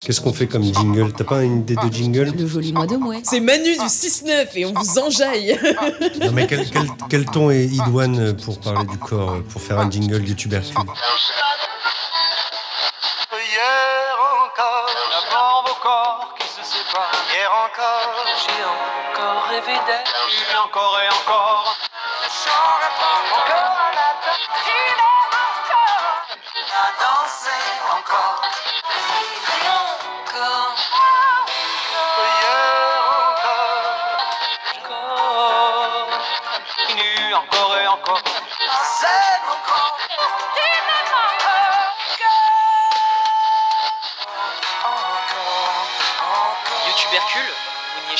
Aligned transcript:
Qu'est-ce 0.00 0.22
qu'on 0.22 0.32
fait 0.32 0.46
comme 0.46 0.62
jingle 0.62 1.12
T'as 1.12 1.24
pas 1.24 1.42
une 1.42 1.58
idée 1.58 1.76
de 1.76 1.92
jingle 1.92 2.32
Le 2.34 2.46
joli 2.46 2.72
mois 2.72 2.86
de 2.86 2.96
mouet. 2.96 3.20
C'est 3.22 3.38
Manu 3.38 3.72
du 3.76 3.84
6-9 3.84 4.48
et 4.54 4.64
on 4.64 4.72
vous 4.72 4.98
enjaille. 4.98 5.60
Non 6.22 6.32
mais 6.32 6.46
quel, 6.46 6.68
quel- 6.70 6.88
quel 7.10 7.24
ton 7.26 7.50
est 7.50 7.66
idoine 7.66 8.34
pour 8.42 8.58
parler 8.60 8.86
du 8.86 8.96
corps, 8.98 9.36
pour 9.52 9.60
faire 9.60 9.78
un 9.78 9.90
jingle 9.90 10.20
du 10.22 10.34
tubercule 10.34 10.74
Hier 13.32 14.16
encore, 14.46 14.88
avant 15.20 15.62
vos 15.68 15.74
corps 15.82 16.34
qui 16.38 16.48
se 16.48 16.62
séparent. 16.64 17.12
Hier 17.34 17.50
encore, 17.52 18.24
j'ai 18.40 18.64
encore 18.64 19.44
rêvé 19.50 19.74
d'elle. 19.86 20.04
Et 20.04 20.56
encore 20.64 20.98
et 21.04 21.08
encore. 21.08 21.76
J'aurais 22.40 22.94
pas 22.96 23.16
encore 23.36 23.76
à 23.84 23.92
la 23.94 24.08
danser 24.24 24.96
encore. 25.60 26.24
À 26.72 26.88
danser. 27.04 27.64
Encore. 27.98 28.40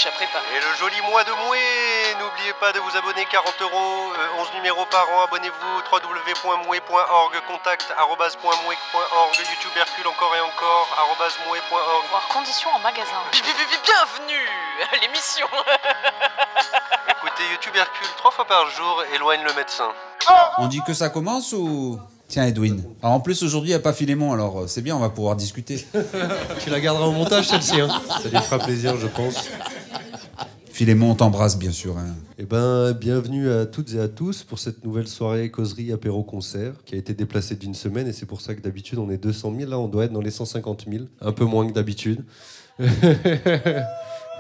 Et 0.00 0.60
le 0.60 0.74
joli 0.78 0.98
mois 1.10 1.24
de 1.24 1.32
mouet 1.32 2.16
N'oubliez 2.18 2.54
pas 2.54 2.72
de 2.72 2.78
vous 2.80 2.96
abonner, 2.96 3.26
40 3.26 3.52
euros, 3.60 4.12
euh, 4.16 4.40
11 4.40 4.54
numéros 4.54 4.86
par 4.86 5.04
an, 5.10 5.24
abonnez-vous, 5.24 5.76
www.mouet.org, 5.92 7.34
contact 7.46 7.92
arobase 7.98 8.36
point 8.36 8.56
mouet.org, 8.64 9.36
YouTube 9.36 9.76
Hercule 9.76 10.06
encore 10.08 10.34
et 10.34 10.40
encore, 10.40 10.88
mouet.org. 11.46 12.04
Voir 12.08 12.28
conditions 12.28 12.70
en 12.70 12.78
magasin. 12.78 13.20
Bi- 13.32 13.42
bi- 13.42 13.52
bi- 13.52 13.80
Bienvenue 13.84 14.48
à 14.90 14.96
l'émission. 15.02 15.46
Écoutez 17.10 17.42
YouTube 17.50 17.76
Hercule 17.76 18.08
trois 18.16 18.30
fois 18.30 18.46
par 18.46 18.70
jour, 18.70 19.04
éloigne 19.14 19.42
le 19.44 19.52
médecin. 19.52 19.92
On 20.58 20.66
dit 20.66 20.80
que 20.86 20.94
ça 20.94 21.10
commence 21.10 21.52
ou? 21.52 22.00
Tiens 22.30 22.46
Edwin. 22.46 22.80
Alors 23.02 23.16
en 23.16 23.20
plus 23.20 23.42
aujourd'hui 23.42 23.70
il 23.70 23.72
n'y 23.72 23.76
a 23.76 23.80
pas 23.80 23.92
Philémon 23.92 24.32
alors 24.32 24.60
euh, 24.60 24.66
c'est 24.68 24.82
bien 24.82 24.96
on 24.96 25.00
va 25.00 25.10
pouvoir 25.10 25.34
discuter. 25.34 25.84
Tu 26.62 26.70
la 26.70 26.78
garderas 26.80 27.06
au 27.06 27.12
montage 27.12 27.48
celle-ci, 27.48 27.80
hein 27.80 27.88
Ça 28.22 28.28
lui 28.28 28.38
fera 28.38 28.60
plaisir 28.60 28.96
je 28.96 29.08
pense. 29.08 29.48
Philémon 30.70 31.10
on 31.10 31.14
t'embrasse 31.16 31.58
bien 31.58 31.72
sûr. 31.72 31.98
hein. 31.98 32.14
Eh 32.38 32.44
ben, 32.44 32.92
bienvenue 32.92 33.50
à 33.50 33.66
toutes 33.66 33.92
et 33.94 34.00
à 34.00 34.06
tous 34.06 34.44
pour 34.44 34.60
cette 34.60 34.84
nouvelle 34.84 35.08
soirée 35.08 35.50
causerie 35.50 35.90
apéro 35.92 36.22
concert 36.22 36.74
qui 36.86 36.94
a 36.94 36.98
été 36.98 37.14
déplacée 37.14 37.56
d'une 37.56 37.74
semaine 37.74 38.06
et 38.06 38.12
c'est 38.12 38.26
pour 38.26 38.40
ça 38.40 38.54
que 38.54 38.60
d'habitude 38.60 38.98
on 39.00 39.10
est 39.10 39.18
200 39.18 39.52
000. 39.58 39.68
Là, 39.68 39.80
on 39.80 39.88
doit 39.88 40.04
être 40.04 40.12
dans 40.12 40.20
les 40.22 40.30
150 40.30 40.86
000, 40.88 41.04
un 41.20 41.32
peu 41.32 41.44
moins 41.44 41.66
que 41.66 41.72
d'habitude. 41.72 42.24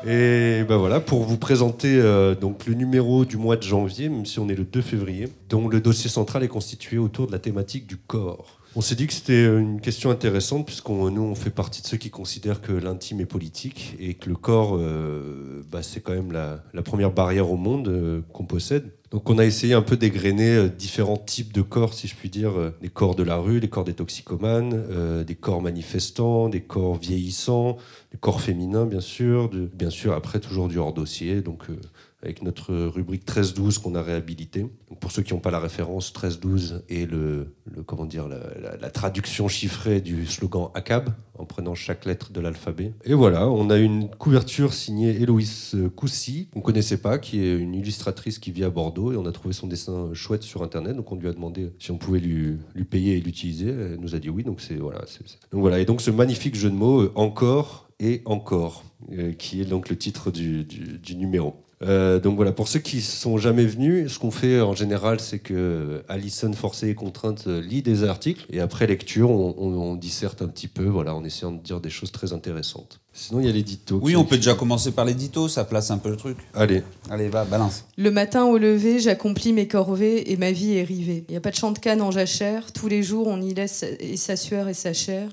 et 0.06 0.64
ben 0.66 0.76
voilà, 0.76 1.00
pour 1.00 1.24
vous 1.24 1.36
présenter 1.36 2.00
euh, 2.00 2.34
donc 2.34 2.66
le 2.66 2.74
numéro 2.74 3.24
du 3.24 3.36
mois 3.36 3.56
de 3.56 3.62
janvier, 3.62 4.08
même 4.08 4.24
si 4.24 4.38
on 4.38 4.48
est 4.48 4.54
le 4.54 4.64
2 4.64 4.80
février, 4.80 5.28
dont 5.48 5.68
le 5.68 5.80
dossier 5.80 6.08
central 6.08 6.42
est 6.42 6.48
constitué 6.48 6.96
autour 6.96 7.26
de 7.26 7.32
la 7.32 7.38
thématique 7.38 7.86
du 7.86 7.96
corps. 7.96 8.59
On 8.76 8.80
s'est 8.80 8.94
dit 8.94 9.08
que 9.08 9.12
c'était 9.12 9.46
une 9.46 9.80
question 9.80 10.10
intéressante 10.10 10.64
puisqu'on 10.64 11.10
nous 11.10 11.22
on 11.22 11.34
fait 11.34 11.50
partie 11.50 11.82
de 11.82 11.86
ceux 11.88 11.96
qui 11.96 12.10
considèrent 12.10 12.60
que 12.60 12.72
l'intime 12.72 13.20
est 13.20 13.26
politique 13.26 13.96
et 13.98 14.14
que 14.14 14.28
le 14.28 14.36
corps 14.36 14.76
euh, 14.76 15.62
bah, 15.72 15.82
c'est 15.82 16.00
quand 16.00 16.12
même 16.12 16.30
la, 16.30 16.82
première 16.82 17.10
barrière 17.10 17.50
au 17.50 17.56
monde 17.56 17.88
euh, 17.88 18.20
qu'on 18.32 18.44
possède. 18.44 18.92
Donc 19.10 19.28
on 19.28 19.38
a 19.38 19.44
essayé 19.44 19.74
un 19.74 19.82
peu 19.82 19.96
d'égrener 19.96 20.54
euh, 20.54 20.68
différents 20.68 21.16
types 21.16 21.52
de 21.52 21.62
corps, 21.62 21.94
si 21.94 22.06
je 22.06 22.14
puis 22.14 22.30
dire, 22.30 22.56
euh, 22.56 22.70
des 22.80 22.88
corps 22.88 23.16
de 23.16 23.24
la 23.24 23.38
rue, 23.38 23.58
des 23.58 23.68
corps 23.68 23.82
des 23.82 23.94
toxicomanes, 23.94 24.72
euh, 24.72 25.24
des 25.24 25.34
corps 25.34 25.60
manifestants, 25.60 26.48
des 26.48 26.60
corps 26.60 26.96
vieillissants, 26.96 27.76
des 28.12 28.18
corps 28.18 28.40
féminins 28.40 28.86
bien 28.86 29.00
sûr, 29.00 29.50
bien 29.50 29.90
sûr 29.90 30.12
après 30.12 30.38
toujours 30.38 30.68
du 30.68 30.78
hors 30.78 30.92
dossier, 30.92 31.40
donc 31.40 31.70
euh, 31.70 31.80
avec 32.22 32.42
notre 32.42 32.74
rubrique 32.74 33.26
13-12 33.26 33.80
qu'on 33.80 33.94
a 33.94 34.02
réhabilité. 34.02 34.60
Donc 34.60 35.00
pour 35.00 35.10
ceux 35.10 35.22
qui 35.22 35.32
n'ont 35.32 35.40
pas 35.40 35.50
la 35.50 35.58
référence, 35.58 36.12
13-12 36.12 36.82
est 36.88 37.10
le, 37.10 37.54
comment 37.86 38.04
dire, 38.04 38.28
la, 38.28 38.90
traduction 38.90 39.48
chiffrée 39.48 40.00
du 40.00 40.26
slogan 40.26 40.68
ACAB, 40.74 41.10
en 41.38 41.44
prenant 41.46 41.74
chaque 41.74 42.04
lettre 42.04 42.32
de 42.32 42.40
l'alphabet. 42.40 42.92
Et 43.04 43.14
voilà, 43.14 43.48
on 43.48 43.70
a 43.70 43.78
une 43.78 44.10
couverture 44.10 44.74
signée 44.74 45.22
Héloïse 45.22 45.76
Coussy, 45.96 46.48
qu'on 46.52 46.58
ne 46.58 46.64
connaissait 46.64 46.98
pas, 46.98 47.18
qui 47.18 47.40
est 47.40 47.56
une 47.56 47.74
illustratrice 47.74 48.38
qui 48.38 48.50
vit 48.50 48.64
à 48.64 48.70
Bordeaux, 48.70 49.12
et 49.12 49.16
on 49.16 49.24
a 49.24 49.32
trouvé 49.32 49.54
son 49.54 49.66
dessin 49.66 50.12
chouette 50.12 50.42
sur 50.42 50.62
Internet, 50.62 50.96
donc 50.96 51.10
on 51.12 51.16
lui 51.16 51.28
a 51.28 51.32
demandé 51.32 51.72
si 51.78 51.90
on 51.90 51.96
pouvait 51.96 52.20
lui, 52.20 52.58
payer 52.90 53.16
et 53.16 53.20
l'utiliser. 53.20 53.68
Elle 53.68 54.00
nous 54.00 54.14
a 54.14 54.18
dit 54.18 54.28
oui, 54.28 54.42
donc 54.42 54.60
c'est 54.60 54.76
voilà. 54.76 55.04
voilà, 55.52 55.78
et 55.80 55.84
donc 55.86 56.00
ce 56.02 56.10
magnifique 56.10 56.56
jeu 56.56 56.68
de 56.68 56.74
mots, 56.74 57.02
euh, 57.02 57.12
encore 57.14 57.88
et 58.00 58.22
encore, 58.24 58.84
euh, 59.12 59.32
qui 59.32 59.62
est 59.62 59.64
donc 59.64 59.88
le 59.88 59.96
titre 59.96 60.30
du 60.30 61.16
numéro. 61.16 61.54
Euh, 61.82 62.20
donc 62.20 62.36
voilà, 62.36 62.52
pour 62.52 62.68
ceux 62.68 62.78
qui 62.78 63.00
sont 63.00 63.38
jamais 63.38 63.64
venus, 63.64 64.12
ce 64.12 64.18
qu'on 64.18 64.30
fait 64.30 64.60
en 64.60 64.74
général, 64.74 65.18
c'est 65.18 65.38
que 65.38 66.02
Alison, 66.08 66.52
forcée 66.52 66.88
et 66.90 66.94
contrainte, 66.94 67.46
lit 67.46 67.80
des 67.80 68.04
articles 68.04 68.44
et 68.50 68.60
après 68.60 68.86
lecture, 68.86 69.30
on, 69.30 69.54
on- 69.56 69.72
on 69.80 69.94
disserte 69.94 70.42
un 70.42 70.48
petit 70.48 70.68
peu, 70.68 70.84
voilà, 70.84 71.14
en 71.14 71.24
essayant 71.24 71.52
de 71.52 71.58
dire 71.62 71.80
des 71.80 71.88
choses 71.88 72.12
très 72.12 72.34
intéressantes. 72.34 73.00
Sinon, 73.14 73.40
il 73.40 73.46
y 73.46 73.48
a 73.48 73.52
l'édito. 73.52 73.98
Oui 74.02 74.14
on 74.14 74.24
peut 74.24 74.36
déjà 74.36 74.54
commencer 74.54 74.92
par 74.92 75.04
l'édito 75.06 75.48
ça 75.48 75.64
place 75.64 75.90
un 75.90 75.96
peu 75.98 76.10
le 76.10 76.16
truc. 76.16 76.36
Allez, 76.54 76.82
Allez 77.08 77.28
va 77.30 77.44
balance. 77.46 77.84
Le 77.96 78.10
matin 78.10 78.44
au 78.44 78.58
lever, 78.58 78.98
j'accomplis 79.00 79.54
mes 79.54 79.66
corvées 79.66 80.30
et 80.30 80.36
ma 80.36 80.52
vie 80.52 80.74
est 80.74 80.84
rivée. 80.84 81.24
Il 81.28 81.32
n'y 81.32 81.36
a 81.38 81.40
pas 81.40 81.50
de 81.50 81.56
champ 81.56 81.72
de 81.72 81.78
canne 81.78 82.02
en 82.02 82.10
jachère, 82.10 82.72
tous 82.72 82.88
les 82.88 83.02
jours 83.02 83.26
on 83.26 83.40
y 83.40 83.54
laisse 83.54 83.84
et 84.00 84.18
sa 84.18 84.36
sueur 84.36 84.68
et 84.68 84.74
sa 84.74 84.92
chair, 84.92 85.30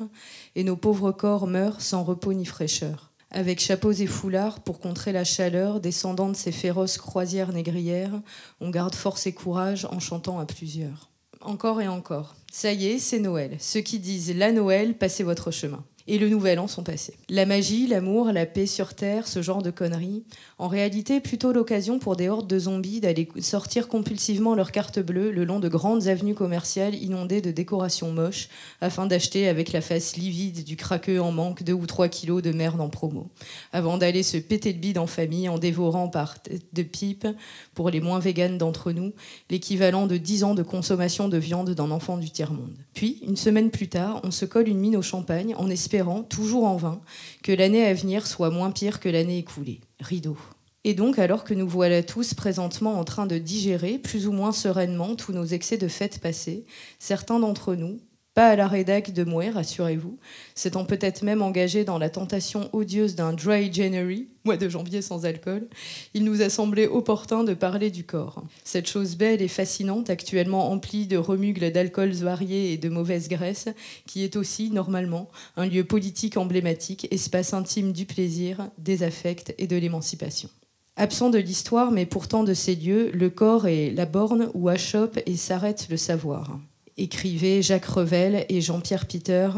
et 0.55 0.63
nos 0.63 0.77
pauvres 0.77 1.11
corps 1.11 1.45
meurent 1.45 1.81
sans 1.81 2.03
repos 2.05 2.33
ni 2.33 2.45
fraîcheur. 2.45 3.11
Avec 3.31 3.59
chapeaux 3.59 3.91
et 3.91 4.07
foulards 4.07 4.61
pour 4.61 4.79
contrer 4.79 5.11
la 5.11 5.23
chaleur, 5.23 5.81
descendant 5.81 6.29
de 6.29 6.35
ces 6.35 6.51
féroces 6.51 6.97
croisières 6.97 7.51
négrières, 7.51 8.21
on 8.61 8.69
garde 8.69 8.95
force 8.95 9.27
et 9.27 9.33
courage 9.33 9.85
en 9.85 9.99
chantant 9.99 10.39
à 10.39 10.45
plusieurs. 10.45 11.09
Encore 11.41 11.81
et 11.81 11.87
encore. 11.87 12.35
Ça 12.51 12.71
y 12.71 12.87
est, 12.87 12.99
c'est 12.99 13.19
Noël. 13.19 13.57
Ceux 13.59 13.81
qui 13.81 13.99
disent 13.99 14.35
la 14.35 14.51
Noël, 14.51 14.97
passez 14.97 15.23
votre 15.23 15.51
chemin. 15.51 15.83
Et 16.07 16.17
le 16.17 16.29
nouvel 16.29 16.59
an 16.59 16.67
sont 16.67 16.83
passés. 16.83 17.15
La 17.29 17.45
magie, 17.45 17.85
l'amour, 17.85 18.31
la 18.31 18.45
paix 18.45 18.65
sur 18.65 18.93
terre, 18.93 19.27
ce 19.27 19.41
genre 19.41 19.61
de 19.61 19.71
conneries, 19.71 20.23
en 20.57 20.69
réalité, 20.69 21.19
plutôt 21.19 21.51
l'occasion 21.51 21.99
pour 21.99 22.15
des 22.15 22.29
hordes 22.29 22.47
de 22.47 22.59
zombies 22.59 23.01
d'aller 23.01 23.27
sortir 23.41 23.87
compulsivement 23.87 24.55
leurs 24.55 24.71
cartes 24.71 24.99
bleues 24.99 25.31
le 25.31 25.43
long 25.43 25.59
de 25.59 25.67
grandes 25.67 26.07
avenues 26.07 26.33
commerciales 26.33 26.95
inondées 26.95 27.41
de 27.41 27.51
décorations 27.51 28.11
moches, 28.11 28.47
afin 28.79 29.05
d'acheter 29.05 29.47
avec 29.47 29.73
la 29.73 29.81
face 29.81 30.15
livide 30.15 30.63
du 30.63 30.77
craqueux 30.77 31.21
en 31.21 31.31
manque 31.31 31.63
deux 31.63 31.73
ou 31.73 31.85
trois 31.85 32.07
kilos 32.07 32.41
de 32.41 32.51
merde 32.51 32.79
en 32.79 32.89
promo, 32.89 33.29
avant 33.73 33.97
d'aller 33.97 34.23
se 34.23 34.37
péter 34.37 34.71
le 34.71 34.79
bide 34.79 34.97
en 34.97 35.07
famille 35.07 35.49
en 35.49 35.57
dévorant 35.57 36.07
par 36.07 36.41
tête 36.41 36.73
de 36.73 36.83
pipe, 36.83 37.27
pour 37.73 37.89
les 37.89 37.99
moins 37.99 38.19
véganes 38.19 38.57
d'entre 38.57 38.91
nous, 38.91 39.13
l'équivalent 39.49 40.07
de 40.07 40.17
10 40.17 40.43
ans 40.43 40.55
de 40.55 40.63
consommation 40.63 41.27
de 41.27 41.37
viande 41.37 41.71
d'un 41.71 41.91
enfant 41.91 42.17
du 42.17 42.29
tiers-monde. 42.29 42.77
Puis, 42.93 43.19
une 43.27 43.35
semaine 43.35 43.69
plus 43.69 43.89
tard, 43.89 44.21
on 44.23 44.31
se 44.31 44.45
colle 44.45 44.67
une 44.67 44.79
mine 44.79 44.97
au 44.97 45.01
champagne 45.01 45.53
en 45.55 45.69
espérant, 45.69 45.96
toujours 46.29 46.65
en 46.65 46.77
vain, 46.77 47.01
que 47.43 47.51
l'année 47.51 47.85
à 47.85 47.93
venir 47.93 48.27
soit 48.27 48.49
moins 48.49 48.71
pire 48.71 48.99
que 48.99 49.09
l'année 49.09 49.39
écoulée. 49.39 49.81
Rideau. 49.99 50.37
Et 50.83 50.93
donc, 50.93 51.19
alors 51.19 51.43
que 51.43 51.53
nous 51.53 51.67
voilà 51.67 52.01
tous 52.01 52.33
présentement 52.33 52.97
en 52.97 53.03
train 53.03 53.25
de 53.25 53.37
digérer, 53.37 53.97
plus 53.97 54.27
ou 54.27 54.31
moins 54.31 54.51
sereinement, 54.51 55.15
tous 55.15 55.33
nos 55.33 55.43
excès 55.43 55.77
de 55.77 55.87
fêtes 55.87 56.19
passées, 56.19 56.65
certains 56.97 57.39
d'entre 57.39 57.75
nous, 57.75 57.99
pas 58.37 58.49
à 58.49 58.55
la 58.55 58.67
rédac 58.67 59.13
de 59.13 59.23
Mouer, 59.23 59.49
rassurez-vous, 59.49 60.19
s'étant 60.53 60.85
peut-être 60.85 61.23
même 61.23 61.41
engagés 61.41 61.83
dans 61.83 61.97
la 61.97 62.11
tentation 62.11 62.69
odieuse 62.71 63.15
d'un 63.15 63.33
dry 63.33 63.73
January, 63.73 64.27
mois 64.45 64.57
de 64.57 64.69
janvier 64.69 65.01
sans 65.01 65.25
alcool, 65.25 65.67
il 66.13 66.23
nous 66.23 66.43
a 66.43 66.49
semblé 66.49 66.85
opportun 66.85 67.43
de 67.43 67.55
parler 67.55 67.89
du 67.89 68.03
corps. 68.03 68.43
Cette 68.63 68.87
chose 68.87 69.15
belle 69.15 69.41
et 69.41 69.47
fascinante, 69.47 70.11
actuellement 70.11 70.71
emplie 70.71 71.07
de 71.07 71.17
remugles 71.17 71.71
d'alcools 71.71 72.11
variés 72.11 72.73
et 72.73 72.77
de 72.77 72.89
mauvaises 72.89 73.27
graisses, 73.27 73.69
qui 74.05 74.23
est 74.23 74.35
aussi, 74.35 74.69
normalement, 74.69 75.29
un 75.55 75.65
lieu 75.65 75.83
politique 75.83 76.37
emblématique, 76.37 77.07
espace 77.09 77.55
intime 77.55 77.91
du 77.91 78.05
plaisir, 78.05 78.69
des 78.77 79.01
affects 79.01 79.55
et 79.57 79.65
de 79.65 79.77
l'émancipation. 79.77 80.49
Absent 80.95 81.31
de 81.31 81.39
l'histoire, 81.39 81.89
mais 81.89 82.05
pourtant 82.05 82.43
de 82.43 82.53
ces 82.53 82.75
lieux, 82.75 83.09
le 83.15 83.31
corps 83.31 83.65
est 83.65 83.89
la 83.89 84.05
borne 84.05 84.51
où 84.53 84.69
achoppe 84.69 85.17
et 85.25 85.37
s'arrête 85.37 85.87
le 85.89 85.97
savoir. 85.97 86.59
Écrivaient 86.99 87.61
Jacques 87.61 87.85
Revel 87.85 88.45
et 88.49 88.59
Jean-Pierre 88.59 89.05
Peter 89.05 89.49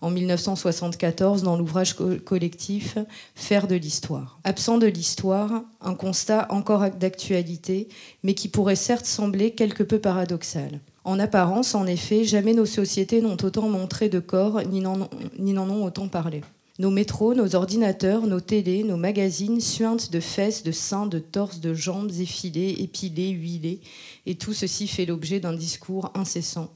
en 0.00 0.10
1974 0.10 1.42
dans 1.42 1.56
l'ouvrage 1.56 1.94
co- 1.94 2.16
collectif 2.24 2.96
Faire 3.34 3.66
de 3.66 3.74
l'histoire. 3.74 4.38
Absent 4.44 4.78
de 4.78 4.86
l'histoire, 4.86 5.62
un 5.82 5.94
constat 5.94 6.46
encore 6.50 6.88
d'actualité, 6.90 7.88
mais 8.22 8.34
qui 8.34 8.48
pourrait 8.48 8.76
certes 8.76 9.06
sembler 9.06 9.50
quelque 9.50 9.82
peu 9.82 9.98
paradoxal. 9.98 10.80
En 11.04 11.18
apparence, 11.18 11.74
en 11.74 11.86
effet, 11.86 12.24
jamais 12.24 12.54
nos 12.54 12.66
sociétés 12.66 13.20
n'ont 13.20 13.36
autant 13.42 13.68
montré 13.68 14.08
de 14.08 14.18
corps 14.18 14.62
ni 14.68 14.80
n'en 14.80 15.70
ont 15.70 15.84
autant 15.84 16.08
parlé. 16.08 16.40
Nos 16.78 16.90
métros, 16.90 17.34
nos 17.34 17.54
ordinateurs, 17.54 18.26
nos 18.26 18.40
télés, 18.40 18.84
nos 18.84 18.98
magazines 18.98 19.60
suintent 19.60 20.10
de 20.12 20.20
fesses, 20.20 20.62
de 20.62 20.72
seins, 20.72 21.06
de 21.06 21.18
torses, 21.18 21.60
de 21.60 21.72
jambes 21.72 22.10
effilées, 22.20 22.76
épilées, 22.80 23.30
huilées, 23.30 23.80
et 24.26 24.34
tout 24.34 24.52
ceci 24.52 24.86
fait 24.86 25.06
l'objet 25.06 25.40
d'un 25.40 25.54
discours 25.54 26.10
incessant, 26.14 26.70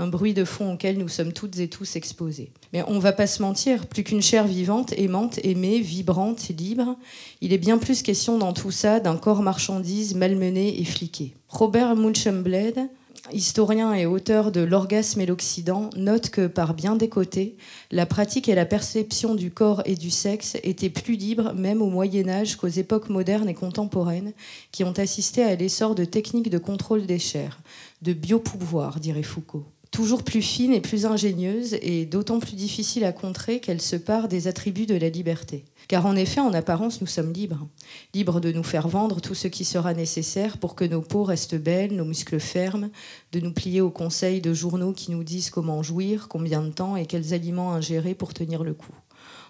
un 0.00 0.06
bruit 0.06 0.32
de 0.32 0.44
fond 0.44 0.72
auquel 0.72 0.96
nous 0.96 1.08
sommes 1.08 1.32
toutes 1.32 1.58
et 1.58 1.68
tous 1.68 1.94
exposés. 1.94 2.52
Mais 2.72 2.82
on 2.88 2.98
va 2.98 3.12
pas 3.12 3.26
se 3.26 3.42
mentir, 3.42 3.86
plus 3.86 4.02
qu'une 4.02 4.22
chair 4.22 4.46
vivante, 4.46 4.94
aimante, 4.96 5.38
aimée, 5.44 5.80
vibrante, 5.80 6.48
libre, 6.48 6.96
il 7.42 7.52
est 7.52 7.58
bien 7.58 7.76
plus 7.76 8.02
question 8.02 8.38
dans 8.38 8.54
tout 8.54 8.70
ça 8.70 8.98
d'un 8.98 9.16
corps 9.16 9.42
marchandise 9.42 10.14
malmené 10.14 10.80
et 10.80 10.84
fliqué. 10.84 11.34
Robert 11.48 11.96
Munchembled, 11.96 12.88
historien 13.30 13.92
et 13.92 14.06
auteur 14.06 14.52
de 14.52 14.62
L'orgasme 14.62 15.20
et 15.20 15.26
l'Occident, 15.26 15.90
note 15.96 16.30
que 16.30 16.46
par 16.46 16.72
bien 16.72 16.96
des 16.96 17.10
côtés, 17.10 17.56
la 17.90 18.06
pratique 18.06 18.48
et 18.48 18.54
la 18.54 18.64
perception 18.64 19.34
du 19.34 19.50
corps 19.50 19.82
et 19.84 19.96
du 19.96 20.10
sexe 20.10 20.56
étaient 20.62 20.88
plus 20.88 21.16
libres 21.16 21.52
même 21.52 21.82
au 21.82 21.90
Moyen 21.90 22.26
Âge 22.30 22.56
qu'aux 22.56 22.68
époques 22.68 23.10
modernes 23.10 23.50
et 23.50 23.54
contemporaines 23.54 24.32
qui 24.72 24.82
ont 24.82 24.98
assisté 24.98 25.42
à 25.42 25.54
l'essor 25.56 25.94
de 25.94 26.06
techniques 26.06 26.48
de 26.48 26.58
contrôle 26.58 27.04
des 27.04 27.18
chairs, 27.18 27.60
de 28.00 28.14
biopouvoir, 28.14 28.98
dirait 28.98 29.22
Foucault 29.22 29.66
toujours 29.90 30.22
plus 30.22 30.42
fine 30.42 30.72
et 30.72 30.80
plus 30.80 31.06
ingénieuse, 31.06 31.76
et 31.82 32.06
d'autant 32.06 32.38
plus 32.38 32.54
difficile 32.54 33.04
à 33.04 33.12
contrer 33.12 33.60
qu'elle 33.60 33.80
se 33.80 33.96
part 33.96 34.28
des 34.28 34.46
attributs 34.46 34.86
de 34.86 34.94
la 34.94 35.08
liberté. 35.08 35.64
Car 35.88 36.06
en 36.06 36.14
effet, 36.14 36.40
en 36.40 36.54
apparence, 36.54 37.00
nous 37.00 37.06
sommes 37.06 37.32
libres. 37.32 37.66
Libres 38.14 38.40
de 38.40 38.52
nous 38.52 38.62
faire 38.62 38.86
vendre 38.86 39.20
tout 39.20 39.34
ce 39.34 39.48
qui 39.48 39.64
sera 39.64 39.92
nécessaire 39.92 40.58
pour 40.58 40.74
que 40.74 40.84
nos 40.84 41.02
peaux 41.02 41.24
restent 41.24 41.60
belles, 41.60 41.96
nos 41.96 42.04
muscles 42.04 42.38
fermes, 42.38 42.90
de 43.32 43.40
nous 43.40 43.52
plier 43.52 43.80
aux 43.80 43.90
conseils 43.90 44.40
de 44.40 44.54
journaux 44.54 44.92
qui 44.92 45.10
nous 45.10 45.24
disent 45.24 45.50
comment 45.50 45.82
jouir, 45.82 46.28
combien 46.28 46.62
de 46.62 46.70
temps 46.70 46.96
et 46.96 47.06
quels 47.06 47.34
aliments 47.34 47.72
ingérer 47.72 48.14
pour 48.14 48.32
tenir 48.32 48.62
le 48.62 48.74
coup. 48.74 48.94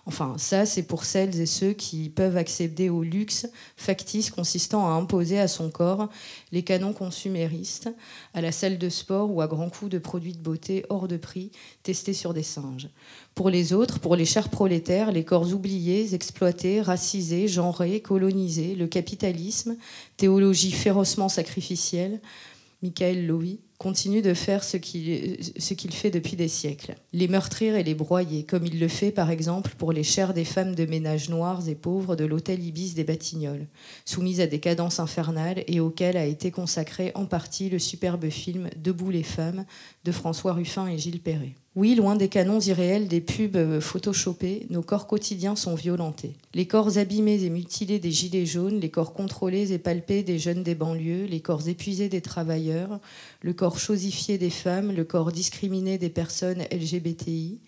Enfin, 0.07 0.35
ça, 0.39 0.67
c'est 0.67 0.83
pour 0.83 1.05
celles 1.05 1.41
et 1.41 1.47
ceux 1.47 1.73
qui 1.73 2.09
peuvent 2.09 2.37
accéder 2.37 2.89
au 2.89 3.03
luxe 3.03 3.47
factice 3.77 4.31
consistant 4.31 4.87
à 4.89 4.93
imposer 4.93 5.39
à 5.39 5.49
son 5.49 5.71
corps 5.71 6.09
les 6.53 6.63
canons 6.63 6.93
consuméristes, 6.93 7.91
à 8.35 8.41
la 8.41 8.51
salle 8.51 8.79
de 8.79 8.89
sport 8.89 9.31
ou 9.31 9.41
à 9.41 9.47
grands 9.47 9.71
coups 9.71 9.91
de 9.91 9.99
produits 9.99 10.33
de 10.33 10.43
beauté 10.43 10.85
hors 10.89 11.07
de 11.07 11.17
prix 11.17 11.53
testés 11.83 12.15
sur 12.15 12.35
des 12.35 12.43
singes. 12.43 12.89
Pour 13.35 13.51
les 13.51 13.73
autres, 13.73 14.01
pour 14.01 14.17
les 14.17 14.25
chers 14.25 14.49
prolétaires, 14.49 15.13
les 15.13 15.25
corps 15.25 15.53
oubliés, 15.53 16.15
exploités, 16.15 16.81
racisés, 16.81 17.49
genrés, 17.49 18.01
colonisés, 18.01 18.75
le 18.75 18.87
capitalisme, 18.87 19.77
théologie 20.17 20.73
férocement 20.73 21.29
sacrificielle, 21.29 22.21
Michael 22.83 23.27
Lowy, 23.27 23.61
continue 23.81 24.21
de 24.21 24.35
faire 24.35 24.63
ce 24.63 24.77
qu'il 24.77 25.93
fait 25.95 26.11
depuis 26.11 26.37
des 26.37 26.49
siècles. 26.49 26.97
Les 27.15 27.29
meurtrir 27.29 27.77
et 27.77 27.83
les 27.83 27.95
broyer, 27.95 28.45
comme 28.45 28.67
il 28.67 28.79
le 28.79 28.89
fait 28.89 29.11
par 29.11 29.31
exemple 29.31 29.73
pour 29.79 29.93
les 29.93 30.03
chairs 30.03 30.35
des 30.35 30.45
femmes 30.45 30.75
de 30.75 30.85
ménage 30.85 31.31
noires 31.31 31.67
et 31.67 31.75
pauvres 31.75 32.15
de 32.15 32.27
l'hôtel 32.27 32.63
Ibis 32.63 32.93
des 32.93 33.05
Batignolles, 33.05 33.69
soumises 34.05 34.43
à 34.43 34.47
des 34.47 34.61
cadences 34.61 35.01
infernales 35.01 35.65
et 35.67 35.81
auxquelles 35.81 36.19
a 36.19 36.27
été 36.27 36.51
consacré 36.51 37.11
en 37.15 37.25
partie 37.25 37.71
le 37.71 37.79
superbe 37.79 38.29
film 38.29 38.69
Debout 38.77 39.09
les 39.09 39.23
femmes 39.23 39.65
de 40.05 40.13
François 40.13 40.55
Ruffin 40.55 40.87
et 40.87 40.99
Gilles 40.99 41.21
Perret. 41.21 41.55
Oui, 41.77 41.95
loin 41.95 42.17
des 42.17 42.29
canons 42.29 42.59
irréels 42.59 43.07
des 43.07 43.21
pubs 43.21 43.81
photoshopés, 43.81 44.67
nos 44.71 44.83
corps 44.83 45.07
quotidiens 45.07 45.55
sont 45.55 45.75
violentés. 45.75 46.35
Les 46.53 46.67
corps 46.67 46.99
abîmés 46.99 47.45
et 47.45 47.51
mutilés 47.51 48.01
des 48.01 48.11
gilets 48.11 48.47
jaunes, 48.47 48.81
les 48.81 48.91
corps 48.91 49.13
contrôlés 49.13 49.73
et 49.73 49.79
palpés 49.79 50.23
des 50.23 50.39
jeunes 50.39 50.65
des 50.65 50.75
banlieues, 50.75 51.27
les 51.27 51.41
corps 51.41 51.69
épuisés 51.69 52.09
des 52.09 52.23
travailleurs, 52.23 52.99
le 53.43 53.53
corps 53.53 53.79
chosifié 53.79 54.37
des 54.37 54.51
femmes, 54.51 54.91
le 54.91 55.05
corps 55.05 55.31
discriminé 55.31 55.97
des 55.97 56.11
personnes 56.11 56.65
LGBTI, 56.73 57.61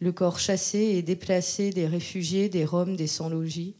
le 0.00 0.12
corps 0.12 0.40
chassé 0.40 0.78
et 0.78 1.02
déplacé 1.02 1.70
des 1.70 1.86
réfugiés, 1.86 2.48
des 2.48 2.64
Roms, 2.64 2.96
des 2.96 3.06
sans-logis, 3.06 3.74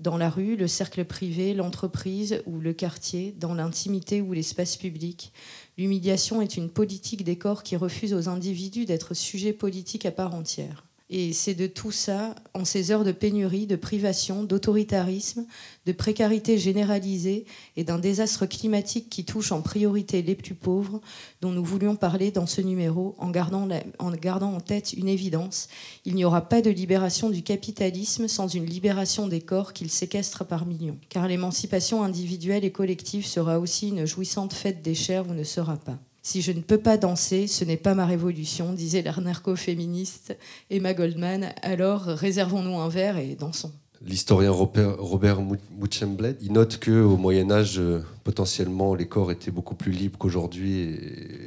dans 0.00 0.16
la 0.16 0.30
rue, 0.30 0.54
le 0.54 0.68
cercle 0.68 1.04
privé, 1.04 1.54
l'entreprise 1.54 2.42
ou 2.46 2.60
le 2.60 2.72
quartier, 2.72 3.34
dans 3.36 3.54
l'intimité 3.54 4.20
ou 4.20 4.32
l'espace 4.32 4.76
public. 4.76 5.32
L'humiliation 5.78 6.42
est 6.42 6.56
une 6.56 6.70
politique 6.70 7.22
des 7.22 7.38
corps 7.38 7.62
qui 7.62 7.76
refuse 7.76 8.12
aux 8.12 8.28
individus 8.28 8.84
d'être 8.84 9.14
sujets 9.14 9.52
politiques 9.52 10.06
à 10.06 10.10
part 10.10 10.34
entière. 10.34 10.87
Et 11.10 11.32
c'est 11.32 11.54
de 11.54 11.66
tout 11.66 11.90
ça, 11.90 12.34
en 12.52 12.66
ces 12.66 12.90
heures 12.90 13.04
de 13.04 13.12
pénurie, 13.12 13.66
de 13.66 13.76
privation, 13.76 14.44
d'autoritarisme, 14.44 15.46
de 15.86 15.92
précarité 15.92 16.58
généralisée 16.58 17.46
et 17.76 17.84
d'un 17.84 17.98
désastre 17.98 18.44
climatique 18.44 19.08
qui 19.08 19.24
touche 19.24 19.50
en 19.52 19.62
priorité 19.62 20.20
les 20.20 20.34
plus 20.34 20.54
pauvres, 20.54 21.00
dont 21.40 21.50
nous 21.50 21.64
voulions 21.64 21.96
parler 21.96 22.30
dans 22.30 22.46
ce 22.46 22.60
numéro 22.60 23.14
en 23.18 23.30
gardant, 23.30 23.68
en 23.98 24.60
tête 24.60 24.92
une 24.92 25.08
évidence. 25.08 25.68
Il 26.04 26.14
n'y 26.14 26.26
aura 26.26 26.42
pas 26.42 26.60
de 26.60 26.70
libération 26.70 27.30
du 27.30 27.42
capitalisme 27.42 28.28
sans 28.28 28.48
une 28.48 28.66
libération 28.66 29.28
des 29.28 29.40
corps 29.40 29.72
qu'il 29.72 29.90
séquestre 29.90 30.44
par 30.44 30.66
millions. 30.66 30.98
Car 31.08 31.26
l'émancipation 31.26 32.02
individuelle 32.02 32.66
et 32.66 32.72
collective 32.72 33.26
sera 33.26 33.58
aussi 33.58 33.88
une 33.88 34.04
jouissante 34.04 34.52
fête 34.52 34.82
des 34.82 34.94
chairs 34.94 35.26
ou 35.26 35.32
ne 35.32 35.44
sera 35.44 35.78
pas. 35.78 35.98
Si 36.28 36.42
je 36.42 36.52
ne 36.52 36.60
peux 36.60 36.76
pas 36.76 36.98
danser, 36.98 37.46
ce 37.46 37.64
n'est 37.64 37.78
pas 37.78 37.94
ma 37.94 38.04
révolution, 38.04 38.74
disait 38.74 39.00
l'anarcho-féministe 39.00 40.36
Emma 40.68 40.92
Goldman. 40.92 41.54
Alors 41.62 42.02
réservons-nous 42.02 42.78
un 42.78 42.90
verre 42.90 43.16
et 43.16 43.34
dansons. 43.34 43.72
L'historien 44.06 44.52
Robert, 44.52 45.40
Muchembled, 45.80 46.36
il 46.40 46.52
note 46.52 46.78
qu'au 46.82 47.16
Moyen 47.16 47.50
Âge, 47.50 47.78
euh, 47.78 48.00
potentiellement, 48.22 48.94
les 48.94 49.08
corps 49.08 49.32
étaient 49.32 49.50
beaucoup 49.50 49.74
plus 49.74 49.90
libres 49.90 50.18
qu'aujourd'hui. 50.18 50.96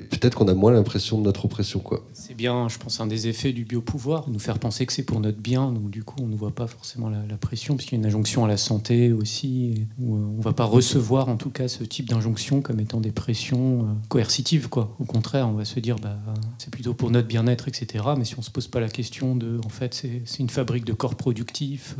Peut-être 0.10 0.38
qu'on 0.38 0.48
a 0.50 0.54
moins 0.54 0.72
l'impression 0.72 1.18
de 1.18 1.24
notre 1.24 1.46
oppression. 1.46 1.80
quoi. 1.80 2.06
C'est 2.12 2.34
bien, 2.34 2.68
je 2.68 2.78
pense, 2.78 3.00
un 3.00 3.08
des 3.08 3.28
effets 3.28 3.54
du 3.54 3.64
biopouvoir, 3.64 4.30
nous 4.30 4.40
faire 4.40 4.60
penser 4.60 4.86
que 4.86 4.92
c'est 4.92 5.04
pour 5.04 5.22
notre 5.22 5.38
bien. 5.38 5.72
Donc, 5.72 5.90
du 5.90 6.04
coup, 6.04 6.16
on 6.22 6.28
ne 6.28 6.36
voit 6.36 6.52
pas 6.52 6.68
forcément 6.68 7.10
la, 7.10 7.38
pression, 7.38 7.76
puisqu'il 7.76 7.96
y 7.96 7.98
a 7.98 8.00
une 8.00 8.06
injonction 8.06 8.44
à 8.44 8.48
la 8.48 8.58
santé 8.58 9.14
aussi, 9.14 9.88
euh, 10.02 10.06
on 10.06 10.38
ne 10.38 10.42
va 10.42 10.54
pas 10.54 10.66
recevoir, 10.66 11.30
en 11.30 11.38
tout 11.38 11.52
cas, 11.52 11.68
ce 11.68 11.84
type 11.84 12.10
d'injonction 12.10 12.62
comme 12.62 12.80
étant 12.80 13.00
des 13.00 13.12
pressions 13.12 13.84
euh, 13.84 13.86
coercitives. 14.10 14.68
Quoi. 14.68 14.96
Au 15.00 15.06
contraire, 15.06 15.48
on 15.48 15.54
va 15.54 15.66
se 15.66 15.80
dire, 15.80 15.96
bah, 15.96 16.18
c'est 16.58 16.72
plutôt 16.72 16.94
pour 16.94 17.12
notre 17.12 17.28
bien-être, 17.28 17.68
etc. 17.70 18.04
Mais 18.18 18.26
si 18.26 18.36
on 18.36 18.42
ne 18.42 18.46
se 18.46 18.52
pose 18.52 18.68
pas 18.68 18.80
la 18.80 18.90
question 18.90 19.36
de, 19.36 19.60
en 19.66 19.70
fait, 19.70 20.06
c'est 20.26 20.40
une 20.40 20.50
fabrique 20.50 20.84
de 20.84 20.94
corps 20.94 21.16
productifs. 21.16 21.96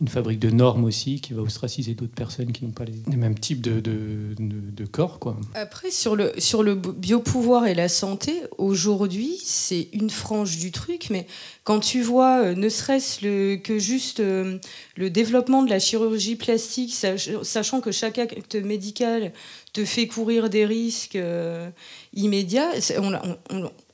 Une 0.00 0.08
fabrique 0.08 0.38
de 0.40 0.50
normes 0.50 0.84
aussi 0.84 1.22
qui 1.22 1.32
va 1.32 1.40
ostraciser 1.40 1.94
d'autres 1.94 2.14
personnes 2.14 2.52
qui 2.52 2.64
n'ont 2.66 2.70
pas 2.70 2.84
les, 2.84 3.16
mêmes 3.16 3.38
types 3.38 3.62
de, 3.62 3.80
de- 3.80 4.84
corps. 4.84 5.18
Quoi. 5.18 5.36
Après, 5.54 5.90
sur 5.90 6.16
le, 6.16 6.32
sur 6.38 6.62
le 6.62 6.74
biopouvoir 6.74 7.66
et 7.66 7.74
la 7.74 7.88
santé, 7.88 8.42
aujourd'hui, 8.58 9.38
c'est 9.42 9.88
une 9.92 10.10
frange 10.10 10.58
du 10.58 10.70
truc, 10.70 11.08
mais 11.10 11.26
quand 11.64 11.80
tu 11.80 12.02
vois, 12.02 12.42
euh, 12.42 12.54
ne 12.54 12.68
serait-ce 12.68 13.56
que 13.56 13.78
juste 13.78 14.20
euh, 14.20 14.58
le 14.96 15.10
développement 15.10 15.62
de 15.62 15.70
la 15.70 15.78
chirurgie 15.78 16.36
plastique, 16.36 16.94
sach- 16.94 17.42
sachant 17.42 17.80
que 17.80 17.90
chaque 17.90 18.18
acte 18.18 18.54
médical 18.54 19.32
te 19.76 19.84
fait 19.84 20.06
courir 20.06 20.48
des 20.48 20.64
risques 20.64 21.16
euh, 21.16 21.68
immédiats, 22.14 22.70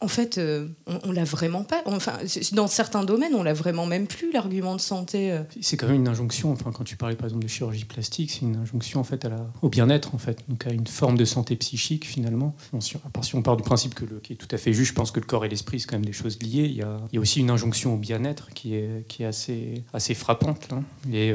en 0.03 0.09
fait, 0.09 0.39
euh, 0.39 0.67
on, 0.87 1.13
l'a 1.13 1.25
vraiment 1.25 1.63
pas. 1.63 1.83
Enfin, 1.87 2.15
dans 2.53 2.67
certains 2.67 3.05
domaines, 3.05 3.35
on 3.35 3.43
l'a 3.43 3.53
vraiment 3.53 3.87
même 3.87 4.07
plus, 4.07 4.33
l'argument 4.33 4.75
de 4.75 4.81
santé. 4.81 5.31
euh. 5.31 5.43
C'est 5.61 5.77
quand 5.77 5.87
même 5.87 5.97
une 5.97 6.09
injonction, 6.09 6.53
enfin, 6.53 6.73
quand 6.73 6.83
tu 6.85 6.97
parlais 6.97 7.15
par 7.15 7.27
exemple 7.27 7.45
de 7.45 7.49
chirurgie 7.49 7.85
plastique, 7.85 8.33
c'est 8.33 8.43
une 8.43 8.57
injonction 8.57 9.01
en 9.01 9.05
fait 9.05 9.27
au 9.63 9.69
bien-être, 9.69 10.15
en 10.15 10.19
fait, 10.19 10.39
donc 10.49 10.67
à 10.67 10.71
une 10.71 10.87
forme 10.87 11.17
de 11.17 11.25
santé 11.25 11.55
psychique 11.57 12.05
finalement. 12.05 12.55
Bon, 12.73 12.81
si- 12.81 12.97
à 12.97 13.11
part 13.11 13.25
si 13.25 13.37
on 13.37 13.43
part 13.43 13.57
du 13.57 13.63
principe 13.63 13.95
que 13.95 14.05
le, 14.05 14.19
qui 14.19 14.33
est 14.33 14.37
tout 14.37 14.49
à 14.51 14.59
fait 14.59 14.73
juste, 14.73 14.91
je 14.91 14.95
pense 14.95 15.13
que 15.13 15.21
le 15.21 15.27
corps 15.27 15.45
et 15.45 15.49
l'esprit, 15.49 15.79
c'est 15.79 15.87
quand 15.87 15.97
même 15.97 16.05
des 16.05 16.13
choses 16.13 16.41
liées. 16.43 16.67
Il 16.67 16.77
y 16.77 16.83
a, 16.83 17.21
aussi 17.21 17.41
une 17.41 17.51
injonction 17.51 17.95
au 17.95 17.97
bien-être 17.97 18.51
qui 18.55 18.75
est, 18.75 19.07
qui 19.07 19.23
est 19.23 19.27
assez, 19.27 19.85
assez 19.93 20.15
frappante, 20.15 20.69
là. 20.71 20.83
Et, 21.13 21.33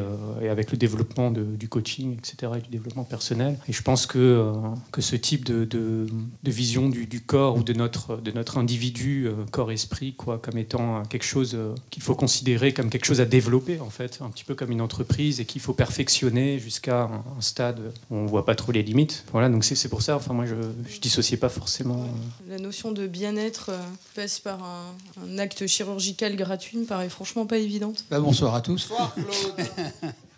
avec 0.49 0.71
le 0.71 0.77
développement 0.77 1.31
du 1.31 1.69
coaching, 1.69 2.17
etc., 2.17 2.51
et 2.57 2.61
du 2.61 2.69
développement 2.69 3.03
personnel. 3.03 3.57
Et 3.69 3.73
je 3.73 3.81
pense 3.81 4.05
que, 4.05 4.17
euh, 4.37 4.53
que 4.91 5.01
ce 5.01 5.15
type 5.15 5.45
de, 5.45 5.65
de, 5.65 6.07
de 6.43 6.51
vision 6.51 6.89
du, 6.89 7.05
du 7.05 7.21
corps 7.21 7.57
ou 7.57 7.63
de 7.63 7.73
notre, 7.73 8.17
de 8.17 8.31
notre 8.31 8.57
individu, 8.57 9.27
euh, 9.27 9.33
corps-esprit, 9.51 10.13
quoi, 10.13 10.37
comme 10.37 10.57
étant 10.57 10.97
euh, 10.97 11.03
quelque 11.09 11.25
chose 11.25 11.57
qu'il 11.89 12.03
faut 12.03 12.15
considérer 12.15 12.73
comme 12.73 12.89
quelque 12.89 13.05
chose 13.05 13.21
à 13.21 13.25
développer, 13.25 13.79
en 13.79 13.89
fait, 13.89 14.19
un 14.21 14.29
petit 14.29 14.43
peu 14.43 14.55
comme 14.55 14.71
une 14.71 14.81
entreprise 14.81 15.39
et 15.39 15.45
qu'il 15.45 15.61
faut 15.61 15.73
perfectionner 15.73 16.59
jusqu'à 16.59 17.03
un, 17.03 17.23
un 17.37 17.41
stade 17.41 17.79
où 18.09 18.15
on 18.15 18.25
voit 18.25 18.45
pas 18.45 18.55
trop 18.55 18.71
les 18.71 18.83
limites. 18.83 19.25
Voilà, 19.31 19.49
donc 19.49 19.63
c'est 19.63 19.75
c'est 19.75 19.89
pour 19.89 20.01
ça, 20.01 20.15
enfin, 20.15 20.33
moi, 20.33 20.45
je, 20.45 20.55
je 20.89 20.99
dissociais 20.99 21.37
pas 21.37 21.49
forcément. 21.49 22.07
La 22.47 22.57
notion 22.57 22.91
de 22.91 23.07
bien-être 23.07 23.71
passe 24.15 24.39
par 24.39 24.63
un, 24.63 24.93
un 25.23 25.37
acte 25.37 25.67
chirurgical 25.67 26.35
gratuit 26.35 26.77
me 26.77 26.85
paraît 26.85 27.09
franchement 27.09 27.45
pas 27.45 27.57
évidente. 27.57 28.05
Bah, 28.09 28.19
bonsoir 28.19 28.55
à 28.55 28.61
tous. 28.61 28.91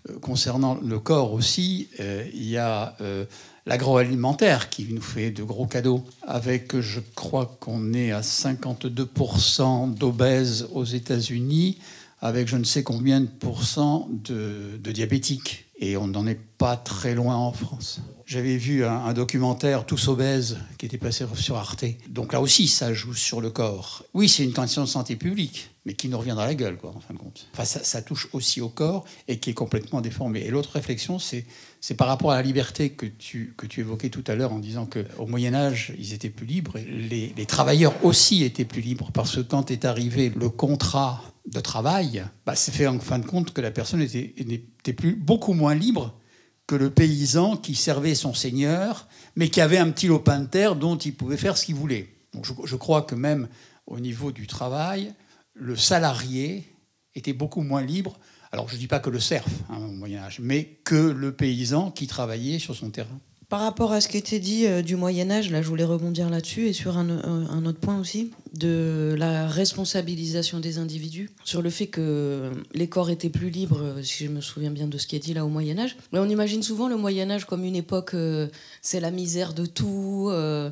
Euh, 0.10 0.18
Concernant 0.20 0.78
le 0.82 1.00
corps 1.00 1.34
aussi, 1.34 1.90
euh, 2.00 2.26
il 2.34 2.48
y 2.48 2.58
a 2.58 2.96
euh, 3.02 3.26
l'agroalimentaire 3.70 4.72
qui 4.72 4.88
nous 4.92 5.02
fait 5.02 5.30
de 5.30 5.44
gros 5.44 5.68
cadeaux. 5.68 6.04
Avec, 6.24 6.80
je 6.80 7.00
crois 7.14 7.56
qu'on 7.60 7.94
est 7.94 8.12
à 8.12 8.22
52% 8.22 9.94
d'obèses 9.94 10.68
aux 10.74 10.84
États-Unis, 10.84 11.78
avec 12.20 12.48
je 12.48 12.58
ne 12.58 12.64
sais 12.64 12.82
combien 12.82 13.22
de 13.22 13.28
pourcents 13.28 14.10
de, 14.12 14.80
diabétiques. 14.92 15.66
Et 15.82 15.96
on 15.96 16.08
n'en 16.08 16.26
est 16.28 16.40
pas 16.58 16.76
très 16.76 17.14
loin 17.14 17.36
en 17.36 17.54
France. 17.54 18.02
J'avais 18.26 18.58
vu 18.58 18.84
un, 18.86 19.14
documentaire 19.14 19.86
Tous 19.86 20.08
obèses 20.08 20.58
qui 20.78 20.86
était 20.88 20.98
passé 20.98 21.26
sur 21.36 21.56
Arte. 21.56 21.86
Donc 22.10 22.34
là 22.34 22.42
aussi, 22.42 22.68
ça 22.68 22.94
joue 22.94 23.14
sur 23.14 23.40
le 23.40 23.50
corps. 23.50 24.04
Oui, 24.14 24.28
c'est 24.28 24.44
une 24.44 24.52
question 24.52 24.82
de 24.82 24.88
santé 24.88 25.16
publique, 25.16 25.70
mais 25.86 25.94
qui 25.94 26.10
nous 26.10 26.18
revient 26.18 26.36
dans 26.36 26.46
la 26.46 26.54
gueule, 26.56 26.78
quoi, 26.78 26.92
en 26.96 27.00
fin 27.00 27.14
de 27.14 27.20
compte. 27.20 27.48
Enfin, 27.54 27.66
ça, 27.66 27.84
ça 27.84 28.02
touche 28.02 28.28
aussi 28.34 28.62
au 28.62 28.70
corps 28.70 29.06
et 29.28 29.40
qui 29.40 29.52
est 29.52 29.54
complètement 29.54 30.02
déformé. 30.02 30.42
Et 30.42 30.50
l'autre 30.50 30.72
réflexion, 30.74 31.18
c'est 31.18 31.46
c'est 31.82 31.96
par 31.96 32.08
rapport 32.08 32.32
à 32.32 32.36
la 32.36 32.42
liberté 32.42 32.90
que 32.90 33.06
tu, 33.06 33.54
que 33.58 33.66
tu 33.66 33.80
évoquais 33.80 34.10
tout 34.10 34.24
à 34.28 34.36
l'heure 34.36 34.52
en 34.52 34.60
disant 34.60 34.86
qu'au 34.86 35.26
Moyen 35.26 35.54
Âge, 35.54 35.94
ils 35.98 36.14
étaient 36.14 36.30
plus 36.30 36.46
libres. 36.46 36.78
Et 36.78 37.34
les, 37.36 37.46
travailleurs 37.46 37.94
aussi 38.04 38.44
étaient 38.44 38.66
plus 38.66 38.82
libres 38.82 39.12
parce 39.14 39.38
que 39.38 39.42
quand 39.42 39.72
est 39.72 39.86
arrivé 39.86 40.30
le 40.30 40.50
contrat 40.50 41.24
de 41.46 41.60
travail, 41.62 42.26
bah, 42.46 42.56
c'est 42.56 42.74
fait 42.74 42.88
en 42.88 43.00
fin 43.00 43.20
de 43.20 43.26
compte 43.26 43.54
que 43.54 43.62
la 43.62 43.72
personne 43.72 44.02
était, 44.02 44.94
plus, 44.94 45.16
beaucoup 45.16 45.54
moins 45.54 45.74
libre 45.74 46.14
que 46.68 46.76
le 46.76 46.90
paysan 46.90 47.56
qui 47.56 47.76
servait 47.76 48.14
son 48.14 48.34
seigneur, 48.34 49.08
mais 49.36 49.50
qui 49.50 49.62
avait 49.62 49.78
un 49.80 49.90
petit 49.90 50.08
lopin 50.08 50.42
de 50.42 50.48
terre 50.48 50.76
dont 50.76 50.98
il 50.98 51.16
pouvait 51.16 51.38
faire 51.38 51.58
ce 51.58 51.66
qu'il 51.66 51.76
voulait. 51.76 52.10
Donc 52.34 52.46
je 52.66 52.76
crois 52.76 53.02
que 53.04 53.16
même 53.16 53.48
au 53.88 54.00
niveau 54.00 54.32
du 54.32 54.46
travail, 54.46 55.14
le 55.56 55.76
salarié 55.76 56.68
était 57.16 57.34
beaucoup 57.34 57.62
moins 57.62 57.82
libre 57.82 58.20
alors 58.52 58.68
je 58.70 58.76
ne 58.76 58.80
dis 58.80 58.88
pas 58.88 59.00
que 59.00 59.10
le 59.10 59.20
serf 59.20 59.46
hein, 59.70 59.78
au 59.78 59.92
Moyen 59.92 60.22
Âge, 60.24 60.40
mais 60.42 60.78
que 60.84 60.96
le 60.96 61.32
paysan 61.32 61.92
qui 61.92 62.08
travaillait 62.08 62.60
sur 62.60 62.76
son 62.76 62.90
terrain. 62.90 63.20
Par 63.48 63.62
rapport 63.62 63.94
à 63.94 64.00
ce 64.02 64.08
qui 64.08 64.18
était 64.18 64.38
dit 64.40 64.68
euh, 64.68 64.84
du 64.84 64.96
Moyen 64.96 65.32
Âge, 65.32 65.50
là 65.50 65.64
je 65.64 65.68
voulais 65.68 65.84
rebondir 65.84 66.30
là-dessus 66.30 66.68
et 66.68 66.74
sur 66.74 67.00
un, 67.00 67.10
un- 67.10 67.66
autre 67.66 67.80
point 67.80 68.00
aussi, 68.00 68.30
de 68.54 69.16
la 69.18 69.48
responsabilisation 69.48 70.60
des 70.60 70.78
individus, 70.78 71.32
sur 71.44 71.64
le 71.64 71.72
fait 71.72 71.88
que 71.88 72.52
les 72.76 72.88
corps 72.88 73.10
étaient 73.10 73.30
plus 73.32 73.50
libres, 73.50 73.82
euh, 73.82 74.04
si 74.04 74.26
je 74.26 74.30
me 74.30 74.40
souviens 74.42 74.70
bien 74.70 74.86
de 74.88 74.98
ce 75.00 75.08
qui 75.08 75.16
est 75.16 75.20
dit 75.20 75.34
là 75.34 75.46
au 75.46 75.50
Moyen 75.50 75.80
Âge. 75.80 75.96
Mais 76.14 76.20
on 76.20 76.30
imagine 76.30 76.62
souvent 76.62 76.88
le 76.88 76.96
Moyen 76.98 77.32
Âge 77.32 77.46
comme 77.46 77.64
une 77.64 77.76
époque, 77.76 78.14
euh, 78.14 78.48
c'est 78.84 79.00
la 79.00 79.10
misère 79.12 79.54
de 79.56 79.66
tout. 79.66 80.28
euh, 80.30 80.70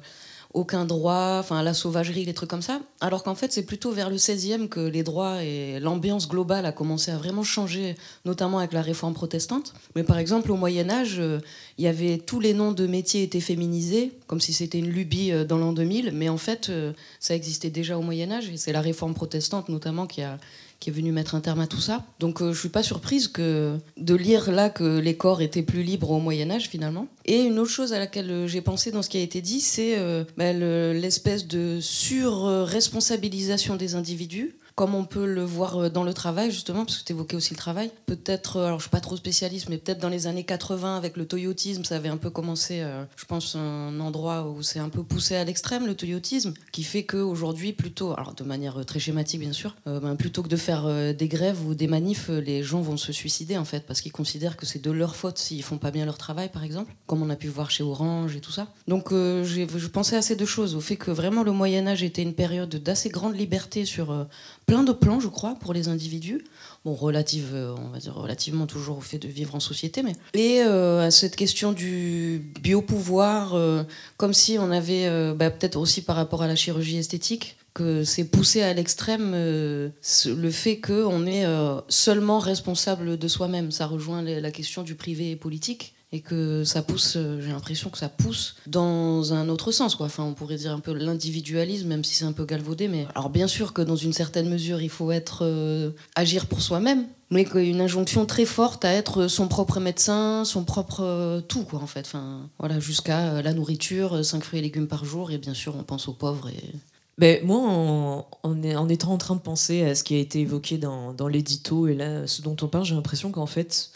aucun 0.58 0.86
droit, 0.86 1.38
enfin 1.40 1.62
la 1.62 1.74
sauvagerie, 1.74 2.26
les 2.26 2.34
trucs 2.34 2.50
comme 2.50 2.64
ça. 2.64 2.82
Alors 3.00 3.24
qu'en 3.24 3.36
fait, 3.36 3.54
c'est 3.54 3.64
plutôt 3.64 3.92
vers 3.92 4.10
le 4.10 4.18
16e 4.18 4.68
que 4.68 4.80
les 4.80 5.04
droits 5.04 5.44
et 5.44 5.80
l'ambiance 5.80 6.28
globale 6.28 6.66
a 6.66 6.72
commencé 6.72 7.12
à 7.12 7.18
vraiment 7.18 7.44
changer, 7.44 7.96
notamment 8.26 8.58
avec 8.58 8.74
la 8.74 8.82
réforme 8.82 9.14
protestante. 9.14 9.74
Mais 9.96 10.04
par 10.04 10.18
exemple, 10.18 10.52
au 10.52 10.56
Moyen 10.56 10.90
Âge, 10.90 11.18
euh, 11.20 11.40
il 11.78 11.86
y 11.86 11.88
avait 11.88 12.18
tous 12.18 12.40
les 12.40 12.56
noms 12.56 12.72
de 12.72 12.88
métiers 12.88 13.22
étaient 13.22 13.40
féminisés, 13.40 14.14
comme 14.26 14.42
si 14.42 14.52
c'était 14.52 14.80
une 14.80 14.90
lubie 14.90 15.32
euh, 15.32 15.46
dans 15.46 15.60
l'an 15.60 15.74
2000. 15.74 16.12
Mais 16.14 16.28
en 16.28 16.38
fait, 16.38 16.70
euh, 16.70 16.92
ça 17.20 17.36
existait 17.36 17.70
déjà 17.70 17.98
au 17.98 18.02
Moyen 18.02 18.32
Âge 18.32 18.50
et 18.50 18.58
c'est 18.58 18.74
la 18.74 18.82
réforme 18.82 19.14
protestante 19.14 19.70
notamment 19.70 20.08
qui 20.08 20.24
a 20.24 20.40
qui 20.80 20.90
est 20.92 20.94
venue 20.94 21.12
mettre 21.12 21.34
un 21.36 21.42
terme 21.42 21.60
à 21.60 21.68
tout 21.68 21.80
ça. 21.82 22.04
Donc 22.20 22.42
euh, 22.42 22.54
je 22.54 22.60
suis 22.60 22.70
pas 22.70 22.84
surprise 22.84 23.28
que 23.28 23.78
de 23.98 24.16
lire 24.16 24.52
là 24.52 24.70
que 24.70 25.00
les 25.00 25.16
corps 25.16 25.42
étaient 25.42 25.64
plus 25.64 25.82
libres 25.84 26.12
au 26.12 26.20
Moyen 26.20 26.52
Âge 26.52 26.68
finalement. 26.70 27.08
Et 27.26 27.42
une 27.42 27.58
autre 27.60 27.72
chose 27.72 27.94
à 27.94 28.00
laquelle 28.00 28.30
euh, 28.30 28.48
j'ai 28.48 28.62
pensé 28.62 28.92
dans 28.92 29.02
ce 29.02 29.10
qui 29.10 29.18
a 29.18 29.22
été 29.22 29.42
dit, 29.42 29.60
c'est 29.60 29.98
euh, 29.98 30.24
bah, 30.38 30.54
le- 30.54 30.94
l'espèce 30.94 31.48
de 31.48 31.80
sur-responsabilisation 31.82 33.76
des 33.76 33.96
individus 33.96 34.56
comme 34.78 34.94
on 34.94 35.06
peut 35.06 35.26
le 35.26 35.44
voir 35.44 35.78
euh, 35.78 35.90
dans 35.90 36.04
le 36.04 36.14
travail, 36.14 36.52
justement, 36.52 36.86
parce 36.86 37.00
que 37.00 37.06
tu 37.06 37.12
évoquais 37.12 37.36
aussi 37.36 37.52
le 37.56 37.58
travail. 37.58 37.90
Peut-être, 38.06 38.58
euh, 38.58 38.68
alors 38.68 38.78
je 38.78 38.84
suis 38.84 38.92
pas 38.92 39.00
trop 39.00 39.18
spécialiste, 39.18 39.70
mais 39.70 39.80
peut-être 39.80 39.98
dans 39.98 40.08
les 40.08 40.28
années 40.28 40.44
80, 40.44 40.96
avec 40.96 41.18
le 41.18 41.26
toyotisme, 41.26 41.84
ça 41.84 41.96
avait 41.96 42.10
un 42.10 42.18
peu 42.18 42.30
commencé, 42.30 42.82
euh, 42.82 43.04
je 43.16 43.26
pense, 43.26 43.56
un 43.56 44.00
endroit 44.00 44.48
où 44.48 44.62
c'est 44.62 44.78
un 44.78 44.90
peu 44.90 45.02
poussé 45.02 45.36
à 45.36 45.44
l'extrême, 45.44 45.88
le 45.88 45.96
toyotisme, 45.96 46.54
qui 46.72 46.84
fait 46.84 47.06
qu'aujourd'hui, 47.06 47.74
plutôt, 47.74 48.12
alors 48.12 48.36
de 48.36 48.44
manière 48.44 48.86
très 48.86 49.00
schématique, 49.00 49.40
bien 49.40 49.52
sûr, 49.52 49.76
ben, 49.88 50.16
plutôt 50.16 50.44
que 50.44 50.48
de 50.48 50.56
faire 50.56 51.14
des 51.16 51.28
grèves 51.28 51.66
ou 51.66 51.74
des 51.74 51.88
manifs, 51.88 52.30
les 52.30 52.62
gens 52.62 52.82
vont 52.82 52.98
se 52.98 53.12
suicider, 53.12 53.58
en 53.58 53.66
fait, 53.66 53.84
parce 53.88 54.02
qu'ils 54.02 54.12
considèrent 54.12 54.58
que 54.58 54.68
c'est 54.68 54.82
de 54.82 54.92
leur 54.92 55.16
faute 55.16 55.40
s'ils 55.40 55.64
font 55.64 55.80
pas 55.80 55.90
bien 55.90 56.06
leur 56.06 56.20
travail, 56.20 56.50
par 56.50 56.64
exemple, 56.64 56.94
comme 57.08 57.24
on 57.24 57.32
a 57.32 57.36
pu 57.36 57.48
voir 57.48 57.72
chez 57.72 57.84
Orange 57.84 58.36
et 58.36 58.42
tout 58.42 58.52
ça. 58.52 58.68
Donc, 58.88 59.12
je 59.12 59.88
pensais 59.88 60.18
à 60.18 60.22
ces 60.22 60.36
deux 60.36 60.46
choses, 60.46 60.76
au 60.76 60.82
fait 60.82 60.98
que 60.98 61.10
vraiment 61.10 61.42
le 61.42 61.52
Moyen-Âge 61.52 62.04
était 62.04 62.22
une 62.22 62.36
période 62.36 62.76
d'assez 62.76 63.10
grande 63.10 63.36
liberté 63.36 63.86
sur 63.86 64.28
plein 64.68 64.84
de 64.84 64.92
plans, 64.92 65.20
je 65.20 65.30
crois, 65.30 65.56
pour 65.56 65.74
les 65.74 65.88
individus. 65.88 66.44
Bon, 66.86 66.94
relative, 66.94 67.52
euh, 67.54 67.74
on 67.78 67.88
va 67.88 68.00
dire 68.00 68.14
relativement 68.14 68.68
toujours 68.68 68.98
au 68.98 69.02
fait 69.02 69.18
de 69.18 69.28
vivre 69.28 69.56
en 69.56 69.60
société, 69.60 70.04
mais 70.04 70.14
et 70.34 70.62
euh, 70.62 71.08
à 71.08 71.10
cette 71.10 71.36
question 71.36 71.72
du 71.72 72.52
biopouvoir, 72.62 73.56
euh, 73.56 73.84
comme 74.18 74.34
si 74.34 74.58
on 74.60 74.70
avait, 74.70 75.10
bah, 75.34 75.50
peut-être 75.50 75.78
aussi 75.78 76.04
par 76.04 76.18
rapport 76.18 76.44
à 76.44 76.48
la 76.48 76.56
chirurgie 76.56 76.98
esthétique, 76.98 77.58
que 77.74 78.04
c'est 78.04 78.26
poussé 78.26 78.62
à 78.62 78.74
l'extrême 78.74 79.34
le 79.34 80.52
fait 80.52 80.80
qu'on 80.82 81.26
est 81.28 81.46
seulement 81.88 82.40
responsable 82.40 83.18
de 83.18 83.28
soi-même. 83.28 83.72
Ça 83.72 83.86
rejoint 83.86 84.24
la 84.24 84.52
question 84.52 84.82
du 84.82 84.96
privé 84.96 85.32
et 85.32 85.36
politique 85.36 85.94
et 86.14 86.22
que 86.22 86.64
ça 86.64 86.82
pousse, 86.82 87.16
euh, 87.18 87.42
j'ai 87.42 87.50
l'impression 87.50 87.90
que 87.90 87.98
ça 87.98 88.08
pousse 88.08 88.56
dans 88.66 89.34
un 89.34 89.50
autre 89.50 89.72
sens. 89.72 90.00
Enfin, 90.00 90.24
on 90.24 90.34
pourrait 90.34 90.56
dire 90.56 90.72
un 90.72 90.80
peu 90.80 90.94
l'individualisme, 90.94 91.88
même 91.88 92.04
si 92.04 92.16
c'est 92.16 92.26
un 92.26 92.32
peu 92.32 92.46
galvaudé. 92.46 92.88
Mais 92.88 93.08
alors, 93.14 93.30
bien 93.30 93.48
sûr 93.48 93.74
que 93.74 93.82
dans 93.82 93.98
une 93.98 94.14
certaine 94.14 94.50
mesure, 94.50 94.82
il 94.82 94.90
faut 94.90 95.12
être 95.12 95.40
euh, 95.42 95.92
agir 96.16 96.46
pour 96.46 96.62
soi-même, 96.62 97.08
mais 97.30 97.44
qu'il 97.44 97.64
y 97.64 97.68
a 97.68 97.70
une 97.70 97.82
injonction 97.82 98.26
très 98.26 98.46
forte 98.46 98.86
à 98.86 98.94
être 98.94 99.28
son 99.28 99.50
propre 99.50 99.82
médecin, 99.82 100.46
son 100.46 100.64
propre 100.64 101.02
euh, 101.02 101.42
tout, 101.42 101.66
en 101.74 101.88
fait. 101.88 102.14
Voilà, 102.58 102.80
jusqu'à 102.80 103.42
la 103.42 103.54
nourriture, 103.54 104.24
5 104.24 104.44
fruits 104.44 104.60
et 104.60 104.64
légumes 104.64 104.88
par 104.88 105.04
jour, 105.04 105.32
et 105.32 105.38
bien 105.38 105.54
sûr, 105.54 105.76
on 105.78 105.84
pense 105.84 106.08
aux 106.08 106.14
pauvres 106.14 106.48
et 106.48 106.74
Ben, 107.18 107.46
moi, 107.46 108.26
en, 108.44 108.90
étant 108.90 109.12
en 109.12 109.18
train 109.18 109.36
de 109.36 109.42
penser 109.42 109.84
à 109.84 109.94
ce 109.94 110.06
qui 110.06 110.16
a 110.16 110.20
été 110.20 110.40
évoqué 110.40 110.78
dans 110.78 111.28
l'édito 111.28 111.88
et 111.88 111.96
là, 111.96 112.28
ce 112.28 112.42
dont 112.42 112.56
on 112.62 112.68
parle, 112.68 112.86
j'ai 112.86 112.96
l'impression 112.96 113.30
qu'en 113.30 113.46
fait, 113.46 113.92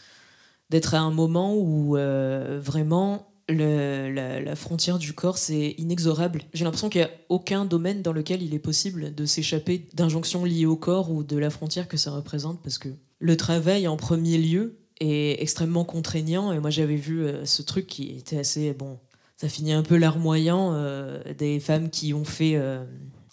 d'être 0.72 0.96
à 0.96 1.02
un 1.02 1.12
moment 1.12 1.54
où 1.54 1.98
euh, 1.98 2.60
vraiment 2.64 3.28
la, 3.50 4.56
frontière 4.56 4.98
du 4.98 5.12
corps, 5.12 5.38
c'est 5.38 5.76
inexorable. 5.78 6.44
J'ai 6.54 6.64
l'impression 6.64 6.90
qu'il 6.90 7.02
n'y 7.02 7.08
a 7.08 7.12
aucun 7.28 7.66
domaine 7.66 8.02
dans 8.02 8.14
lequel 8.14 8.42
il 8.42 8.54
est 8.54 8.60
possible 8.60 9.14
de 9.14 9.26
s'échapper 9.26 9.90
d'injonctions 9.94 10.46
liées 10.46 10.66
au 10.66 10.78
corps 10.78 11.12
ou 11.12 11.24
de 11.24 11.38
la 11.38 11.50
frontière 11.50 11.90
que 11.90 11.98
ça 11.98 12.12
représente 12.12 12.62
parce 12.64 12.78
que 12.78 12.88
le 13.20 13.36
travail, 13.36 13.88
en 13.88 13.98
premier 13.98 14.38
lieu, 14.38 14.80
est 15.02 15.42
extrêmement 15.42 15.84
contraignant. 15.84 16.54
Et 16.54 16.60
moi, 16.60 16.70
j'avais 16.70 16.96
vu 16.96 17.26
euh, 17.26 17.44
ce 17.44 17.62
truc 17.62 17.88
qui 17.88 18.12
était 18.18 18.38
assez. 18.38 18.74
Bon, 18.74 18.98
ça 19.36 19.50
finit 19.50 19.74
un 19.74 19.84
peu 19.84 19.98
larmoyant 19.98 20.72
euh, 20.74 21.22
des 21.38 21.60
femmes 21.60 21.90
qui 21.90 22.14
ont 22.14 22.24
fait 22.24 22.58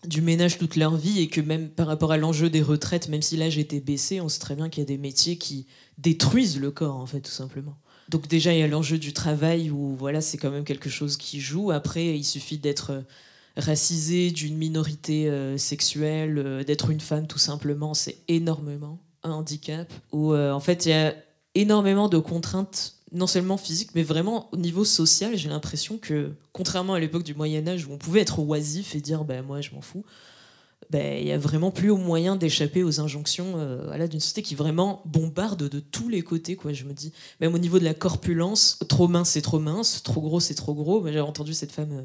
du 0.07 0.23
ménage 0.23 0.59
toute 0.59 0.75
leur 0.75 0.97
vie 0.97 1.21
et 1.21 1.29
que 1.29 1.41
même 1.41 1.69
par 1.69 1.87
rapport 1.87 2.11
à 2.11 2.17
l'enjeu 2.17 2.51
des 2.51 2.63
retraites, 2.63 3.09
même 3.09 3.23
si 3.23 3.37
l'âge 3.37 3.59
était 3.59 3.81
baissé, 3.81 4.21
on 4.21 4.29
sait 4.29 4.41
très 4.41 4.57
bien 4.57 4.69
qu'il 4.69 4.83
y 4.83 4.87
a 4.87 4.89
des 4.89 4.99
métiers 4.99 5.39
qui 5.39 5.67
détruisent 5.99 6.59
le 6.59 6.71
corps, 6.71 6.97
en 6.97 7.07
fait, 7.07 7.21
tout 7.21 7.31
simplement. 7.31 7.77
Donc 8.09 8.27
déjà, 8.27 8.55
il 8.55 8.61
y 8.61 8.63
a 8.63 8.69
l'enjeu 8.69 8.99
du 8.99 9.13
travail 9.13 9.71
où 9.71 9.95
voilà, 9.95 10.21
c'est 10.21 10.39
quand 10.39 10.51
même 10.51 10.65
quelque 10.65 10.89
chose 10.89 11.17
qui 11.17 11.41
joue. 11.41 11.71
Après, 11.71 12.17
il 12.17 12.25
suffit 12.25 12.59
d'être 12.59 12.93
euh, 12.93 13.03
racisé, 13.57 14.31
d'une 14.31 14.57
minorité 14.57 15.29
euh, 15.29 15.59
sexuelle, 15.59 16.39
euh, 16.39 16.65
d'être 16.65 16.91
une 16.91 17.01
femme 17.01 17.27
tout 17.27 17.39
simplement, 17.39 17.93
c'est 17.95 18.19
énormément 18.29 18.99
un 19.25 19.33
handicap. 19.33 19.93
Où 20.13 20.35
en 20.35 20.61
fait, 20.61 20.87
il 20.87 20.91
y 20.91 20.93
a 20.93 21.15
énormément 21.55 22.09
de 22.09 22.19
contraintes, 22.19 22.95
non 23.13 23.27
seulement 23.27 23.57
physiques, 23.57 23.91
mais 23.95 24.05
vraiment 24.05 24.49
au 24.53 24.57
niveau 24.57 24.85
social. 24.85 25.37
J'ai 25.37 25.49
l'impression 25.49 25.99
que, 25.99 26.33
contrairement 26.53 26.95
à 26.95 27.01
l'époque 27.01 27.25
du 27.25 27.35
Moyen 27.35 27.67
Âge 27.67 27.87
où 27.87 27.93
on 27.93 27.99
pouvait 27.99 28.21
être 28.21 28.39
oisif 28.39 28.95
et 28.95 29.01
dire, 29.01 29.25
ben 29.25 29.43
moi 29.43 29.61
je 29.61 29.73
m'en 29.73 29.81
fous, 29.81 30.05
ben, 30.91 31.19
il 31.21 31.27
y 31.27 31.33
a 31.33 31.39
vraiment 31.39 31.71
plus 31.71 31.91
au 31.91 31.99
moyen 31.99 32.35
d'échapper 32.37 32.83
aux 32.83 32.99
injonctions 33.01 33.55
euh, 33.57 33.83
voilà, 33.87 34.09
d'une 34.09 34.21
société 34.21 34.43
qui 34.43 34.55
vraiment 34.55 35.03
bombarde 35.05 35.69
de 35.69 35.81
tous 35.81 36.09
les 36.09 36.23
côtés. 36.23 36.57
Quoi. 36.57 36.73
Je 36.73 36.85
me 36.85 36.95
dis, 36.95 37.13
même 37.41 37.55
au 37.55 37.59
niveau 37.59 37.79
de 37.79 37.85
la 37.85 37.95
corpulence, 37.95 38.79
trop 38.89 39.07
mince 39.09 39.31
c'est 39.31 39.43
trop 39.43 39.59
mince, 39.59 40.03
trop 40.03 40.21
gros 40.23 40.41
c'est 40.41 40.55
trop 40.55 40.75
gros. 40.75 41.01
Ben, 41.01 41.13
J'avais 41.13 41.21
entendu 41.29 41.53
cette 41.53 41.73
femme 41.73 41.93
euh, 41.93 42.03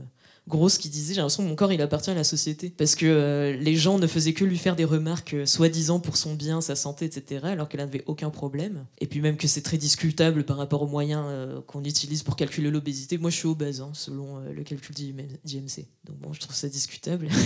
grosse 0.50 0.78
qui 0.78 0.90
disait, 0.90 1.14
j'ai 1.14 1.22
l'impression 1.22 1.44
que 1.44 1.48
mon 1.48 1.56
corps 1.56 1.72
il 1.72 1.82
appartient 1.82 2.10
à 2.10 2.14
la 2.14 2.26
société. 2.26 2.72
Parce 2.78 2.96
que 2.96 3.06
euh, 3.06 3.56
les 3.56 3.76
gens 3.78 4.00
ne 4.00 4.08
faisaient 4.08 4.34
que 4.34 4.44
lui 4.44 4.58
faire 4.58 4.76
des 4.76 4.84
remarques 4.84 5.34
euh, 5.34 5.46
soi-disant 5.46 6.02
pour 6.02 6.18
son 6.18 6.34
bien, 6.34 6.60
sa 6.60 6.76
santé, 6.76 7.06
etc. 7.06 7.40
Alors 7.46 7.70
qu'elle 7.70 7.80
n'avait 7.80 8.04
aucun 8.08 8.32
problème. 8.32 8.84
Et 9.00 9.08
puis 9.08 9.22
même 9.22 9.38
que 9.38 9.48
c'est 9.48 9.62
très 9.62 9.78
discutable 9.78 10.44
par 10.44 10.58
rapport 10.58 10.82
aux 10.82 10.88
moyens 10.88 11.24
qu'on 11.68 11.86
utilise 11.86 12.24
pour 12.24 12.36
calculer 12.36 12.70
l'obésité. 12.70 13.18
Moi 13.18 13.30
je 13.30 13.38
suis 13.38 13.48
obèse, 13.48 13.80
hein, 13.80 13.92
selon 13.94 14.40
le 14.54 14.64
calcul 14.64 14.94
d'IM- 14.94 15.38
d'IMC. 15.46 15.86
Donc 16.06 16.18
bon, 16.18 16.34
je 16.34 16.42
trouve 16.42 16.56
ça 16.56 16.68
discutable. 16.68 17.30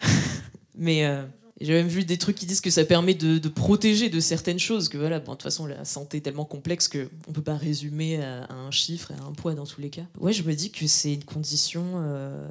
Mais 0.76 1.04
euh, 1.04 1.24
j'ai 1.60 1.74
même 1.74 1.88
vu 1.88 2.04
des 2.04 2.16
trucs 2.16 2.36
qui 2.36 2.46
disent 2.46 2.60
que 2.60 2.70
ça 2.70 2.84
permet 2.84 3.14
de, 3.14 3.48
protéger 3.48 4.08
de 4.08 4.20
certaines 4.20 4.58
choses. 4.58 4.88
Que 4.88 4.98
voilà, 4.98 5.20
bon, 5.20 5.32
de 5.32 5.36
toute 5.36 5.42
façon, 5.42 5.66
la 5.66 5.84
santé 5.84 6.18
est 6.18 6.20
tellement 6.22 6.44
complexe 6.44 6.88
qu'on 6.88 6.98
ne 6.98 7.34
peut 7.34 7.42
pas 7.42 7.56
résumer 7.56 8.22
à, 8.22 8.44
à 8.44 8.54
un 8.54 8.70
chiffre 8.70 9.10
et 9.10 9.14
à 9.14 9.24
un 9.24 9.32
poids 9.32 9.54
dans 9.54 9.66
tous 9.66 9.80
les 9.80 9.90
cas. 9.90 10.06
Ouais, 10.18 10.32
je 10.32 10.42
me 10.42 10.54
dis 10.54 10.70
que 10.70 10.86
c'est 10.86 11.14
une 11.14 11.24
condition 11.24 11.84
euh, 11.96 12.46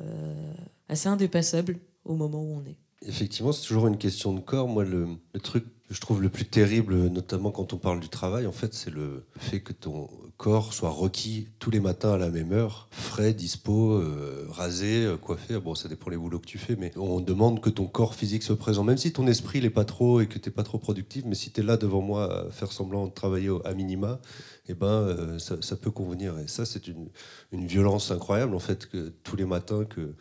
assez 0.88 1.08
indépassable 1.08 1.77
au 2.06 2.15
moment 2.15 2.41
où 2.41 2.62
on 2.62 2.70
est. 2.70 2.77
Effectivement, 3.06 3.53
c'est 3.53 3.65
toujours 3.65 3.88
une 3.88 3.98
question 3.98 4.34
de 4.34 4.41
corps. 4.41 4.68
Moi, 4.68 4.84
le, 4.84 5.08
truc 5.41 5.63
que 5.88 5.94
je 5.94 6.01
trouve 6.01 6.22
le 6.22 6.27
plus 6.27 6.44
terrible, 6.44 7.08
notamment 7.08 7.50
quand 7.50 7.72
on 7.72 7.77
parle 7.77 8.01
du 8.01 8.10
travail, 8.10 8.46
en 8.46 8.51
fait, 8.51 8.74
c'est 8.74 8.89
le 8.89 9.25
fait 9.38 9.62
que 9.62 9.72
ton 9.72 10.10
corps 10.36 10.74
soit 10.74 10.89
requis 10.89 11.48
tous 11.60 11.72
les 11.72 11.79
matins 11.79 12.12
à 12.13 12.18
la 12.18 12.29
même 12.29 12.51
heure, 12.51 12.89
frais, 12.91 13.34
dispo, 13.34 13.94
euh, 13.94 14.46
rasé, 14.50 15.06
euh, 15.06 15.15
coiffé. 15.15 15.58
Bon, 15.60 15.75
ça 15.75 15.88
dépend 15.88 16.10
les 16.10 16.18
boulots 16.18 16.39
que 16.39 16.46
tu 16.46 16.58
fais, 16.58 16.75
mais 16.75 16.91
on 16.98 17.22
demande 17.22 17.62
que 17.62 17.70
ton 17.70 17.88
corps 17.88 18.15
physique 18.15 18.44
soit 18.44 18.58
présent, 18.58 18.84
même 18.84 18.98
si 18.98 19.13
ton 19.13 19.27
esprit 19.27 19.62
n'est 19.62 19.70
pas 19.70 19.86
trop 19.86 20.20
et 20.20 20.27
que 20.27 20.38
tu 20.38 20.50
n'es 20.50 20.53
pas 20.53 20.63
trop 20.63 20.77
productif. 20.77 21.24
Mais 21.25 21.36
si 21.36 21.51
tu 21.51 21.62
es 21.62 21.63
là 21.63 21.77
devant 21.77 22.01
moi 22.01 22.48
à 22.48 22.51
faire 22.51 22.74
semblant 22.74 23.08
de 23.08 23.13
travailler 23.13 23.50
à 23.63 23.74
minima, 23.74 24.20
eh 24.68 24.74
ben, 24.74 24.88
euh, 24.88 25.39
ça, 25.39 25.56
ça 25.62 25.77
peut 25.77 25.91
convenir. 25.91 26.38
Et 26.39 26.48
ça, 26.48 26.65
c'est 26.65 26.88
une, 26.88 27.08
une 27.53 27.65
violence 27.65 28.12
incroyable, 28.12 28.56
en 28.56 28.60
fait, 28.60 28.88
que 28.88 29.13
tous 29.24 29.38
les 29.38 29.46
matins 29.46 29.86
que 29.86 30.15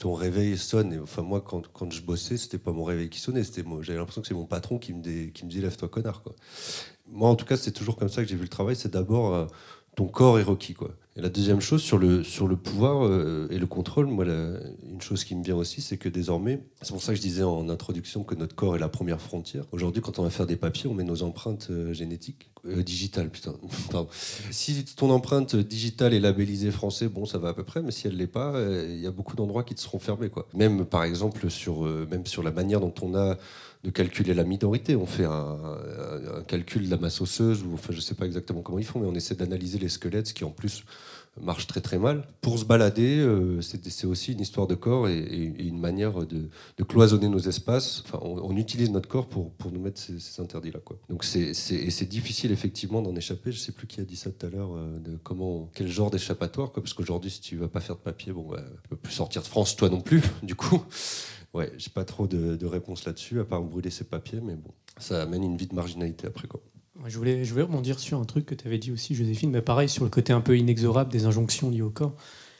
ton 0.00 0.14
réveil 0.14 0.56
sonne. 0.58 0.94
Et, 0.94 0.98
enfin, 0.98 1.22
moi, 1.22 1.40
quand, 1.42 1.68
quand 1.72 1.92
je 1.92 2.00
bossais, 2.02 2.38
c'était 2.38 2.58
pas 2.58 2.72
mon 2.72 2.84
réveil 2.84 3.10
qui 3.10 3.20
sonnait, 3.20 3.44
c'était. 3.44 3.62
J'avais 3.82 3.98
l'impression 3.98 4.22
que 4.22 4.26
c'est 4.28 4.34
mon 4.34 4.46
patron 4.46 4.78
qui 4.78 4.94
me, 4.94 5.02
dé- 5.02 5.30
qui 5.32 5.44
me 5.44 5.50
disait 5.50 5.62
lève-toi, 5.62 5.88
connard. 5.88 6.22
Quoi. 6.22 6.34
Moi, 7.06 7.28
en 7.28 7.36
tout 7.36 7.44
cas, 7.44 7.56
c'est 7.56 7.70
toujours 7.70 7.96
comme 7.96 8.08
ça 8.08 8.22
que 8.22 8.28
j'ai 8.28 8.34
vu 8.34 8.42
le 8.42 8.48
travail. 8.48 8.74
C'est 8.74 8.92
d'abord 8.92 9.34
euh, 9.34 9.46
ton 9.96 10.06
corps 10.08 10.38
est 10.40 10.42
requis. 10.42 10.74
Quoi. 10.74 10.90
Et 11.16 11.20
la 11.20 11.28
deuxième 11.28 11.60
chose, 11.60 11.82
sur 11.82 11.98
le, 11.98 12.22
sur 12.22 12.46
le 12.46 12.56
pouvoir 12.56 13.04
euh, 13.04 13.48
et 13.50 13.58
le 13.58 13.66
contrôle, 13.66 14.06
moi, 14.06 14.24
une 14.24 15.00
chose 15.00 15.24
qui 15.24 15.34
me 15.34 15.42
vient 15.42 15.56
aussi, 15.56 15.80
c'est 15.80 15.96
que 15.96 16.08
désormais, 16.08 16.62
c'est 16.82 16.92
pour 16.92 17.02
ça 17.02 17.12
que 17.12 17.16
je 17.16 17.22
disais 17.22 17.42
en 17.42 17.68
introduction 17.68 18.22
que 18.22 18.36
notre 18.36 18.54
corps 18.54 18.76
est 18.76 18.78
la 18.78 18.88
première 18.88 19.20
frontière. 19.20 19.64
Aujourd'hui, 19.72 20.02
quand 20.02 20.20
on 20.20 20.22
va 20.22 20.30
faire 20.30 20.46
des 20.46 20.54
papiers, 20.54 20.88
on 20.88 20.94
met 20.94 21.02
nos 21.02 21.24
empreintes 21.24 21.66
euh, 21.70 21.92
génétiques, 21.92 22.50
euh, 22.64 22.84
digitales, 22.84 23.28
putain. 23.28 23.56
Pardon. 23.90 24.08
Si 24.52 24.84
ton 24.84 25.10
empreinte 25.10 25.56
digitale 25.56 26.14
est 26.14 26.20
labellisée 26.20 26.70
français, 26.70 27.08
bon, 27.08 27.26
ça 27.26 27.38
va 27.38 27.48
à 27.48 27.54
peu 27.54 27.64
près, 27.64 27.82
mais 27.82 27.90
si 27.90 28.06
elle 28.06 28.16
l'est 28.16 28.28
pas, 28.28 28.54
il 28.84 29.00
y 29.00 29.06
a 29.06 29.10
beaucoup 29.10 29.34
d'endroits 29.34 29.64
qui 29.64 29.74
te 29.74 29.80
seront 29.80 29.98
fermés. 29.98 30.28
Quoi. 30.28 30.46
Même, 30.54 30.84
par 30.84 31.02
exemple, 31.02 31.50
sur, 31.50 31.82
même 31.82 32.24
sur 32.24 32.44
la 32.44 32.52
manière 32.52 32.78
dont 32.78 32.94
on 33.02 33.16
a 33.16 33.36
de 33.84 33.90
calculer 33.90 34.34
la 34.34 34.44
minorité. 34.44 34.96
On 34.96 35.06
fait 35.06 35.24
un, 35.24 36.42
calcul 36.46 36.86
de 36.86 36.90
la 36.90 36.96
masse 36.96 37.20
osseuse, 37.20 37.62
ou 37.62 37.74
enfin, 37.74 37.92
je 37.92 38.00
sais 38.00 38.14
pas 38.14 38.26
exactement 38.26 38.62
comment 38.62 38.78
ils 38.78 38.84
font, 38.84 39.00
mais 39.00 39.06
on 39.06 39.14
essaie 39.14 39.34
d'analyser 39.34 39.78
les 39.78 39.88
squelettes, 39.88 40.28
ce 40.28 40.34
qui 40.34 40.44
en 40.44 40.50
plus 40.50 40.84
marche 41.40 41.66
très 41.66 41.80
très 41.80 41.98
mal. 41.98 42.26
Pour 42.40 42.58
se 42.58 42.64
balader, 42.64 43.18
euh, 43.18 43.60
c'est 43.60 44.06
aussi 44.06 44.32
une 44.32 44.40
histoire 44.40 44.66
de 44.66 44.74
corps 44.74 45.08
et, 45.08 45.54
une 45.58 45.78
manière 45.78 46.26
de, 46.26 46.48
cloisonner 46.84 47.28
nos 47.28 47.38
espaces. 47.38 48.02
Enfin, 48.04 48.18
on, 48.22 48.56
utilise 48.56 48.90
notre 48.90 49.08
corps 49.08 49.28
pour, 49.28 49.52
pour 49.52 49.70
nous 49.70 49.80
mettre 49.80 50.00
ces, 50.00 50.40
interdits-là. 50.40 50.80
Donc 51.08 51.24
c'est 51.24 52.08
difficile 52.08 52.52
effectivement 52.52 53.00
d'en 53.00 53.14
échapper. 53.14 53.52
Je 53.52 53.58
sais 53.58 53.72
plus 53.72 53.86
qui 53.86 54.00
a 54.00 54.04
dit 54.04 54.16
ça 54.16 54.30
tout 54.30 54.44
à 54.46 54.50
l'heure, 54.50 54.74
euh, 54.74 54.98
de 54.98 55.16
comment, 55.22 55.70
quel 55.74 55.88
genre 55.88 56.10
d'échappatoire. 56.10 56.72
Parce 56.72 56.92
qu'aujourd'hui, 56.92 57.30
si 57.30 57.40
tu 57.40 57.56
vas 57.56 57.68
pas 57.68 57.80
faire 57.80 57.96
de 57.96 58.02
papier, 58.02 58.32
bon, 58.32 58.48
bah, 58.48 58.62
peux 58.88 58.96
plus 58.96 59.12
sortir 59.12 59.42
de 59.42 59.46
France, 59.46 59.76
toi 59.76 59.88
non 59.88 60.00
plus, 60.00 60.22
du 60.42 60.54
coup. 60.54 60.82
Ouais, 61.52 61.72
j'ai 61.78 61.90
pas 61.90 62.04
trop 62.04 62.26
de, 62.28 62.54
de 62.56 62.66
réponses 62.66 63.04
là-dessus, 63.04 63.40
à 63.40 63.44
part 63.44 63.60
brûler 63.62 63.90
ses 63.90 64.04
papiers, 64.04 64.40
mais 64.40 64.54
bon, 64.54 64.70
ça 64.98 65.22
amène 65.22 65.42
une 65.42 65.56
vie 65.56 65.66
de 65.66 65.74
marginalité 65.74 66.26
après. 66.28 66.46
Quoi. 66.46 66.60
Je 67.06 67.16
voulais, 67.18 67.44
je 67.44 67.50
voulais 67.50 67.64
rebondir 67.64 67.98
sur 67.98 68.20
un 68.20 68.24
truc 68.24 68.46
que 68.46 68.54
tu 68.54 68.68
avais 68.68 68.78
dit 68.78 68.92
aussi, 68.92 69.14
Joséphine, 69.16 69.50
mais 69.50 69.62
pareil, 69.62 69.88
sur 69.88 70.04
le 70.04 70.10
côté 70.10 70.32
un 70.32 70.40
peu 70.40 70.56
inexorable 70.56 71.10
des 71.10 71.24
injonctions 71.26 71.68
liées 71.70 71.82
au 71.82 71.90
corps, 71.90 72.14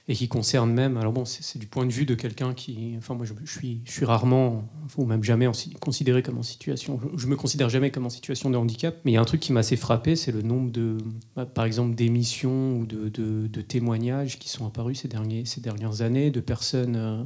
et 0.08 0.14
qui 0.14 0.26
concerne 0.26 0.72
même, 0.72 0.96
alors 0.96 1.12
bon, 1.12 1.24
c'est 1.24 1.58
du 1.58 1.68
point 1.68 1.86
de 1.86 1.92
vue 1.92 2.04
de 2.04 2.16
quelqu'un 2.16 2.52
qui, 2.52 2.94
enfin 2.98 3.14
moi 3.14 3.24
je, 3.26 3.32
suis, 3.48 3.80
je 3.84 3.92
suis 3.92 4.04
rarement, 4.04 4.68
ou 4.96 5.04
même 5.04 5.22
jamais 5.22 5.46
considéré 5.78 6.24
comme 6.24 6.38
en 6.38 6.42
situation, 6.42 6.98
je, 7.00 7.16
je 7.16 7.26
me 7.28 7.36
considère 7.36 7.68
jamais 7.68 7.92
comme 7.92 8.06
en 8.06 8.10
situation 8.10 8.50
de 8.50 8.56
handicap, 8.56 8.96
mais 9.04 9.12
il 9.12 9.14
y 9.14 9.18
a 9.18 9.20
un 9.20 9.24
truc 9.24 9.40
qui 9.40 9.52
m'a 9.52 9.60
assez 9.60 9.76
frappé, 9.76 10.16
c'est 10.16 10.32
le 10.32 10.42
nombre 10.42 10.72
de, 10.72 10.98
bah, 11.36 11.46
par 11.46 11.64
exemple, 11.64 11.94
d'émissions 11.94 12.78
ou 12.78 12.86
de, 12.86 13.08
de- 13.08 13.46
de 13.46 13.60
témoignages 13.60 14.40
qui 14.40 14.48
sont 14.48 14.66
apparus 14.66 14.98
ces, 15.02 15.06
derniers, 15.08 15.44
ces 15.44 15.60
dernières 15.60 16.02
années 16.02 16.32
de 16.32 16.40
personnes... 16.40 16.96
euh, 16.96 17.22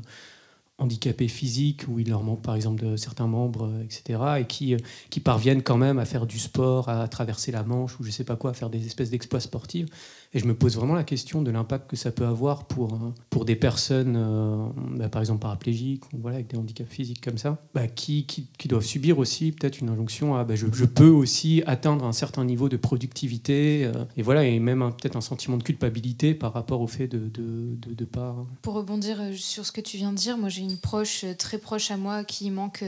handicapés 0.78 1.28
physiques, 1.28 1.84
où 1.88 1.98
il 1.98 2.08
leur 2.08 2.22
manque 2.22 2.42
par 2.42 2.56
exemple 2.56 2.84
de 2.84 2.96
certains 2.96 3.26
membres, 3.26 3.66
euh, 3.66 3.82
etc., 3.84 4.20
et 4.40 4.44
qui, 4.46 4.74
euh, 4.74 4.78
qui 5.10 5.20
parviennent 5.20 5.62
quand 5.62 5.76
même 5.76 5.98
à 5.98 6.04
faire 6.04 6.26
du 6.26 6.38
sport, 6.38 6.88
à 6.88 7.06
traverser 7.08 7.52
la 7.52 7.62
Manche, 7.62 7.98
ou 8.00 8.04
je 8.04 8.10
sais 8.10 8.24
pas 8.24 8.36
quoi, 8.36 8.50
à 8.50 8.54
faire 8.54 8.70
des 8.70 8.84
espèces 8.86 9.10
d'exploits 9.10 9.40
sportifs. 9.40 9.86
Et 10.34 10.40
je 10.40 10.46
me 10.46 10.54
pose 10.54 10.74
vraiment 10.76 10.94
la 10.94 11.04
question 11.04 11.42
de 11.42 11.50
l'impact 11.52 11.88
que 11.88 11.94
ça 11.96 12.10
peut 12.10 12.26
avoir 12.26 12.64
pour, 12.64 12.94
euh, 12.94 13.14
pour 13.30 13.44
des 13.44 13.54
personnes, 13.54 14.16
euh, 14.16 14.66
bah, 14.96 15.08
par 15.08 15.22
exemple 15.22 15.40
paraplégiques, 15.40 16.02
voilà, 16.12 16.36
avec 16.36 16.48
des 16.48 16.56
handicaps 16.56 16.90
physiques 16.90 17.20
comme 17.20 17.38
ça, 17.38 17.62
bah, 17.72 17.86
qui, 17.86 18.26
qui, 18.26 18.68
doivent 18.68 18.84
subir 18.84 19.18
aussi 19.18 19.52
peut-être 19.52 19.78
une 19.78 19.90
injonction 19.90 20.34
à 20.34 20.42
bah, 20.42 20.56
je, 20.56 20.66
peux 20.84 21.08
aussi 21.08 21.62
atteindre 21.66 22.04
un 22.04 22.12
certain 22.12 22.44
niveau 22.44 22.68
de 22.68 22.76
productivité, 22.76 23.84
euh, 23.84 24.04
et 24.16 24.22
voilà, 24.22 24.44
et 24.44 24.58
même 24.58 24.80
peut-être 25.00 25.16
un 25.16 25.20
sentiment 25.20 25.56
de 25.56 25.62
culpabilité 25.62 26.34
par 26.34 26.52
rapport 26.52 26.80
au 26.80 26.88
fait 26.88 27.06
de 27.06 27.18
ne 27.18 27.94
de, 27.94 28.04
pas. 28.04 28.34
Pour 28.62 28.74
rebondir 28.74 29.20
sur 29.34 29.64
ce 29.64 29.70
que 29.70 29.80
tu 29.80 29.96
viens 29.98 30.10
de 30.10 30.16
dire, 30.16 30.36
moi 30.36 30.48
j'ai 30.48 30.62
une 30.62 30.78
proche 30.78 31.24
très 31.38 31.58
proche 31.58 31.92
à 31.92 31.96
moi 31.96 32.24
qui 32.24 32.50
manque 32.50 32.84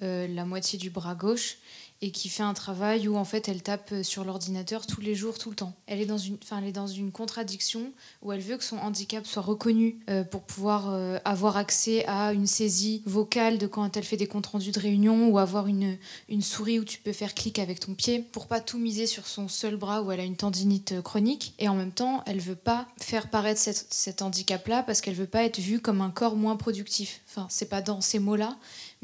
la 0.00 0.44
moitié 0.44 0.78
du 0.78 0.90
bras 0.90 1.14
gauche 1.14 1.58
et 2.02 2.10
qui 2.10 2.28
fait 2.28 2.42
un 2.42 2.54
travail 2.54 3.08
où 3.08 3.16
en 3.16 3.24
fait 3.24 3.48
elle 3.48 3.62
tape 3.62 3.90
euh, 3.92 4.02
sur 4.02 4.24
l'ordinateur 4.24 4.86
tous 4.86 5.00
les 5.00 5.14
jours, 5.14 5.38
tout 5.38 5.50
le 5.50 5.56
temps. 5.56 5.74
Elle 5.86 6.00
est 6.00 6.06
dans 6.06 6.18
une, 6.18 6.36
elle 6.56 6.64
est 6.64 6.72
dans 6.72 6.86
une 6.86 7.10
contradiction 7.10 7.92
où 8.22 8.32
elle 8.32 8.40
veut 8.40 8.58
que 8.58 8.64
son 8.64 8.76
handicap 8.78 9.26
soit 9.26 9.42
reconnu 9.42 9.98
euh, 10.10 10.22
pour 10.22 10.42
pouvoir 10.42 10.90
euh, 10.90 11.18
avoir 11.24 11.56
accès 11.56 12.04
à 12.06 12.32
une 12.32 12.46
saisie 12.46 13.02
vocale 13.06 13.56
de 13.58 13.66
quand 13.66 13.96
elle 13.96 14.04
fait 14.04 14.16
des 14.16 14.26
comptes 14.26 14.46
rendus 14.46 14.72
de 14.72 14.80
réunion 14.80 15.28
ou 15.28 15.38
avoir 15.38 15.68
une, 15.68 15.96
une 16.28 16.42
souris 16.42 16.78
où 16.78 16.84
tu 16.84 16.98
peux 16.98 17.12
faire 17.12 17.34
clic 17.34 17.58
avec 17.58 17.80
ton 17.80 17.94
pied 17.94 18.20
pour 18.20 18.46
pas 18.46 18.60
tout 18.60 18.78
miser 18.78 19.06
sur 19.06 19.26
son 19.26 19.48
seul 19.48 19.76
bras 19.76 20.02
où 20.02 20.12
elle 20.12 20.20
a 20.20 20.24
une 20.24 20.36
tendinite 20.36 21.00
chronique. 21.02 21.54
Et 21.58 21.68
en 21.68 21.74
même 21.74 21.92
temps 21.92 22.22
elle 22.26 22.40
veut 22.40 22.56
pas 22.56 22.86
faire 23.00 23.30
paraître 23.30 23.60
cet 23.60 24.20
handicap 24.20 24.66
là 24.68 24.82
parce 24.82 25.00
qu'elle 25.00 25.14
veut 25.14 25.26
pas 25.26 25.44
être 25.44 25.58
vue 25.58 25.80
comme 25.80 26.02
un 26.02 26.10
corps 26.10 26.36
moins 26.36 26.56
productif. 26.56 27.22
Enfin 27.28 27.46
c'est 27.48 27.68
pas 27.68 27.80
dans 27.80 28.02
ces 28.02 28.18
mots 28.18 28.36
là 28.36 28.56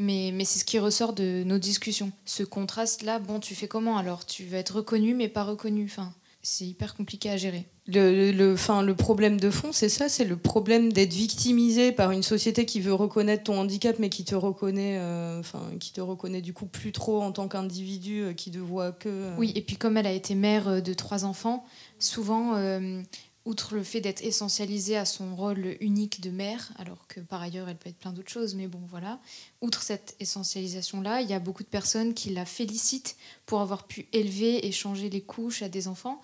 mais, 0.03 0.31
mais 0.35 0.45
c'est 0.45 0.59
ce 0.59 0.65
qui 0.65 0.79
ressort 0.79 1.13
de 1.13 1.43
nos 1.45 1.59
discussions. 1.59 2.13
Ce 2.25 2.43
contraste 2.43 3.03
là 3.03 3.19
bon 3.19 3.41
tu 3.41 3.55
fais 3.55 3.69
comment 3.69 3.97
alors? 3.97 4.27
Tu 4.27 4.45
vas 4.45 4.59
être 4.59 4.77
reconnu 4.77 5.15
mais 5.15 5.29
pas 5.29 5.45
reconnu. 5.45 5.85
Enfin 5.91 6.13
c'est 6.45 6.67
hyper 6.67 6.97
compliqué 6.97 7.31
à 7.31 7.37
gérer. 7.37 7.69
Le, 7.87 8.33
le, 8.33 8.55
enfin, 8.55 8.83
le 8.83 8.97
problème 8.97 9.39
de 9.39 9.49
fond, 9.49 9.71
c'est 9.71 9.89
ça, 9.89 10.09
c'est 10.09 10.25
le 10.25 10.37
problème 10.37 10.93
d'être 10.93 11.13
victimisé 11.13 11.93
par 11.93 12.11
une 12.11 12.25
société 12.25 12.67
qui 12.67 12.81
veut 12.81 12.95
reconnaître 12.95 13.45
ton 13.45 13.61
handicap, 13.61 13.97
mais 14.01 14.09
qui 14.09 14.25
te 14.25 14.35
reconnaît, 14.35 14.99
euh, 14.99 15.41
qui 15.79 15.93
te 15.93 16.01
reconnaît 16.01 16.41
du 16.43 16.53
coup 16.53 16.67
plus 16.67 16.91
trop 16.91 17.23
en 17.23 17.31
tant 17.31 17.47
qu'individu, 17.47 18.23
euh, 18.23 18.33
qui 18.33 18.51
te 18.51 18.59
voit 18.59 18.91
que. 18.91 19.09
euh, 19.09 19.35
Oui, 19.39 19.53
et 19.55 19.63
puis 19.63 19.77
comme 19.77 19.97
elle 19.97 20.07
a 20.07 20.13
été 20.13 20.35
mère 20.35 20.83
de 20.83 20.95
trois 20.95 21.25
enfants, 21.25 21.65
souvent, 22.01 22.55
outre 23.45 23.75
le 23.75 23.83
fait 23.83 24.01
d'être 24.01 24.23
essentialisée 24.23 24.97
à 24.97 25.05
son 25.05 25.35
rôle 25.35 25.77
unique 25.81 26.21
de 26.21 26.31
mère, 26.31 26.73
alors 26.77 27.07
que 27.09 27.21
par 27.21 27.43
ailleurs 27.43 27.69
elle 27.69 27.77
peut 27.77 27.89
être 27.89 27.99
plein 27.99 28.13
d'autres 28.13 28.31
choses, 28.31 28.55
mais 28.55 28.69
bon 28.69 28.81
voilà, 28.89 29.21
outre 29.61 29.83
cette 29.83 30.15
essentialisation-là, 30.21 31.23
il 31.23 31.29
y 31.29 31.35
a 31.35 31.41
beaucoup 31.41 31.65
de 31.65 31.69
personnes 31.69 32.15
qui 32.15 32.31
la 32.31 32.45
félicitent 32.45 33.17
pour 33.47 33.61
avoir 33.61 33.87
pu 33.87 34.07
élever 34.13 34.67
et 34.67 34.73
changer 34.73 35.11
les 35.11 35.23
couches 35.23 35.63
à 35.63 35.69
des 35.69 35.89
enfants 35.89 36.21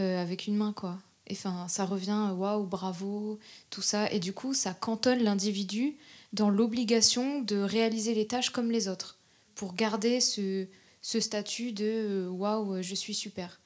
euh, 0.00 0.20
avec 0.20 0.46
une 0.46 0.56
main, 0.56 0.72
quoi. 0.72 0.98
Et 1.28 1.32
Enfin, 1.32 1.66
ça 1.68 1.84
revient, 1.84 2.28
euh, 2.30 2.34
waouh, 2.34 2.66
bravo, 2.66 3.38
tout 3.70 3.82
ça. 3.82 4.10
Et 4.12 4.20
du 4.20 4.32
coup, 4.32 4.54
ça 4.54 4.74
cantonne 4.74 5.22
l'individu 5.22 5.96
dans 6.32 6.50
l'obligation 6.50 7.40
de 7.40 7.56
réaliser 7.56 8.14
les 8.14 8.26
tâches 8.26 8.50
comme 8.50 8.70
les 8.70 8.88
autres, 8.88 9.18
pour 9.54 9.74
garder 9.74 10.20
ce, 10.20 10.66
ce 11.00 11.20
statut 11.20 11.72
de 11.72 11.84
euh, 11.84 12.28
waouh, 12.28 12.82
je 12.82 12.94
suis 12.94 13.14
super. 13.14 13.60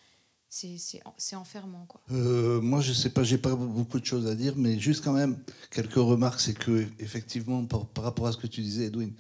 C'est 0.53 1.37
enfermant, 1.37 1.87
quoi. 1.87 2.01
Euh, 2.11 2.61
moi, 2.61 2.81
je 2.81 2.93
sais 2.93 3.11
pas, 3.11 3.23
j'ai 3.23 3.39
pas 3.39 3.55
beaucoup 3.55 4.01
de 4.01 4.05
choses 4.05 4.27
à 4.27 4.35
dire, 4.35 4.55
mais 4.57 4.81
juste 4.81 5.05
quand 5.05 5.13
même 5.13 5.39
quelques 5.71 5.95
remarques. 5.95 6.41
C'est 6.41 6.59
que 6.59 6.87
effectivement, 6.99 7.65
par, 7.65 7.87
rapport 8.03 8.27
à 8.27 8.33
ce 8.33 8.37
que 8.37 8.49
tu 8.49 8.61
disais, 8.61 8.87
Edwin, 8.87 9.13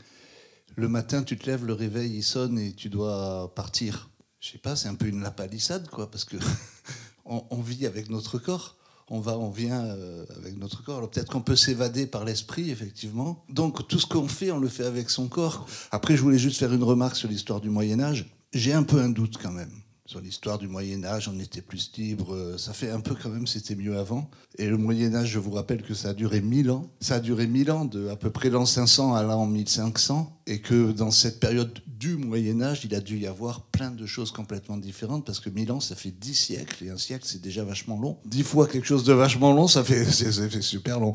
le 0.74 0.88
matin, 0.88 1.22
tu 1.22 1.38
te 1.38 1.46
lèves, 1.46 1.64
le 1.64 1.72
réveil 1.72 2.16
il 2.16 2.24
sonne 2.24 2.58
et 2.58 2.72
tu 2.72 2.88
dois 2.88 3.52
partir. 3.54 4.10
Je 4.40 4.50
sais 4.50 4.58
pas, 4.58 4.74
c'est 4.74 4.88
un 4.88 4.96
peu 4.96 5.06
une 5.06 5.22
lapalissade, 5.22 5.88
quoi, 5.88 6.10
parce 6.10 6.24
que 6.24 6.36
on 7.24 7.60
vit 7.60 7.86
avec 7.86 8.10
notre 8.10 8.38
corps. 8.38 8.76
On 9.12 9.20
va, 9.20 9.38
on 9.38 9.50
vient 9.50 9.84
euh, 9.84 10.24
avec 10.36 10.56
notre 10.56 10.82
corps. 10.82 10.98
Alors 10.98 11.10
peut-être 11.10 11.30
qu'on 11.30 11.42
peut 11.42 11.56
s'évader 11.56 12.06
par 12.06 12.24
l'esprit, 12.24 12.70
effectivement. 12.70 13.44
Donc 13.48 13.86
tout 13.86 14.00
ce 14.00 14.06
qu'on 14.06 14.28
fait, 14.28 14.50
on 14.50 14.58
le 14.58 14.68
fait 14.68 14.84
avec 14.84 15.10
son 15.10 15.28
corps. 15.28 15.66
Après, 15.92 16.16
je 16.16 16.22
voulais 16.22 16.38
juste 16.38 16.58
faire 16.58 16.72
une 16.72 16.84
remarque 16.84 17.16
sur 17.16 17.28
l'histoire 17.28 17.60
du 17.60 17.70
Moyen 17.70 18.00
Âge. 18.00 18.32
J'ai 18.52 18.72
un 18.72 18.82
peu 18.82 19.00
un 19.00 19.10
doute 19.10 19.36
quand 19.40 19.52
même 19.52 19.72
sur 20.10 20.20
l'histoire 20.20 20.58
du 20.58 20.66
Moyen 20.66 21.04
Âge, 21.04 21.30
on 21.32 21.38
était 21.38 21.60
plus 21.60 21.92
libre, 21.96 22.34
euh, 22.34 22.58
ça 22.58 22.72
fait 22.72 22.90
un 22.90 22.98
peu 22.98 23.14
quand 23.14 23.28
même, 23.28 23.46
c'était 23.46 23.76
mieux 23.76 23.96
avant. 23.96 24.28
Et 24.58 24.66
le 24.66 24.76
Moyen 24.76 25.14
Âge, 25.14 25.28
je 25.28 25.38
vous 25.38 25.52
rappelle 25.52 25.82
que 25.82 25.94
ça 25.94 26.08
a 26.08 26.14
duré 26.14 26.40
1000 26.40 26.72
ans. 26.72 26.90
Ça 27.00 27.14
a 27.14 27.20
duré 27.20 27.46
1000 27.46 27.70
ans, 27.70 27.84
de 27.84 28.08
à 28.08 28.16
peu 28.16 28.28
près 28.28 28.50
l'an 28.50 28.66
500 28.66 29.14
à 29.14 29.22
l'an 29.22 29.46
1500, 29.46 30.39
et 30.50 30.58
que 30.58 30.90
dans 30.90 31.12
cette 31.12 31.38
période 31.38 31.78
du 31.86 32.16
Moyen 32.16 32.60
Âge, 32.60 32.80
il 32.84 32.92
a 32.96 33.00
dû 33.00 33.18
y 33.18 33.26
avoir 33.28 33.62
plein 33.62 33.92
de 33.92 34.04
choses 34.04 34.32
complètement 34.32 34.76
différentes, 34.76 35.24
parce 35.24 35.38
que 35.38 35.48
1000 35.48 35.70
ans, 35.70 35.78
ça 35.78 35.94
fait 35.94 36.10
10 36.10 36.34
siècles, 36.34 36.84
et 36.84 36.90
un 36.90 36.98
siècle, 36.98 37.24
c'est 37.24 37.40
déjà 37.40 37.62
vachement 37.62 38.00
long. 38.00 38.18
10 38.24 38.42
fois 38.42 38.66
quelque 38.66 38.86
chose 38.86 39.04
de 39.04 39.12
vachement 39.12 39.52
long, 39.52 39.68
ça 39.68 39.84
fait, 39.84 40.04
super 40.60 40.98
long. 40.98 41.14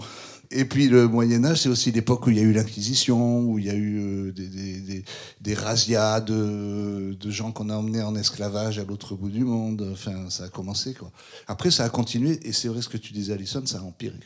Et 0.52 0.64
puis 0.64 0.88
le 0.88 1.10
Moyen 1.10 1.44
Âge, 1.44 1.64
c'est 1.64 1.70
aussi 1.70 1.92
l'époque 1.92 2.28
où 2.28 2.30
il 2.30 2.38
y 2.38 2.40
a 2.40 2.44
eu 2.44 2.54
l'Inquisition, 2.54 3.42
où 3.42 3.60
il 3.60 3.66
y 3.66 3.70
a 3.70 3.74
eu 3.74 4.00
euh, 4.00 4.32
des, 4.32 5.04
des, 5.42 5.54
razzias 5.54 6.22
de, 6.22 7.18
gens 7.26 7.52
qu'on 7.52 7.70
a 7.70 7.76
emmenés 7.76 8.04
en 8.04 8.16
esclavage 8.16 8.80
à 8.80 8.86
l'autre 8.86 9.16
bout 9.16 9.32
du 9.32 9.44
monde. 9.44 9.90
Enfin, 9.92 10.30
ça 10.30 10.46
a 10.46 10.50
commencé 10.50 10.94
quoi. 10.94 11.12
Après, 11.48 11.72
ça 11.72 11.84
a 11.84 11.90
continué, 11.90 12.40
et 12.48 12.54
c'est 12.54 12.70
vrai 12.70 12.82
ce 12.82 12.90
que 12.90 12.98
tu 12.98 13.12
disais, 13.12 13.34
Alison, 13.34 13.66
ça 13.66 13.80
a 13.80 13.82
empiré. 13.82 14.18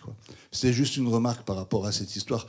C'était 0.52 0.74
juste 0.74 0.98
une 0.98 1.08
remarque 1.08 1.45
par 1.45 1.56
rapport 1.56 1.88
à 1.88 1.91
cette 1.93 2.15
histoire 2.15 2.45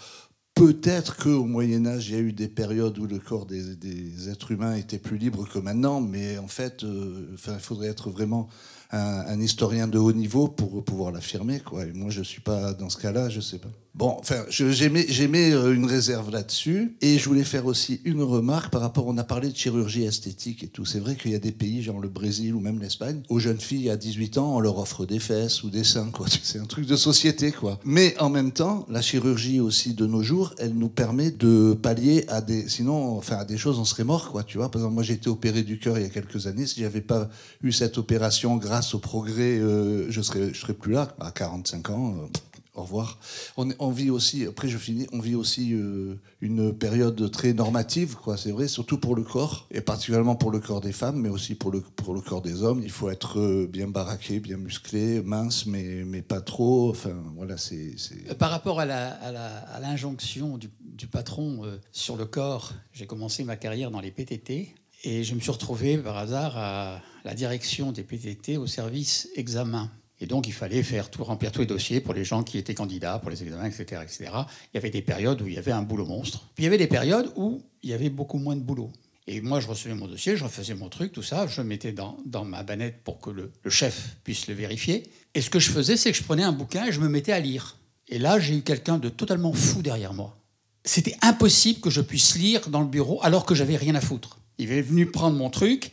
Peut-être 0.61 1.17
qu'au 1.17 1.47
Moyen 1.47 1.87
Âge, 1.87 2.11
il 2.11 2.15
y 2.15 2.19
a 2.19 2.21
eu 2.21 2.35
des 2.35 2.47
périodes 2.47 2.99
où 2.99 3.07
le 3.07 3.19
corps 3.19 3.47
des, 3.47 4.29
êtres 4.29 4.51
humains 4.51 4.75
était 4.75 4.99
plus 4.99 5.17
libre 5.17 5.49
que 5.49 5.59
maintenant, 5.59 6.03
mais 6.03 6.37
en 6.37 6.49
fait, 6.49 6.85
euh, 6.85 7.29
il 7.33 7.59
faudrait 7.59 7.89
être 7.89 8.11
vraiment 8.11 8.47
un, 8.93 9.41
historien 9.41 9.89
de 9.89 9.97
haut 9.97 10.13
niveau 10.13 10.49
pour 10.49 10.85
pouvoir 10.85 11.13
l'affirmer. 11.13 11.63
Moi, 11.95 12.11
je 12.11 12.23
suis 12.23 12.43
pas 12.43 12.75
dans 12.75 12.91
ce 12.91 12.99
cas-là, 12.99 13.31
je 13.31 13.41
sais 13.41 13.59
pas. 13.59 13.71
Bon, 13.95 14.17
enfin, 14.21 14.45
j'aimais, 14.49 15.53
euh, 15.53 15.75
une 15.75 15.85
réserve 15.85 16.31
là-dessus, 16.31 16.97
et 17.01 17.19
je 17.19 17.29
voulais 17.29 17.43
faire 17.43 17.67
aussi 17.67 18.01
une 18.05 18.23
remarque 18.23 18.71
par 18.73 18.81
rapport. 18.81 19.07
On 19.09 19.19
a 19.19 19.25
parlé 19.25 19.49
de 19.51 19.57
chirurgie 19.57 20.05
esthétique 20.05 20.63
et 20.63 20.69
tout. 20.69 20.85
C'est 20.85 21.01
vrai 21.01 21.17
qu'il 21.17 21.33
y 21.33 21.35
a 21.35 21.41
des 21.41 21.51
pays, 21.51 21.83
genre 21.83 21.99
le 21.99 22.09
Brésil 22.09 22.55
ou 22.55 22.61
même 22.61 22.79
l'Espagne, 22.79 23.21
aux 23.29 23.41
jeunes 23.41 23.61
filles 23.61 23.91
à 23.91 23.97
18 23.97 24.39
ans, 24.39 24.57
on 24.57 24.61
leur 24.61 24.79
offre 24.79 25.07
des 25.07 25.19
fesses 25.19 25.65
ou 25.65 25.71
des 25.71 25.83
seins, 25.83 26.11
quoi. 26.13 26.27
C'est 26.43 26.61
un 26.61 26.67
truc 26.67 26.87
de 26.87 26.95
société, 26.95 27.51
quoi. 27.51 27.81
Mais 27.85 28.17
en 28.21 28.31
même 28.31 28.53
temps, 28.53 28.87
la 28.89 29.03
chirurgie 29.03 29.59
aussi 29.59 29.93
de 29.95 30.07
nos 30.07 30.23
jours, 30.23 30.55
elle 30.59 30.75
nous 30.75 30.89
permet 30.89 31.33
de 31.33 31.75
pallier 31.75 32.25
à 32.29 32.41
des, 32.41 32.69
sinon, 32.69 33.17
enfin, 33.19 33.39
à 33.39 33.45
des 33.45 33.59
choses, 33.59 33.79
on 33.81 33.85
serait 33.85 34.05
mort, 34.05 34.31
quoi. 34.31 34.45
Tu 34.45 34.59
vois, 34.59 34.71
par 34.71 34.81
exemple, 34.81 34.95
moi, 34.95 35.03
j'ai 35.03 35.15
été 35.15 35.29
opéré 35.29 35.65
du 35.65 35.81
cœur 35.81 35.99
il 35.99 36.03
y 36.03 36.07
a 36.07 36.11
quelques 36.11 36.47
années. 36.47 36.67
Si 36.67 36.81
j'avais 36.81 37.01
pas 37.01 37.29
eu 37.63 37.73
cette 37.73 37.99
opération, 37.99 38.57
grâce 38.57 38.95
au 38.95 39.01
progrès, 39.01 39.59
euh, 39.59 40.09
je 40.11 40.23
serais, 40.23 40.55
je 40.55 40.61
serais 40.61 40.75
plus 40.75 40.93
là. 40.93 41.15
À 41.21 41.33
45 41.33 41.91
ans. 41.91 42.15
euh, 42.23 42.27
au 42.75 42.83
revoir. 42.83 43.19
On, 43.57 43.91
vit 43.91 44.11
aussi, 44.11 44.47
après 44.47 44.69
je 44.69 44.79
finis, 44.79 45.07
on 45.13 45.19
vit 45.21 45.35
aussi 45.35 45.75
euh, 45.75 46.15
une 46.41 46.73
période 46.73 47.31
très 47.31 47.53
normative, 47.53 48.17
quoi. 48.17 48.37
C'est 48.37 48.53
vrai, 48.53 48.69
surtout 48.69 48.99
pour 48.99 49.17
le 49.17 49.23
corps, 49.23 49.67
et 49.71 49.81
particulièrement 49.81 50.37
pour 50.37 50.51
le 50.51 50.61
corps 50.61 50.81
des 50.81 50.93
femmes, 50.93 51.21
mais 51.21 51.29
aussi 51.29 51.55
pour 51.55 51.71
le, 51.71 51.81
pour 51.81 52.15
le 52.15 52.21
corps 52.21 52.43
des 52.43 52.63
hommes. 52.63 52.81
Il 52.83 52.91
faut 52.91 53.11
être 53.11 53.39
euh, 53.41 53.67
bien 53.67 53.89
baraqué, 53.89 54.41
bien 54.41 54.57
musclé, 54.57 55.21
mince, 55.23 55.67
mais, 55.67 56.05
mais 56.05 56.23
pas 56.23 56.41
trop. 56.41 56.91
Enfin, 56.91 57.15
voilà, 57.37 57.57
c'est. 57.57 57.95
Euh, 58.29 58.35
Par 58.35 58.51
rapport 58.51 58.79
à 58.81 58.83
à 58.83 59.33
la- 59.33 59.59
à 59.59 59.81
l'injonction 59.81 60.59
du, 60.59 60.69
patron 61.11 61.63
sur 61.93 62.17
le 62.17 62.27
corps, 62.27 62.73
j'ai 62.93 63.07
commencé 63.07 63.43
ma 63.45 63.57
carrière 63.57 63.91
dans 63.91 64.01
les 64.01 64.11
PTT 64.11 64.75
et 65.05 65.25
je 65.25 65.35
me 65.35 65.41
suis 65.41 65.51
retrouvé 65.51 65.97
par 65.99 66.17
hasard 66.19 66.57
à 66.59 67.01
la 67.25 67.35
direction 67.35 67.91
des 67.93 68.03
PTT 68.03 68.57
au 68.59 68.67
service 68.67 69.29
examen. 69.37 69.91
Et 70.21 70.27
donc, 70.27 70.47
il 70.47 70.53
fallait 70.53 70.83
faire 70.83 71.11
tout, 71.11 71.25
remplir 71.25 71.51
tous 71.51 71.61
les 71.61 71.67
dossiers 71.67 72.01
pour 72.01 72.13
les 72.13 72.25
gens 72.25 72.43
qui 72.43 72.59
étaient 72.59 72.75
candidats, 72.75 73.19
pour 73.19 73.31
les 73.31 73.43
examens, 73.43 73.67
etc., 73.67 74.03
etc. 74.03 74.31
Il 74.73 74.75
y 74.75 74.79
avait 74.79 74.91
des 74.91 75.03
périodes 75.03 75.41
où 75.41 75.47
il 75.47 75.55
y 75.55 75.59
avait 75.59 75.73
un 75.73 75.83
boulot 75.83 76.05
monstre. 76.05 76.45
Puis 76.55 76.63
il 76.63 76.65
y 76.65 76.67
avait 76.67 76.79
des 76.79 76.87
périodes 76.87 77.33
où 77.37 77.63
il 77.83 77.91
y 77.91 77.95
avait 77.95 78.11
beaucoup 78.11 78.39
moins 78.39 78.55
de 78.55 78.61
boulot. 78.61 78.93
Et 79.27 79.41
moi, 79.41 79.61
je 79.61 79.69
recevais 79.69 79.95
mon 79.95 80.09
dossier, 80.09 80.37
je 80.37 80.45
refaisais 80.45 80.75
mon 80.75 80.89
truc, 80.89 81.13
tout 81.13 81.23
ça, 81.23 81.47
je 81.47 81.61
le 81.61 81.67
mettais 81.67 81.93
dans, 81.93 82.45
ma 82.45 82.63
banette 82.63 83.03
pour 83.05 83.21
que 83.21 83.31
le, 83.31 83.53
le 83.63 83.71
chef 83.71 84.17
puisse 84.25 84.47
le 84.49 84.55
vérifier. 84.55 85.05
Et 85.35 85.41
ce 85.41 85.49
que 85.49 85.61
je 85.61 85.71
faisais, 85.71 85.97
c'est 85.97 86.11
que 86.11 86.19
je 86.19 86.25
prenais 86.25 86.43
un 86.43 86.53
bouquin 86.53 86.87
et 86.87 86.93
je 86.93 87.01
me 87.01 87.09
mettais 87.09 87.33
à 87.33 87.41
lire. 87.41 87.77
Et 88.09 88.19
là, 88.19 88.41
j'ai 88.41 88.57
eu 88.57 88.63
quelqu'un 88.63 88.99
de 88.99 89.09
totalement 89.09 89.53
fou 89.53 89.83
derrière 89.83 90.13
moi. 90.13 90.37
C'était 90.85 91.17
impossible 91.23 91.81
que 91.81 91.91
je 91.91 92.01
puisse 92.01 92.37
lire 92.37 92.69
dans 92.69 92.81
le 92.81 92.89
bureau 92.89 93.21
alors 93.23 93.47
que 93.47 93.55
j'avais 93.55 93.77
rien 93.77 93.95
à 93.95 94.01
foutre. 94.01 94.39
Il 94.59 94.73
est 94.73 94.83
venu 94.83 95.07
prendre 95.07 95.37
mon 95.37 95.49
truc, 95.49 95.93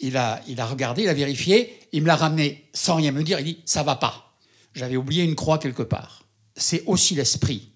il 0.00 0.16
a, 0.16 0.40
il 0.48 0.60
a 0.60 0.66
regardé, 0.66 1.02
il 1.02 1.08
a 1.08 1.14
vérifié, 1.14 1.78
il 1.92 2.02
me 2.02 2.06
l'a 2.06 2.16
ramené 2.16 2.68
sans 2.72 2.96
rien 2.96 3.12
me 3.12 3.22
dire, 3.22 3.38
il 3.38 3.44
dit 3.44 3.58
ça 3.64 3.82
va 3.82 3.96
pas. 3.96 4.34
J'avais 4.74 4.96
oublié 4.96 5.22
une 5.22 5.36
croix 5.36 5.58
quelque 5.58 5.82
part. 5.82 6.24
C'est 6.56 6.84
aussi 6.86 7.14
l'esprit 7.14 7.70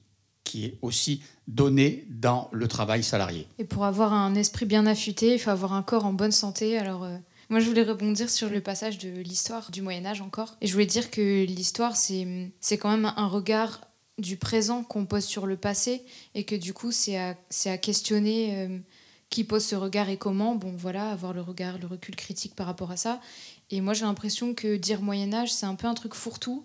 qui 0.44 0.64
est 0.64 0.78
aussi 0.82 1.22
donné 1.46 2.04
dans 2.08 2.48
le 2.52 2.66
travail 2.68 3.02
salarié. 3.02 3.46
Et 3.58 3.64
pour 3.64 3.84
avoir 3.84 4.12
un 4.12 4.34
esprit 4.34 4.66
bien 4.66 4.86
affûté, 4.86 5.34
il 5.34 5.38
faut 5.38 5.50
avoir 5.50 5.72
un 5.72 5.82
corps 5.82 6.06
en 6.06 6.12
bonne 6.12 6.32
santé. 6.32 6.78
Alors, 6.78 7.04
euh, 7.04 7.16
moi, 7.50 7.60
je 7.60 7.66
voulais 7.66 7.82
rebondir 7.82 8.28
sur 8.30 8.48
le 8.48 8.60
passage 8.60 8.98
de 8.98 9.08
l'histoire 9.08 9.70
du 9.70 9.82
Moyen 9.82 10.04
Âge 10.06 10.20
encore. 10.20 10.56
Et 10.60 10.66
je 10.66 10.72
voulais 10.72 10.86
dire 10.86 11.10
que 11.10 11.44
l'histoire, 11.44 11.96
c'est 11.96 12.50
c'est 12.60 12.78
quand 12.78 12.90
même 12.90 13.12
un 13.16 13.28
regard 13.28 13.80
du 14.18 14.36
présent 14.36 14.82
qu'on 14.82 15.06
pose 15.06 15.24
sur 15.24 15.46
le 15.46 15.56
passé, 15.56 16.02
et 16.34 16.44
que 16.44 16.56
du 16.56 16.72
coup, 16.72 16.90
c'est 16.90 17.16
à, 17.16 17.36
à 17.66 17.78
questionner 17.78 18.66
euh, 18.66 18.78
qui 19.30 19.44
pose 19.44 19.64
ce 19.64 19.74
regard 19.74 20.08
et 20.08 20.16
comment. 20.16 20.54
Bon, 20.54 20.72
voilà, 20.76 21.10
avoir 21.10 21.32
le 21.32 21.40
regard, 21.40 21.78
le 21.78 21.86
recul 21.86 22.16
critique 22.16 22.54
par 22.54 22.66
rapport 22.66 22.90
à 22.90 22.96
ça. 22.96 23.20
Et 23.70 23.80
moi, 23.80 23.94
j'ai 23.94 24.04
l'impression 24.04 24.54
que 24.54 24.76
dire 24.76 25.02
Moyen 25.02 25.32
Âge, 25.32 25.52
c'est 25.52 25.66
un 25.66 25.74
peu 25.74 25.86
un 25.86 25.94
truc 25.94 26.14
fourre-tout 26.14 26.64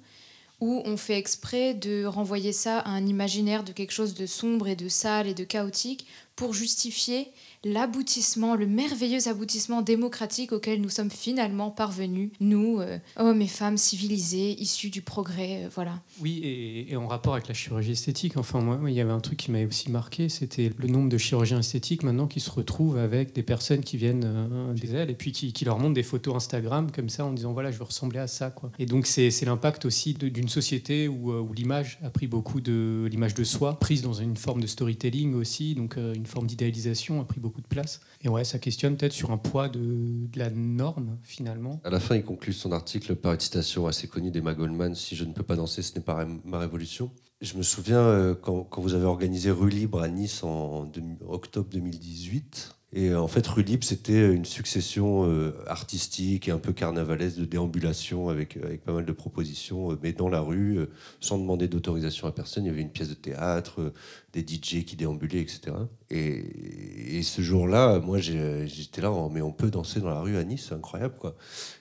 où 0.62 0.82
on 0.86 0.96
fait 0.96 1.18
exprès 1.18 1.74
de 1.74 2.06
renvoyer 2.06 2.54
ça 2.54 2.80
à 2.80 2.90
un 2.92 3.06
imaginaire 3.06 3.66
de 3.66 3.74
quelque 3.74 3.92
chose 3.92 4.14
de 4.14 4.26
sombre 4.26 4.68
et 4.70 4.78
de 4.78 4.88
sale 4.88 5.28
et 5.28 5.34
de 5.34 5.44
chaotique 5.44 6.08
pour 6.36 6.54
justifier 6.54 7.28
l'aboutissement, 7.64 8.56
le 8.56 8.68
merveilleux 8.68 9.28
aboutissement 9.28 9.82
démocratique 9.82 10.52
auquel 10.52 10.82
nous 10.82 10.90
sommes 10.90 11.12
finalement 11.12 11.72
parvenus, 11.72 12.32
nous, 12.40 12.80
euh, 12.82 12.98
hommes 13.18 13.42
et 13.42 13.48
femmes 13.48 13.78
civilisés, 13.78 14.60
issus 14.60 14.90
du 14.90 15.02
progrès, 15.02 15.64
euh, 15.64 15.70
voilà. 15.74 16.02
Oui, 16.20 16.42
et, 16.44 16.96
en 16.96 17.08
rapport 17.08 17.34
avec 17.34 17.48
la 17.48 17.54
chirurgie 17.54 17.92
esthétique, 17.92 18.38
enfin, 18.38 18.60
moi, 18.60 18.80
il 18.90 18.96
y 18.96 19.02
avait 19.02 19.12
un 19.12 19.20
truc 19.20 19.38
qui 19.38 19.52
m'avait 19.52 19.66
aussi 19.66 19.90
marqué, 19.92 20.30
c'était 20.30 20.72
le 20.78 20.88
nombre 20.88 21.10
de 21.10 21.18
chirurgiens 21.18 21.60
esthétiques 21.60 22.04
maintenant 22.04 22.28
qui 22.28 22.40
se 22.40 22.50
retrouvent 22.50 22.98
avec 22.98 23.34
des 23.34 23.44
personnes 23.44 23.82
qui 23.82 23.98
viennent 23.98 24.24
euh, 24.26 24.74
des 24.74 24.96
ailes 24.96 25.10
et 25.10 25.16
puis 25.16 25.32
qui, 25.32 25.66
leur 25.66 25.80
montrent 25.80 25.94
des 25.94 26.04
photos 26.04 26.36
Instagram 26.36 26.92
comme 26.92 27.10
ça 27.10 27.26
en 27.26 27.32
disant 27.32 27.54
voilà, 27.54 27.72
je 27.72 27.78
veux 27.78 27.84
ressembler 27.84 28.20
à 28.20 28.28
ça. 28.28 28.50
Quoi. 28.50 28.72
Et 28.80 28.86
donc, 28.86 29.06
c'est 29.06 29.32
l'impact 29.46 29.86
aussi 29.86 30.14
d'une 30.14 30.50
société 30.50 31.08
où, 31.08 31.32
euh, 31.32 31.40
où 31.40 31.54
l'image 31.54 32.00
a 32.04 32.10
pris 32.10 32.28
beaucoup 32.28 32.62
de 32.62 33.08
l'image 33.10 33.34
de 33.34 33.44
soi, 33.44 33.80
prise 33.80 34.02
dans 34.02 34.14
une 34.14 34.38
forme 34.38 34.62
de 34.62 34.68
storytelling 34.68 35.36
aussi, 35.36 35.76
donc 35.76 35.98
euh, 35.98 36.14
une 36.24 36.28
forme 36.30 36.48
d'idéalisation 36.48 37.20
a 37.20 37.26
pris 37.26 37.42
beaucoup 37.42 37.60
de 37.60 37.68
place. 37.68 38.00
Et 38.22 38.30
ouais, 38.30 38.46
ça 38.46 38.58
questionne 38.58 38.96
peut-être 38.96 39.12
sur 39.12 39.32
un 39.32 39.38
poids 39.38 39.68
de, 39.68 40.30
la 40.36 40.50
norme 40.50 41.18
finalement. 41.22 41.82
À 41.84 41.90
la 41.90 42.00
fin, 42.00 42.16
il 42.16 42.24
conclut 42.24 42.54
son 42.54 42.72
article 42.72 43.18
par 43.18 43.34
une 43.34 43.42
citation 43.42 43.88
assez 43.88 44.08
connue 44.08 44.32
d'Emma 44.32 44.54
Goldman 44.54 44.96
Si 44.96 45.18
je 45.18 45.26
ne 45.26 45.34
peux 45.34 45.44
pas 45.44 45.58
danser, 45.58 45.82
ce 45.82 45.96
n'est 45.96 46.02
pas 46.02 46.26
ma 46.46 46.60
révolution. 46.60 47.12
Je 47.42 47.58
me 47.58 47.62
souviens 47.62 48.00
euh, 48.00 48.36
quand, 48.36 48.64
quand 48.64 48.82
vous 48.82 48.94
avez 48.94 49.04
organisé 49.04 49.52
Rue 49.52 49.70
Libre 49.70 50.02
à 50.02 50.08
Nice 50.08 50.46
en 50.46 50.90
octobre 51.28 51.68
2018. 51.70 52.74
Et 52.96 53.10
euh, 53.10 53.20
en 53.20 53.28
fait, 53.28 53.46
Rue 53.48 53.64
Libre, 53.64 53.84
c'était 53.84 54.32
une 54.32 54.46
succession 54.46 55.28
euh, 55.28 55.52
artistique 55.66 56.48
et 56.48 56.52
un 56.52 56.60
peu 56.60 56.74
carnavalesque 56.74 57.40
de 57.40 57.46
déambulation 57.46 58.30
avec, 58.30 58.58
euh, 58.58 58.78
pas 58.86 58.94
mal 58.94 59.06
de 59.06 59.12
propositions, 59.12 59.92
euh, 59.92 60.00
mais 60.04 60.14
dans 60.14 60.30
la 60.30 60.42
rue, 60.42 60.78
euh, 60.78 60.86
sans 61.20 61.40
demander 61.40 61.68
d'autorisation 61.68 62.28
à 62.28 62.32
personne. 62.32 62.66
Il 62.66 62.68
y 62.68 62.70
avait 62.70 62.82
une 62.82 62.92
pièce 62.92 63.10
de 63.10 63.16
théâtre, 63.16 63.82
euh, 63.82 63.94
des 64.32 64.42
DJ 64.42 64.86
qui 64.86 64.96
déambulaient, 64.96 65.42
etc. 65.42 65.76
Et, 66.12 67.24
ce 67.24 67.42
jour-là, 67.42 68.00
moi, 68.00 68.20
j'étais 68.20 69.02
là, 69.02 69.12
mais 69.32 69.42
on 69.42 69.52
peut 69.52 69.72
danser 69.72 70.00
dans 70.00 70.10
la 70.10 70.20
rue 70.20 70.38
à 70.38 70.44
Nice, 70.44 70.68
c'est 70.70 70.76
incroyable, 70.76 71.16
quoi. 71.18 71.36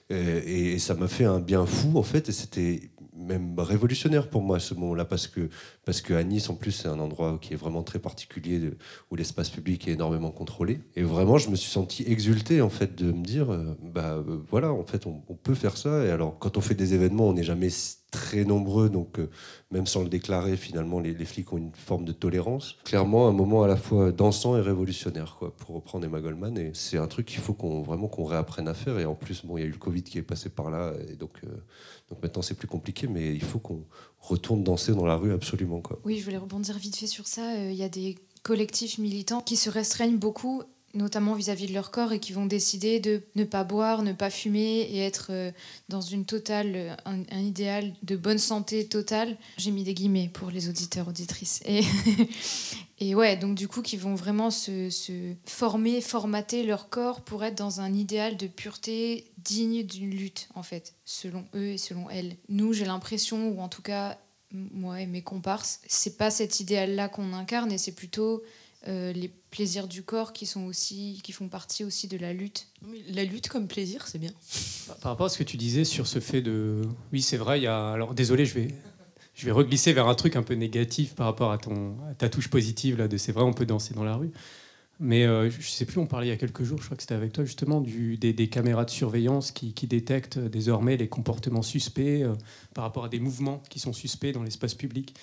Et, 0.09 0.73
et 0.73 0.79
ça 0.79 0.95
m'a 0.95 1.07
fait 1.07 1.25
un 1.25 1.39
bien 1.39 1.65
fou, 1.65 1.97
en 1.97 2.03
fait, 2.03 2.29
et 2.29 2.31
c'était 2.31 2.92
même 3.15 3.59
révolutionnaire 3.59 4.29
pour 4.29 4.41
moi 4.41 4.59
ce 4.59 4.73
moment-là, 4.73 5.05
parce 5.05 5.27
que, 5.27 5.49
parce 5.85 6.01
que 6.01 6.13
à 6.13 6.23
Nice, 6.23 6.49
en 6.49 6.55
plus, 6.55 6.71
c'est 6.71 6.87
un 6.87 6.99
endroit 6.99 7.37
qui 7.41 7.53
est 7.53 7.57
vraiment 7.57 7.83
très 7.83 7.99
particulier, 7.99 8.71
où 9.11 9.15
l'espace 9.15 9.49
public 9.49 9.87
est 9.87 9.91
énormément 9.91 10.31
contrôlé. 10.31 10.79
Et 10.95 11.03
vraiment, 11.03 11.37
je 11.37 11.49
me 11.49 11.55
suis 11.55 11.71
senti 11.71 12.03
exulté, 12.07 12.61
en 12.61 12.69
fait, 12.69 12.95
de 12.95 13.11
me 13.11 13.23
dire, 13.23 13.51
euh, 13.51 13.77
bah 13.81 14.15
euh, 14.15 14.39
voilà, 14.49 14.71
en 14.71 14.83
fait, 14.83 15.05
on, 15.05 15.21
peut 15.43 15.55
faire 15.55 15.77
ça. 15.77 16.05
Et 16.05 16.09
alors, 16.09 16.37
quand 16.39 16.57
on 16.57 16.61
fait 16.61 16.75
des 16.75 16.93
événements, 16.93 17.27
on 17.27 17.33
n'est 17.33 17.43
jamais 17.43 17.69
très 18.11 18.45
nombreux, 18.45 18.89
donc 18.89 19.19
euh, 19.19 19.29
même 19.71 19.87
sans 19.87 20.03
le 20.03 20.09
déclarer, 20.09 20.55
finalement, 20.55 20.99
les, 20.99 21.13
les 21.13 21.25
flics 21.25 21.51
ont 21.51 21.57
une 21.57 21.73
forme 21.73 22.05
de 22.05 22.11
tolérance. 22.11 22.77
Clairement, 22.85 23.27
un 23.27 23.31
moment 23.31 23.63
à 23.63 23.67
la 23.67 23.75
fois 23.75 24.11
dansant 24.11 24.55
et 24.57 24.61
révolutionnaire, 24.61 25.35
quoi, 25.37 25.53
pour 25.55 25.75
reprendre 25.75 26.05
Emma 26.05 26.21
Goldman. 26.21 26.57
Et 26.57 26.71
c'est 26.73 26.97
un 26.97 27.07
truc 27.07 27.25
qu'il 27.25 27.39
faut 27.39 27.53
qu'on 27.53 27.81
vraiment 27.81 28.07
qu'on 28.07 28.25
réapprenne 28.25 28.67
à 28.67 28.73
faire. 28.73 28.99
Et 28.99 29.05
en 29.05 29.15
plus, 29.15 29.45
bon, 29.45 29.57
il 29.57 29.61
y 29.61 29.63
a 29.63 29.67
eu 29.67 29.71
le 29.71 29.77
Covid 29.77 30.03
qui 30.03 30.17
est 30.17 30.23
passé 30.23 30.49
par 30.49 30.69
là, 30.69 30.93
et 31.09 31.15
donc, 31.15 31.41
donc 32.09 32.21
maintenant 32.21 32.41
c'est 32.41 32.55
plus 32.55 32.67
compliqué, 32.67 33.07
mais 33.07 33.33
il 33.33 33.43
faut 33.43 33.59
qu'on 33.59 33.85
retourne 34.19 34.63
danser 34.63 34.93
dans 34.93 35.05
la 35.05 35.15
rue 35.15 35.33
absolument, 35.33 35.81
quoi. 35.81 35.99
Oui, 36.05 36.19
je 36.19 36.25
voulais 36.25 36.37
rebondir 36.37 36.77
vite 36.77 36.95
fait 36.95 37.07
sur 37.07 37.27
ça. 37.27 37.53
Euh, 37.53 37.71
Il 37.71 37.77
y 37.77 37.83
a 37.83 37.89
des 37.89 38.17
collectifs 38.43 38.97
militants 38.97 39.41
qui 39.41 39.55
se 39.55 39.69
restreignent 39.69 40.17
beaucoup, 40.17 40.63
notamment 40.93 41.33
vis-à-vis 41.33 41.67
de 41.67 41.73
leur 41.73 41.91
corps, 41.91 42.11
et 42.11 42.19
qui 42.19 42.33
vont 42.33 42.45
décider 42.45 42.99
de 42.99 43.23
ne 43.35 43.45
pas 43.45 43.63
boire, 43.63 44.03
ne 44.03 44.13
pas 44.13 44.29
fumer 44.29 44.81
et 44.81 44.99
être 44.99 45.27
euh, 45.31 45.51
dans 45.89 46.01
une 46.01 46.25
totale, 46.25 46.73
euh, 46.75 46.95
un, 47.05 47.39
idéal 47.39 47.93
de 48.03 48.15
bonne 48.15 48.37
santé 48.37 48.85
totale. 48.85 49.37
J'ai 49.57 49.71
mis 49.71 49.83
des 49.83 49.93
guillemets 49.93 50.29
pour 50.31 50.51
les 50.51 50.69
auditeurs, 50.69 51.07
auditrices. 51.07 51.61
Et, 52.99 53.15
ouais, 53.15 53.37
donc 53.37 53.55
du 53.55 53.67
coup, 53.67 53.81
qui 53.81 53.97
vont 53.97 54.15
vraiment 54.15 54.51
se 54.51 54.89
former, 55.45 56.01
formater 56.01 56.63
leur 56.63 56.89
corps 56.89 57.21
pour 57.21 57.43
être 57.43 57.57
dans 57.57 57.81
un 57.81 57.93
idéal 57.93 58.37
de 58.37 58.47
pureté 58.47 59.32
digne 59.43 59.83
d'une 59.83 60.11
lutte, 60.11 60.49
en 60.55 60.63
fait, 60.63 60.93
selon 61.05 61.45
eux 61.55 61.69
et 61.69 61.77
selon 61.77 62.09
elles. 62.09 62.37
Nous, 62.49 62.73
j'ai 62.73 62.85
l'impression, 62.85 63.49
ou 63.49 63.61
en 63.61 63.69
tout 63.69 63.81
cas 63.81 64.17
moi 64.53 65.01
et 65.01 65.07
mes 65.07 65.21
comparses, 65.21 65.81
c'est 65.87 66.17
pas 66.17 66.29
cet 66.29 66.59
idéal-là 66.59 67.09
qu'on 67.09 67.33
incarne, 67.33 67.71
et 67.71 67.77
c'est 67.77 67.93
plutôt 67.93 68.43
euh, 68.87 69.13
les 69.13 69.31
plaisirs 69.49 69.87
du 69.87 70.03
corps 70.03 70.33
qui 70.33 70.45
sont 70.45 70.65
aussi, 70.65 71.19
qui 71.23 71.31
font 71.31 71.47
partie 71.47 71.83
aussi 71.83 72.07
de 72.07 72.17
la 72.17 72.33
lutte. 72.33 72.67
La 73.09 73.23
lutte 73.23 73.47
comme 73.47 73.67
plaisir, 73.67 74.07
c'est 74.07 74.19
bien. 74.19 74.31
Par 75.01 75.11
rapport 75.11 75.27
à 75.27 75.29
ce 75.29 75.37
que 75.37 75.43
tu 75.43 75.57
disais 75.57 75.85
sur 75.85 76.05
ce 76.05 76.19
fait 76.19 76.41
de. 76.41 76.81
Oui, 77.11 77.21
c'est 77.21 77.37
vrai, 77.37 77.59
il 77.59 77.63
y 77.63 77.67
a. 77.67 77.91
Alors, 77.91 78.13
désolé, 78.13 78.45
je 78.45 78.53
vais. 78.55 78.67
Je 79.35 79.45
vais 79.45 79.51
reglisser 79.51 79.93
vers 79.93 80.07
un 80.07 80.13
truc 80.13 80.35
un 80.35 80.43
peu 80.43 80.53
négatif 80.53 81.15
par 81.15 81.25
rapport 81.25 81.51
à, 81.51 81.57
ton, 81.57 81.95
à 82.07 82.13
ta 82.13 82.29
touche 82.29 82.49
positive 82.49 82.99
là, 82.99 83.07
de 83.07 83.17
c'est 83.17 83.31
vrai, 83.31 83.43
on 83.43 83.51
peut 83.51 83.65
danser 83.65 83.95
dans 83.95 84.03
la 84.03 84.15
rue. 84.15 84.29
Mais 84.99 85.25
euh, 85.25 85.49
je 85.49 85.67
sais 85.67 85.85
plus, 85.85 85.99
on 85.99 86.05
parlait 86.05 86.27
il 86.27 86.29
y 86.29 86.33
a 86.33 86.37
quelques 86.37 86.63
jours, 86.63 86.79
je 86.79 86.85
crois 86.85 86.95
que 86.95 87.03
c'était 87.03 87.15
avec 87.15 87.33
toi 87.33 87.43
justement, 87.43 87.81
des, 87.81 88.49
caméras 88.49 88.85
de 88.85 88.89
surveillance 88.89 89.51
qui, 89.51 89.73
détectent 89.87 90.39
désormais 90.39 90.97
les 90.97 91.07
comportements 91.07 91.63
suspects 91.63 92.23
euh, 92.23 92.35
par 92.73 92.83
rapport 92.83 93.05
à 93.05 93.09
des 93.09 93.19
mouvements 93.19 93.61
qui 93.69 93.79
sont 93.79 93.93
suspects 93.93 94.31
dans 94.31 94.43
l'espace 94.43 94.75
public. 94.75 95.15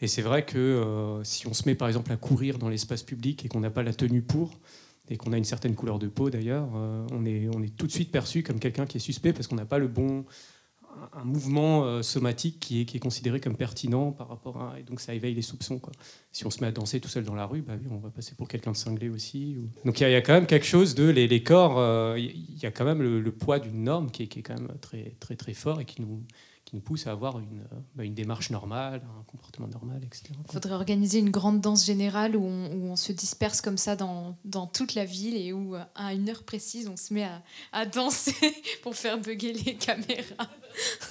Et 0.00 0.08
c'est 0.08 0.22
vrai 0.22 0.44
que 0.44 0.58
euh, 0.58 1.22
si 1.24 1.46
on 1.46 1.54
se 1.54 1.62
met 1.66 1.74
par 1.74 1.88
exemple 1.88 2.12
à 2.12 2.16
courir 2.16 2.58
dans 2.58 2.68
l'espace 2.68 3.02
public 3.02 3.44
et 3.44 3.48
qu'on 3.48 3.60
n'a 3.60 3.70
pas 3.70 3.82
la 3.82 3.94
tenue 3.94 4.22
pour, 4.22 4.58
et 5.10 5.16
qu'on 5.16 5.32
a 5.32 5.36
une 5.36 5.44
certaine 5.44 5.74
couleur 5.74 5.98
de 5.98 6.08
peau 6.08 6.30
d'ailleurs, 6.30 6.68
euh, 6.76 7.06
on 7.12 7.24
est 7.62 7.76
tout 7.76 7.86
de 7.86 7.92
suite 7.92 8.10
perçu 8.10 8.42
comme 8.42 8.58
quelqu'un 8.58 8.86
qui 8.86 8.96
est 8.96 9.00
suspect 9.00 9.32
parce 9.32 9.46
qu'on 9.46 9.56
n'a 9.56 9.66
pas 9.66 9.78
le 9.78 9.88
bon 9.88 10.24
un 11.12 11.24
mouvement 11.24 11.84
euh, 11.84 12.02
somatique 12.02 12.58
qui 12.60 12.80
est, 12.80 12.84
qui 12.84 12.96
est 12.96 13.00
considéré 13.00 13.40
comme 13.40 13.56
pertinent 13.56 14.12
par 14.12 14.28
rapport 14.28 14.60
à... 14.62 14.78
Et 14.78 14.82
donc 14.82 15.00
ça 15.00 15.14
éveille 15.14 15.34
les 15.34 15.42
soupçons. 15.42 15.78
Quoi. 15.78 15.92
Si 16.32 16.46
on 16.46 16.50
se 16.50 16.60
met 16.60 16.66
à 16.66 16.72
danser 16.72 17.00
tout 17.00 17.08
seul 17.08 17.24
dans 17.24 17.34
la 17.34 17.46
rue, 17.46 17.62
bah 17.62 17.74
on 17.90 17.98
va 17.98 18.10
passer 18.10 18.34
pour 18.34 18.48
quelqu'un 18.48 18.72
de 18.72 18.76
cinglé 18.76 19.08
aussi. 19.08 19.56
ou- 19.58 19.68
Donc 19.86 20.00
il 20.00 20.08
y, 20.08 20.14
a- 20.14 20.20
quand 20.22 20.32
même 20.34 20.46
quelque 20.46 20.66
chose 20.66 20.94
de... 20.94 21.08
Les, 21.08 21.42
corps, 21.42 21.78
euh, 21.78 22.16
il 22.18 22.58
y 22.62 22.66
a 22.66 22.70
quand 22.70 22.84
même 22.84 23.02
le, 23.02 23.20
le 23.20 23.32
poids 23.32 23.58
d'une 23.58 23.84
norme 23.84 24.10
qui 24.10 24.24
est, 24.24 24.26
qui 24.28 24.38
est 24.40 24.42
quand 24.42 24.54
même 24.58 24.68
très, 24.80 25.14
très, 25.20 25.36
très 25.36 25.54
fort 25.54 25.80
et 25.80 25.84
qui 25.84 26.00
nous, 26.02 26.22
nous 26.74 26.80
pousse 26.80 27.06
à 27.06 27.12
avoir 27.12 27.38
une, 27.38 27.60
euh, 27.60 27.76
bah, 27.94 28.04
une 28.04 28.14
démarche 28.14 28.50
normale, 28.50 29.00
un 29.18 29.22
comportement 29.24 29.68
normal, 29.68 30.02
etc. 30.04 30.24
Il 30.48 30.52
faudrait 30.52 30.74
organiser 30.74 31.20
une 31.20 31.30
grande 31.30 31.60
danse 31.60 31.86
générale 31.86 32.36
où 32.36 32.44
on, 32.44 32.66
où 32.74 32.86
on 32.90 32.96
se 32.96 33.12
disperse 33.12 33.60
comme 33.62 33.78
ça 33.78 33.96
dans, 33.96 34.36
dans 34.44 34.66
toute 34.66 34.94
la 34.94 35.04
ville 35.04 35.36
et 35.36 35.52
où, 35.52 35.74
euh, 35.76 35.84
à 35.94 36.12
une 36.12 36.28
heure 36.28 36.42
précise, 36.42 36.88
on 36.88 36.96
se 36.96 37.14
met 37.14 37.24
à, 37.24 37.42
à 37.72 37.86
danser 37.86 38.34
pour 38.82 38.94
faire 38.96 39.18
bugger 39.18 39.52
les 39.54 39.76
caméras. 39.76 40.48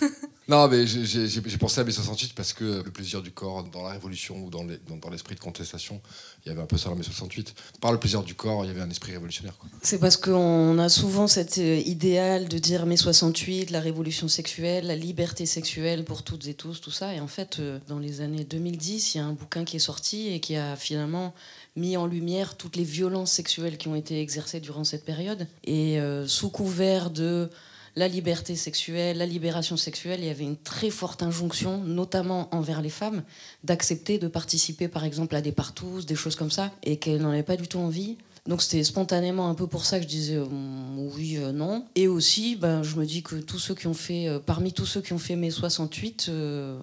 Non, 0.49 0.67
mais 0.67 0.85
j'ai- 0.85 1.57
pensé 1.57 1.79
à 1.79 1.85
mai 1.85 1.91
68 1.93 2.33
parce 2.35 2.51
que 2.51 2.83
le 2.83 2.91
plaisir 2.91 3.21
du 3.21 3.31
corps 3.31 3.63
dans 3.63 3.81
la 3.81 3.91
Révolution 3.91 4.43
ou 4.43 4.49
dans 4.49 4.63
les- 4.65 4.77
dans- 4.79 4.97
dans 4.97 5.09
l'esprit 5.09 5.35
de 5.35 5.39
contestation, 5.39 6.01
il 6.45 6.49
y 6.49 6.51
avait 6.51 6.61
un 6.61 6.65
peu 6.65 6.77
ça 6.77 6.89
dans 6.89 6.95
mai 6.95 7.03
68. 7.03 7.55
Par 7.79 7.93
le 7.93 7.99
plaisir 7.99 8.21
du 8.21 8.35
corps, 8.35 8.65
il 8.65 8.67
y 8.67 8.71
avait 8.71 8.81
un 8.81 8.89
esprit 8.89 9.13
révolutionnaire. 9.13 9.53
C'est 9.81 9.97
parce 9.97 10.17
qu'on 10.17 10.77
a 10.77 10.89
souvent 10.89 11.27
cet 11.27 11.57
euh, 11.57 11.81
idéal 11.85 12.49
de 12.49 12.57
dire 12.57 12.85
mai 12.85 12.97
68, 12.97 13.71
la 13.71 13.79
révolution 13.79 14.27
sexuelle, 14.27 14.87
la 14.87 14.97
liberté 14.97 15.45
sexuelle 15.45 16.03
pour 16.03 16.23
toutes 16.23 16.47
et 16.47 16.53
tous, 16.53 16.81
tout 16.81 16.91
ça. 16.91 17.13
Et 17.13 17.21
en 17.21 17.27
fait, 17.27 17.59
euh, 17.59 17.79
dans 17.87 17.99
les 17.99 18.19
années 18.19 18.43
2010, 18.43 19.15
il 19.15 19.17
y 19.19 19.21
a 19.21 19.25
un 19.25 19.31
bouquin 19.31 19.63
qui 19.63 19.77
est 19.77 19.79
sorti 19.79 20.33
et 20.33 20.41
qui 20.41 20.57
a 20.57 20.75
finalement 20.75 21.33
mis 21.77 21.95
en 21.95 22.05
lumière 22.05 22.55
toutes 22.57 22.75
les 22.75 22.83
violences 22.83 23.31
sexuelles 23.31 23.77
qui 23.77 23.87
ont 23.87 23.95
été 23.95 24.19
exercées 24.19 24.59
durant 24.59 24.83
cette 24.83 25.05
période. 25.05 25.47
Et 25.63 25.99
euh, 25.99 26.27
sous 26.27 26.49
couvert 26.49 27.09
de 27.09 27.49
la 27.95 28.07
liberté 28.07 28.55
sexuelle, 28.55 29.17
la 29.17 29.25
libération 29.25 29.77
sexuelle, 29.77 30.19
il 30.21 30.25
y 30.25 30.29
avait 30.29 30.43
une 30.43 30.57
très 30.57 30.89
forte 30.89 31.21
injonction, 31.23 31.79
notamment 31.79 32.53
envers 32.53 32.81
les 32.81 32.89
femmes, 32.89 33.23
d'accepter 33.63 34.17
de 34.17 34.27
participer 34.27 34.87
par 34.87 35.05
exemple 35.05 35.35
à 35.35 35.41
des 35.41 35.51
partous, 35.51 36.05
des 36.05 36.15
choses 36.15 36.35
comme 36.35 36.51
ça, 36.51 36.71
et 36.83 36.97
qu'elles 36.97 37.21
n'en 37.21 37.29
avaient 37.29 37.43
pas 37.43 37.57
du 37.57 37.67
tout 37.67 37.79
envie. 37.79 38.17
Donc 38.47 38.61
c'était 38.61 38.83
spontanément 38.83 39.47
un 39.47 39.55
peu 39.55 39.67
pour 39.67 39.85
ça 39.85 39.99
que 39.99 40.03
je 40.03 40.09
disais 40.09 40.35
euh, 40.35 40.45
oui, 41.15 41.37
euh, 41.37 41.51
non. 41.51 41.85
Et 41.95 42.07
aussi, 42.07 42.55
ben, 42.55 42.83
je 42.83 42.97
me 42.97 43.05
dis 43.05 43.23
que 43.23 43.35
tous 43.35 43.59
ceux 43.59 43.73
qui 43.73 43.87
ont 43.87 43.93
fait, 43.93 44.27
euh, 44.27 44.39
parmi 44.39 44.73
tous 44.73 44.85
ceux 44.85 45.01
qui 45.01 45.13
ont 45.13 45.19
fait 45.19 45.37
mai 45.37 45.49
68, 45.49 46.27
euh, 46.27 46.77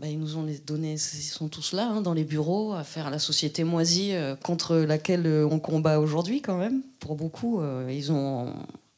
ben, 0.00 0.08
ils 0.08 0.18
nous 0.18 0.38
ont 0.38 0.46
donné, 0.66 0.92
ils 0.94 0.98
sont 0.98 1.48
tous 1.48 1.72
là 1.72 1.88
hein, 1.88 2.00
dans 2.00 2.14
les 2.14 2.24
bureaux 2.24 2.72
à 2.72 2.82
faire 2.82 3.10
la 3.10 3.18
société 3.18 3.64
moisie 3.64 4.12
contre 4.42 4.76
laquelle 4.76 5.26
on 5.50 5.58
combat 5.58 5.98
aujourd'hui 5.98 6.40
quand 6.40 6.56
même. 6.56 6.82
Pour 7.00 7.16
beaucoup, 7.16 7.60
ils, 7.90 8.12
ont, 8.12 8.54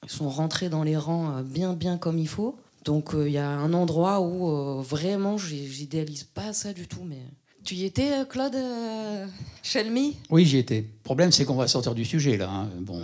ils 0.06 0.10
sont 0.10 0.28
rentrés 0.28 0.68
dans 0.68 0.82
les 0.82 0.96
rangs 0.96 1.36
euh, 1.36 1.42
bien, 1.42 1.74
bien 1.74 1.98
comme 1.98 2.18
il 2.18 2.28
faut. 2.28 2.56
Donc 2.84 3.14
euh, 3.14 3.28
il 3.28 3.32
y 3.32 3.38
a 3.38 3.48
un 3.50 3.72
endroit 3.72 4.20
où 4.20 4.48
euh, 4.48 4.80
vraiment, 4.82 5.36
j'idéalise 5.36 6.24
pas 6.24 6.52
ça 6.52 6.72
du 6.72 6.86
tout. 6.86 7.02
Mais 7.04 7.18
tu 7.64 7.74
y 7.74 7.84
étais, 7.84 8.12
Claude 8.28 8.54
euh, 8.54 9.26
Shelmy 9.62 10.16
Oui, 10.30 10.44
j'y 10.46 10.58
étais. 10.58 10.82
Le 10.82 11.02
problème, 11.02 11.32
c'est 11.32 11.44
qu'on 11.44 11.56
va 11.56 11.66
sortir 11.66 11.94
du 11.94 12.04
sujet, 12.04 12.36
là. 12.36 12.48
hein. 12.48 12.68
Bon, 12.80 13.00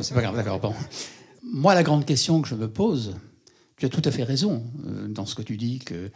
c'est 0.00 0.14
pas 0.14 0.22
grave, 0.22 0.34
d'accord. 0.36 0.58
Bon. 0.60 0.72
Moi, 1.42 1.74
la 1.74 1.82
grande 1.82 2.06
question 2.06 2.40
que 2.40 2.48
je 2.48 2.54
me 2.54 2.68
pose, 2.68 3.14
tu 3.76 3.84
as 3.84 3.88
tout 3.90 4.02
à 4.04 4.10
fait 4.10 4.24
raison 4.24 4.62
euh, 4.86 5.08
dans 5.08 5.26
ce 5.26 5.34
que 5.34 5.42
tu 5.42 5.56
dis, 5.58 5.78
que 5.78 6.10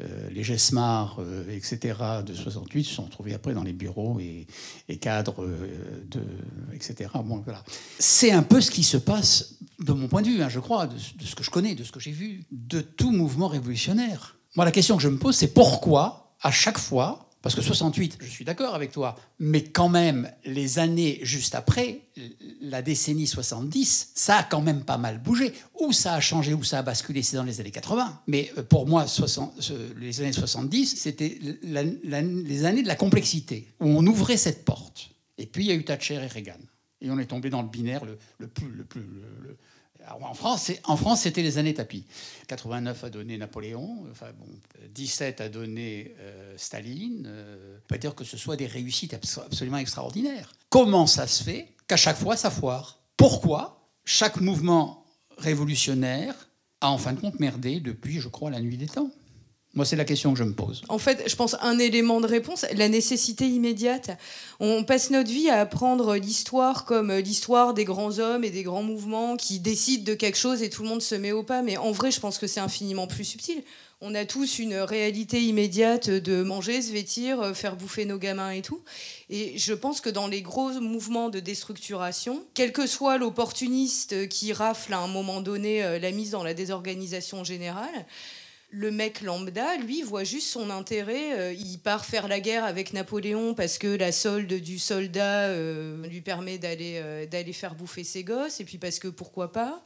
euh, 0.00 0.30
les 0.30 0.44
Gesmar, 0.44 1.16
euh, 1.18 1.44
etc., 1.50 1.98
de 2.24 2.32
68 2.32 2.84
se 2.84 2.94
sont 2.94 3.04
retrouvés 3.04 3.34
après 3.34 3.52
dans 3.52 3.64
les 3.64 3.72
bureaux 3.72 4.20
et, 4.20 4.46
cadres, 4.98 5.42
euh, 5.42 6.72
etc. 6.72 7.10
Bon, 7.24 7.42
voilà. 7.44 7.64
C'est 7.98 8.30
un 8.30 8.42
peu 8.42 8.60
ce 8.60 8.70
qui 8.70 8.84
se 8.84 8.96
passe, 8.96 9.56
de 9.80 9.92
mon 9.92 10.08
point 10.08 10.22
de 10.22 10.28
vue, 10.28 10.42
hein, 10.42 10.48
je 10.48 10.60
crois, 10.60 10.86
de 10.86 10.96
ce 10.98 11.34
que 11.34 11.42
je 11.42 11.50
connais, 11.50 11.74
de 11.74 11.84
ce 11.84 11.92
que 11.92 12.00
j'ai 12.00 12.12
vu, 12.12 12.44
de 12.52 12.80
tout 12.80 13.10
mouvement 13.10 13.48
révolutionnaire. 13.48 14.36
Moi, 14.56 14.64
la 14.64 14.72
question 14.72 14.96
que 14.96 15.02
je 15.02 15.08
me 15.08 15.18
pose, 15.18 15.36
c'est 15.36 15.52
pourquoi, 15.52 16.34
à 16.42 16.50
chaque 16.50 16.78
fois, 16.78 17.27
parce 17.48 17.56
que 17.56 17.62
68, 17.62 18.18
je 18.20 18.26
suis 18.28 18.44
d'accord 18.44 18.74
avec 18.74 18.92
toi, 18.92 19.16
mais 19.38 19.62
quand 19.62 19.88
même, 19.88 20.30
les 20.44 20.78
années 20.78 21.18
juste 21.22 21.54
après, 21.54 22.02
la 22.60 22.82
décennie 22.82 23.26
70, 23.26 24.10
ça 24.14 24.36
a 24.40 24.42
quand 24.42 24.60
même 24.60 24.84
pas 24.84 24.98
mal 24.98 25.18
bougé. 25.18 25.54
Où 25.80 25.92
ça 25.94 26.12
a 26.12 26.20
changé, 26.20 26.52
où 26.52 26.62
ça 26.62 26.80
a 26.80 26.82
basculé, 26.82 27.22
c'est 27.22 27.38
dans 27.38 27.44
les 27.44 27.58
années 27.58 27.70
80. 27.70 28.20
Mais 28.26 28.52
euh, 28.58 28.62
pour 28.62 28.86
moi, 28.86 29.06
60 29.06 29.54
ce- 29.62 29.72
les 29.98 30.20
années 30.20 30.34
70, 30.34 30.94
c'était 31.00 31.38
les 31.62 32.64
années 32.66 32.82
de 32.82 32.86
la 32.88 32.96
complexité, 32.96 33.66
où 33.80 33.86
on 33.86 34.06
ouvrait 34.06 34.36
cette 34.36 34.66
porte. 34.66 35.08
Et 35.38 35.46
puis, 35.46 35.64
il 35.64 35.68
y 35.68 35.70
a 35.70 35.74
eu 35.74 35.84
Thatcher 35.84 36.16
et 36.16 36.26
Reagan. 36.26 36.58
Et 37.00 37.10
on 37.10 37.18
est 37.18 37.24
tombé 37.24 37.48
dans 37.48 37.62
le 37.62 37.68
binaire 37.68 38.04
le, 38.04 38.18
le 38.40 38.48
plus... 38.48 38.68
Le 38.76 38.84
plus 38.84 39.00
en 40.20 40.34
France, 40.34 41.20
c'était 41.20 41.42
les 41.42 41.58
années 41.58 41.74
tapis. 41.74 42.04
89 42.46 43.04
a 43.04 43.10
donné 43.10 43.36
Napoléon, 43.36 44.06
enfin 44.10 44.28
bon, 44.38 44.46
17 44.94 45.40
a 45.40 45.48
donné 45.48 46.14
euh, 46.18 46.54
Staline. 46.56 47.24
Euh, 47.26 47.78
peut 47.86 47.98
dire 47.98 48.14
que 48.14 48.24
ce 48.24 48.36
soit 48.36 48.56
des 48.56 48.66
réussites 48.66 49.12
abso- 49.14 49.42
absolument 49.44 49.78
extraordinaires. 49.78 50.52
Comment 50.70 51.06
ça 51.06 51.26
se 51.26 51.42
fait 51.44 51.74
qu'à 51.86 51.96
chaque 51.96 52.16
fois 52.16 52.36
ça 52.36 52.50
foire? 52.50 53.00
Pourquoi 53.16 53.88
chaque 54.04 54.40
mouvement 54.40 55.04
révolutionnaire 55.36 56.34
a 56.80 56.90
en 56.90 56.98
fin 56.98 57.12
de 57.12 57.20
compte 57.20 57.40
merdé 57.40 57.80
depuis, 57.80 58.20
je 58.20 58.28
crois, 58.28 58.50
la 58.50 58.60
nuit 58.60 58.76
des 58.76 58.86
temps? 58.86 59.10
Moi, 59.78 59.84
c'est 59.84 59.94
la 59.94 60.04
question 60.04 60.32
que 60.32 60.38
je 60.40 60.42
me 60.42 60.54
pose. 60.54 60.82
En 60.88 60.98
fait, 60.98 61.22
je 61.28 61.36
pense 61.36 61.54
un 61.60 61.78
élément 61.78 62.20
de 62.20 62.26
réponse, 62.26 62.66
la 62.74 62.88
nécessité 62.88 63.46
immédiate. 63.46 64.10
On 64.58 64.82
passe 64.82 65.10
notre 65.10 65.30
vie 65.30 65.48
à 65.50 65.60
apprendre 65.60 66.16
l'histoire 66.16 66.84
comme 66.84 67.12
l'histoire 67.12 67.74
des 67.74 67.84
grands 67.84 68.18
hommes 68.18 68.42
et 68.42 68.50
des 68.50 68.64
grands 68.64 68.82
mouvements 68.82 69.36
qui 69.36 69.60
décident 69.60 70.02
de 70.02 70.14
quelque 70.14 70.36
chose 70.36 70.64
et 70.64 70.68
tout 70.68 70.82
le 70.82 70.88
monde 70.88 71.00
se 71.00 71.14
met 71.14 71.30
au 71.30 71.44
pas. 71.44 71.62
Mais 71.62 71.76
en 71.76 71.92
vrai, 71.92 72.10
je 72.10 72.18
pense 72.18 72.38
que 72.38 72.48
c'est 72.48 72.58
infiniment 72.58 73.06
plus 73.06 73.22
subtil. 73.22 73.62
On 74.00 74.16
a 74.16 74.24
tous 74.24 74.58
une 74.58 74.74
réalité 74.74 75.42
immédiate 75.42 76.10
de 76.10 76.42
manger, 76.42 76.82
se 76.82 76.92
vêtir, 76.92 77.56
faire 77.56 77.76
bouffer 77.76 78.04
nos 78.04 78.18
gamins 78.18 78.50
et 78.50 78.62
tout. 78.62 78.80
Et 79.30 79.58
je 79.58 79.74
pense 79.74 80.00
que 80.00 80.10
dans 80.10 80.26
les 80.26 80.42
gros 80.42 80.72
mouvements 80.80 81.30
de 81.30 81.38
déstructuration, 81.38 82.44
quel 82.54 82.72
que 82.72 82.88
soit 82.88 83.18
l'opportuniste 83.18 84.28
qui 84.28 84.52
rafle 84.52 84.92
à 84.92 84.98
un 84.98 85.08
moment 85.08 85.40
donné 85.40 85.84
euh, 85.84 85.98
la 86.00 86.10
mise 86.10 86.30
dans 86.30 86.42
la 86.42 86.54
désorganisation 86.54 87.44
générale, 87.44 88.06
le 88.70 88.90
mec 88.90 89.22
lambda, 89.22 89.76
lui, 89.78 90.02
voit 90.02 90.24
juste 90.24 90.48
son 90.48 90.68
intérêt. 90.70 91.38
euh, 91.38 91.52
il 91.54 91.78
part 91.78 92.04
faire 92.04 92.28
la 92.28 92.38
guerre 92.38 92.64
avec 92.64 92.92
Napoléon 92.92 93.54
parce 93.54 93.78
que 93.78 93.86
la 93.88 94.12
solde 94.12 94.52
du 94.52 94.78
soldat 94.78 95.46
euh, 95.46 96.06
lui 96.06 96.20
permet 96.20 96.58
d'aller 96.58 97.00
euh, 97.02 97.24
d'aller 97.26 97.54
faire 97.54 97.74
bouffer 97.74 98.04
ses 98.04 98.24
gosses, 98.24 98.60
et 98.60 98.64
puis 98.64 98.76
parce 98.78 98.98
que 98.98 99.08
pourquoi 99.08 99.52
pas. 99.52 99.82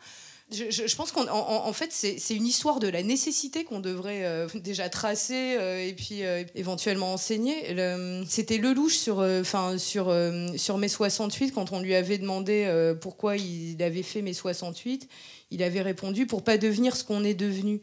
Je, 0.50 0.94
pense 0.96 1.12
qu'en 1.12 1.26
en, 1.28 1.66
en 1.66 1.72
fait, 1.72 1.92
c'est 1.92 2.34
une 2.36 2.44
histoire 2.44 2.78
de 2.78 2.86
la 2.88 3.02
nécessité 3.02 3.64
qu'on 3.64 3.80
devrait 3.80 4.46
déjà 4.56 4.90
tracer 4.90 5.56
et 5.88 5.94
puis 5.94 6.20
éventuellement 6.54 7.14
enseigner. 7.14 7.72
Le- 7.72 8.22
C'était 8.28 8.58
Lelouch 8.58 8.92
sur, 8.92 9.20
enfin 9.20 9.78
sur, 9.78 10.14
sur 10.56 10.76
mai 10.76 10.88
68, 10.88 11.52
quand 11.52 11.72
on 11.72 11.80
lui 11.80 11.94
avait 11.94 12.18
demandé 12.18 12.70
pourquoi 13.00 13.38
il 13.38 13.82
avait 13.82 14.02
fait 14.02 14.20
mai 14.20 14.34
68, 14.34 15.08
il 15.52 15.62
avait 15.62 15.80
répondu 15.80 16.26
pour 16.26 16.44
pas 16.44 16.58
devenir 16.58 16.96
ce 16.96 17.04
qu'on 17.04 17.24
est 17.24 17.32
devenu. 17.32 17.80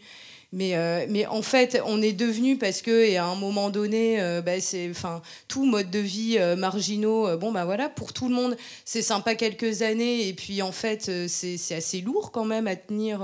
Mais, 0.52 0.76
euh, 0.76 1.06
mais 1.10 1.28
en 1.28 1.44
fait, 1.44 1.80
on 1.86 2.02
est 2.02 2.14
devenu 2.14 2.58
parce 2.58 2.82
que, 2.82 3.06
et 3.06 3.18
à 3.18 3.26
un 3.26 3.36
moment 3.36 3.70
donné, 3.70 4.20
euh, 4.20 4.42
bah, 4.42 4.60
c'est, 4.60 4.90
enfin, 4.90 5.22
tout 5.48 5.64
mode 5.64 5.92
de 5.92 6.00
vie 6.00 6.38
euh, 6.40 6.56
marginaux, 6.56 7.38
bon, 7.38 7.52
bah 7.52 7.66
voilà, 7.66 7.88
pour 7.88 8.14
tout 8.14 8.28
le 8.28 8.34
monde, 8.34 8.58
c'est 8.84 9.04
sympa 9.04 9.36
quelques 9.36 9.84
années, 9.84 10.28
et 10.28 10.34
puis 10.34 10.64
en 10.64 10.72
fait, 10.72 11.28
c'est, 11.28 11.76
assez 11.76 12.02
lourd 12.02 12.32
quand 12.32 12.46
même 12.46 12.66
à 12.66 12.76
tenir. 12.76 13.22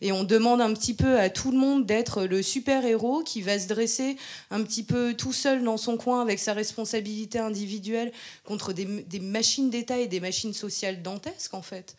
et 0.00 0.10
on 0.10 0.24
demande 0.24 0.62
un 0.62 0.72
petit 0.72 0.94
peu 0.94 1.18
à 1.18 1.28
tout 1.28 1.50
le 1.50 1.58
monde 1.58 1.84
d'être 1.84 2.24
le 2.24 2.42
super-héros 2.42 3.22
qui 3.22 3.42
va 3.42 3.58
se 3.58 3.68
dresser 3.68 4.16
un 4.50 4.62
petit 4.62 4.84
peu 4.84 5.12
tout 5.12 5.34
seul 5.34 5.62
dans 5.62 5.76
son 5.76 5.98
coin 5.98 6.22
avec 6.22 6.38
sa 6.38 6.54
responsabilité 6.54 7.38
individuelle 7.38 8.10
contre 8.44 8.72
des, 8.72 8.86
des 8.86 9.20
machines 9.20 9.68
d'État 9.68 9.98
et 9.98 10.06
des 10.06 10.20
machines 10.20 10.54
sociales 10.54 11.02
dantesques, 11.02 11.52
en 11.52 11.62
fait. 11.62 11.94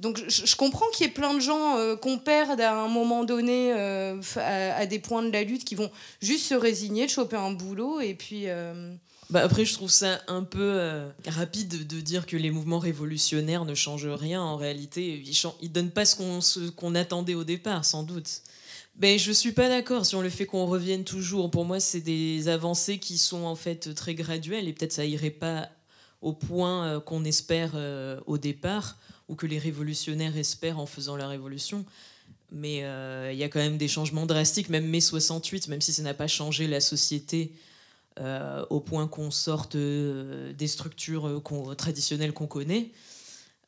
Donc 0.00 0.20
je, 0.28 0.56
comprends 0.56 0.88
qu'il 0.92 1.06
y 1.06 1.08
ait 1.08 1.12
plein 1.12 1.32
de 1.32 1.40
gens 1.40 1.78
euh, 1.78 1.94
qu'on 1.94 2.18
perde 2.18 2.60
à 2.60 2.74
un 2.74 2.88
moment 2.88 3.22
donné 3.22 3.72
euh, 3.72 4.20
à, 4.36 4.84
des 4.84 4.98
points 4.98 5.22
de 5.22 5.30
la 5.30 5.44
lutte 5.44 5.64
qui 5.64 5.76
vont 5.76 5.92
juste 6.20 6.46
se 6.46 6.54
résigner, 6.54 7.06
de 7.06 7.10
choper 7.10 7.36
un 7.36 7.52
boulot 7.52 8.00
et 8.00 8.14
puis... 8.14 8.48
euh, 8.48 8.92
Bah 9.30 9.42
après, 9.44 9.64
je 9.64 9.74
trouve 9.74 9.90
ça 9.90 10.20
un 10.26 10.42
peu 10.42 11.04
rapide 11.28 11.86
de, 11.86 12.00
dire 12.00 12.26
que 12.26 12.36
les 12.36 12.50
mouvements 12.50 12.80
révolutionnaires 12.80 13.64
ne 13.64 13.74
changent 13.74 14.08
rien. 14.08 14.42
En 14.42 14.56
réalité, 14.56 15.22
ils, 15.24 15.40
ils 15.60 15.70
donnent 15.70 15.92
pas 15.92 16.04
ce 16.04 16.70
qu'on 16.70 16.94
attendait 16.96 17.34
au 17.34 17.44
départ, 17.44 17.84
sans 17.84 18.02
doute. 18.02 18.42
Mais 18.98 19.18
je 19.18 19.30
suis 19.30 19.52
pas 19.52 19.68
d'accord 19.68 20.04
sur 20.04 20.20
le 20.20 20.30
fait 20.30 20.46
qu'on 20.46 20.66
revienne 20.66 21.04
toujours. 21.04 21.48
Pour 21.48 21.64
moi, 21.64 21.78
c'est 21.78 22.00
des 22.00 22.48
avancées 22.48 22.98
qui 22.98 23.18
sont 23.18 23.44
en 23.44 23.54
fait 23.54 23.94
très 23.94 24.14
graduelles 24.14 24.66
et 24.66 24.72
peut-être 24.72 24.92
ça 24.92 25.04
irait 25.04 25.30
pas 25.30 25.68
au 26.22 26.32
point 26.32 27.00
qu'on 27.00 27.24
espère 27.24 27.72
au 28.26 28.36
départ 28.36 28.96
ou 29.32 29.34
que 29.34 29.46
les 29.46 29.58
révolutionnaires 29.58 30.36
espèrent 30.36 30.78
en 30.78 30.84
faisant 30.84 31.16
la 31.16 31.26
révolution. 31.26 31.86
mais 32.50 32.84
euh, 32.84 33.30
il 33.32 33.38
y 33.38 33.44
a 33.44 33.48
quand 33.48 33.60
même 33.60 33.78
des 33.78 33.88
changements 33.88 34.26
drastiques. 34.26 34.68
Même 34.68 34.86
mai 34.86 35.00
68, 35.00 35.68
même 35.68 35.80
si 35.80 35.90
ça 35.94 36.02
n'a 36.02 36.12
pas 36.12 36.26
changé 36.26 36.66
la 36.66 36.80
société 36.80 37.50
euh, 38.20 38.62
au 38.68 38.78
point 38.78 39.08
qu'on 39.08 39.30
sorte 39.30 39.74
euh, 39.74 40.52
des 40.52 40.66
structures 40.66 41.42
traditionnelles 41.78 42.34
qu'on 42.34 42.46
connaît, 42.46 42.90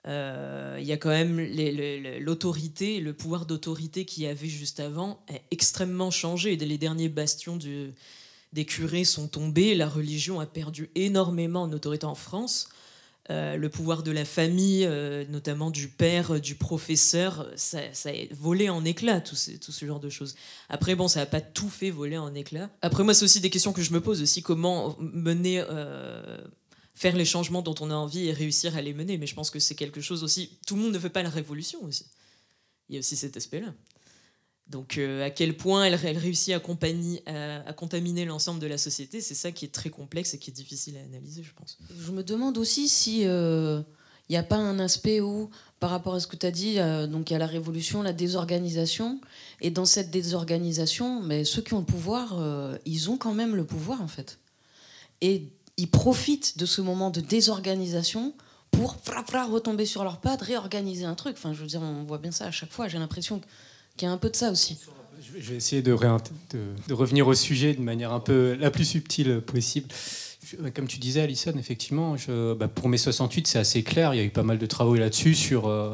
il 0.07 0.85
y 0.85 0.93
a 0.93 0.99
quand 0.99 1.09
même 1.09 1.41
l'autorité, 2.21 3.01
le 3.01 3.15
pouvoir 3.15 3.47
d'autorité 3.47 4.05
qu'il 4.05 4.25
y 4.25 4.27
avait 4.27 4.49
juste 4.49 4.81
avant 4.81 5.19
est 5.33 5.41
extrêmement 5.51 6.11
changé. 6.11 6.57
Les 6.57 6.77
derniers 6.77 7.09
bastions 7.09 7.59
des 8.53 8.65
curés 8.67 9.05
sont 9.05 9.29
tombés, 9.29 9.75
la 9.75 9.89
religion 9.89 10.41
a 10.41 10.47
perdu 10.47 10.91
énormément 10.95 11.63
en 11.63 11.73
autorité 11.73 12.05
en 12.05 12.15
France. 12.15 12.69
Euh, 13.31 13.57
le 13.57 13.71
pouvoir 13.71 14.03
de 14.03 14.11
la 14.11 14.27
famille, 14.27 14.85
euh, 14.85 15.25
notamment 15.31 15.71
du 15.71 15.89
père, 15.89 16.35
euh, 16.35 16.41
du 16.41 16.57
professeur, 16.57 17.49
ça, 17.57 17.81
ça 17.95 18.11
a 18.11 18.13
volé 18.35 18.69
en 18.69 18.85
éclats, 18.85 19.23
tout, 19.23 19.35
ce- 19.35 19.87
genre 19.87 19.99
de 19.99 20.11
choses. 20.11 20.35
Après, 20.69 20.95
bon, 20.95 21.09
ça 21.09 21.21
n'a 21.21 21.27
pas 21.27 21.41
tout 21.41 21.71
fait 21.71 21.89
voler 21.91 22.19
en 22.19 22.35
éclats. 22.35 22.69
Après, 22.83 23.03
moi, 23.03 23.15
c'est 23.15 23.25
aussi 23.25 23.41
des 23.41 23.49
questions 23.49 23.73
que 23.73 23.81
je 23.81 23.93
me 23.95 24.03
pose 24.03 24.21
aussi. 24.21 24.43
Comment 24.43 24.95
mener, 25.01 25.65
faire 26.95 27.17
les 27.17 27.25
changements 27.25 27.63
dont 27.63 27.75
on 27.81 27.91
a 27.91 27.95
envie 27.95 28.27
et 28.27 28.33
réussir 28.33 28.77
à 28.77 28.83
les 28.83 28.93
mener 28.93 29.17
Mais 29.17 29.27
je 29.27 29.35
pense 29.35 29.51
que 29.51 29.59
c'est 29.59 29.75
quelque 29.75 30.03
chose 30.03 30.23
aussi. 30.23 30.59
Tout 30.67 30.77
le 30.77 30.83
monde 30.83 30.93
ne 30.93 30.99
fait 30.99 31.09
pas 31.09 31.23
la 31.23 31.31
révolution 31.31 31.83
aussi. 31.83 32.05
Il 32.91 32.95
y 32.95 32.99
a 32.99 33.01
aussi 33.01 33.17
cet 33.17 33.39
aspect-là. 33.39 33.73
Donc, 34.67 34.97
euh, 34.97 35.25
à 35.25 35.31
quel 35.31 35.57
point 35.57 35.85
elle, 35.85 35.95
réussit 35.95 36.55
à, 36.55 37.73
contaminer 37.73 38.25
l'ensemble 38.25 38.61
de 38.61 38.67
la 38.67 38.79
société, 38.79 39.21
c'est 39.21 39.35
ça 39.35 39.53
qui 39.53 39.67
est 39.67 39.73
très 39.73 39.91
complexe 39.91 40.35
et 40.35 40.39
qui 40.39 40.51
est 40.51 40.55
difficile 40.55 40.97
à 40.97 41.01
analyser, 41.01 41.43
je 41.43 41.53
pense. 41.53 41.79
Je 41.99 42.13
me 42.13 42.23
demande 42.23 42.57
aussi 42.57 42.89
si 42.89 43.27
il 44.29 44.33
n'y 44.33 44.39
a 44.39 44.43
pas 44.43 44.57
un 44.57 44.79
aspect 44.79 45.21
où, 45.21 45.51
par 45.81 45.91
rapport 45.91 46.15
à 46.15 46.21
ce 46.21 46.27
que 46.27 46.37
tu 46.37 46.47
as 46.47 46.51
dit, 46.51 46.79
euh, 46.79 47.07
il 47.07 47.33
y 47.33 47.35
a 47.35 47.39
la 47.39 47.47
révolution, 47.47 48.03
la 48.03 48.15
désorganisation, 48.15 49.21
et 49.61 49.71
dans 49.71 49.85
cette 49.85 50.11
désorganisation, 50.11 51.21
mais 51.21 51.45
ceux 51.45 51.61
qui 51.61 51.75
ont 51.75 51.81
le 51.81 51.85
pouvoir, 51.85 52.39
euh, 52.39 52.79
ils 52.87 53.11
ont 53.11 53.19
quand 53.19 53.35
même 53.35 53.55
le 53.55 53.65
pouvoir 53.65 54.01
en 54.01 54.09
fait. 54.09 54.39
Et 55.21 55.53
ils 55.77 55.91
profitent 55.91 56.57
de 56.57 56.65
ce 56.65 56.81
moment 56.81 57.11
de 57.11 57.21
désorganisation 57.21 58.35
pour 58.71 58.97
fra, 58.97 59.45
retomber 59.45 59.85
sur 59.85 60.05
leurs 60.05 60.21
pattes, 60.21 60.43
réorganiser 60.43 61.05
un 61.05 61.15
truc. 61.15 61.37
Enfin, 61.37 61.53
je 61.53 61.61
veux 61.61 61.67
dire, 61.67 61.83
on 61.83 62.05
voit 62.05 62.19
bien 62.19 62.33
ça 62.33 62.47
à 62.47 62.51
chaque 62.51 62.73
fois. 62.73 62.89
J'ai 62.89 62.99
l'impression 62.99 63.43
qu'il 63.97 64.07
y 64.07 64.11
a 64.11 64.13
un 64.13 64.19
peu 64.19 64.31
de 64.31 64.37
ça 64.37 64.51
aussi. 64.51 64.79
Je 65.37 65.51
vais- 65.51 65.57
essayer 65.57 65.83
de, 65.83 65.93
revenir 66.93 67.27
au 67.27 67.35
sujet 67.35 67.75
de 67.75 67.81
manière 67.81 68.13
un 68.13 68.21
peu 68.21 68.57
la 68.59 68.71
plus 68.71 68.85
subtile 68.85 69.41
possible. 69.41 69.89
Comme 70.75 70.87
tu 70.87 70.99
disais, 70.99 71.23
Alison, 71.23 71.55
effectivement, 71.59 72.17
bah, 72.59 72.69
pour 72.69 72.89
mai 72.89 72.99
68, 72.99 73.47
c'est 73.47 73.59
assez 73.59 73.83
clair. 73.83 74.15
Il 74.15 74.19
y 74.19 74.21
a 74.21 74.25
eu 74.25 74.31
pas 74.31 74.43
mal 74.43 74.59
de 74.59 74.67
travaux 74.67 74.95
là-dessus 74.95 75.35
sur 75.35 75.67
euh, 75.69 75.93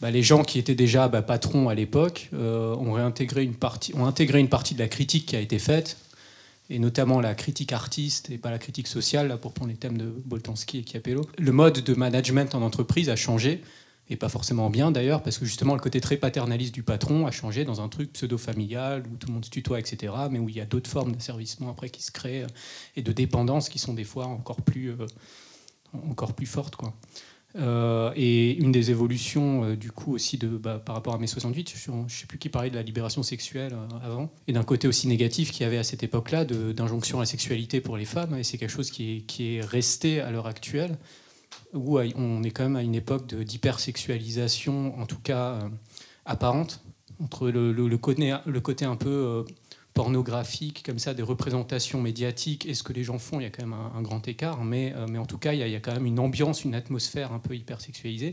bah, 0.00 0.10
les 0.10 0.22
gens 0.22 0.42
qui 0.42 0.58
étaient 0.58 0.74
déjà 0.74 1.08
bah, 1.08 1.22
patrons 1.22 1.68
à 1.68 1.74
l'époque 1.74 2.30
euh, 2.32 2.74
ont 2.76 2.96
intégré 2.96 3.44
une 3.44 3.54
partie 3.54 3.92
de 3.92 4.78
la 4.78 4.88
critique 4.88 5.26
qui 5.26 5.36
a 5.36 5.40
été 5.40 5.58
faite, 5.58 5.98
et 6.70 6.78
notamment 6.78 7.20
la 7.20 7.34
critique 7.34 7.72
artiste 7.72 8.30
et 8.30 8.38
pas 8.38 8.50
la 8.50 8.58
critique 8.58 8.88
sociale, 8.88 9.28
là, 9.28 9.36
pour 9.36 9.52
prendre 9.52 9.70
les 9.70 9.76
thèmes 9.76 9.98
de 9.98 10.06
Boltanski 10.24 10.78
et 10.78 10.84
Chiapello. 10.84 11.28
Le 11.38 11.52
mode 11.52 11.84
de 11.84 11.94
management 11.94 12.54
en 12.54 12.62
entreprise 12.62 13.08
a 13.08 13.16
changé 13.16 13.62
et 14.08 14.16
pas 14.16 14.28
forcément 14.28 14.70
bien 14.70 14.90
d'ailleurs, 14.90 15.22
parce 15.22 15.38
que 15.38 15.44
justement 15.44 15.74
le 15.74 15.80
côté 15.80 16.00
très 16.00 16.16
paternaliste 16.16 16.74
du 16.74 16.82
patron 16.82 17.26
a 17.26 17.30
changé 17.30 17.64
dans 17.64 17.80
un 17.80 17.88
truc 17.88 18.12
pseudo-familial 18.12 19.04
où 19.12 19.16
tout 19.16 19.28
le 19.28 19.34
monde 19.34 19.44
se 19.44 19.50
tutoie, 19.50 19.80
etc., 19.80 20.12
mais 20.30 20.38
où 20.38 20.48
il 20.48 20.56
y 20.56 20.60
a 20.60 20.66
d'autres 20.66 20.90
formes 20.90 21.12
d'asservissement 21.12 21.70
après 21.70 21.90
qui 21.90 22.02
se 22.02 22.12
créent 22.12 22.44
euh, 22.44 22.94
et 22.94 23.02
de 23.02 23.12
dépendance 23.12 23.68
qui 23.68 23.78
sont 23.78 23.94
des 23.94 24.04
fois 24.04 24.26
encore 24.26 24.62
plus, 24.62 24.90
euh, 24.90 25.06
encore 26.08 26.34
plus 26.34 26.46
fortes. 26.46 26.76
Euh, 27.56 28.12
et 28.16 28.52
une 28.52 28.70
des 28.70 28.90
évolutions 28.90 29.74
du 29.74 29.90
coup 29.90 30.12
aussi 30.12 30.36
de, 30.36 30.48
bah, 30.48 30.78
par 30.78 30.94
rapport 30.94 31.14
à 31.14 31.18
mai 31.18 31.26
68, 31.26 31.72
je 31.74 31.90
ne 31.90 32.08
sais 32.08 32.26
plus 32.26 32.38
qui 32.38 32.50
parlait 32.50 32.68
de 32.68 32.74
la 32.76 32.82
libération 32.82 33.22
sexuelle 33.22 33.74
avant, 34.04 34.30
et 34.46 34.52
d'un 34.52 34.62
côté 34.62 34.86
aussi 34.86 35.08
négatif 35.08 35.52
qu'il 35.52 35.62
y 35.62 35.66
avait 35.66 35.78
à 35.78 35.84
cette 35.84 36.02
époque-là 36.02 36.44
d'injonction 36.44 37.18
à 37.18 37.22
la 37.22 37.26
sexualité 37.26 37.80
pour 37.80 37.96
les 37.96 38.04
femmes, 38.04 38.36
et 38.36 38.44
c'est 38.44 38.58
quelque 38.58 38.70
chose 38.70 38.90
qui 38.90 39.16
est, 39.16 39.20
qui 39.22 39.56
est 39.56 39.62
resté 39.62 40.20
à 40.20 40.30
l'heure 40.30 40.46
actuelle 40.46 40.98
où 41.76 41.98
on 41.98 42.42
est 42.42 42.50
quand 42.50 42.64
même 42.64 42.76
à 42.76 42.82
une 42.82 42.94
époque 42.94 43.26
d'hypersexualisation, 43.34 44.98
en 44.98 45.06
tout 45.06 45.18
cas 45.22 45.52
euh, 45.52 45.68
apparente, 46.24 46.82
entre 47.22 47.48
le, 47.48 47.96
côté, 47.96 48.84
un 48.84 48.96
peu 48.96 49.08
euh, 49.08 49.42
pornographique, 49.94 50.82
comme 50.84 50.98
ça, 50.98 51.14
des 51.14 51.22
représentations 51.22 52.00
médiatiques 52.00 52.66
et 52.66 52.74
ce 52.74 52.82
que 52.82 52.92
les 52.92 53.04
gens 53.04 53.18
font, 53.18 53.40
il 53.40 53.44
y 53.44 53.46
a 53.46 53.50
quand 53.50 53.64
même 53.64 53.76
un, 53.94 54.02
grand 54.02 54.26
écart, 54.26 54.64
mais, 54.64 54.92
euh, 54.96 55.06
mais 55.08 55.18
en 55.18 55.26
tout 55.26 55.38
cas, 55.38 55.52
il 55.52 55.58
y, 55.58 55.74
a, 55.74 55.80
quand 55.80 55.92
même 55.92 56.06
une 56.06 56.18
ambiance, 56.18 56.64
une 56.64 56.74
atmosphère 56.74 57.32
un 57.32 57.38
peu 57.38 57.54
hypersexualisée 57.54 58.32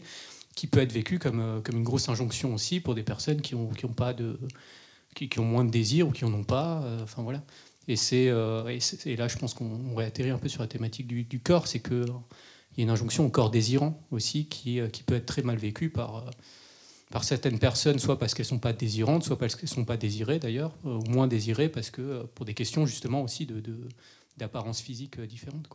qui 0.56 0.68
peut 0.68 0.80
être 0.80 0.92
vécue 0.92 1.20
comme, 1.20 1.62
une 1.72 1.84
grosse 1.84 2.10
injonction 2.10 2.54
aussi 2.54 2.80
pour 2.80 2.96
des 2.96 3.04
personnes 3.04 3.42
qui 3.42 3.56
ont, 3.56 3.70
pas 3.96 4.14
de, 4.14 4.40
qui, 5.16 5.30
ont 5.40 5.46
moins 5.46 5.66
de 5.66 5.72
désir 5.72 6.08
ou 6.08 6.12
qui 6.12 6.26
en 6.26 6.34
ont 6.34 6.44
pas. 6.44 6.84
Enfin 7.02 7.24
voilà. 7.24 7.44
Et, 7.88 7.96
c'est- 7.96 8.28
et 8.28 9.16
là, 9.16 9.28
je 9.28 9.38
pense 9.38 9.56
qu'on 9.56 9.96
réatterrit 9.96 10.30
un 10.30 10.38
peu 10.38 10.48
sur 10.48 10.62
la 10.62 10.68
thématique 10.68 11.08
du, 11.08 11.24
du 11.24 11.40
corps, 11.40 11.66
c'est 11.66 11.80
que 11.80 12.06
il 12.76 12.82
y 12.82 12.84
a 12.84 12.86
une 12.86 12.90
injonction 12.90 13.26
au 13.26 13.30
corps 13.30 13.52
désirant 13.52 14.00
aussi 14.12 14.46
qui, 14.46 14.80
euh, 14.80 14.88
qui 14.88 15.04
peut 15.04 15.16
être 15.16 15.26
très 15.26 15.42
mal 15.42 15.58
vécue 15.58 15.90
par, 15.90 16.18
euh, 16.18 16.32
par 17.12 17.24
certaines 17.24 17.60
personnes, 17.60 18.00
soit 18.00 18.18
parce 18.18 18.34
qu'elles 18.34 18.46
ne 18.46 18.50
sont 18.50 18.60
pas 18.60 18.74
désirantes, 18.74 19.24
soit 19.24 19.38
parce 19.38 19.56
qu'elles 19.56 19.70
ne 19.70 19.76
sont 19.76 19.86
pas 19.86 19.98
désirées 19.98 20.40
d'ailleurs, 20.40 20.72
euh, 20.86 20.98
ou 20.98 21.10
moins 21.10 21.28
désirées 21.28 21.70
parce 21.70 21.90
que 21.90 22.24
pour 22.36 22.46
des 22.46 22.54
questions 22.54 22.86
justement 22.86 23.22
aussi 23.22 23.46
de, 23.46 23.62
d'apparence 24.38 24.82
physique 24.82 25.20
différente. 25.22 25.68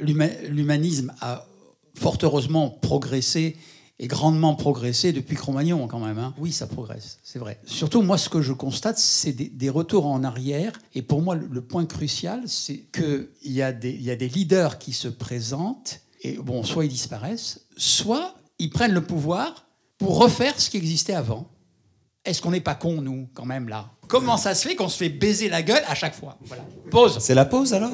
L'humanisme 0.00 1.14
a 1.20 1.46
fort 1.94 2.18
heureusement 2.22 2.70
progressé 2.70 3.56
et 4.02 4.06
grandement 4.08 4.54
progressé 4.54 5.12
depuis 5.12 5.36
Cro-Magnon 5.36 5.86
quand 5.86 5.98
même. 6.00 6.18
hein. 6.18 6.32
Oui, 6.38 6.52
ça 6.52 6.66
progresse, 6.66 7.18
c'est 7.22 7.38
vrai. 7.38 7.60
Surtout, 7.66 8.00
moi, 8.00 8.16
ce 8.16 8.30
que 8.30 8.40
je 8.40 8.54
constate, 8.54 8.96
c'est 8.98 9.32
des, 9.32 9.50
des 9.50 9.68
retours 9.68 10.06
en 10.06 10.24
arrière. 10.24 10.72
Et 10.94 11.02
pour 11.02 11.20
moi, 11.20 11.34
le, 11.34 11.46
le 11.46 11.60
point 11.60 11.84
crucial, 11.84 12.40
c'est 12.46 12.78
qu'il 12.92 13.28
y, 13.44 13.60
a 13.60 13.72
des- 13.72 13.90
il 13.90 14.02
y 14.02 14.10
a 14.10 14.16
des 14.16 14.28
leaders 14.28 14.78
qui 14.78 14.94
se 14.94 15.06
présentent 15.06 16.00
et, 16.22 16.38
bon, 16.38 16.62
soit 16.64 16.86
ils 16.86 16.90
disparaissent, 16.90 17.60
soit 17.76 18.34
ils 18.58 18.70
prennent 18.70 18.92
le 18.94 19.02
pouvoir 19.04 19.66
pour 19.98 20.16
refaire 20.18 20.58
ce 20.58 20.70
qui 20.70 20.78
existait 20.78 21.12
avant. 21.14 21.46
Est-ce 22.24 22.40
qu'on 22.40 22.50
n'est 22.52 22.60
pas 22.60 22.74
cons, 22.74 23.02
nous, 23.02 23.28
quand 23.34 23.44
même, 23.46 23.68
là? 23.68 23.90
Comment 24.08 24.36
ça 24.38 24.54
se 24.54 24.66
fait 24.66 24.74
qu'on 24.76 24.88
se 24.88 24.96
fait 24.96 25.08
baiser 25.10 25.48
la 25.50 25.62
gueule 25.62 25.82
à 25.86 25.94
chaque 25.94 26.14
fois? 26.14 26.36
Voilà. 26.46 26.64
Pause. 26.90 27.18
C'est 27.20 27.34
la 27.34 27.44
pause 27.44 27.72
alors? 27.74 27.92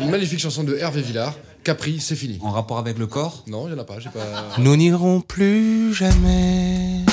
Une 0.00 0.10
magnifique 0.10 0.40
chanson 0.40 0.64
de 0.64 0.74
Hervé 0.76 1.02
Villard, 1.02 1.34
Capri, 1.64 2.00
c'est 2.00 2.16
fini. 2.16 2.38
En 2.42 2.50
rapport 2.50 2.78
avec 2.78 2.98
le 2.98 3.06
corps 3.06 3.44
Non, 3.46 3.68
il 3.68 3.74
n'y 3.74 3.78
en 3.78 3.82
a 3.82 3.84
pas, 3.84 4.00
j'ai 4.00 4.10
pas. 4.10 4.20
Nous 4.58 4.76
n'irons 4.76 5.20
plus 5.20 5.94
jamais 5.94 7.04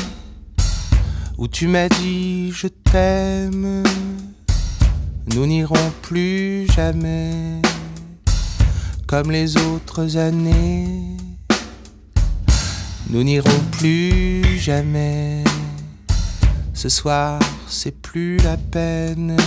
où 1.38 1.48
tu 1.48 1.68
m'as 1.68 1.88
dit 1.88 2.52
je 2.52 2.68
t'aime. 2.68 3.84
Nous 5.36 5.46
n'irons 5.46 5.92
plus 6.02 6.68
jamais 6.74 7.62
comme 9.06 9.32
les 9.32 9.56
autres 9.58 10.18
années. 10.18 11.18
Nous 13.10 13.24
n'irons 13.24 13.60
plus 13.72 14.58
jamais. 14.58 15.44
Ce 16.74 16.90
soir, 16.90 17.40
c'est 17.68 18.02
plus 18.02 18.38
la 18.38 18.58
peine. 18.58 19.38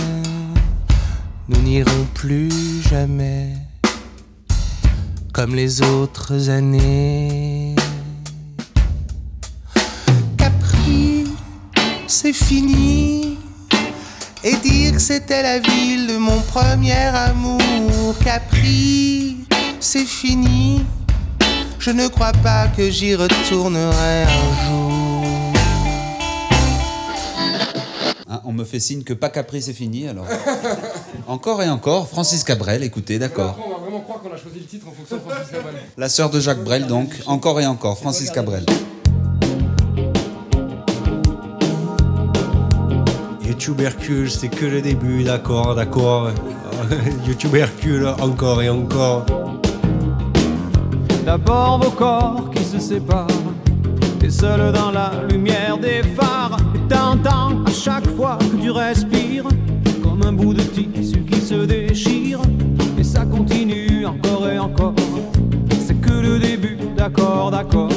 Nous 1.49 1.61
n'irons 1.61 2.05
plus 2.13 2.81
jamais 2.89 3.53
comme 5.33 5.55
les 5.55 5.81
autres 5.81 6.49
années. 6.49 7.75
Capri, 10.37 11.25
c'est 12.07 12.33
fini. 12.33 13.39
Et 14.43 14.55
dire 14.57 14.93
que 14.93 14.99
c'était 14.99 15.41
la 15.41 15.57
ville 15.59 16.07
de 16.07 16.17
mon 16.17 16.39
premier 16.41 17.07
amour. 17.29 18.15
Capri, 18.23 19.37
c'est 19.79 20.05
fini. 20.05 20.85
Je 21.79 21.89
ne 21.89 22.07
crois 22.07 22.33
pas 22.43 22.67
que 22.67 22.91
j'y 22.91 23.15
retournerai 23.15 24.23
un 24.23 24.67
jour. 24.67 25.53
Hein, 28.29 28.41
on 28.45 28.53
me 28.53 28.63
fait 28.63 28.79
signe 28.79 29.03
que 29.03 29.13
pas 29.13 29.29
Capri 29.29 29.61
c'est 29.61 29.73
fini 29.73 30.07
alors. 30.07 30.27
encore 31.27 31.63
et 31.63 31.69
encore, 31.69 32.07
Francis 32.07 32.43
Cabrel, 32.43 32.83
écoutez, 32.83 33.17
d'accord. 33.17 33.72
On 34.33 34.37
va 34.37 34.41
vraiment 34.41 34.41
croire 34.41 34.41
qu'on 34.41 34.49
a 34.49 34.51
choisi 34.51 34.59
le 34.59 34.65
titre 34.65 34.87
en 34.87 34.91
fonction 34.91 35.17
de 35.17 35.21
Francis 35.21 35.51
Cabrel. 35.51 35.75
La 35.97 36.09
sœur 36.09 36.29
de 36.29 36.39
Jacques 36.39 36.63
Brel 36.63 36.87
donc, 36.87 37.09
encore 37.25 37.59
et 37.59 37.65
encore, 37.65 37.97
Francis 37.97 38.29
Cabrel. 38.29 38.65
YouTube 43.45 43.81
Hercule, 43.81 44.31
c'est 44.31 44.49
que 44.49 44.65
le 44.65 44.81
début, 44.81 45.23
d'accord, 45.23 45.75
d'accord. 45.75 46.31
YouTube 47.27 47.55
Hercule, 47.55 48.07
encore 48.19 48.61
et 48.61 48.69
encore. 48.69 49.25
D'abord 51.25 51.79
vos 51.79 51.91
corps 51.91 52.49
qui 52.53 52.63
se 52.63 52.79
séparent, 52.79 53.27
t'es 54.19 54.29
seul 54.29 54.73
dans 54.73 54.91
la 54.91 55.11
lumière 55.29 55.77
des 55.77 56.03
phares, 56.03 56.57
et 56.75 56.87
t'entends 56.89 57.63
à 57.65 57.71
chaque 57.71 58.07
fois 58.15 58.37
que 58.39 58.61
tu 58.61 58.71
respires, 58.71 59.45
encore 64.13 64.49
et 64.49 64.59
encore. 64.59 64.93
C'est 65.85 65.99
que 65.99 66.11
le 66.11 66.39
début, 66.39 66.77
d'accord, 66.95 67.51
d'accord. 67.51 67.89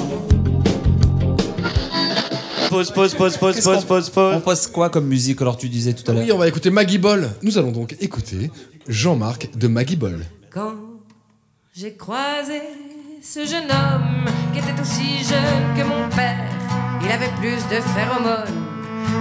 Pause, 2.70 2.90
pause, 2.90 3.14
pause, 3.14 3.36
pause, 3.36 3.54
Qu'est-ce 3.54 3.68
pause, 3.68 3.76
qu'on- 3.80 3.86
pause, 3.86 4.10
pause. 4.10 4.34
On 4.36 4.40
passe 4.40 4.66
quoi 4.66 4.90
comme 4.90 5.06
musique 5.06 5.40
alors 5.40 5.56
tu 5.56 5.68
disais 5.68 5.92
tout 5.94 6.08
à 6.10 6.14
l'heure 6.14 6.24
Oui, 6.24 6.32
on 6.32 6.38
va 6.38 6.48
écouter 6.48 6.70
Maggie 6.70 6.98
Ball. 6.98 7.30
Nous 7.42 7.56
allons 7.58 7.70
donc 7.72 7.96
écouter 8.00 8.50
Jean-Marc 8.88 9.56
de 9.56 9.68
Maggie 9.68 9.96
Ball. 9.96 10.18
Quand 10.52 10.72
j'ai 11.74 11.94
croisé 11.94 12.60
ce 13.22 13.40
jeune 13.46 13.70
homme 13.70 14.26
qui 14.52 14.58
était 14.58 14.80
aussi 14.80 15.24
jeune 15.24 15.74
que 15.76 15.82
mon 15.88 16.08
père, 16.14 16.44
il 17.04 17.10
avait 17.10 17.30
plus 17.40 17.56
de 17.74 17.80
phéromones 17.80 18.64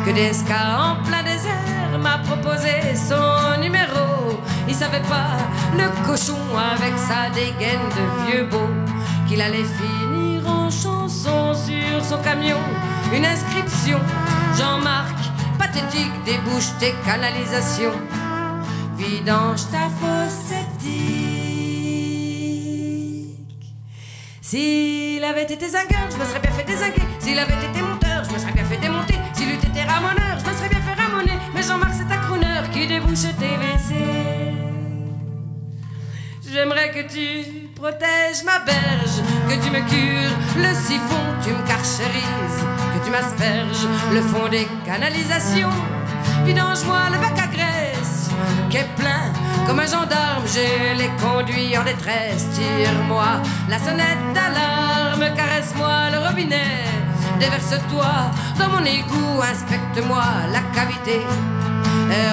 que 0.05 0.11
des 0.11 0.33
skas 0.33 0.77
en 0.79 1.03
plein 1.03 1.23
désert. 1.23 1.99
M'a 2.01 2.17
proposé 2.17 2.95
son 2.95 3.61
numéro. 3.61 4.14
Savait 4.75 4.99
pas, 5.07 5.37
le 5.77 5.87
cochon 6.05 6.35
avec 6.57 6.97
sa 6.97 7.29
dégaine 7.29 7.79
de 7.95 8.27
vieux 8.27 8.43
beau, 8.43 8.69
qu'il 9.25 9.39
allait 9.39 9.63
finir 9.63 10.45
en 10.49 10.69
chanson 10.69 11.53
sur 11.53 12.03
son 12.03 12.21
camion. 12.21 12.57
Une 13.13 13.25
inscription, 13.25 13.99
Jean-Marc, 14.57 15.15
pathétique, 15.57 16.11
débouche 16.25 16.77
tes 16.77 16.93
canalisations. 17.05 17.93
Vidange 18.97 19.61
ta 19.71 19.87
fosse 19.97 20.49
septique. 20.49 21.05
S'il 24.41 25.23
avait 25.23 25.43
été 25.43 25.69
zingueur, 25.69 26.09
je 26.11 26.17
me 26.17 26.25
serais 26.25 26.41
bien 26.41 26.51
fait 26.51 26.65
dézinguer. 26.65 27.01
S'il 27.19 27.39
avait 27.39 27.53
été 27.53 27.81
monteur, 27.81 28.25
je 28.27 28.33
me 28.33 28.37
serais 28.37 28.51
bien 28.51 28.65
fait 28.65 28.77
démonter. 28.77 29.15
S'il 29.33 29.51
eût 29.51 29.53
été 29.53 29.83
ramoneur, 29.83 30.37
je 30.37 30.49
me 30.49 30.53
serais 30.53 30.67
bien 30.67 30.81
fait 30.81 31.01
ramoner. 31.01 31.39
Mais 31.53 31.63
Jean-Marc, 31.63 31.93
c'est 31.93 32.13
un 32.13 32.17
crooner 32.17 32.61
qui 32.73 32.87
débouche 32.87 33.21
tes 33.39 33.55
WC. 33.55 34.64
J'aimerais 36.55 36.89
que 36.89 37.01
tu 37.01 37.43
protèges 37.75 38.45
ma 38.45 38.59
berge, 38.59 39.19
que 39.49 39.61
tu 39.61 39.69
me 39.71 39.81
cures 39.89 40.31
le 40.55 40.73
siphon, 40.73 41.19
tu 41.43 41.49
me 41.49 41.67
carchérises, 41.67 42.63
que 42.93 43.03
tu 43.03 43.11
m'asperges 43.11 43.85
le 44.13 44.21
fond 44.21 44.47
des 44.47 44.65
canalisations. 44.85 45.75
Vidange-moi 46.45 47.09
le 47.11 47.17
bac 47.17 47.37
à 47.43 47.47
graisse, 47.47 48.29
qui 48.69 48.77
est 48.77 48.87
plein 48.95 49.33
comme 49.67 49.81
un 49.81 49.85
gendarme, 49.85 50.45
je 50.47 50.97
les 50.97 51.11
conduis 51.21 51.77
en 51.77 51.83
détresse. 51.83 52.47
Tire-moi 52.53 53.41
la 53.67 53.77
sonnette 53.77 54.23
d'alarme, 54.33 55.35
caresse-moi 55.35 56.09
le 56.13 56.25
robinet, 56.25 56.85
déverse-toi 57.37 58.31
dans 58.57 58.69
mon 58.69 58.85
égout, 58.85 59.41
inspecte-moi 59.41 60.23
la 60.53 60.61
cavité, 60.73 61.19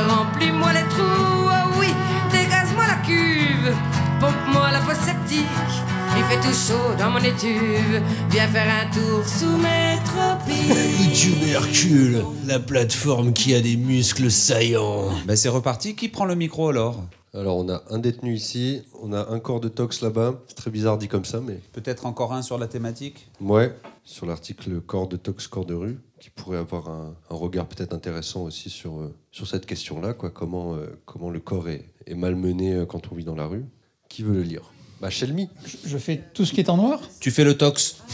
remplis-moi 0.08 0.74
les 0.74 0.88
trous, 0.90 1.48
oh 1.50 1.74
oui, 1.80 1.92
dégage-moi 2.30 2.84
la 2.86 3.04
cuve, 3.04 3.74
pompe-moi 4.22 4.70
la 4.70 4.80
fosse 4.82 5.04
septique. 5.04 5.74
Il 6.16 6.22
fait 6.24 6.40
tout 6.40 6.54
chaud 6.54 6.94
dans 6.96 7.10
mon 7.10 7.18
étuve. 7.18 8.00
Viens 8.30 8.46
faire 8.46 8.72
un 8.82 8.88
tour 8.92 9.26
sous 9.26 9.56
mes 9.56 9.98
tropiques. 10.04 10.68
Le 10.68 11.12
tubercule, 11.12 12.24
la 12.46 12.60
plateforme 12.60 13.32
qui 13.32 13.52
a 13.52 13.60
des 13.60 13.76
muscles 13.76 14.30
saillants. 14.30 15.08
Ben 15.26 15.34
c'est 15.34 15.48
reparti. 15.48 15.96
Qui 15.96 16.08
prend 16.08 16.24
le 16.24 16.36
micro 16.36 16.68
alors 16.68 17.02
Alors, 17.34 17.56
on 17.56 17.68
a 17.68 17.82
un 17.90 17.98
détenu 17.98 18.34
ici, 18.34 18.82
on 19.02 19.12
a 19.12 19.28
un 19.28 19.40
corps 19.40 19.58
de 19.58 19.68
tox 19.68 20.02
là-bas. 20.02 20.34
C'est 20.46 20.54
très 20.54 20.70
bizarre 20.70 20.98
dit 20.98 21.08
comme 21.08 21.24
ça, 21.24 21.40
mais. 21.40 21.58
Peut-être 21.72 22.06
encore 22.06 22.32
un 22.32 22.42
sur 22.42 22.58
la 22.58 22.68
thématique 22.68 23.28
Ouais, 23.40 23.74
sur 24.04 24.26
l'article 24.26 24.80
corps 24.82 25.08
de 25.08 25.16
tox, 25.16 25.48
corps 25.48 25.66
de 25.66 25.74
rue, 25.74 25.98
qui 26.20 26.30
pourrait 26.30 26.58
avoir 26.58 26.88
un, 26.88 27.14
un 27.28 27.34
regard 27.34 27.66
peut-être 27.66 27.92
intéressant 27.92 28.42
aussi 28.42 28.70
sur, 28.70 29.00
euh, 29.00 29.12
sur 29.32 29.48
cette 29.48 29.66
question-là, 29.66 30.12
quoi. 30.12 30.30
Comment, 30.30 30.74
euh, 30.74 30.86
comment 31.06 31.30
le 31.30 31.40
corps 31.40 31.68
est, 31.68 31.86
est 32.06 32.14
malmené 32.14 32.74
euh, 32.74 32.86
quand 32.86 33.10
on 33.10 33.16
vit 33.16 33.24
dans 33.24 33.34
la 33.34 33.46
rue. 33.46 33.64
Qui 34.12 34.22
veut 34.22 34.34
le 34.34 34.42
lire 34.42 34.60
Bah, 35.00 35.08
Shelmy. 35.08 35.48
Je 35.86 35.96
fais 35.96 36.22
tout 36.34 36.44
ce 36.44 36.52
qui 36.52 36.60
est 36.60 36.68
en 36.68 36.76
noir 36.76 37.00
Tu 37.18 37.30
fais 37.30 37.44
le 37.44 37.56
tox. 37.56 37.96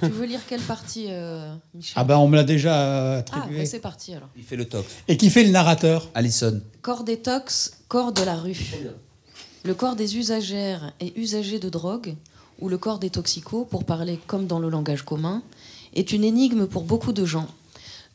Tu 0.00 0.10
veux 0.10 0.26
lire 0.26 0.40
quelle 0.48 0.60
partie, 0.60 1.06
euh, 1.08 1.52
Michel? 1.74 1.94
Ah 1.96 2.04
ben 2.04 2.18
on 2.18 2.28
me 2.28 2.36
l'a 2.36 2.44
déjà 2.44 3.14
Ah, 3.14 3.16
attribué. 3.16 3.58
bah, 3.58 3.66
c'est 3.66 3.80
parti 3.80 4.14
alors. 4.14 4.28
Il 4.36 4.44
fait 4.44 4.54
le 4.54 4.66
tox. 4.66 4.86
Et 5.08 5.16
qui 5.16 5.28
fait 5.28 5.42
le 5.42 5.50
narrateur 5.50 6.08
Alison. 6.14 6.60
Corps 6.82 7.02
détox, 7.02 7.72
corps 7.88 8.12
de 8.12 8.22
la 8.22 8.36
rue. 8.36 8.76
Le 9.64 9.74
corps 9.74 9.96
des 9.96 10.16
usagères 10.16 10.92
et 11.00 11.18
usagers 11.20 11.58
de 11.58 11.68
drogue, 11.68 12.14
ou 12.60 12.68
le 12.68 12.78
corps 12.78 13.00
des 13.00 13.10
toxicos, 13.10 13.66
pour 13.68 13.82
parler 13.84 14.20
comme 14.28 14.46
dans 14.46 14.60
le 14.60 14.68
langage 14.68 15.02
commun, 15.02 15.42
est 15.94 16.12
une 16.12 16.22
énigme 16.22 16.66
pour 16.68 16.84
beaucoup 16.84 17.12
de 17.12 17.24
gens, 17.24 17.48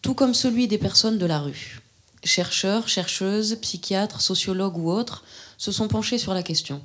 tout 0.01 0.13
comme 0.13 0.33
celui 0.35 0.69
des 0.69 0.77
personnes 0.77 1.17
de 1.17 1.25
la 1.25 1.39
rue. 1.39 1.81
Chercheurs, 2.23 2.87
chercheuses, 2.87 3.57
psychiatres, 3.61 4.21
sociologues 4.21 4.77
ou 4.77 4.89
autres 4.89 5.25
se 5.63 5.71
sont 5.71 5.87
penchés 5.87 6.17
sur 6.17 6.33
la 6.33 6.43
question. 6.43 6.81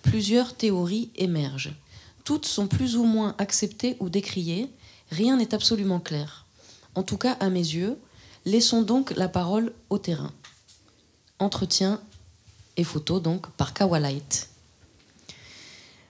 Plusieurs 0.00 0.54
théories 0.54 1.10
émergent. 1.16 1.74
Toutes 2.24 2.46
sont 2.46 2.66
plus 2.66 2.96
ou 2.96 3.04
moins 3.04 3.34
acceptées 3.36 3.98
ou 4.00 4.08
décriées, 4.08 4.70
rien 5.10 5.36
n'est 5.36 5.52
absolument 5.52 6.00
clair. 6.00 6.46
En 6.94 7.02
tout 7.02 7.18
cas, 7.18 7.36
à 7.40 7.50
mes 7.50 7.58
yeux, 7.58 7.98
laissons 8.46 8.80
donc 8.80 9.12
la 9.16 9.28
parole 9.28 9.74
au 9.90 9.98
terrain. 9.98 10.32
Entretien 11.40 12.00
et 12.78 12.84
photo 12.84 13.20
donc 13.20 13.50
par 13.50 13.74
Kawalite. 13.74 14.48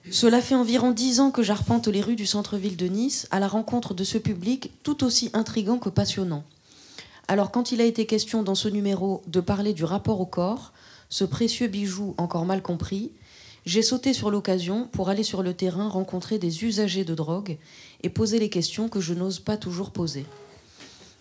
Cela 0.09 0.41
fait 0.41 0.55
environ 0.55 0.91
dix 0.91 1.19
ans 1.19 1.29
que 1.29 1.43
j'arpente 1.43 1.89
les 1.89 1.99
rues 1.99 2.15
du 2.15 2.25
centre-ville 2.25 2.77
de 2.77 2.87
Nice 2.87 3.27
à 3.31 3.41
la 3.41 3.49
rencontre 3.49 3.93
de 3.93 4.05
ce 4.05 4.17
public 4.17 4.71
tout 4.83 5.03
aussi 5.03 5.29
intrigant 5.33 5.77
que 5.77 5.89
passionnant. 5.89 6.45
Alors 7.27 7.51
quand 7.51 7.73
il 7.73 7.81
a 7.81 7.85
été 7.85 8.05
question 8.05 8.43
dans 8.43 8.55
ce 8.55 8.69
numéro 8.69 9.23
de 9.27 9.41
parler 9.41 9.73
du 9.73 9.83
rapport 9.83 10.21
au 10.21 10.25
corps, 10.25 10.71
ce 11.09 11.23
précieux 11.23 11.67
bijou 11.67 12.15
encore 12.17 12.45
mal 12.45 12.61
compris, 12.61 13.11
j'ai 13.65 13.81
sauté 13.81 14.13
sur 14.13 14.29
l'occasion 14.29 14.87
pour 14.87 15.09
aller 15.09 15.23
sur 15.23 15.41
le 15.41 15.53
terrain 15.53 15.87
rencontrer 15.87 16.37
des 16.37 16.63
usagers 16.63 17.05
de 17.05 17.15
drogue 17.15 17.57
et 18.01 18.09
poser 18.09 18.39
les 18.39 18.49
questions 18.49 18.89
que 18.89 18.99
je 18.99 19.13
n'ose 19.13 19.39
pas 19.39 19.57
toujours 19.57 19.91
poser. 19.91 20.25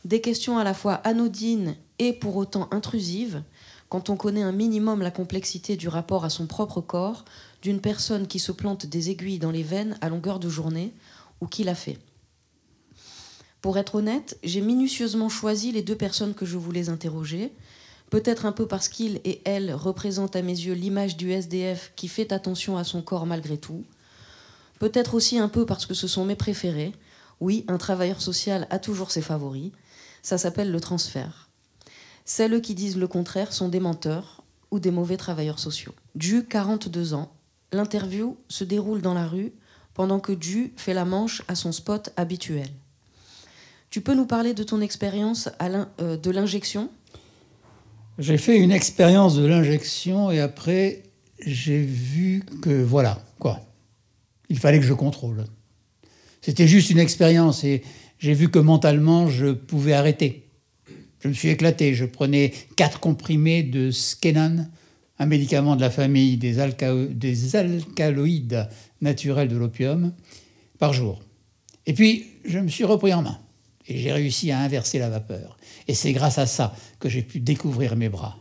Des 0.05 0.21
questions 0.21 0.59
à 0.59 0.65
la 0.65 0.75
fois 0.75 0.95
anodines 0.95 1.77
et 2.01 2.13
pour 2.13 2.37
autant 2.37 2.69
intrusives, 2.73 3.43
quand 3.89 4.11
on 4.11 4.17
connaît 4.17 4.43
un 4.43 4.53
minimum 4.53 5.03
la 5.03 5.11
complexité 5.11 5.77
du 5.77 5.87
rapport 5.87 6.25
à 6.25 6.31
son 6.31 6.47
propre 6.47 6.81
corps 6.81 7.25
d'une 7.61 7.81
personne 7.81 8.27
qui 8.27 8.39
se 8.41 8.51
plante 8.51 8.87
des 8.87 9.11
aiguilles 9.11 9.39
dans 9.39 9.51
les 9.51 9.63
veines 9.63 9.97
à 10.01 10.09
longueur 10.09 10.41
de 10.41 10.49
journée 10.49 10.93
ou 11.41 11.47
qui 11.47 11.63
l'a 11.63 11.75
fait. 11.75 11.99
Pour 13.61 13.79
être 13.79 13.95
honnête, 13.95 14.39
j'ai 14.43 14.61
minutieusement 14.61 15.29
choisi 15.29 15.71
les 15.71 15.83
deux 15.83 15.95
personnes 15.95 16.35
que 16.35 16.47
je 16.47 16.57
voulais 16.57 16.89
interroger, 16.89 17.53
peut-être 18.13 18.45
un 18.45 18.53
peu 18.53 18.67
parce 18.67 18.91
qu'ils 18.91 19.23
et 19.25 19.41
elles 19.47 19.73
représentent 19.73 20.37
à 20.37 20.43
mes 20.43 20.53
yeux 20.53 20.75
l'image 20.75 21.17
du 21.17 21.33
SDF 21.33 21.93
qui 21.97 22.09
fait 22.09 22.31
attention 22.35 22.77
à 22.77 22.85
son 22.85 23.01
corps 23.01 23.25
malgré 23.25 23.57
tout, 23.57 23.85
peut-être 24.79 25.15
aussi 25.15 25.39
un 25.39 25.49
peu 25.49 25.65
parce 25.65 25.87
que 25.87 25.95
ce 25.95 26.07
sont 26.07 26.27
mes 26.27 26.37
préférés. 26.37 26.93
Oui, 27.41 27.65
un 27.69 27.79
travailleur 27.79 28.21
social 28.21 28.67
a 28.69 28.79
toujours 28.79 29.11
ses 29.11 29.23
favoris. 29.23 29.73
Ça 30.21 30.37
s'appelle 30.37 30.71
le 30.71 30.79
transfert. 30.79 31.49
Celles 32.27 32.61
qui 32.61 32.75
disent 32.75 32.99
le 32.99 33.09
contraire 33.09 33.55
sont 33.55 33.71
des 33.71 33.81
menteurs 33.81 34.43
ou 34.71 34.79
des 34.79 34.91
mauvais 34.91 35.17
travailleurs 35.17 35.59
sociaux. 35.59 35.95
Ju, 36.15 36.45
42 36.45 37.15
ans. 37.15 37.33
L'interview 37.73 38.37
se 38.49 38.65
déroule 38.65 39.01
dans 39.01 39.15
la 39.15 39.27
rue 39.27 39.55
pendant 39.95 40.21
que 40.21 40.39
Ju 40.39 40.75
fait 40.77 40.93
la 40.93 41.07
manche 41.07 41.41
à 41.49 41.55
son 41.55 41.73
spot 41.73 42.11
habituel. 42.19 42.69
Tu 43.89 44.03
peux 44.03 44.15
nous 44.15 44.27
parler 44.27 44.53
de 44.53 44.65
ton 44.65 44.83
expérience 44.83 45.49
euh, 45.63 46.19
de 46.19 46.31
l'injection? 46.31 46.91
J'ai 48.23 48.39
fait 48.39 48.57
une 48.57 48.71
expérience 48.71 49.37
de 49.37 49.45
l'injection 49.45 50.31
et 50.31 50.39
après, 50.39 51.03
j'ai 51.45 51.83
vu 51.83 52.45
que 52.63 52.71
voilà, 52.71 53.21
quoi. 53.41 53.59
Il 54.49 54.61
fallait 54.61 54.79
que 54.79 54.85
je 54.85 54.95
contrôle. 54.95 55.45
C'était 56.41 56.69
juste 56.69 56.91
une 56.91 57.01
expérience 57.01 57.65
et 57.65 57.83
j'ai 58.21 58.35
vu 58.35 58.49
que 58.49 58.61
mentalement, 58.61 59.29
je 59.29 59.49
pouvais 59.49 59.93
arrêter. 59.93 60.47
Je 61.19 61.27
me 61.27 61.33
suis 61.33 61.49
éclaté. 61.49 61.95
Je 61.95 62.05
prenais 62.05 62.53
quatre 62.77 63.01
comprimés 63.01 63.65
de 63.65 63.91
Skenan, 63.91 64.69
un 65.19 65.27
médicament 65.27 65.75
de 65.75 65.81
la 65.81 65.91
famille 65.91 66.37
des, 66.37 66.59
des 67.11 67.57
alcaloïdes 67.57 68.69
naturels 69.01 69.49
de 69.49 69.57
l'opium, 69.57 70.13
par 70.79 70.93
jour. 70.93 71.21
Et 71.87 71.93
puis, 71.93 72.27
je 72.45 72.61
me 72.61 72.69
suis 72.69 72.85
repris 72.85 73.13
en 73.13 73.23
main 73.23 73.41
et 73.87 73.99
j'ai 73.99 74.13
réussi 74.13 74.51
à 74.51 74.61
inverser 74.61 74.99
la 74.99 75.11
vapeur. 75.11 75.57
Et 75.89 75.95
c'est 75.95 76.13
grâce 76.13 76.39
à 76.39 76.47
ça 76.47 76.75
que 77.01 77.09
j'ai 77.09 77.23
pu 77.23 77.41
découvrir 77.41 77.97
mes 77.97 78.09
bras. 78.09 78.39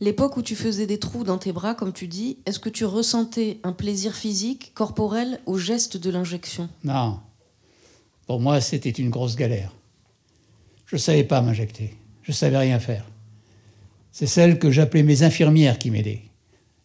L'époque 0.00 0.38
où 0.38 0.42
tu 0.42 0.56
faisais 0.56 0.86
des 0.86 0.98
trous 0.98 1.24
dans 1.24 1.36
tes 1.36 1.52
bras, 1.52 1.74
comme 1.74 1.92
tu 1.92 2.08
dis, 2.08 2.38
est-ce 2.46 2.58
que 2.58 2.70
tu 2.70 2.86
ressentais 2.86 3.58
un 3.64 3.72
plaisir 3.72 4.14
physique, 4.14 4.72
corporel, 4.74 5.40
au 5.44 5.58
geste 5.58 5.98
de 5.98 6.08
l'injection? 6.08 6.70
Non. 6.84 7.20
Pour 8.26 8.40
moi, 8.40 8.62
c'était 8.62 8.88
une 8.88 9.10
grosse 9.10 9.36
galère. 9.36 9.74
Je 10.86 10.96
ne 10.96 11.00
savais 11.00 11.24
pas 11.24 11.42
m'injecter. 11.42 11.94
Je 12.22 12.30
ne 12.30 12.34
savais 12.34 12.56
rien 12.56 12.78
faire. 12.78 13.04
C'est 14.10 14.26
celles 14.26 14.58
que 14.58 14.70
j'appelais 14.70 15.02
mes 15.02 15.22
infirmières 15.22 15.78
qui 15.78 15.90
m'aidaient. 15.90 16.22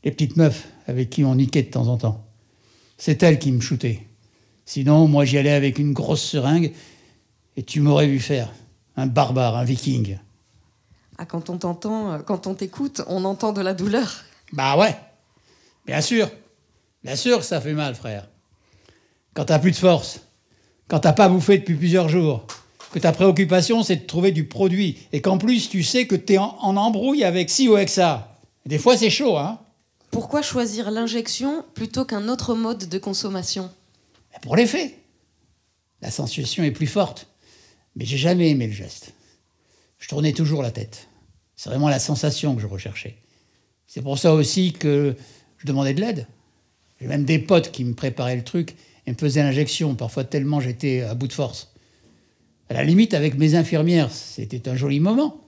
Les 0.04 0.12
petites 0.12 0.36
meufs 0.36 0.68
avec 0.86 1.10
qui 1.10 1.24
on 1.24 1.36
niquait 1.36 1.64
de 1.64 1.70
temps 1.70 1.88
en 1.88 1.98
temps. 1.98 2.28
C'est 2.98 3.24
elles 3.24 3.40
qui 3.40 3.52
me 3.52 3.62
shootaient. 3.62 4.02
Sinon, 4.66 5.08
moi, 5.08 5.24
j'y 5.26 5.38
allais 5.38 5.52
avec 5.52 5.80
une 5.80 5.94
grosse 5.94 6.24
seringue 6.24 6.74
et 7.58 7.64
tu 7.64 7.82
m'aurais 7.82 8.08
vu 8.08 8.20
faire. 8.20 8.52
Un 8.98 9.08
barbare, 9.08 9.56
un 9.58 9.64
viking. 9.64 10.18
Ah, 11.18 11.26
quand 11.26 11.50
on 11.50 11.58
t'entend, 11.58 12.14
euh, 12.14 12.20
quand 12.20 12.48
on 12.48 12.54
t'écoute, 12.56 13.02
on 13.08 13.24
entend 13.26 13.54
de 13.54 13.62
la 13.62 13.74
douleur. 13.74 14.24
Bah 14.54 14.78
ouais, 14.78 14.96
bien 15.86 16.02
sûr. 16.02 16.30
Bien 17.04 17.16
sûr 17.16 17.40
que 17.40 17.46
ça 17.46 17.62
fait 17.62 17.74
mal, 17.74 17.96
frère. 17.96 18.28
Quand 19.34 19.46
t'as 19.46 19.60
plus 19.60 19.72
de 19.72 19.76
force, 19.76 20.22
quand 20.88 21.00
t'as 21.00 21.14
pas 21.14 21.30
bouffé 21.30 21.58
depuis 21.58 21.76
plusieurs 21.76 22.10
jours, 22.10 22.46
que 22.92 23.00
ta 23.00 23.12
préoccupation 23.12 23.84
c'est 23.84 23.98
de 23.98 24.06
trouver 24.06 24.32
du 24.32 24.46
produit, 24.46 24.98
et 25.12 25.22
qu'en 25.22 25.38
plus 25.38 25.70
tu 25.70 25.84
sais 25.84 26.08
que 26.08 26.16
t'es 26.16 26.38
en, 26.38 26.58
en 26.62 26.78
embrouille 26.78 27.24
avec 27.24 27.50
ci 27.50 27.68
ou 27.68 27.76
avec 27.76 27.90
ça. 27.90 28.40
Des 28.66 28.78
fois 28.78 28.98
c'est 28.98 29.10
chaud, 29.10 29.38
hein 29.38 29.60
Pourquoi 30.12 30.42
choisir 30.42 30.92
l'injection 30.92 31.64
plutôt 31.74 32.06
qu'un 32.06 32.28
autre 32.30 32.56
mode 32.56 32.90
de 32.90 32.98
consommation? 32.98 33.70
Pour 34.42 34.56
l'effet. 34.56 34.98
La 36.02 36.12
sensation 36.12 36.64
est 36.64 36.72
plus 36.72 36.88
forte. 36.88 37.28
Mais 37.96 38.06
j'ai 38.06 38.18
jamais 38.18 38.50
aimé 38.50 38.68
le 38.68 38.74
geste. 38.74 39.14
Je 40.00 40.08
tournais 40.08 40.34
toujours 40.34 40.62
la 40.62 40.72
tête. 40.72 41.08
C'est 41.56 41.70
vraiment 41.70 41.90
la 41.90 42.00
sensation 42.00 42.56
que 42.56 42.62
je 42.62 42.68
recherchais. 42.68 43.16
C'est 43.88 44.02
pour 44.02 44.18
ça 44.18 44.34
aussi 44.34 44.74
que 44.74 45.16
je 45.58 45.66
demandais 45.66 45.94
de 45.94 46.02
l'aide. 46.02 46.28
J'ai 47.00 47.08
même 47.08 47.26
des 47.26 47.40
potes 47.40 47.72
qui 47.72 47.84
me 47.84 47.94
préparaient 47.94 48.36
le 48.36 48.44
truc 48.44 48.76
et 49.06 49.12
me 49.12 49.18
faisaient 49.18 49.44
l'injection, 49.44 49.96
parfois 49.96 50.24
tellement 50.24 50.60
j'étais 50.60 51.02
à 51.02 51.14
bout 51.14 51.28
de 51.28 51.34
force. 51.34 51.74
À 52.70 52.74
la 52.74 52.84
limite, 52.84 53.14
avec 53.14 53.38
mes 53.38 53.56
infirmières, 53.56 54.12
c'était 54.12 54.68
un 54.68 54.76
joli 54.76 55.00
moment. 55.00 55.48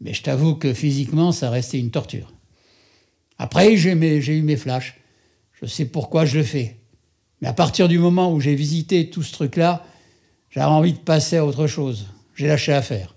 Mais 0.00 0.14
je 0.14 0.22
t'avoue 0.22 0.54
que 0.54 0.72
physiquement, 0.72 1.30
ça 1.30 1.50
restait 1.50 1.78
une 1.78 1.90
torture. 1.90 2.32
Après, 3.38 3.76
j'ai 3.76 3.92
eu 3.92 4.42
mes 4.42 4.56
flashs. 4.56 4.98
Je 5.52 5.66
sais 5.66 5.84
pourquoi 5.84 6.24
je 6.24 6.38
le 6.38 6.44
fais. 6.44 6.78
Mais 7.40 7.48
à 7.48 7.52
partir 7.52 7.88
du 7.88 7.98
moment 7.98 8.32
où 8.32 8.40
j'ai 8.40 8.54
visité 8.54 9.10
tout 9.10 9.22
ce 9.22 9.32
truc-là, 9.32 9.84
j'avais 10.52 10.66
envie 10.66 10.92
de 10.92 10.98
passer 10.98 11.38
à 11.38 11.46
autre 11.46 11.66
chose. 11.66 12.06
J'ai 12.36 12.46
lâché 12.46 12.72
affaire. 12.72 13.16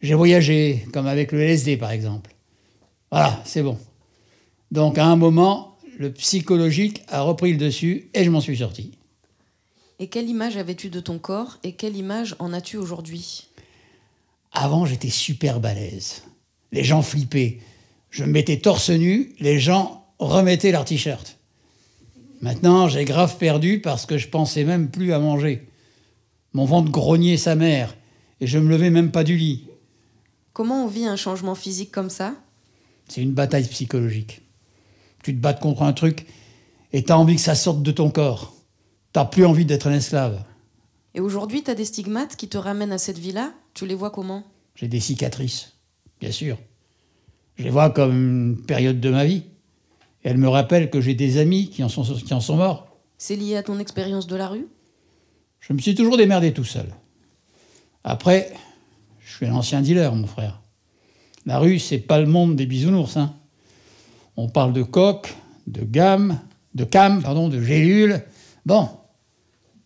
J'ai 0.00 0.14
voyagé, 0.14 0.86
comme 0.92 1.06
avec 1.06 1.32
le 1.32 1.40
LSD 1.40 1.76
par 1.76 1.90
exemple. 1.90 2.34
Voilà, 3.10 3.42
c'est 3.44 3.62
bon. 3.62 3.78
Donc 4.70 4.96
à 4.98 5.04
un 5.04 5.16
moment, 5.16 5.76
le 5.98 6.12
psychologique 6.12 7.02
a 7.08 7.22
repris 7.22 7.52
le 7.52 7.58
dessus 7.58 8.08
et 8.14 8.24
je 8.24 8.30
m'en 8.30 8.40
suis 8.40 8.58
sorti. 8.58 8.92
Et 9.98 10.08
quelle 10.08 10.28
image 10.28 10.56
avais-tu 10.56 10.90
de 10.90 11.00
ton 11.00 11.18
corps 11.18 11.58
et 11.62 11.72
quelle 11.72 11.96
image 11.96 12.34
en 12.38 12.52
as-tu 12.52 12.76
aujourd'hui? 12.76 13.48
Avant, 14.52 14.86
j'étais 14.86 15.10
super 15.10 15.60
balèze. 15.60 16.22
Les 16.72 16.84
gens 16.84 17.02
flippaient. 17.02 17.58
Je 18.10 18.24
me 18.24 18.30
mettais 18.30 18.58
torse 18.58 18.90
nu, 18.90 19.34
les 19.40 19.58
gens 19.58 20.06
remettaient 20.18 20.72
leur 20.72 20.84
t-shirt. 20.84 21.38
Maintenant, 22.40 22.88
j'ai 22.88 23.04
grave 23.04 23.38
perdu 23.38 23.80
parce 23.80 24.06
que 24.06 24.18
je 24.18 24.28
pensais 24.28 24.64
même 24.64 24.90
plus 24.90 25.12
à 25.12 25.18
manger. 25.18 25.66
Mon 26.54 26.64
ventre 26.64 26.90
grognait 26.90 27.36
sa 27.36 27.56
mère 27.56 27.96
et 28.40 28.46
je 28.46 28.58
me 28.58 28.70
levais 28.70 28.90
même 28.90 29.10
pas 29.10 29.24
du 29.24 29.36
lit. 29.36 29.66
Comment 30.52 30.84
on 30.84 30.88
vit 30.88 31.04
un 31.04 31.16
changement 31.16 31.56
physique 31.56 31.90
comme 31.90 32.10
ça? 32.10 32.36
C'est 33.08 33.22
une 33.22 33.32
bataille 33.32 33.66
psychologique. 33.66 34.40
Tu 35.24 35.34
te 35.34 35.40
bats 35.40 35.52
contre 35.52 35.82
un 35.82 35.92
truc 35.92 36.26
et 36.92 37.02
t'as 37.02 37.16
envie 37.16 37.34
que 37.34 37.40
ça 37.40 37.56
sorte 37.56 37.82
de 37.82 37.90
ton 37.90 38.08
corps. 38.08 38.54
T'as 39.12 39.24
plus 39.24 39.44
envie 39.44 39.64
d'être 39.64 39.88
un 39.88 39.94
esclave. 39.94 40.44
Et 41.14 41.20
aujourd'hui, 41.20 41.64
tu 41.64 41.70
as 41.70 41.74
des 41.74 41.84
stigmates 41.84 42.36
qui 42.36 42.48
te 42.48 42.56
ramènent 42.56 42.92
à 42.92 42.98
cette 42.98 43.18
vie-là? 43.18 43.52
Tu 43.74 43.86
les 43.86 43.94
vois 43.96 44.10
comment? 44.10 44.44
J'ai 44.76 44.88
des 44.88 45.00
cicatrices, 45.00 45.72
bien 46.20 46.30
sûr. 46.30 46.56
Je 47.56 47.64
les 47.64 47.70
vois 47.70 47.90
comme 47.90 48.12
une 48.12 48.62
période 48.64 49.00
de 49.00 49.10
ma 49.10 49.24
vie. 49.24 49.42
Et 50.22 50.28
elles 50.28 50.38
me 50.38 50.48
rappellent 50.48 50.90
que 50.90 51.00
j'ai 51.00 51.14
des 51.14 51.38
amis 51.38 51.68
qui 51.68 51.82
en 51.82 51.88
sont, 51.88 52.02
qui 52.02 52.34
en 52.34 52.40
sont 52.40 52.56
morts. 52.56 52.86
C'est 53.18 53.36
lié 53.36 53.56
à 53.56 53.62
ton 53.62 53.78
expérience 53.78 54.26
de 54.28 54.36
la 54.36 54.48
rue? 54.48 54.66
Je 55.66 55.72
me 55.72 55.78
suis 55.78 55.94
toujours 55.94 56.18
démerdé 56.18 56.52
tout 56.52 56.64
seul. 56.64 56.86
Après, 58.02 58.52
je 59.24 59.34
suis 59.34 59.46
un 59.46 59.54
ancien 59.54 59.80
dealer, 59.80 60.14
mon 60.14 60.26
frère. 60.26 60.60
La 61.46 61.58
rue, 61.58 61.78
c'est 61.78 61.98
pas 61.98 62.20
le 62.20 62.26
monde 62.26 62.54
des 62.54 62.66
bisounours. 62.66 63.16
Hein. 63.16 63.34
On 64.36 64.50
parle 64.50 64.74
de 64.74 64.82
coque, 64.82 65.34
de 65.66 65.82
gamme, 65.82 66.38
de 66.74 66.84
cam, 66.84 67.22
pardon, 67.22 67.48
de 67.48 67.62
gélules. 67.62 68.22
Bon, 68.66 68.90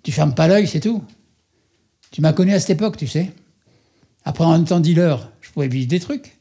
tu 0.03 0.11
fermes 0.11 0.35
pas 0.35 0.49
l'œil, 0.49 0.67
c'est 0.67 0.81
tout. 0.81 1.05
Tu 2.11 2.23
m'as 2.23 2.33
connu 2.33 2.53
à 2.55 2.59
cette 2.59 2.71
époque, 2.71 2.97
tu 2.97 3.07
sais. 3.07 3.31
Après, 4.25 4.45
en 4.45 4.61
étant 4.61 4.81
dealer, 4.81 5.31
je 5.41 5.51
pouvais 5.53 5.69
vivre 5.69 5.87
des 5.87 6.01
trucs. 6.01 6.39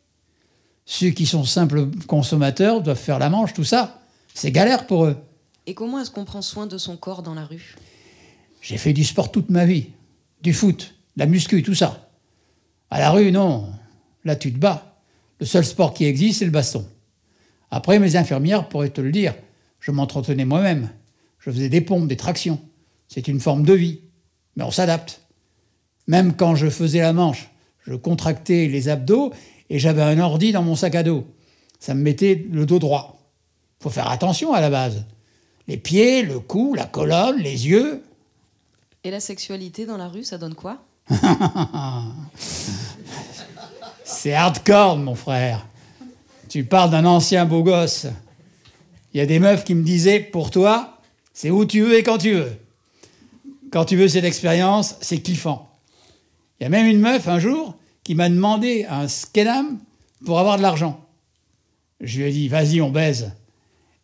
Ceux 0.85 1.11
qui 1.11 1.27
sont 1.27 1.43
simples 1.43 1.89
consommateurs 2.07 2.81
doivent 2.81 2.97
faire 2.97 3.19
la 3.19 3.29
manche, 3.29 3.53
tout 3.53 3.63
ça. 3.63 4.01
C'est 4.33 4.51
galère 4.51 4.88
pour 4.88 5.05
eux. 5.05 5.17
Et 5.67 5.75
comment 5.75 5.99
est-ce 5.99 6.09
qu'on 6.09 6.25
prend 6.25 6.41
soin 6.41 6.65
de 6.65 6.79
son 6.79 6.97
corps 6.97 7.21
dans 7.21 7.35
la 7.35 7.45
rue? 7.45 7.75
J'ai 8.62 8.78
fait 8.78 8.93
du 8.93 9.03
sport 9.03 9.32
toute 9.32 9.49
ma 9.49 9.66
vie. 9.66 9.88
Du 10.41 10.53
foot, 10.53 10.95
de 11.16 11.22
la 11.22 11.26
muscu, 11.26 11.64
tout 11.64 11.76
ça. 11.76 12.10
À 12.89 12.99
la 12.99 13.12
rue, 13.12 13.32
non. 13.32 13.70
Là, 14.24 14.36
tu 14.36 14.51
te 14.51 14.58
bats. 14.58 14.99
Le 15.39 15.45
seul 15.45 15.66
sport 15.66 15.93
qui 15.93 16.05
existe, 16.05 16.39
c'est 16.39 16.45
le 16.45 16.51
baston. 16.51 16.86
Après, 17.70 17.99
mes 17.99 18.16
infirmières 18.16 18.70
pourraient 18.70 18.89
te 18.89 19.01
le 19.01 19.12
dire. 19.12 19.36
Je 19.80 19.91
m'entretenais 19.91 20.45
moi-même. 20.45 20.89
Je 21.39 21.51
faisais 21.51 21.70
des 21.70 21.82
pompes, 21.82 22.08
des 22.08 22.18
tractions. 22.18 22.60
C'est 23.08 23.28
une 23.28 23.39
forme 23.39 23.64
de 23.64 23.74
vie. 23.74 24.01
Mais 24.55 24.64
on 24.64 24.72
s'adapte. 24.72 25.22
Même 26.08 26.34
quand 26.34 26.55
je 26.55 26.70
faisais 26.70 26.99
la 26.99 27.14
manche, 27.14 27.49
je 27.86 27.93
contractais 27.93 28.68
les 28.68 28.89
abdos 28.89 29.34
et 29.70 29.80
j'avais 29.80 30.01
un 30.01 30.20
ordi 30.20 30.51
dans 30.51 30.64
mon 30.64 30.76
sac 30.76 30.95
à 30.95 31.03
dos. 31.03 31.26
Ça 31.80 31.93
me 31.93 32.01
mettait 32.01 32.47
le 32.49 32.66
dos 32.66 32.80
droit. 32.80 33.18
Faut 33.80 33.89
faire 33.89 34.10
attention 34.10 34.53
à 34.53 34.62
la 34.62 34.70
base. 34.70 35.05
Les 35.68 35.78
pieds, 35.78 36.24
le 36.24 36.39
cou, 36.39 36.74
la 36.74 36.86
colonne, 36.86 37.38
les 37.38 37.68
yeux. 37.68 38.03
Et 39.04 39.12
la 39.12 39.20
sexualité 39.20 39.86
dans 39.86 39.98
la 39.98 40.08
rue, 40.08 40.24
ça 40.24 40.38
donne 40.38 40.56
quoi? 40.56 40.84
C'est 44.04 44.34
hardcore, 44.34 44.98
mon 44.98 45.16
frère. 45.16 45.66
Tu 46.50 46.64
parles 46.64 46.91
d'un 46.91 47.06
ancien 47.06 47.45
beau 47.45 47.64
gosse. 47.64 48.08
Il 49.14 49.18
y 49.18 49.22
a 49.22 49.26
des 49.26 49.39
meufs 49.39 49.64
qui 49.64 49.76
me 49.76 49.84
disaient, 49.84 50.20
pour 50.20 50.52
toi, 50.52 51.00
c'est 51.34 51.50
où 51.50 51.66
tu 51.66 51.82
veux 51.82 51.98
et 51.98 52.04
quand 52.04 52.18
tu 52.18 52.34
veux. 52.34 52.52
Quand 53.72 53.86
tu 53.86 53.95
veux 53.95 54.08
cette 54.08 54.24
expérience, 54.24 54.95
c'est 55.02 55.20
kiffant. 55.20 55.70
Il 56.60 56.64
y 56.64 56.66
a 56.66 56.70
même 56.70 56.88
une 56.88 57.00
meuf, 57.00 57.28
un 57.28 57.39
jour, 57.39 57.76
qui 58.04 58.16
m'a 58.16 58.30
demandé 58.30 58.86
un 58.89 59.08
skedam 59.08 59.80
pour 60.26 60.39
avoir 60.39 60.58
de 60.58 60.62
l'argent. 60.62 61.06
Je 62.00 62.20
lui 62.20 62.26
ai 62.26 62.32
dit, 62.32 62.48
vas-y, 62.48 62.82
on 62.82 62.89
baise. 62.89 63.32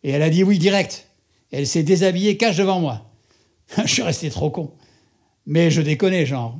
Et 0.02 0.10
elle 0.10 0.22
a 0.22 0.30
dit 0.30 0.44
oui 0.44 0.58
direct. 0.58 1.08
Elle 1.50 1.66
s'est 1.66 1.82
déshabillée 1.82 2.36
cache 2.36 2.56
devant 2.56 2.80
moi. 2.80 3.10
je 3.84 3.86
suis 3.86 4.02
resté 4.02 4.30
trop 4.30 4.50
con. 4.50 4.72
Mais 5.46 5.70
je 5.70 5.82
déconnais, 5.82 6.26
genre. 6.26 6.58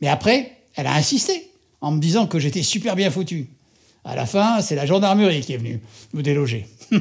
Mais 0.00 0.08
après, 0.08 0.52
elle 0.74 0.86
a 0.86 0.94
insisté 0.94 1.50
en 1.80 1.92
me 1.92 2.00
disant 2.00 2.26
que 2.26 2.38
j'étais 2.38 2.62
super 2.62 2.96
bien 2.96 3.10
foutu. 3.10 3.48
À 4.04 4.14
la 4.14 4.26
fin, 4.26 4.60
c'est 4.60 4.74
la 4.74 4.86
gendarmerie 4.86 5.40
qui 5.40 5.52
est 5.52 5.56
venue 5.56 5.80
nous 6.12 6.22
déloger. 6.22 6.66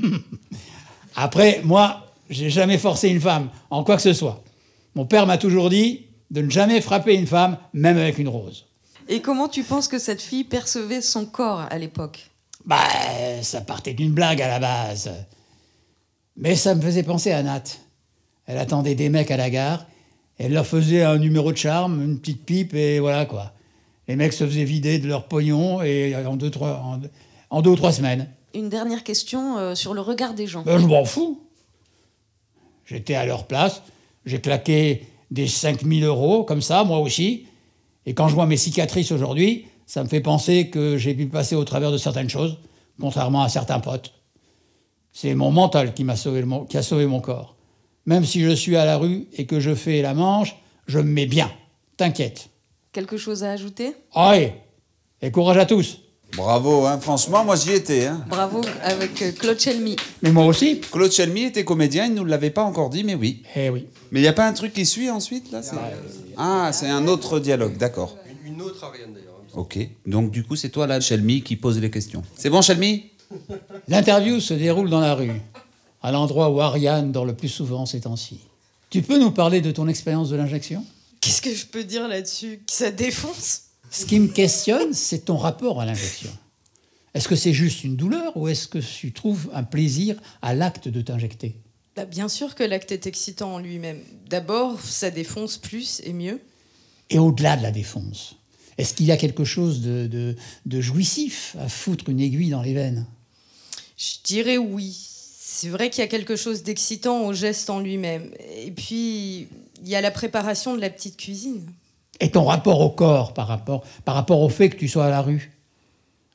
après, 1.15 1.61
moi, 1.63 2.13
j'ai 2.29 2.49
jamais 2.49 2.77
forcé 2.77 3.09
une 3.09 3.21
femme 3.21 3.49
en 3.69 3.83
quoi 3.83 3.95
que 3.95 4.01
ce 4.01 4.13
soit. 4.13 4.43
Mon 4.95 5.05
père 5.05 5.27
m'a 5.27 5.37
toujours 5.37 5.69
dit 5.69 6.05
de 6.31 6.41
ne 6.41 6.49
jamais 6.49 6.81
frapper 6.81 7.15
une 7.15 7.27
femme, 7.27 7.57
même 7.73 7.97
avec 7.97 8.17
une 8.17 8.27
rose. 8.27 8.65
Et 9.07 9.21
comment 9.21 9.47
tu 9.47 9.63
penses 9.63 9.87
que 9.87 9.99
cette 9.99 10.21
fille 10.21 10.43
percevait 10.43 11.01
son 11.01 11.25
corps 11.25 11.65
à 11.69 11.77
l'époque? 11.77 12.31
Bah, 12.65 12.79
ça 13.43 13.61
partait 13.61 13.93
d'une 13.93 14.11
blague 14.11 14.41
à 14.41 14.47
la 14.47 14.59
base. 14.59 15.11
Mais 16.37 16.55
ça 16.55 16.73
me 16.73 16.81
faisait 16.81 17.03
penser 17.03 17.31
à 17.31 17.43
Nat. 17.43 17.63
Elle 18.47 18.57
attendait 18.57 18.95
des 18.95 19.09
mecs 19.09 19.29
à 19.29 19.37
la 19.37 19.49
gare, 19.49 19.85
elle 20.37 20.53
leur 20.53 20.65
faisait 20.65 21.03
un 21.03 21.17
numéro 21.17 21.51
de 21.51 21.57
charme, 21.57 22.01
une 22.01 22.19
petite 22.19 22.43
pipe, 22.45 22.73
et 22.73 22.99
voilà 22.99 23.25
quoi. 23.25 23.53
Les 24.07 24.15
mecs 24.15 24.33
se 24.33 24.45
faisaient 24.45 24.65
vider 24.65 24.99
de 24.99 25.07
leur 25.07 25.27
pognon 25.27 25.81
et 25.81 26.15
en 26.15 26.35
deux, 26.35 26.51
trois, 26.51 26.81
en, 26.83 27.01
en 27.49 27.61
deux 27.61 27.71
ou 27.71 27.75
trois 27.75 27.91
semaines. 27.91 28.27
Une 28.53 28.69
dernière 28.69 29.03
question 29.03 29.57
euh, 29.57 29.75
sur 29.75 29.93
le 29.93 30.01
regard 30.01 30.33
des 30.33 30.47
gens. 30.47 30.61
Ben, 30.61 30.77
je 30.77 30.85
m'en 30.85 31.05
fous. 31.05 31.41
J'étais 32.85 33.15
à 33.15 33.25
leur 33.25 33.47
place, 33.47 33.81
j'ai 34.25 34.39
claqué 34.39 35.07
des 35.31 35.47
5000 35.47 36.03
euros 36.03 36.43
comme 36.43 36.61
ça, 36.61 36.83
moi 36.83 36.99
aussi. 36.99 37.47
Et 38.05 38.13
quand 38.13 38.27
je 38.27 38.35
vois 38.35 38.45
mes 38.45 38.57
cicatrices 38.57 39.11
aujourd'hui, 39.11 39.65
ça 39.87 40.03
me 40.03 40.07
fait 40.07 40.21
penser 40.21 40.69
que 40.69 40.97
j'ai 40.97 41.15
pu 41.15 41.25
passer 41.25 41.55
au 41.55 41.63
travers 41.63 41.91
de 41.91 41.97
certaines 41.97 42.29
choses, 42.29 42.57
contrairement 42.99 43.41
à 43.41 43.49
certains 43.49 43.79
potes. 43.79 44.13
C'est 45.11 45.33
mon 45.33 45.49
mental 45.51 45.93
qui 45.93 46.03
m'a 46.03 46.15
sauvé, 46.15 46.41
le 46.41 46.65
qui 46.67 46.77
a 46.77 46.83
sauvé 46.83 47.05
mon 47.07 47.21
corps. 47.21 47.54
Même 48.05 48.25
si 48.25 48.41
je 48.41 48.51
suis 48.51 48.75
à 48.75 48.85
la 48.85 48.97
rue 48.97 49.25
et 49.33 49.45
que 49.45 49.59
je 49.59 49.73
fais 49.73 50.01
la 50.01 50.13
manche, 50.13 50.55
je 50.87 50.99
me 50.99 51.03
mets 51.11 51.25
bien. 51.25 51.51
T'inquiète. 51.97 52.49
Quelque 52.91 53.17
chose 53.17 53.43
à 53.43 53.51
ajouter? 53.51 53.93
Allez, 54.13 54.53
et 55.21 55.31
courage 55.31 55.57
à 55.57 55.65
tous. 55.65 55.99
Bravo, 56.35 56.85
hein. 56.85 56.99
franchement, 56.99 57.45
moi 57.45 57.55
j'y 57.55 57.71
étais. 57.71 58.07
Hein. 58.07 58.23
Bravo 58.27 58.61
avec 58.83 59.21
euh, 59.21 59.31
Claude 59.31 59.59
Chelmy. 59.59 59.95
Mais 60.21 60.31
moi 60.31 60.45
aussi. 60.45 60.81
Claude 60.81 61.11
Chelmy 61.11 61.43
était 61.43 61.63
comédien, 61.63 62.05
il 62.05 62.11
ne 62.13 62.17
nous 62.17 62.25
l'avait 62.25 62.49
pas 62.49 62.63
encore 62.63 62.89
dit, 62.89 63.03
mais 63.03 63.15
oui. 63.15 63.43
Eh 63.55 63.69
oui. 63.69 63.87
Mais 64.11 64.19
il 64.19 64.23
n'y 64.23 64.27
a 64.27 64.33
pas 64.33 64.45
un 64.47 64.53
truc 64.53 64.73
qui 64.73 64.85
suit 64.85 65.09
ensuite 65.09 65.51
là 65.51 65.61
c'est- 65.63 65.75
Ah, 66.37 66.71
c'est 66.73 66.89
un 66.89 67.07
autre 67.07 67.39
dialogue, 67.39 67.77
d'accord. 67.77 68.17
Une 68.45 68.61
autre 68.61 68.83
Ariane 68.83 69.13
d'ailleurs. 69.13 69.39
Ok. 69.53 69.77
Donc 70.05 70.31
du 70.31 70.43
coup, 70.43 70.55
c'est 70.57 70.69
toi 70.69 70.87
là, 70.87 70.99
Chelmy, 70.99 71.41
qui 71.41 71.55
pose 71.55 71.79
les 71.79 71.89
questions. 71.89 72.21
C'est 72.35 72.49
bon, 72.49 72.61
Chelmy? 72.61 73.11
L'interview 73.87 74.39
se 74.39 74.53
déroule 74.53 74.89
dans 74.89 74.99
la 74.99 75.15
rue, 75.15 75.31
à 76.05 76.11
l'endroit 76.11 76.51
où 76.51 76.61
Ariane 76.61 77.11
dort 77.11 77.25
le 77.25 77.35
plus 77.35 77.49
souvent 77.49 77.87
ces 77.87 78.01
temps-ci. 78.01 78.37
Tu 78.91 79.01
peux 79.01 79.17
nous 79.19 79.31
parler 79.31 79.59
de 79.59 79.71
ton 79.71 79.87
expérience 79.87 80.29
de 80.29 80.35
l'injection? 80.35 80.85
Qu'est-ce 81.19 81.41
que 81.41 81.53
je 81.53 81.65
peux 81.65 81.83
dire 81.83 82.07
là-dessus? 82.07 82.59
Que 82.67 82.71
ça 82.73 82.91
défonce? 82.91 83.61
Ce 83.89 84.05
qui 84.05 84.19
me 84.19 84.27
questionne, 84.27 84.93
c'est 84.93 85.25
ton 85.25 85.35
rapport 85.37 85.81
à 85.81 85.85
l'injection. 85.85 86.29
Est-ce 87.15 87.27
que 87.27 87.35
c'est 87.35 87.53
juste 87.53 87.83
une 87.83 87.95
douleur 87.95 88.37
ou 88.37 88.47
est-ce 88.47 88.67
que 88.67 88.77
tu 88.77 89.13
trouves 89.13 89.49
un 89.51 89.63
plaisir 89.63 90.15
à 90.43 90.53
l'acte 90.53 90.87
de 90.89 91.01
t'injecter? 91.01 91.55
Bah, 91.95 92.05
bien 92.05 92.29
sûr 92.29 92.53
que 92.53 92.63
l'acte 92.63 92.91
est 92.91 93.07
excitant 93.07 93.55
en 93.55 93.59
lui-même. 93.59 93.99
D'abord, 94.29 94.79
ça 94.81 95.09
défonce 95.09 95.57
plus 95.57 96.01
et 96.03 96.13
mieux. 96.13 96.39
Et 97.09 97.17
au-delà 97.17 97.57
de 97.57 97.63
la 97.63 97.71
défonce, 97.71 98.35
est-ce 98.77 98.93
qu'il 98.93 99.07
y 99.07 99.11
a 99.11 99.17
quelque 99.17 99.43
chose 99.43 99.81
de, 99.81 100.05
de- 100.05 100.35
de 100.67 100.81
jouissif 100.81 101.55
à 101.59 101.67
foutre 101.67 102.09
une 102.09 102.19
aiguille 102.19 102.51
dans 102.51 102.61
les 102.61 102.75
veines? 102.75 103.07
Je 103.97 104.17
dirais 104.23 104.57
oui. 104.59 104.95
C'est 105.55 105.69
vrai 105.69 105.89
qu'il 105.89 106.01
y 106.01 106.03
a 106.03 106.09
quelque 106.09 106.35
chose 106.35 106.63
d'excitant 106.63 107.25
au 107.25 107.31
geste 107.31 107.69
en 107.69 107.79
lui-même. 107.79 108.29
Et 108.57 108.71
puis, 108.71 109.47
il 109.81 109.87
y 109.87 109.95
a 109.95 110.01
la 110.01 110.11
préparation 110.11 110.75
de 110.75 110.81
la 110.81 110.89
petite 110.89 111.15
cuisine. 111.15 111.61
Et 112.19 112.29
ton 112.29 112.43
rapport 112.43 112.81
au 112.81 112.89
corps 112.89 113.33
par 113.33 113.47
rapport, 113.47 113.85
par 114.03 114.15
rapport 114.15 114.41
au 114.41 114.49
fait 114.49 114.69
que 114.69 114.75
tu 114.75 114.89
sois 114.89 115.05
à 115.05 115.09
la 115.09 115.21
rue 115.21 115.53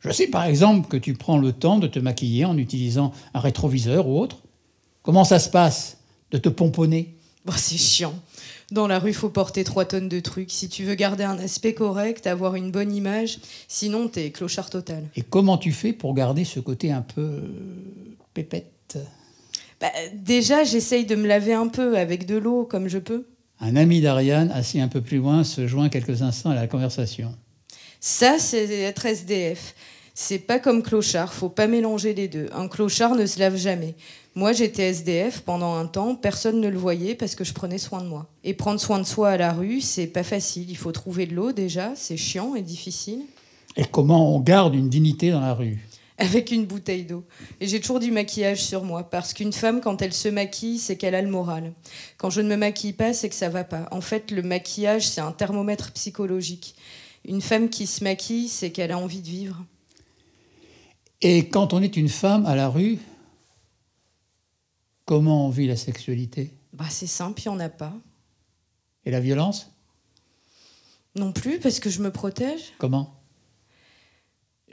Je 0.00 0.10
sais 0.10 0.26
par 0.26 0.44
exemple 0.44 0.88
que 0.88 0.96
tu 0.96 1.12
prends 1.12 1.36
le 1.36 1.52
temps 1.52 1.78
de 1.78 1.86
te 1.86 1.98
maquiller 1.98 2.46
en 2.46 2.56
utilisant 2.56 3.12
un 3.34 3.40
rétroviseur 3.40 4.08
ou 4.08 4.18
autre. 4.18 4.38
Comment 5.02 5.24
ça 5.24 5.38
se 5.38 5.50
passe 5.50 5.98
de 6.30 6.38
te 6.38 6.48
pomponner? 6.48 7.14
Bon, 7.44 7.52
c'est 7.54 7.76
chiant. 7.76 8.14
Dans 8.70 8.86
la 8.86 8.98
rue, 8.98 9.12
faut 9.12 9.28
porter 9.28 9.64
trois 9.64 9.84
tonnes 9.84 10.08
de 10.08 10.20
trucs. 10.20 10.50
Si 10.50 10.70
tu 10.70 10.84
veux 10.84 10.94
garder 10.94 11.24
un 11.24 11.38
aspect 11.38 11.74
correct, 11.74 12.26
avoir 12.26 12.54
une 12.54 12.70
bonne 12.70 12.94
image, 12.94 13.38
sinon 13.68 14.08
t'es 14.08 14.30
clochard 14.30 14.70
total. 14.70 15.04
Et 15.14 15.20
comment 15.20 15.58
tu 15.58 15.72
fais 15.72 15.92
pour 15.92 16.14
garder 16.14 16.46
ce 16.46 16.58
côté 16.58 16.90
un 16.90 17.02
peu 17.02 17.20
euh, 17.20 17.42
Bah, 19.80 19.90
déjà, 20.14 20.64
j'essaye 20.64 21.06
de 21.06 21.14
me 21.14 21.26
laver 21.26 21.54
un 21.54 21.68
peu 21.68 21.96
avec 21.96 22.26
de 22.26 22.36
l'eau 22.36 22.64
comme 22.64 22.88
je 22.88 22.98
peux. 22.98 23.26
Un 23.60 23.76
ami 23.76 24.00
d'Ariane, 24.00 24.50
assis 24.52 24.80
un 24.80 24.88
peu 24.88 25.00
plus 25.00 25.18
loin, 25.18 25.44
se 25.44 25.66
joint 25.66 25.88
quelques 25.88 26.22
instants 26.22 26.50
à 26.50 26.54
la 26.54 26.66
conversation. 26.66 27.34
Ça, 28.00 28.38
c'est 28.38 28.70
être 28.80 29.04
SDF. 29.06 29.74
C'est 30.14 30.38
pas 30.38 30.58
comme 30.58 30.82
clochard, 30.82 31.32
faut 31.32 31.48
pas 31.48 31.66
mélanger 31.66 32.14
les 32.14 32.28
deux. 32.28 32.48
Un 32.52 32.68
clochard 32.68 33.14
ne 33.14 33.26
se 33.26 33.38
lave 33.38 33.56
jamais. 33.56 33.94
Moi, 34.34 34.52
j'étais 34.52 34.84
SDF 34.90 35.40
pendant 35.40 35.74
un 35.74 35.86
temps, 35.86 36.14
personne 36.14 36.60
ne 36.60 36.68
le 36.68 36.78
voyait 36.78 37.14
parce 37.14 37.34
que 37.34 37.44
je 37.44 37.52
prenais 37.52 37.78
soin 37.78 38.02
de 38.02 38.06
moi. 38.06 38.26
Et 38.44 38.54
prendre 38.54 38.80
soin 38.80 38.98
de 38.98 39.04
soi 39.04 39.30
à 39.30 39.36
la 39.36 39.52
rue, 39.52 39.80
c'est 39.80 40.06
pas 40.06 40.22
facile. 40.22 40.70
Il 40.70 40.76
faut 40.76 40.92
trouver 40.92 41.26
de 41.26 41.34
l'eau 41.34 41.52
déjà, 41.52 41.92
c'est 41.96 42.16
chiant 42.16 42.54
et 42.54 42.62
difficile. 42.62 43.22
Et 43.76 43.84
comment 43.84 44.34
on 44.34 44.40
garde 44.40 44.74
une 44.74 44.88
dignité 44.88 45.30
dans 45.30 45.40
la 45.40 45.54
rue? 45.54 45.78
Avec 46.20 46.50
une 46.50 46.66
bouteille 46.66 47.04
d'eau. 47.04 47.24
Et 47.60 47.66
j'ai 47.66 47.80
toujours 47.80 47.98
du 47.98 48.10
maquillage 48.10 48.62
sur 48.62 48.84
moi, 48.84 49.08
parce 49.08 49.32
qu'une 49.32 49.52
femme, 49.52 49.80
quand 49.80 50.02
elle 50.02 50.12
se 50.12 50.28
maquille, 50.28 50.78
c'est 50.78 50.96
qu'elle 50.96 51.14
a 51.14 51.22
le 51.22 51.30
moral. 51.30 51.72
Quand 52.18 52.28
je 52.28 52.42
ne 52.42 52.48
me 52.48 52.56
maquille 52.56 52.92
pas, 52.92 53.14
c'est 53.14 53.30
que 53.30 53.34
ça 53.34 53.48
va 53.48 53.64
pas. 53.64 53.88
En 53.90 54.02
fait, 54.02 54.30
le 54.30 54.42
maquillage, 54.42 55.08
c'est 55.08 55.22
un 55.22 55.32
thermomètre 55.32 55.92
psychologique. 55.92 56.76
Une 57.24 57.40
femme 57.40 57.70
qui 57.70 57.86
se 57.86 58.04
maquille, 58.04 58.48
c'est 58.48 58.70
qu'elle 58.70 58.92
a 58.92 58.98
envie 58.98 59.22
de 59.22 59.28
vivre. 59.28 59.64
Et 61.22 61.48
quand 61.48 61.72
on 61.72 61.82
est 61.82 61.96
une 61.96 62.08
femme 62.08 62.46
à 62.46 62.54
la 62.54 62.68
rue, 62.68 62.98
comment 65.06 65.46
on 65.46 65.50
vit 65.50 65.66
la 65.66 65.76
sexualité? 65.76 66.54
Bah, 66.72 66.86
c'est 66.88 67.06
simple, 67.06 67.40
il 67.44 67.48
n'y 67.48 67.54
en 67.56 67.60
a 67.60 67.68
pas. 67.68 67.94
Et 69.04 69.10
la 69.10 69.20
violence? 69.20 69.70
Non 71.16 71.32
plus, 71.32 71.58
parce 71.58 71.80
que 71.80 71.90
je 71.90 72.00
me 72.00 72.10
protège. 72.10 72.72
Comment? 72.78 73.19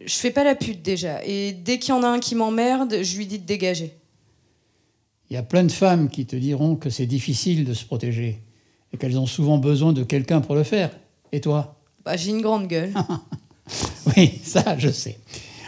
Je 0.06 0.14
fais 0.14 0.32
pas 0.32 0.44
la 0.44 0.56
pute 0.56 0.82
déjà. 0.82 1.24
Et 1.26 1.54
dès 1.54 1.80
qu'il 1.80 1.90
y 1.90 1.98
en 1.98 2.04
a 2.04 2.08
un 2.08 2.20
qui 2.20 2.36
m'emmerde, 2.36 3.02
je 3.02 3.18
lui 3.18 3.26
dis 3.26 3.40
de 3.40 3.46
dégager. 3.46 3.94
Il 5.30 5.34
y 5.34 5.38
a 5.38 5.44
plein 5.44 5.64
de 5.64 5.72
femmes 5.72 6.10
qui 6.10 6.26
te 6.26 6.36
diront 6.36 6.76
que 6.76 6.90
c'est 6.90 7.06
difficile 7.06 7.66
de 7.66 7.74
se 7.74 7.84
protéger 7.86 8.42
et 8.94 8.98
qu'elles 8.98 9.20
ont 9.20 9.26
souvent 9.26 9.58
besoin 9.58 9.94
de 9.94 10.04
quelqu'un 10.04 10.40
pour 10.42 10.56
le 10.56 10.64
faire. 10.64 10.92
Et 11.32 11.42
toi? 11.42 11.76
Bah, 12.06 12.16
j'ai 12.16 12.32
une 12.32 12.42
grande 12.42 12.68
gueule. 12.68 12.94
Oui, 14.16 14.40
ça, 14.44 14.78
je 14.78 14.88
sais. 14.88 15.20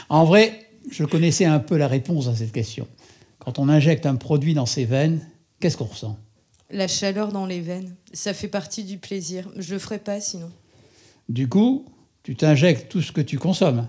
En 0.08 0.24
vrai, 0.24 0.66
je 0.90 1.04
connaissais 1.04 1.46
un 1.46 1.60
peu 1.60 1.76
la 1.76 1.88
réponse 1.88 2.28
à 2.28 2.36
cette 2.36 2.54
question. 2.54 2.88
Quand 3.40 3.60
on 3.60 3.68
injecte 3.68 4.06
un 4.06 4.16
produit 4.16 4.54
dans 4.54 4.66
ses 4.66 4.86
veines, 4.86 5.20
qu'est-ce 5.60 5.78
qu'on 5.78 5.86
ressent? 5.86 6.18
La 6.72 6.88
chaleur 6.88 7.32
dans 7.32 7.46
les 7.46 7.62
veines, 7.62 7.96
ça 8.14 8.34
fait 8.34 8.48
partie 8.48 8.84
du 8.84 8.98
plaisir. 8.98 9.50
Je 9.58 9.74
le 9.74 9.80
ferai 9.80 10.00
pas 10.00 10.22
sinon. 10.22 10.50
Du 11.28 11.50
coup, 11.50 11.86
tu 12.24 12.36
t'injectes 12.36 12.90
tout 12.90 13.02
ce 13.02 13.12
que 13.12 13.22
tu 13.22 13.38
consommes. 13.38 13.88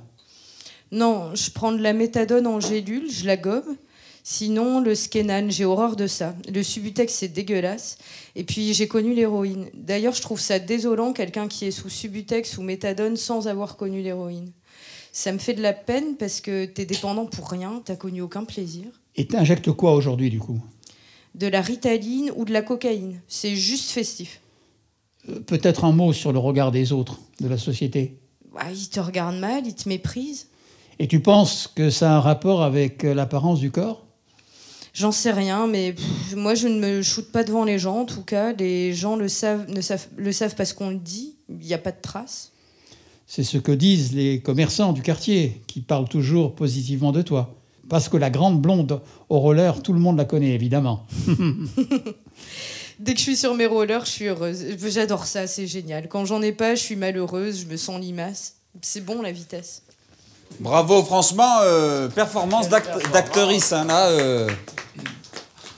Non, 0.92 1.34
je 1.34 1.50
prends 1.50 1.72
de 1.72 1.82
la 1.82 1.92
méthadone 1.92 2.46
en 2.46 2.60
gélule, 2.60 3.10
je 3.10 3.26
la 3.26 3.36
gobe. 3.36 3.76
Sinon, 4.22 4.80
le 4.80 4.94
Skenan, 4.94 5.50
j'ai 5.50 5.64
horreur 5.64 5.96
de 5.96 6.06
ça. 6.06 6.34
Le 6.52 6.62
Subutex, 6.62 7.12
c'est 7.12 7.28
dégueulasse. 7.28 7.96
Et 8.36 8.44
puis, 8.44 8.74
j'ai 8.74 8.86
connu 8.86 9.14
l'héroïne. 9.14 9.70
D'ailleurs, 9.74 10.14
je 10.14 10.20
trouve 10.20 10.40
ça 10.40 10.58
désolant, 10.58 11.12
quelqu'un 11.12 11.48
qui 11.48 11.64
est 11.64 11.70
sous 11.70 11.88
Subutex 11.88 12.58
ou 12.58 12.62
méthadone 12.62 13.16
sans 13.16 13.48
avoir 13.48 13.76
connu 13.76 14.02
l'héroïne. 14.02 14.52
Ça 15.12 15.32
me 15.32 15.38
fait 15.38 15.54
de 15.54 15.62
la 15.62 15.72
peine 15.72 16.16
parce 16.16 16.40
que 16.40 16.66
t'es 16.66 16.84
dépendant 16.84 17.26
pour 17.26 17.48
rien, 17.48 17.82
t'as 17.84 17.96
connu 17.96 18.20
aucun 18.20 18.44
plaisir. 18.44 18.86
Et 19.16 19.26
t'injectes 19.26 19.72
quoi 19.72 19.94
aujourd'hui, 19.94 20.30
du 20.30 20.38
coup? 20.38 20.60
De 21.34 21.46
la 21.46 21.60
ritaline 21.60 22.30
ou 22.36 22.44
de 22.44 22.52
la 22.52 22.62
cocaïne. 22.62 23.20
C'est 23.26 23.56
juste 23.56 23.90
festif. 23.90 24.40
Euh, 25.28 25.40
Peut-être 25.40 25.84
un 25.84 25.92
mot 25.92 26.12
sur 26.12 26.32
le 26.32 26.38
regard 26.38 26.70
des 26.72 26.92
autres, 26.92 27.18
de 27.40 27.48
la 27.48 27.58
société. 27.58 28.18
Bah, 28.52 28.70
ils 28.72 28.88
te 28.88 29.00
regardent 29.00 29.38
mal, 29.38 29.66
ils 29.66 29.74
te 29.74 29.88
méprisent. 29.88 30.48
Et 31.00 31.08
tu 31.08 31.20
penses 31.20 31.66
que 31.66 31.88
ça 31.88 32.12
a 32.12 32.16
un 32.16 32.20
rapport 32.20 32.62
avec 32.62 33.04
euh, 33.04 33.14
l'apparence 33.14 33.58
du 33.58 33.70
corps? 33.70 34.04
J'en 34.92 35.12
sais 35.12 35.32
rien, 35.32 35.66
mais 35.66 35.94
pff, 35.94 36.36
moi 36.36 36.54
je 36.54 36.68
ne 36.68 36.78
me 36.78 37.00
shoote 37.00 37.32
pas 37.32 37.42
devant 37.42 37.64
les 37.64 37.78
gens. 37.78 38.00
En 38.00 38.04
tout 38.04 38.20
cas, 38.20 38.52
les 38.52 38.92
gens 38.92 39.16
le 39.16 39.28
savent, 39.28 39.64
ne 39.70 39.80
savent, 39.80 40.08
le 40.18 40.30
savent 40.30 40.54
parce 40.54 40.74
qu'on 40.74 40.90
le 40.90 40.98
dit. 40.98 41.36
Il 41.48 41.66
n'y 41.66 41.72
a 41.72 41.78
pas 41.78 41.92
de 41.92 42.00
traces. 42.02 42.52
C'est 43.26 43.44
ce 43.44 43.56
que 43.56 43.72
disent 43.72 44.12
les 44.12 44.40
commerçants 44.40 44.92
du 44.92 45.00
quartier, 45.00 45.62
qui 45.66 45.80
parlent 45.80 46.08
toujours 46.08 46.54
positivement 46.54 47.12
de 47.12 47.22
toi. 47.22 47.54
Parce 47.88 48.10
que 48.10 48.18
la 48.18 48.28
grande 48.28 48.60
blonde 48.60 49.00
au 49.30 49.38
roller, 49.38 49.82
tout 49.82 49.94
le 49.94 50.00
monde 50.00 50.18
la 50.18 50.26
connaît, 50.26 50.52
évidemment. 50.54 51.06
Dès 52.98 53.14
que 53.14 53.18
je 53.18 53.24
suis 53.24 53.36
sur 53.36 53.54
mes 53.54 53.64
rollers, 53.64 54.04
je 54.04 54.10
suis 54.10 54.26
heureuse. 54.26 54.66
J'adore 54.86 55.24
ça, 55.24 55.46
c'est 55.46 55.66
génial. 55.66 56.08
Quand 56.08 56.26
j'en 56.26 56.42
ai 56.42 56.52
pas, 56.52 56.74
je 56.74 56.82
suis 56.82 56.96
malheureuse, 56.96 57.62
je 57.62 57.66
me 57.66 57.78
sens 57.78 57.98
limace. 57.98 58.56
C'est 58.82 59.02
bon 59.02 59.22
la 59.22 59.32
vitesse. 59.32 59.82
Bravo, 60.58 61.02
franchement, 61.02 61.60
euh, 61.62 62.08
performance 62.08 62.68
d'act- 62.68 63.10
d'actrice. 63.12 63.72
hein, 63.72 63.84
là, 63.84 64.08
euh, 64.08 64.48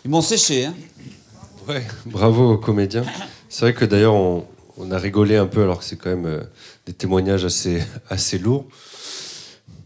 ils 0.04 0.10
m'ont 0.10 0.22
séché. 0.22 0.64
Hein. 0.66 0.74
Ouais, 1.68 1.86
bravo 2.06 2.52
aux 2.54 2.58
comédiens. 2.58 3.04
C'est 3.48 3.60
vrai 3.66 3.74
que 3.74 3.84
d'ailleurs, 3.84 4.14
on, 4.14 4.44
on 4.78 4.90
a 4.90 4.98
rigolé 4.98 5.36
un 5.36 5.46
peu 5.46 5.62
alors 5.62 5.78
que 5.78 5.84
c'est 5.84 5.96
quand 5.96 6.10
même 6.10 6.26
euh, 6.26 6.40
des 6.86 6.92
témoignages 6.92 7.44
assez, 7.44 7.82
assez 8.10 8.38
lourds. 8.38 8.66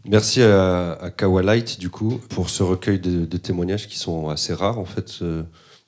Merci 0.06 0.40
à, 0.40 0.92
à 0.92 1.10
Kawa 1.10 1.42
Light, 1.42 1.78
du 1.78 1.90
coup, 1.90 2.20
pour 2.30 2.48
ce 2.48 2.62
recueil 2.62 2.98
de, 3.00 3.26
de 3.26 3.36
témoignages 3.36 3.88
qui 3.88 3.98
sont 3.98 4.28
assez 4.30 4.54
rares, 4.54 4.78
en 4.78 4.84
fait. 4.84 5.10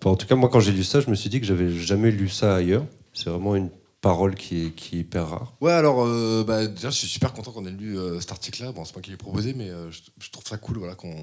Enfin, 0.01 0.11
en 0.11 0.17
tout 0.17 0.27
cas, 0.27 0.35
moi, 0.35 0.49
quand 0.53 0.61
j'ai 0.61 0.73
lu 0.73 0.83
ça, 0.85 1.01
je 1.01 1.09
me 1.09 1.15
suis 1.15 1.31
dit 1.31 1.41
que 1.41 1.47
j'avais 1.47 1.71
jamais 1.71 2.11
lu 2.11 2.29
ça 2.29 2.57
ailleurs. 2.57 2.85
C'est 3.15 3.31
vraiment 3.31 3.55
une 3.57 3.71
parole 4.01 4.35
qui 4.35 4.67
est, 4.67 4.71
qui 4.71 4.97
est 4.97 5.01
hyper 5.01 5.29
rare. 5.29 5.55
Ouais, 5.61 5.73
alors 5.73 6.05
euh, 6.05 6.45
bah, 6.45 6.67
déjà, 6.67 6.91
je 6.91 6.97
suis 6.97 7.09
super 7.09 7.33
content 7.33 7.53
qu'on 7.53 7.67
ait 7.67 7.71
lu 7.71 7.99
euh, 7.99 8.21
cet 8.21 8.33
article-là. 8.33 8.73
Bon, 8.73 8.85
c'est 8.85 8.95
moi 8.95 9.03
qui 9.03 9.11
l'ai 9.11 9.17
proposé, 9.17 9.55
mais 9.55 9.71
euh, 9.71 9.91
je, 9.91 10.31
trouve 10.31 10.45
ça 10.47 10.57
cool, 10.59 10.79
voilà, 10.79 10.95
qu'on, 10.95 11.15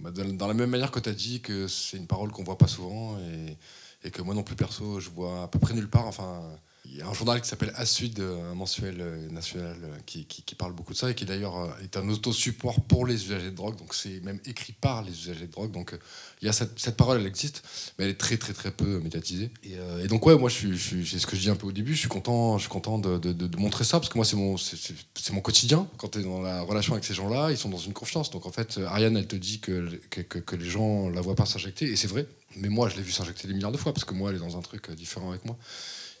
bah, 0.00 0.10
dans, 0.10 0.24
dans 0.32 0.48
la 0.48 0.54
même 0.54 0.70
manière 0.70 0.90
que 0.90 1.00
tu 1.00 1.08
as 1.08 1.14
dit 1.14 1.40
que 1.40 1.68
c'est 1.68 1.96
une 1.96 2.06
parole 2.06 2.30
qu'on 2.32 2.44
voit 2.44 2.58
pas 2.58 2.68
souvent 2.68 3.18
et, 3.18 3.58
et 4.06 4.10
que 4.10 4.22
moi 4.22 4.34
non 4.34 4.42
plus 4.42 4.56
perso, 4.56 5.00
je 5.00 5.10
vois 5.10 5.42
à 5.42 5.48
peu 5.48 5.58
près 5.58 5.74
nulle 5.74 5.90
part. 5.90 6.06
Enfin, 6.06 6.42
il 6.86 6.96
y 6.96 7.02
a 7.02 7.08
un 7.08 7.14
journal 7.14 7.40
qui 7.40 7.48
s'appelle 7.48 7.72
Asud, 7.76 8.20
un 8.20 8.54
mensuel 8.54 9.00
euh, 9.00 9.28
national 9.30 9.76
euh, 9.84 9.98
qui, 10.06 10.26
parle 10.56 10.72
beaucoup 10.72 10.92
de 10.92 10.98
ça 10.98 11.10
et 11.10 11.14
qui 11.14 11.24
d'ailleurs 11.24 11.56
euh, 11.56 11.70
est 11.82 11.96
un 11.96 12.08
auto-support 12.08 12.80
pour 12.82 13.06
les 13.06 13.24
usagers 13.24 13.50
de 13.50 13.56
drogue. 13.56 13.76
Donc 13.76 13.94
c'est 13.94 14.20
même 14.20 14.38
écrit 14.44 14.72
par 14.72 15.02
les 15.02 15.12
usagers 15.12 15.46
de 15.46 15.52
drogue. 15.52 15.72
Donc 15.72 15.92
euh, 15.92 15.98
il 16.44 16.46
y 16.46 16.50
a 16.50 16.52
cette, 16.52 16.96
parole, 16.98 17.20
elle 17.20 17.26
existe, 17.26 17.62
mais 17.98 18.04
elle 18.04 18.10
est 18.10 18.20
très 18.20 18.36
très 18.36 18.52
très 18.52 18.70
peu 18.70 19.00
médiatisée. 19.00 19.50
Et, 19.62 19.76
euh, 19.78 20.06
donc 20.08 20.26
ouais, 20.26 20.36
moi 20.36 20.50
je 20.50 20.74
suis, 20.74 21.06
c'est 21.06 21.18
ce 21.18 21.26
que 21.26 21.36
je 21.36 21.40
dis 21.40 21.48
un 21.48 21.56
peu 21.56 21.66
au 21.66 21.72
début. 21.72 21.94
Je 21.94 22.00
suis 22.00 22.08
content, 22.08 22.58
je 22.58 22.64
suis 22.64 22.70
content 22.70 22.98
de, 22.98 23.56
montrer 23.56 23.84
ça 23.84 23.98
parce 23.98 24.10
que 24.10 24.18
moi 24.18 24.26
c'est 24.26 24.36
mon, 24.36 25.40
quotidien. 25.40 25.88
Quand 25.96 26.08
tu 26.08 26.18
es 26.18 26.22
dans 26.22 26.42
la 26.42 26.60
relation 26.60 26.92
avec 26.92 27.04
ces 27.04 27.14
gens-là, 27.14 27.50
ils 27.50 27.56
sont 27.56 27.70
dans 27.70 27.78
une 27.78 27.94
confiance. 27.94 28.30
Donc 28.30 28.44
en 28.44 28.52
fait, 28.52 28.76
euh, 28.76 28.86
Ariane, 28.86 29.16
elle 29.16 29.26
te 29.26 29.36
dit 29.36 29.60
que, 29.60 29.88
les 30.52 30.68
gens 30.68 31.08
la 31.08 31.22
voient 31.22 31.34
pas 31.34 31.46
s'injecter 31.46 31.86
et 31.86 31.96
c'est 31.96 32.08
vrai. 32.08 32.26
Mais 32.56 32.68
moi, 32.68 32.90
je 32.90 32.96
l'ai 32.96 33.02
vu 33.02 33.10
s'injecter 33.10 33.48
des 33.48 33.54
milliards 33.54 33.72
de 33.72 33.78
fois 33.78 33.94
parce 33.94 34.04
que 34.04 34.12
moi, 34.12 34.28
elle 34.28 34.36
est 34.36 34.40
dans 34.40 34.58
un 34.58 34.62
truc 34.62 34.90
euh, 34.90 34.94
différent 34.94 35.30
avec 35.30 35.46
moi. 35.46 35.56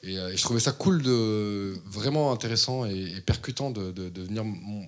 Et, 0.06 0.18
euh, 0.18 0.32
et 0.32 0.36
je 0.36 0.42
trouvais 0.42 0.60
ça 0.60 0.72
cool, 0.72 1.02
de, 1.02 1.74
vraiment 1.86 2.32
intéressant 2.32 2.84
et, 2.84 3.20
percutant 3.24 3.70
de, 3.70 3.90
de- 3.90 4.22
venir 4.22 4.44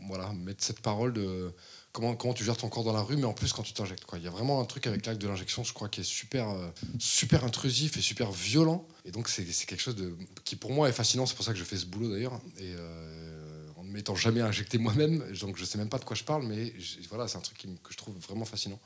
voilà, 0.09 0.33
mettre 0.33 0.63
cette 0.63 0.81
parole 0.81 1.13
de 1.13 1.51
comment, 1.93 2.15
comment 2.15 2.35
tu 2.35 2.45
gères 2.45 2.57
ton 2.57 2.69
corps 2.69 2.85
dans 2.85 2.93
la 2.93 3.01
rue, 3.01 3.17
mais 3.17 3.25
en 3.25 3.33
plus 3.33 3.53
quand 3.53 3.63
tu 3.63 3.73
t'injectes. 3.73 4.05
Il 4.17 4.23
y 4.23 4.27
a 4.27 4.31
vraiment 4.31 4.61
un 4.61 4.67
truc 4.67 4.87
avec 4.87 5.07
l'acte 5.07 5.21
de 5.21 5.29
l'injection, 5.29 5.65
je 5.65 5.73
crois, 5.73 5.89
qui 5.89 6.03
est 6.03 6.05
super, 6.05 6.51
euh, 6.51 6.69
super 6.99 7.45
intrusif 7.45 7.97
et 7.97 8.03
super 8.03 8.31
violent. 8.31 8.87
Et 9.05 9.11
donc 9.11 9.29
c'est 9.29 9.45
quelque 9.45 9.81
chose 9.81 9.97
qui 10.45 10.57
pour 10.57 10.73
moi 10.73 10.89
est 10.89 10.93
fascinant, 10.93 11.25
c'est 11.25 11.35
pour 11.35 11.45
ça 11.45 11.53
que 11.53 11.59
je 11.59 11.65
fais 11.65 11.77
ce 11.77 11.87
boulot 11.87 12.11
d'ailleurs. 12.11 12.39
Et 12.59 12.75
euh, 12.77 13.69
en 13.77 13.85
ne 13.85 13.91
m'étant 13.91 14.15
jamais 14.15 14.43
injecté 14.43 14.77
moi-même, 14.79 15.25
donc 15.41 15.57
je 15.57 15.65
sais 15.65 15.79
même 15.79 15.89
pas 15.89 15.99
de 15.99 16.05
quoi 16.05 16.17
je 16.17 16.25
parle, 16.25 16.47
mais 16.47 16.75
voilà, 17.09 17.27
c'est 17.29 17.39
un 17.39 17.43
truc 17.43 17.59
que 17.59 17.93
je 17.93 17.97
trouve 17.97 18.17
vraiment 18.19 18.45
fascinant. 18.45 18.81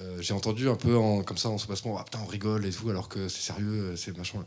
Euh, 0.00 0.20
j'ai 0.20 0.32
entendu 0.34 0.68
un 0.68 0.76
peu 0.76 0.96
en- 0.96 1.22
comme 1.24 1.38
ça 1.38 1.48
en 1.48 1.58
se 1.58 1.66
passant, 1.66 1.96
ah, 1.96 2.04
putain, 2.04 2.20
on 2.22 2.26
rigole 2.26 2.64
et 2.66 2.70
tout, 2.70 2.88
alors 2.90 3.08
que 3.08 3.28
c'est 3.28 3.40
sérieux, 3.42 3.96
c'est 3.96 4.16
machin. 4.16 4.44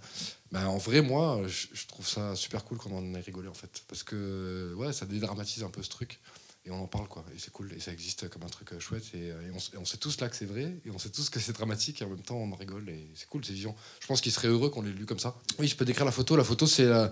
Ben, 0.51 0.65
en 0.67 0.77
vrai, 0.77 1.01
moi, 1.01 1.41
je, 1.47 1.67
je 1.73 1.87
trouve 1.87 2.07
ça 2.07 2.35
super 2.35 2.63
cool 2.63 2.77
qu'on 2.77 2.97
en 2.97 3.13
ait 3.15 3.19
rigolé 3.21 3.47
en 3.49 3.53
fait, 3.53 3.83
parce 3.87 4.03
que 4.03 4.73
ouais, 4.77 4.93
ça 4.93 5.05
dédramatise 5.05 5.63
un 5.63 5.69
peu 5.69 5.83
ce 5.83 5.89
truc. 5.89 6.19
Et 6.63 6.69
on 6.69 6.83
en 6.83 6.87
parle 6.87 7.07
quoi. 7.07 7.25
Et 7.35 7.39
c'est 7.39 7.51
cool. 7.51 7.73
Et 7.75 7.79
ça 7.79 7.91
existe 7.91 8.29
comme 8.29 8.43
un 8.43 8.49
truc 8.49 8.71
euh, 8.73 8.79
chouette. 8.79 9.03
Et, 9.15 9.31
euh, 9.31 9.49
et 9.73 9.77
on, 9.77 9.85
sait 9.85 9.97
tous 9.97 10.21
là 10.21 10.29
que 10.29 10.35
c'est 10.35 10.45
vrai. 10.45 10.75
Et 10.85 10.91
on 10.91 10.99
sait 10.99 11.09
tous 11.09 11.31
que 11.31 11.39
c'est 11.39 11.53
dramatique. 11.53 12.01
Et 12.01 12.05
en 12.05 12.09
même 12.09 12.21
temps 12.21 12.35
on 12.35 12.53
rigole. 12.53 12.87
Et 12.89 13.07
c'est 13.15 13.27
cool 13.27 13.43
c'est 13.43 13.53
vivant. 13.53 13.75
Je 13.99 14.05
pense 14.05 14.21
qu'il 14.21 14.31
serait 14.31 14.47
heureux 14.47 14.69
qu'on 14.69 14.83
l'ait 14.83 14.91
lu 14.91 15.07
comme 15.07 15.17
ça. 15.17 15.35
Oui 15.57 15.67
je 15.67 15.75
peux 15.75 15.85
décrire 15.85 16.05
la 16.05 16.11
photo. 16.11 16.35
La 16.35 16.43
photo 16.43 16.67
c'est 16.67 16.85
la, 16.85 17.09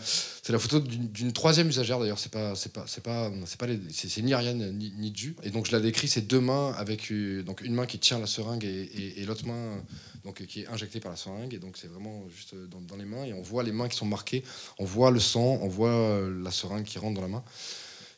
photo 0.60 0.80
d'une 0.80 1.34
troisième 1.34 1.68
usagère 1.68 2.00
d'ailleurs. 2.00 2.20
C'est 2.20 2.32
pas 2.32 2.54
c'est 2.54 2.72
pas 2.72 2.86
c'est 2.86 3.02
pas 3.02 3.32
c'est 3.48 3.60
pas 3.60 3.66
c'est 3.92 4.22
ni 4.22 4.34
Ariane 4.36 4.72
ni, 4.78 4.92
ni 4.92 5.16
Ju. 5.16 5.36
Et 5.42 5.50
donc 5.50 5.66
je 5.66 5.72
la 5.72 5.80
décris 5.80 6.08
c'est 6.08 6.28
deux 6.28 6.42
mains 6.42 6.72
avec 6.74 7.12
euh, 7.12 7.42
donc 7.42 7.62
une 7.62 7.74
main 7.74 7.88
qui 7.88 7.98
tient 7.98 8.20
la 8.20 8.28
seringue 8.28 8.66
et, 8.66 9.26
l'autre 9.26 9.48
main 9.48 9.84
donc 10.24 10.46
qui 10.46 10.62
est 10.62 10.68
injectée 10.68 11.00
par 11.00 11.10
la 11.10 11.18
seringue. 11.18 11.56
Et 11.56 11.60
donc 11.60 11.76
c'est 11.78 11.88
vraiment 11.88 12.30
juste 12.30 12.54
dans, 12.54 12.98
les 12.98 13.06
mains. 13.06 13.24
Et 13.24 13.34
on 13.34 13.42
voit 13.42 13.64
les 13.64 13.72
mains 13.72 13.88
qui 13.88 13.98
sont 13.98 14.06
marquées. 14.06 14.44
On 14.78 14.86
voit 14.86 15.10
le 15.10 15.20
sang. 15.20 15.58
On 15.64 15.68
voit 15.68 16.22
la 16.30 16.52
seringue 16.52 16.84
qui 16.84 17.00
rentre 17.00 17.16
dans 17.16 17.22
la 17.22 17.30
main 17.30 17.44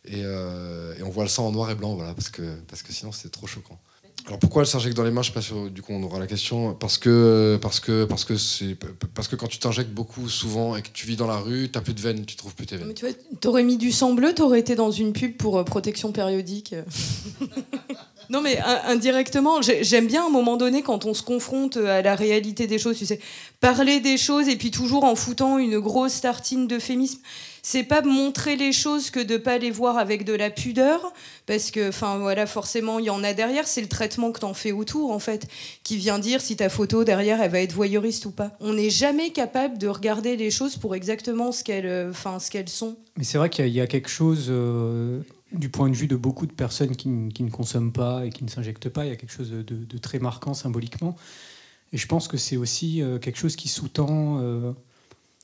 et, 0.06 0.22
euh, 0.24 0.93
et 0.99 1.04
on 1.04 1.10
voit 1.10 1.24
le 1.24 1.30
sang 1.30 1.47
en 1.47 1.52
noir 1.52 1.70
et 1.72 1.76
blanc, 1.76 1.95
voilà, 1.95 2.14
parce 2.14 2.30
que, 2.30 2.41
parce 2.68 2.84
que 2.84 2.91
sinon 2.93 3.12
c'est 3.12 3.30
trop 3.32 3.47
choquant. 3.47 3.80
Alors 4.28 4.38
pourquoi 4.38 4.62
elle 4.62 4.68
s'injecte 4.68 4.95
dans 4.95 5.04
les 5.04 5.10
mains 5.10 5.24
Je 5.24 5.30
sais 5.30 5.34
pas 5.34 5.41
sûr, 5.41 5.72
du 5.72 5.82
coup 5.82 5.93
on 5.93 6.04
aura 6.04 6.20
la 6.20 6.28
question. 6.28 6.76
Parce 6.76 6.99
que, 6.99 7.58
parce 7.60 7.80
que, 7.80 8.06
parce 8.06 8.24
que, 8.24 8.36
parce 9.16 9.28
que 9.28 9.36
quand 9.36 9.47
tu 9.47 9.58
t'injectes 9.58 9.89
beaucoup, 9.91 10.30
souvent, 10.30 10.76
et 10.76 10.84
que 10.84 10.89
tu 10.93 11.08
vis 11.08 11.16
dans 11.16 11.26
la 11.26 11.38
rue, 11.38 11.70
t'as 11.72 11.82
plus 11.82 11.95
de 11.95 12.02
veines, 12.02 12.24
tu 12.26 12.36
trouves 12.36 12.54
plus 12.54 12.68
tes 12.68 12.78
veines. 12.78 12.93
Tu 12.93 13.04
vois, 13.06 13.16
t'aurais 13.39 13.64
mis 13.64 13.78
du 13.78 13.91
sang 13.91 14.14
bleu, 14.14 14.36
t'aurais 14.36 14.60
été 14.60 14.76
dans 14.76 14.91
une 14.91 15.12
pub 15.14 15.38
pour 15.38 15.58
euh, 15.58 15.64
protection 15.64 16.12
périodique. 16.12 16.76
non, 18.30 18.41
mais 18.41 18.60
in- 18.60 18.82
indirectement, 18.89 19.62
j'ai- 19.64 19.84
j'aime 19.84 20.06
bien 20.08 20.24
à 20.24 20.28
un 20.28 20.32
moment 20.32 20.56
donné 20.56 20.84
quand 20.84 21.06
on 21.06 21.14
se 21.16 21.24
confronte 21.24 21.78
à 21.78 22.02
la 22.04 22.16
réalité 22.16 22.68
des 22.68 22.78
choses, 22.78 22.97
tu 22.99 23.06
sais, 23.08 23.20
parler 23.60 23.99
des 24.02 24.18
choses 24.18 24.47
et 24.47 24.56
puis 24.56 24.72
toujours 24.72 25.04
en 25.04 25.16
foutant 25.16 25.58
une 25.58 25.80
grosse 25.80 26.22
tartine 26.22 26.68
d'euphémisme. 26.68 27.20
C'est 27.64 27.84
pas 27.84 28.01
montrer 28.01 28.55
les 28.55 28.72
choses 28.72 29.12
que 29.12 29.20
de 29.20 29.38
pas 29.38 29.57
les 29.57 29.70
voir 29.70 29.97
avec 29.97 30.26
de 30.26 30.34
la 30.34 30.49
pudeur, 30.49 31.14
parce 31.45 31.70
que, 31.70 31.89
enfin 31.89 32.18
voilà, 32.18 32.45
forcément, 32.47 32.97
il 32.97 33.05
y 33.05 33.09
en 33.09 33.24
a 33.24 33.34
derrière. 33.34 33.68
C'est 33.68 33.82
le 33.82 33.88
traitement 33.88 34.32
que 34.32 34.39
t'en 34.39 34.53
fais 34.53 34.72
autour, 34.72 35.12
en 35.12 35.20
fait, 35.20 35.47
qui 35.84 35.97
vient 35.97 36.18
dire 36.18 36.41
si 36.41 36.55
ta 36.55 36.70
photo 36.70 37.03
derrière, 37.03 37.41
elle 37.41 37.51
va 37.51 37.59
être 37.59 37.74
voyeuriste 37.74 38.26
ou 38.26 38.32
pas. 38.32 38.51
On 38.59 38.74
n'est 38.74 38.89
jamais 38.89 39.32
capable 39.32 39.78
de 39.78 39.88
regarder 39.88 40.38
les 40.38 40.49
choses 40.49 40.78
pour 40.78 40.95
exactement 40.95 41.51
ce 41.51 41.64
qu'elles, 41.64 41.86
euh, 41.86 42.09
enfin, 42.09 42.39
ce 42.39 42.49
qu'elles 42.49 42.70
sont. 42.70 42.97
Mais 43.18 43.24
c'est 43.24 43.38
vrai 43.38 43.49
qu'il 43.49 43.68
y, 43.68 43.82
a- 43.82 43.88
quelque 43.88 44.09
chose, 44.09 44.47
euh, 44.49 45.22
du 45.51 45.70
point 45.70 45.89
de 45.89 45.95
vue 45.95 46.07
de 46.07 46.16
beaucoup 46.16 46.47
de 46.47 46.53
personnes 46.53 46.95
qui, 46.95 47.09
ne 47.09 47.49
consomment 47.49 47.91
pas 47.91 48.26
et 48.26 48.30
qui 48.30 48.43
ne 48.43 48.49
s'injectent 48.49 48.89
pas, 48.89 49.05
il 49.05 49.09
y 49.09 49.12
a 49.12 49.16
quelque 49.16 49.34
chose 49.34 49.51
de, 49.51 49.97
très 49.97 50.20
marquant 50.20 50.53
symboliquement. 50.53 51.16
Et 51.93 51.97
je 51.97 52.07
pense 52.07 52.28
que 52.28 52.38
c'est 52.38 52.55
aussi 52.57 53.01
euh, 53.01 53.20
quelque 53.20 53.38
chose 53.38 53.55
qui 53.55 53.68
sous-tend, 53.68 54.39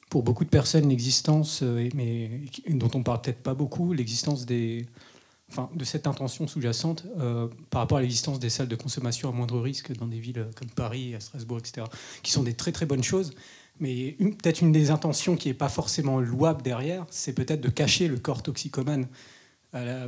pour 0.10 0.24
beaucoup 0.24 0.46
de 0.46 0.50
personnes, 0.50 0.90
l'existence, 0.90 1.62
euh, 1.64 1.90
dont 2.70 2.92
on 2.94 3.04
parle 3.04 3.22
peut-être 3.22 3.44
pas 3.44 3.54
beaucoup, 3.54 3.94
l'existence 3.94 4.46
des, 4.46 4.86
enfin, 5.52 5.70
de 5.76 5.84
cette 5.84 6.08
intention 6.08 6.48
sous-jacente 6.48 7.06
euh, 7.20 7.48
par 7.70 7.82
rapport 7.82 7.98
à 7.98 8.02
l'existence 8.02 8.40
des 8.40 8.50
salles 8.50 8.68
de 8.68 8.76
consommation 8.76 9.30
à 9.30 9.32
moindre 9.32 9.60
risque 9.60 9.92
dans 9.98 10.08
des 10.08 10.20
villes 10.20 10.48
comme 10.56 10.70
Paris, 10.70 11.14
à 11.16 11.20
Strasbourg, 11.20 11.60
etc., 11.60 11.88
qui 12.24 12.32
sont 12.32 12.44
des 12.44 12.54
très 12.54 12.72
très 12.72 12.86
bonnes 12.86 13.04
choses. 13.04 13.34
Mais 13.80 14.16
peut-être 14.20 14.62
une 14.62 14.72
des 14.72 14.90
intentions 14.90 15.36
qui 15.36 15.50
n'est 15.50 15.54
pas 15.54 15.70
forcément 15.70 16.20
louable 16.20 16.64
derrière, 16.64 17.06
c'est 17.12 17.34
peut-être 17.34 17.62
de 17.62 17.70
cacher 17.70 18.08
le 18.08 18.18
corps 18.18 18.42
toxicomane. 18.42 19.08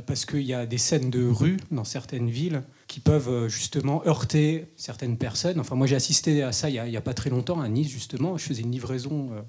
Parce 0.04 0.24
qu'il 0.24 0.42
y 0.42 0.54
a 0.54 0.66
des 0.66 0.78
scènes 0.78 1.10
de 1.10 1.24
rue 1.24 1.58
dans 1.70 1.84
certaines 1.84 2.28
villes 2.28 2.64
qui 2.88 2.98
peuvent 2.98 3.28
euh, 3.28 3.48
justement 3.48 4.04
heurter 4.04 4.66
certaines 4.74 5.16
personnes. 5.16 5.60
Enfin, 5.60 5.76
moi 5.76 5.86
j'ai 5.86 5.94
assisté 5.94 6.42
à 6.42 6.50
ça 6.50 6.68
il 6.68 6.82
n'y 6.82 6.96
a, 6.96 7.00
pas 7.00 7.14
très 7.14 7.30
longtemps 7.30 7.60
à 7.60 7.68
Nice, 7.68 7.88
justement. 7.88 8.36
Je 8.36 8.44
faisais 8.44 8.62
une 8.62 8.72
livraison 8.72 9.30
euh, 9.32 9.42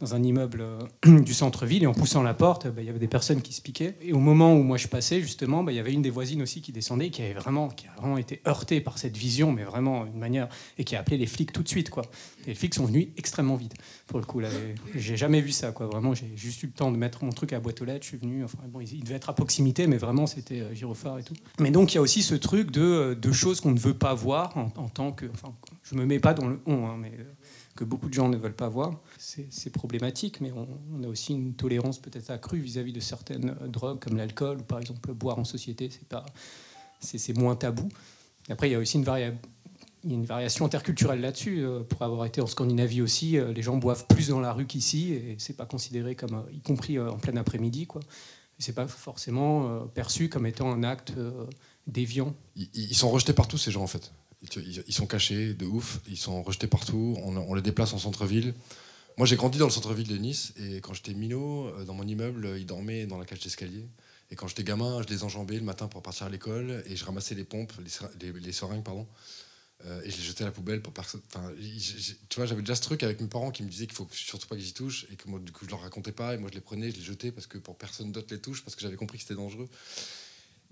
dans 0.00 0.14
un 0.14 0.22
immeuble 0.22 0.60
euh, 0.60 1.20
du 1.22 1.32
centre-ville 1.32 1.82
et 1.82 1.86
en 1.86 1.94
poussant 1.94 2.22
la 2.22 2.34
porte, 2.34 2.66
bah, 2.66 2.82
il 2.82 2.86
y 2.86 2.90
avait 2.90 2.98
des 2.98 3.08
personnes 3.08 3.40
qui 3.40 3.52
se 3.52 3.62
piquaient. 3.62 3.94
Et 4.02 4.12
au 4.12 4.18
moment 4.18 4.54
où 4.54 4.62
moi 4.62 4.76
je 4.76 4.88
passais, 4.88 5.20
justement, 5.20 5.62
bah, 5.62 5.72
il 5.72 5.76
y 5.76 5.78
avait 5.78 5.92
une 5.92 6.02
des 6.02 6.10
voisines 6.10 6.42
aussi 6.42 6.60
qui 6.60 6.72
descendait, 6.72 7.10
qui 7.10 7.22
avait 7.22 7.32
vraiment, 7.32 7.68
qui 7.68 7.86
a 7.86 8.00
vraiment 8.00 8.18
été 8.18 8.42
heurtée 8.46 8.80
par 8.80 8.98
cette 8.98 9.16
vision, 9.16 9.52
mais 9.52 9.64
vraiment 9.64 10.04
d'une 10.04 10.18
manière, 10.18 10.48
et 10.78 10.84
qui 10.84 10.96
a 10.96 11.00
appelé 11.00 11.16
les 11.16 11.26
flics 11.26 11.52
tout 11.52 11.62
de 11.62 11.68
suite. 11.68 11.90
Les 12.46 12.54
flics 12.54 12.74
sont 12.74 12.84
venus 12.84 13.08
extrêmement 13.16 13.56
vite, 13.56 13.74
pour 14.06 14.18
le 14.18 14.26
coup. 14.26 14.40
Là, 14.40 14.48
j'ai 14.94 15.16
jamais 15.16 15.40
vu 15.40 15.50
ça. 15.50 15.70
Vraiment, 15.70 16.14
j'ai 16.14 16.30
juste 16.36 16.62
eu 16.62 16.66
le 16.66 16.72
temps 16.72 16.90
de 16.90 16.96
mettre 16.96 17.24
mon 17.24 17.30
truc 17.30 17.52
à 17.52 17.56
la 17.56 17.60
boîte 17.60 17.80
aux 17.80 17.84
lettres. 17.84 18.02
Je 18.02 18.08
suis 18.08 18.18
venu. 18.18 18.44
Enfin, 18.44 18.58
bon, 18.68 18.80
il 18.80 19.02
devait 19.02 19.14
être 19.14 19.30
à 19.30 19.34
proximité, 19.34 19.86
mais 19.86 19.96
vraiment, 19.96 20.26
c'était 20.26 20.60
euh, 20.60 20.74
gyrophare 20.74 21.18
et 21.18 21.22
tout. 21.22 21.34
Mais 21.58 21.70
donc, 21.70 21.92
il 21.92 21.96
y 21.96 21.98
a 21.98 22.02
aussi 22.02 22.22
ce 22.22 22.34
truc 22.34 22.70
de, 22.70 22.82
euh, 22.82 23.14
de 23.14 23.32
choses 23.32 23.60
qu'on 23.60 23.72
ne 23.72 23.78
veut 23.78 23.94
pas 23.94 24.14
voir 24.14 24.56
en, 24.56 24.70
en 24.76 24.88
tant 24.88 25.12
que. 25.12 25.26
Enfin, 25.32 25.54
je 25.84 25.94
me 25.94 26.04
mets 26.04 26.18
pas 26.18 26.34
dans 26.34 26.48
le 26.48 26.60
on, 26.66 26.86
hein, 26.86 26.96
mais 27.00 27.12
que 27.76 27.84
beaucoup 27.84 28.08
de 28.08 28.14
gens 28.14 28.28
ne 28.28 28.36
veulent 28.36 28.54
pas 28.54 28.68
voir. 28.68 28.94
C'est 29.50 29.70
problématique, 29.70 30.40
mais 30.40 30.52
on, 30.52 31.02
a 31.02 31.08
aussi 31.08 31.32
une 31.32 31.54
tolérance 31.54 31.98
peut-être 31.98 32.30
accrue 32.30 32.60
vis-à-vis 32.60 32.92
de 32.92 33.00
certaines 33.00 33.56
euh, 33.60 33.66
drogues 33.66 33.98
comme 33.98 34.16
l'alcool 34.16 34.58
ou 34.60 34.62
par 34.62 34.78
exemple 34.78 35.12
boire 35.14 35.36
en 35.36 35.44
société, 35.44 35.90
c'est 37.00 37.36
moins 37.36 37.56
tabou. 37.56 37.88
Après, 38.48 38.68
il 38.68 38.72
y 38.72 38.74
a 38.76 38.78
aussi 38.78 38.98
une, 38.98 39.36
une 40.04 40.24
variation 40.24 40.64
interculturelle 40.64 41.20
là-dessus. 41.20 41.64
euh, 41.64 41.80
Pour 41.80 42.02
avoir 42.02 42.24
été 42.24 42.40
en 42.40 42.46
Scandinavie 42.46 43.02
aussi, 43.02 43.36
euh, 43.36 43.52
les 43.52 43.62
gens 43.62 43.76
boivent 43.78 44.06
plus 44.06 44.28
dans 44.28 44.38
la 44.38 44.52
rue 44.52 44.66
qu'ici 44.66 45.14
et 45.14 45.34
c'est 45.38 45.56
pas 45.56 45.66
considéré 45.66 46.14
comme, 46.14 46.44
y 46.52 46.60
compris 46.60 46.96
en 47.00 47.18
plein 47.18 47.36
après-midi, 47.36 47.86
quoi. 47.86 48.02
C'est 48.60 48.74
pas 48.74 48.86
forcément 48.86 49.86
perçu 49.88 50.30
comme 50.30 50.46
étant 50.46 50.72
un 50.72 50.82
acte 50.82 51.12
déviant. 51.86 52.34
Ils, 52.54 52.94
sont 52.94 53.10
rejetés 53.10 53.34
partout, 53.34 53.58
ces 53.58 53.70
gens, 53.70 53.82
en 53.82 53.86
fait. 53.86 54.12
Ils, 54.56 54.94
sont 54.94 55.06
cachés 55.06 55.52
de 55.52 55.66
ouf, 55.66 56.00
ils 56.08 56.16
sont 56.16 56.42
rejetés 56.42 56.66
partout, 56.66 57.18
on 57.22 57.52
les 57.54 57.60
déplace 57.60 57.92
en 57.92 57.98
centre-ville. 57.98 58.54
Moi, 59.16 59.26
j'ai 59.26 59.36
grandi 59.36 59.58
dans 59.58 59.64
le 59.66 59.70
centre-ville 59.72 60.06
de 60.08 60.16
Nice, 60.16 60.52
et 60.58 60.80
quand 60.82 60.92
j'étais 60.92 61.14
minot, 61.14 61.68
euh, 61.68 61.84
dans 61.84 61.94
mon 61.94 62.06
immeuble, 62.06 62.44
euh, 62.44 62.58
ils 62.58 62.66
dormaient 62.66 63.06
dans 63.06 63.16
la 63.18 63.24
cage 63.24 63.40
d'escalier. 63.40 63.86
Et 64.30 64.36
quand 64.36 64.46
j'étais 64.46 64.64
gamin, 64.64 65.00
je 65.02 65.08
les 65.08 65.24
enjambais 65.24 65.56
le 65.56 65.64
matin 65.64 65.88
pour 65.88 66.02
partir 66.02 66.26
à 66.26 66.28
l'école, 66.28 66.82
et 66.86 66.96
je 66.96 67.04
ramassais 67.04 67.34
les 67.34 67.44
pompes, 67.44 67.72
les, 67.82 67.88
ser- 67.88 68.10
les, 68.20 68.32
les 68.32 68.52
seringues, 68.52 68.82
pardon, 68.84 69.06
euh, 69.86 70.02
et 70.04 70.10
je 70.10 70.16
les 70.18 70.22
jetais 70.22 70.44
à 70.44 70.46
la 70.48 70.52
poubelle 70.52 70.82
pour 70.82 70.92
personne. 70.92 71.22
Enfin, 71.28 71.50
tu 72.28 72.36
vois, 72.36 72.46
j'avais 72.46 72.62
déjà 72.62 72.74
ce 72.76 72.82
truc 72.82 73.02
avec 73.04 73.20
mes 73.20 73.28
parents 73.28 73.50
qui 73.50 73.62
me 73.62 73.70
disaient 73.70 73.86
qu'il 73.86 73.96
faut 73.96 74.08
surtout 74.12 74.48
pas 74.48 74.56
que 74.56 74.62
j'y 74.62 74.74
touche, 74.74 75.06
et 75.10 75.16
que 75.16 75.28
moi, 75.28 75.40
du 75.40 75.52
coup, 75.52 75.64
je 75.64 75.70
leur 75.70 75.80
racontais 75.82 76.12
pas, 76.12 76.34
et 76.34 76.38
moi, 76.38 76.50
je 76.50 76.56
les 76.56 76.62
prenais, 76.62 76.90
je 76.90 76.96
les 76.96 77.02
jetais 77.04 77.32
parce 77.32 77.46
que 77.46 77.58
pour 77.58 77.78
personne 77.78 78.12
d'autre 78.12 78.28
les 78.34 78.40
touche, 78.40 78.64
parce 78.64 78.76
que 78.76 78.82
j'avais 78.82 78.96
compris 78.96 79.18
que 79.18 79.22
c'était 79.24 79.34
dangereux. 79.36 79.68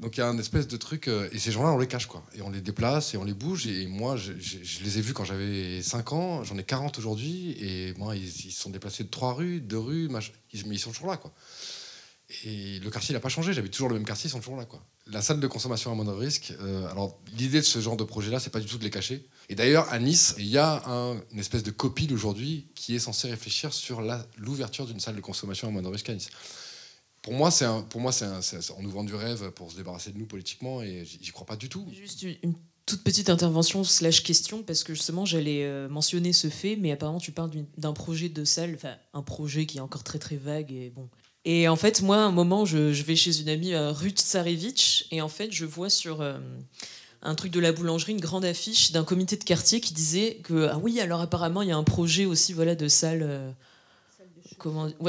Donc 0.01 0.17
il 0.17 0.21
y 0.21 0.23
a 0.25 0.29
un 0.29 0.39
espèce 0.39 0.67
de 0.67 0.77
truc, 0.77 1.07
euh, 1.07 1.29
et 1.33 1.39
ces 1.39 1.53
gens-là, 1.53 1.71
on 1.73 1.79
les 1.79 1.87
cache, 1.87 2.07
quoi. 2.07 2.25
Et 2.35 2.43
on 2.43 2.51
les 2.51 2.61
déplace, 2.61 3.15
et 3.15 3.17
on 3.17 3.25
les 3.25 3.33
bouge. 3.35 3.67
Et 3.69 3.87
moi, 3.87 4.17
je, 4.17 4.33
les 4.33 4.99
ai 4.99 5.01
vus 5.01 5.13
quand 5.13 5.25
j'avais 5.25 5.83
5 5.83 6.13
ans, 6.13 6.43
j'en 6.43 6.59
ai 6.59 6.65
40 6.65 6.99
aujourd'hui, 6.99 7.53
et 7.61 7.95
moi, 7.97 8.17
ils 8.17 8.29
se 8.31 8.51
sont 8.51 8.71
déplacés 8.71 9.05
de 9.05 9.09
3 9.11 9.35
rues, 9.35 9.61
2 9.61 9.79
rues, 9.79 10.09
mach- 10.09 10.33
ils- 10.53 10.67
mais 10.67 10.75
ils 10.75 10.79
sont 10.81 10.91
toujours 10.91 11.11
là, 11.11 11.17
quoi. 11.17 11.33
Et 12.45 12.81
le 12.81 12.91
quartier, 12.91 13.13
il 13.13 13.15
n'a 13.15 13.21
pas 13.21 13.29
changé, 13.29 13.53
j'habite 13.53 13.73
toujours 13.73 13.89
le 13.91 13.95
même 13.95 14.05
quartier, 14.07 14.29
ils 14.29 14.33
sont 14.33 14.41
toujours 14.41 14.57
là, 14.57 14.65
quoi. 14.65 14.83
La 15.07 15.21
salle 15.23 15.39
de 15.41 15.47
consommation 15.47 15.93
à 15.93 15.95
moindre 15.95 16.15
risque, 16.17 16.55
euh, 16.61 16.89
alors 16.91 17.21
l'idée 17.37 17.59
de 17.61 17.65
ce 17.65 17.79
genre 17.81 17.97
de 17.97 18.05
projet-là, 18.05 18.41
c'est 18.41 18.51
pas 18.51 18.61
du 18.61 18.67
tout 18.67 18.79
de 18.79 18.85
les 18.85 18.91
cacher. 18.91 19.29
Et 19.51 19.55
d'ailleurs, 19.55 19.93
à 19.93 19.99
Nice, 19.99 20.35
il 20.39 20.47
y 20.47 20.57
a 20.57 20.83
un- 20.89 21.21
une 21.31 21.39
espèce 21.39 21.63
de 21.63 21.71
copie 21.71 22.09
aujourd'hui 22.13 22.67
qui 22.75 22.97
est 22.97 22.99
censée 22.99 23.29
réfléchir 23.31 23.73
sur 23.75 24.01
l'ouverture 24.39 24.87
d'une 24.87 24.99
salle 25.01 25.15
de 25.17 25.21
consommation 25.21 25.69
à 25.69 25.71
moindre 25.71 25.91
risque 25.91 26.09
à 26.09 26.15
Nice. 26.15 26.31
Pour 27.25 27.33
moi, 27.33 27.51
c'est 27.51 27.65
un, 27.65 27.81
pour 27.81 28.03
moi, 28.03 28.13
c'est 28.13 28.27
on 28.77 28.83
nous 28.83 28.91
vend 28.91 29.03
du 29.03 29.15
rêve 29.15 29.51
pour 29.53 29.73
se 29.73 29.77
débarrasser 29.77 30.13
de 30.13 30.19
nous 30.19 30.27
politiquement 30.27 30.83
et 30.83 31.05
j'y 31.05 31.33
crois 31.33 31.47
pas 31.47 31.57
du 31.57 31.71
tout. 31.71 31.87
Juste 31.91 32.23
une- 32.23 32.55
toute 32.87 33.03
petite 33.03 33.31
intervention 33.31 33.83
slash 33.83 34.23
question 34.23 34.63
parce 34.63 34.85
que 34.85 34.93
justement 34.93 35.25
j'allais 35.25 35.65
euh, 35.65 35.89
mentionner 35.89 36.35
ce 36.35 36.51
fait, 36.51 36.77
mais 36.77 36.93
apparemment 36.93 37.19
tu 37.19 37.33
parles 37.33 37.51
d'un 37.79 37.95
projet 37.95 38.29
de 38.29 38.45
salle, 38.45 38.75
enfin 38.75 38.95
un 39.15 39.23
projet 39.23 39.65
qui 39.65 39.79
est 39.79 39.81
encore 39.81 40.05
très 40.05 40.19
très 40.19 40.37
vague 40.37 40.71
et 40.71 40.91
bon. 40.91 41.09
Et 41.47 41.67
en 41.67 41.77
fait, 41.77 42.03
moi, 42.03 42.17
à 42.17 42.21
un 42.21 42.31
moment, 42.31 42.65
je, 42.65 42.77
vais 43.03 43.17
chez 43.17 43.41
une 43.41 43.49
amie 43.49 43.75
euh, 43.75 43.91
Ruth 43.93 44.21
Tsarevitch 44.21 45.07
et 45.11 45.21
en 45.23 45.29
fait, 45.29 45.51
je 45.53 45.65
vois 45.67 45.91
sur 45.91 46.21
euh, 46.21 46.39
un 47.23 47.35
truc 47.35 47.53
de 47.53 47.61
la 47.61 47.73
boulangerie 47.73 48.13
une 48.13 48.21
grande 48.21 48.45
affiche 48.45 48.93
d'un 48.93 49.05
comité 49.05 49.37
de 49.37 49.45
quartier 49.45 49.81
qui 49.81 49.95
disait 49.95 50.37
que 50.43 50.69
ah 50.71 50.79
oui, 50.83 51.01
alors 51.01 51.23
apparemment 51.23 51.63
il 51.63 51.69
y 51.69 51.73
a 51.73 51.77
un 51.77 51.85
projet 51.85 52.27
aussi 52.27 52.53
voilà 52.53 52.75
de 52.75 52.89
salle. 52.89 53.55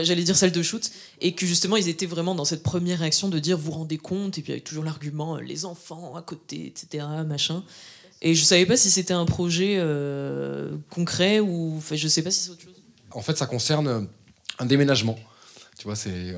J'allais 0.03 0.23
dire 0.23 0.35
salle 0.35 0.51
de 0.51 0.61
shoot 0.61 0.91
et 1.21 1.33
que 1.35 1.45
justement 1.45 1.75
ils 1.77 1.87
étaient 1.89 2.05
vraiment 2.05 2.35
dans 2.35 2.45
cette 2.45 2.63
première 2.63 2.99
réaction 2.99 3.29
de 3.29 3.39
dire 3.39 3.57
vous 3.57 3.71
rendez 3.71 3.97
compte 3.97 4.37
et 4.37 4.41
puis 4.41 4.51
avec 4.51 4.63
toujours 4.63 4.83
l'argument 4.83 5.37
euh, 5.37 5.41
les 5.41 5.65
enfants 5.65 6.15
à 6.15 6.21
côté 6.21 6.67
etc 6.67 7.05
machin 7.25 7.63
et 8.21 8.33
je 8.35 8.43
savais 8.43 8.65
pas 8.65 8.77
si 8.77 8.89
c'était 8.89 9.13
un 9.13 9.25
projet 9.25 9.75
euh, 9.77 10.75
concret 10.89 11.39
ou 11.39 11.75
enfin 11.77 11.95
je 11.95 12.07
sais 12.07 12.21
pas 12.23 12.31
si 12.31 12.41
c'est 12.41 12.49
autre 12.51 12.61
chose 12.63 12.73
En 13.11 13.21
fait, 13.21 13.37
ça 13.37 13.45
concerne 13.45 13.87
euh, 13.87 14.01
un 14.59 14.65
déménagement. 14.65 15.17
Tu 15.77 15.83
vois, 15.87 15.97
c'est, 15.97 16.33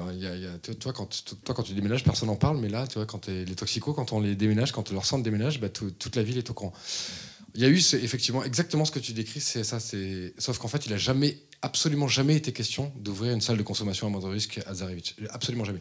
toi, 0.79 0.93
quand, 0.93 1.23
toi, 1.43 1.53
quand 1.53 1.61
tu 1.61 1.73
déménages, 1.73 2.03
personne 2.03 2.27
n'en 2.27 2.35
parle, 2.35 2.57
mais 2.57 2.69
là, 2.69 2.87
tu 2.87 2.95
vois, 2.95 3.05
quand 3.05 3.27
les 3.27 3.45
toxicos, 3.55 3.93
quand 3.95 4.11
on 4.11 4.19
les 4.19 4.35
déménage, 4.35 4.71
quand 4.71 4.91
leur 4.91 5.05
centre 5.05 5.23
déménage, 5.23 5.59
bah, 5.61 5.69
tout- 5.69 5.91
toute 5.91 6.15
la 6.15 6.23
ville 6.23 6.39
est 6.39 6.49
au 6.49 6.53
courant. 6.55 6.73
Il 7.57 7.63
y 7.63 7.65
a 7.65 7.69
eu 7.69 7.77
effectivement 7.77 8.43
exactement 8.43 8.85
ce 8.85 8.91
que 8.91 8.99
tu 8.99 9.13
décris, 9.13 9.41
c'est 9.41 9.63
ça, 9.63 9.79
c'est 9.79 10.31
sauf 10.37 10.59
qu'en 10.59 10.67
fait, 10.67 10.85
il 10.85 10.93
a 10.93 10.97
jamais, 10.97 11.39
absolument 11.63 12.07
jamais 12.07 12.35
été 12.35 12.53
question 12.53 12.93
d'ouvrir 12.97 13.33
une 13.33 13.41
salle 13.41 13.57
de 13.57 13.63
consommation 13.63 14.05
à 14.05 14.11
moindre 14.11 14.29
risque 14.29 14.59
à 14.67 14.75
Zarevitch, 14.75 15.15
absolument 15.31 15.65
jamais. 15.65 15.79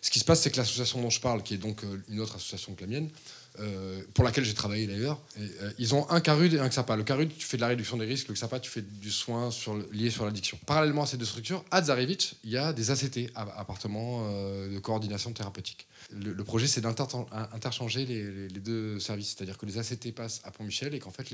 Ce 0.00 0.10
qui 0.10 0.18
se 0.18 0.24
passe, 0.24 0.42
c'est 0.42 0.50
que 0.50 0.56
l'association 0.56 1.00
dont 1.00 1.10
je 1.10 1.20
parle, 1.20 1.44
qui 1.44 1.54
est 1.54 1.58
donc 1.58 1.84
euh, 1.84 2.02
une 2.08 2.18
autre 2.18 2.34
association 2.34 2.74
que 2.74 2.80
la 2.80 2.88
mienne, 2.88 3.08
euh, 3.58 4.02
pour 4.14 4.24
laquelle 4.24 4.44
j'ai 4.44 4.54
travaillé 4.54 4.86
d'ailleurs. 4.86 5.20
Euh, 5.38 5.72
ils 5.78 5.94
ont 5.94 6.08
un 6.10 6.20
carude 6.20 6.54
et 6.54 6.58
un 6.58 6.68
XAPA. 6.68 6.96
Le 6.96 7.04
carude, 7.04 7.30
tu 7.36 7.46
fais 7.46 7.56
de 7.56 7.62
la 7.62 7.68
réduction 7.68 7.96
des 7.96 8.06
risques. 8.06 8.28
Le 8.28 8.34
XAPA, 8.34 8.60
tu 8.60 8.70
fais 8.70 8.82
du 8.82 9.10
soin 9.10 9.50
lié 9.92 10.10
sur 10.10 10.24
l'addiction. 10.24 10.58
Parallèlement 10.66 11.02
à 11.02 11.06
ces 11.06 11.16
deux 11.16 11.24
structures, 11.24 11.64
à 11.70 11.82
Zarevitch, 11.82 12.34
il 12.44 12.50
y 12.50 12.56
a 12.56 12.72
des 12.72 12.90
ACT, 12.90 13.30
appartements 13.34 14.26
euh, 14.26 14.72
de 14.72 14.78
coordination 14.78 15.32
thérapeutique. 15.32 15.86
Le, 16.12 16.44
projet, 16.44 16.66
c'est 16.66 16.80
d'interchanger 16.80 18.06
les, 18.06 18.60
deux 18.60 18.98
services. 19.00 19.34
C'est-à-dire 19.36 19.58
que 19.58 19.66
les 19.66 19.78
ACT 19.78 20.14
passent 20.14 20.40
à 20.44 20.50
Pont-Michel 20.50 20.94
et 20.94 20.98
qu'en 20.98 21.10
fait, 21.10 21.28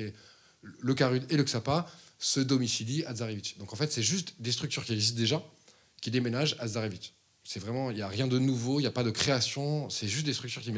le 0.63 0.95
carude 0.95 1.25
et 1.31 1.37
le 1.37 1.45
XAPA 1.45 1.87
se 2.19 2.41
domicilient 2.41 3.05
à 3.05 3.15
Zarevitch. 3.15 3.59
Donc 3.59 3.73
en 3.73 3.77
fait, 3.77 3.93
c'est 3.93 4.03
juste 4.03 4.35
des 4.41 4.53
structures 4.53 4.85
qui 4.85 4.93
existent 4.93 5.19
déjà 5.19 5.43
qui 6.01 6.11
déménagent 6.11 6.57
à 6.59 6.69
Zarevitch. 6.69 7.13
C'est 7.51 7.61
vraiment, 7.61 7.91
il 7.91 7.97
n'y 7.97 8.03
a 8.03 8.09
rien 8.09 8.27
de 8.27 8.39
nouveau, 8.39 8.79
il 8.79 8.83
n'y 8.83 8.89
a 8.89 8.91
pas 8.91 9.05
de 9.05 9.11
création, 9.11 9.89
c'est 9.89 10.07
juste 10.07 10.27
des 10.27 10.35
structures 10.35 10.61
qui. 10.61 10.71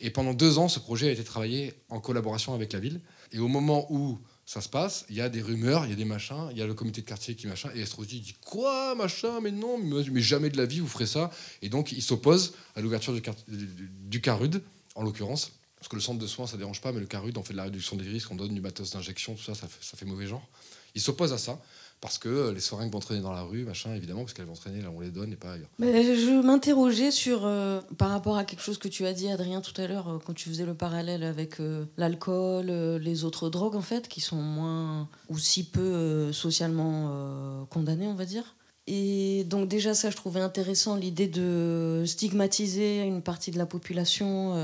Et 0.00 0.10
pendant 0.10 0.34
deux 0.34 0.58
ans, 0.58 0.66
ce 0.66 0.80
projet 0.80 1.10
a 1.10 1.12
été 1.12 1.22
travaillé 1.22 1.74
en 1.90 2.00
collaboration 2.00 2.54
avec 2.54 2.72
la 2.72 2.80
ville. 2.80 3.00
Et 3.30 3.38
au 3.38 3.46
moment 3.46 3.86
où 3.88 4.18
ça 4.44 4.60
se 4.60 4.68
passe, 4.68 5.06
il 5.10 5.14
y 5.14 5.20
a 5.20 5.28
des 5.28 5.40
rumeurs, 5.40 5.84
il 5.84 5.90
y 5.90 5.92
a 5.92 5.96
des 5.96 6.04
machins, 6.04 6.48
il 6.50 6.58
y 6.58 6.60
a 6.60 6.66
le 6.66 6.74
comité 6.74 7.02
de 7.02 7.06
quartier 7.06 7.36
qui 7.36 7.46
machin, 7.46 7.70
et 7.72 7.82
Estrosi 7.82 8.18
dit 8.18 8.34
quoi, 8.44 8.96
machin, 8.96 9.40
mais 9.40 9.52
non, 9.52 9.78
mais, 9.78 10.02
mais 10.10 10.20
jamais 10.20 10.50
de 10.50 10.56
la 10.56 10.66
vie 10.66 10.80
vous 10.80 10.88
ferez 10.88 11.06
ça. 11.06 11.30
Et 11.62 11.68
donc 11.68 11.92
il 11.92 12.02
s'oppose 12.02 12.54
à 12.74 12.80
l'ouverture 12.80 13.14
du 13.46 14.20
CARUD, 14.20 14.60
en 14.96 15.04
l'occurrence, 15.04 15.52
parce 15.76 15.86
que 15.86 15.94
le 15.94 16.02
centre 16.02 16.18
de 16.18 16.26
soins 16.26 16.48
ça 16.48 16.56
dérange 16.56 16.80
pas, 16.80 16.90
mais 16.90 16.98
le 16.98 17.06
CARUD 17.06 17.38
on 17.38 17.44
fait 17.44 17.52
de 17.52 17.58
la 17.58 17.64
réduction 17.64 17.94
des 17.94 18.08
risques, 18.08 18.28
on 18.32 18.34
donne 18.34 18.54
du 18.54 18.60
matos 18.60 18.90
d'injection, 18.90 19.36
tout 19.36 19.44
ça, 19.44 19.54
ça 19.54 19.68
fait, 19.68 19.84
ça 19.84 19.96
fait 19.96 20.04
mauvais 20.04 20.26
genre. 20.26 20.48
Il 20.96 21.00
s'oppose 21.00 21.32
à 21.32 21.38
ça 21.38 21.62
parce 22.00 22.18
que 22.18 22.28
euh, 22.28 22.52
les 22.52 22.60
seringues 22.60 22.92
vont 22.92 23.00
traîner 23.00 23.20
dans 23.20 23.32
la 23.32 23.42
rue, 23.42 23.64
machin, 23.64 23.94
évidemment, 23.94 24.20
parce 24.20 24.32
qu'elles 24.32 24.46
vont 24.46 24.54
traîner 24.54 24.82
là 24.82 24.90
on 24.94 25.00
les 25.00 25.10
donne 25.10 25.32
et 25.32 25.36
pas 25.36 25.52
ailleurs. 25.52 25.68
Je 25.80 26.42
m'interrogeais 26.42 27.10
sur, 27.10 27.44
euh, 27.44 27.80
par 27.96 28.10
rapport 28.10 28.36
à 28.36 28.44
quelque 28.44 28.62
chose 28.62 28.78
que 28.78 28.88
tu 28.88 29.04
as 29.06 29.12
dit, 29.12 29.28
Adrien, 29.28 29.60
tout 29.60 29.78
à 29.80 29.86
l'heure, 29.86 30.08
euh, 30.08 30.18
quand 30.24 30.34
tu 30.34 30.48
faisais 30.48 30.64
le 30.64 30.74
parallèle 30.74 31.24
avec 31.24 31.56
l'alcool, 31.96 32.66
les 32.66 33.24
autres 33.24 33.50
drogues, 33.50 33.74
en 33.74 33.82
fait, 33.82 34.08
qui 34.08 34.20
sont 34.20 34.40
moins 34.40 35.08
ou 35.28 35.38
si 35.38 35.64
peu 35.64 36.32
socialement 36.32 37.66
condamnées, 37.70 38.06
on 38.06 38.14
va 38.14 38.24
dire. 38.24 38.54
Et 38.86 39.44
donc 39.44 39.68
déjà, 39.68 39.94
ça, 39.94 40.10
je 40.10 40.16
trouvais 40.16 40.40
intéressant 40.40 40.96
l'idée 40.96 41.26
de 41.26 42.04
stigmatiser 42.06 43.02
une 43.02 43.22
partie 43.22 43.50
de 43.50 43.58
la 43.58 43.66
population 43.66 44.54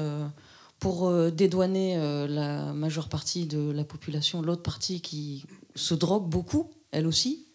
pour 0.78 1.12
dédouaner 1.30 1.97
la 2.28 2.72
majeure 2.72 3.09
partie 3.09 3.47
de 3.47 3.70
la 3.70 3.85
population, 3.85 4.43
l'autre 4.43 4.62
partie 4.62 5.01
qui 5.01 5.45
se 5.74 5.95
drogue 5.95 6.28
beaucoup, 6.28 6.70
elle 6.95 7.07
aussi, 7.07 7.47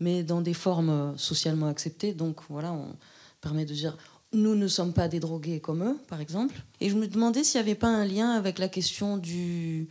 mais 0.00 0.22
dans 0.22 0.40
des 0.40 0.54
formes 0.54 0.90
euh, 0.90 1.16
socialement 1.16 1.68
acceptées. 1.68 2.12
Donc 2.12 2.40
voilà, 2.48 2.72
on 2.72 2.96
permet 3.40 3.64
de 3.64 3.72
dire 3.72 3.96
nous 4.32 4.54
ne 4.54 4.68
sommes 4.68 4.92
pas 4.92 5.08
des 5.08 5.18
drogués 5.18 5.60
comme 5.60 5.82
eux, 5.82 5.98
par 6.08 6.20
exemple. 6.20 6.62
Et 6.80 6.88
je 6.88 6.94
me 6.94 7.08
demandais 7.08 7.42
s'il 7.42 7.60
n'y 7.60 7.68
avait 7.68 7.74
pas 7.74 7.88
un 7.88 8.04
lien 8.04 8.30
avec 8.30 8.58
la 8.58 8.68
question 8.68 9.16
du, 9.16 9.88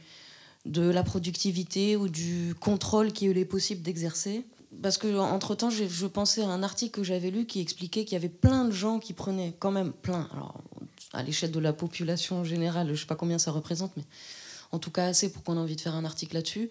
de 0.66 0.82
la 0.82 1.04
productivité 1.04 1.98
ou 1.98 2.08
du 2.08 2.56
contrôle 2.60 3.12
qu'il 3.12 3.38
est 3.38 3.46
possible 3.46 3.82
d'exercer. 3.82 4.46
Parce 4.82 4.98
que 4.98 5.18
entre 5.18 5.56
temps, 5.56 5.70
je, 5.70 5.86
je 5.86 6.06
pensais 6.06 6.42
à 6.42 6.48
un 6.48 6.64
article 6.64 7.00
que 7.00 7.04
j'avais 7.04 7.32
lu 7.32 7.46
qui 7.46 7.60
expliquait 7.60 8.06
qu'il 8.06 8.14
y 8.14 8.16
avait 8.16 8.30
plein 8.30 8.66
de 8.66 8.72
gens 8.72 9.00
qui 9.00 9.14
prenaient 9.14 9.56
quand 9.60 9.72
même 9.72 9.92
plein. 9.92 10.30
Alors, 10.32 10.62
à 11.12 11.24
l'échelle 11.24 11.52
de 11.52 11.60
la 11.60 11.74
population 11.74 12.44
générale, 12.44 12.88
je 12.88 12.92
ne 12.92 12.98
sais 12.98 13.08
pas 13.08 13.16
combien 13.16 13.40
ça 13.40 13.52
représente, 13.52 13.92
mais 13.98 14.04
en 14.72 14.80
tout 14.80 14.92
cas 14.92 15.08
assez 15.08 15.32
pour 15.32 15.44
qu'on 15.44 15.56
ait 15.56 15.60
envie 15.60 15.76
de 15.76 15.82
faire 15.82 15.96
un 15.96 16.06
article 16.06 16.36
là-dessus, 16.36 16.70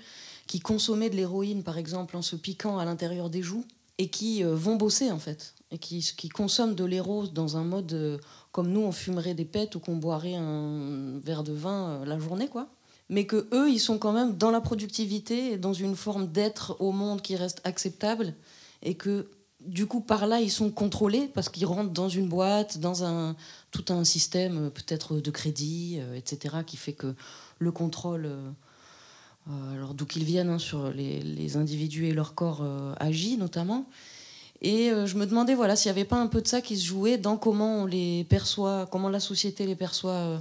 qui 0.48 0.58
consommaient 0.58 1.10
de 1.10 1.14
l'héroïne, 1.14 1.62
par 1.62 1.78
exemple, 1.78 2.16
en 2.16 2.22
se 2.22 2.34
piquant 2.34 2.78
à 2.78 2.84
l'intérieur 2.84 3.30
des 3.30 3.42
joues, 3.42 3.64
et 3.98 4.08
qui 4.08 4.42
euh, 4.42 4.54
vont 4.54 4.76
bosser, 4.76 5.12
en 5.12 5.18
fait, 5.18 5.54
et 5.70 5.78
qui, 5.78 6.28
consomment 6.30 6.74
de 6.74 6.84
l'héros 6.84 7.26
dans 7.26 7.56
un 7.56 7.64
mode 7.64 7.92
euh, 7.92 8.18
comme 8.50 8.70
nous, 8.70 8.80
on 8.80 8.90
fumerait 8.90 9.34
des 9.34 9.44
pètes 9.44 9.74
ou 9.74 9.80
qu'on 9.80 9.96
boirait 9.96 10.36
un 10.36 11.20
verre 11.22 11.44
de 11.44 11.52
vin 11.52 11.90
euh, 11.90 12.04
la 12.06 12.18
journée, 12.18 12.48
quoi. 12.48 12.68
Mais 13.10 13.26
que 13.26 13.48
eux, 13.52 13.70
ils 13.70 13.78
sont 13.78 13.98
quand 13.98 14.12
même 14.12 14.36
dans 14.36 14.50
la 14.50 14.60
productivité 14.60 15.52
et 15.52 15.56
dans 15.58 15.72
une 15.72 15.96
forme 15.96 16.26
d'être 16.28 16.76
au 16.80 16.92
monde 16.92 17.22
qui 17.22 17.36
reste 17.36 17.60
acceptable, 17.64 18.34
et 18.82 18.94
que 18.94 19.30
du 19.60 19.86
coup, 19.86 20.00
par 20.00 20.26
là, 20.26 20.40
ils 20.40 20.50
sont 20.50 20.70
contrôlés 20.70 21.28
parce 21.34 21.48
qu'ils 21.48 21.66
rentrent 21.66 21.92
dans 21.92 22.08
une 22.08 22.28
boîte, 22.28 22.78
dans 22.78 23.04
un, 23.04 23.34
tout 23.70 23.84
un 23.88 24.04
système 24.04 24.70
peut-être 24.70 25.18
de 25.18 25.30
crédit, 25.32 26.00
etc., 26.14 26.58
qui 26.64 26.76
fait 26.76 26.92
que 26.92 27.14
le 27.58 27.72
contrôle, 27.72 28.30
alors 29.74 29.94
d'où 29.94 30.04
qu'ils 30.04 30.24
viennent, 30.24 30.50
hein, 30.50 30.58
sur 30.58 30.90
les, 30.90 31.20
les 31.20 31.56
individus 31.56 32.06
et 32.06 32.12
leur 32.12 32.34
corps 32.34 32.60
euh, 32.62 32.94
agit 32.98 33.36
notamment. 33.36 33.88
Et 34.60 34.90
euh, 34.90 35.06
je 35.06 35.16
me 35.16 35.26
demandais 35.26 35.54
voilà, 35.54 35.76
s'il 35.76 35.90
n'y 35.92 35.98
avait 35.98 36.08
pas 36.08 36.20
un 36.20 36.26
peu 36.26 36.42
de 36.42 36.48
ça 36.48 36.60
qui 36.60 36.76
se 36.76 36.84
jouait 36.84 37.16
dans 37.16 37.36
comment 37.36 37.82
on 37.82 37.86
les 37.86 38.24
perçoit, 38.24 38.86
comment 38.90 39.08
la 39.08 39.20
société 39.20 39.66
les 39.66 39.76
perçoit 39.76 40.12
euh, 40.12 40.38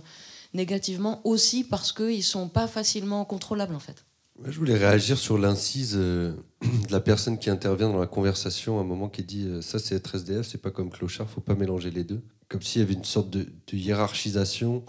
négativement, 0.53 1.21
aussi 1.23 1.63
parce 1.63 1.91
qu'ils 1.91 2.17
ne 2.17 2.21
sont 2.21 2.49
pas 2.49 2.67
facilement 2.67 3.23
contrôlables 3.25 3.75
en 3.75 3.79
fait. 3.79 4.05
Je 4.45 4.57
voulais 4.57 4.77
réagir 4.77 5.17
sur 5.17 5.37
l'incise 5.37 5.93
euh, 5.95 6.33
de 6.61 6.91
la 6.91 6.99
personne 6.99 7.39
qui 7.39 7.49
intervient 7.49 7.89
dans 7.89 7.99
la 7.99 8.07
conversation 8.07 8.77
à 8.77 8.81
un 8.81 8.85
moment 8.85 9.09
qui 9.09 9.23
dit 9.23 9.45
euh, 9.47 9.61
ça 9.61 9.79
c'est 9.79 9.95
être 9.95 10.15
SDF, 10.15 10.47
c'est 10.47 10.61
pas 10.61 10.71
comme 10.71 10.89
clochard, 10.89 11.29
faut 11.29 11.41
pas 11.41 11.55
mélanger 11.55 11.91
les 11.91 12.03
deux. 12.03 12.21
Comme 12.49 12.61
s'il 12.61 12.81
y 12.81 12.83
avait 12.83 12.93
une 12.93 13.03
sorte 13.03 13.29
de 13.29 13.47
hiérarchisation. 13.73 14.83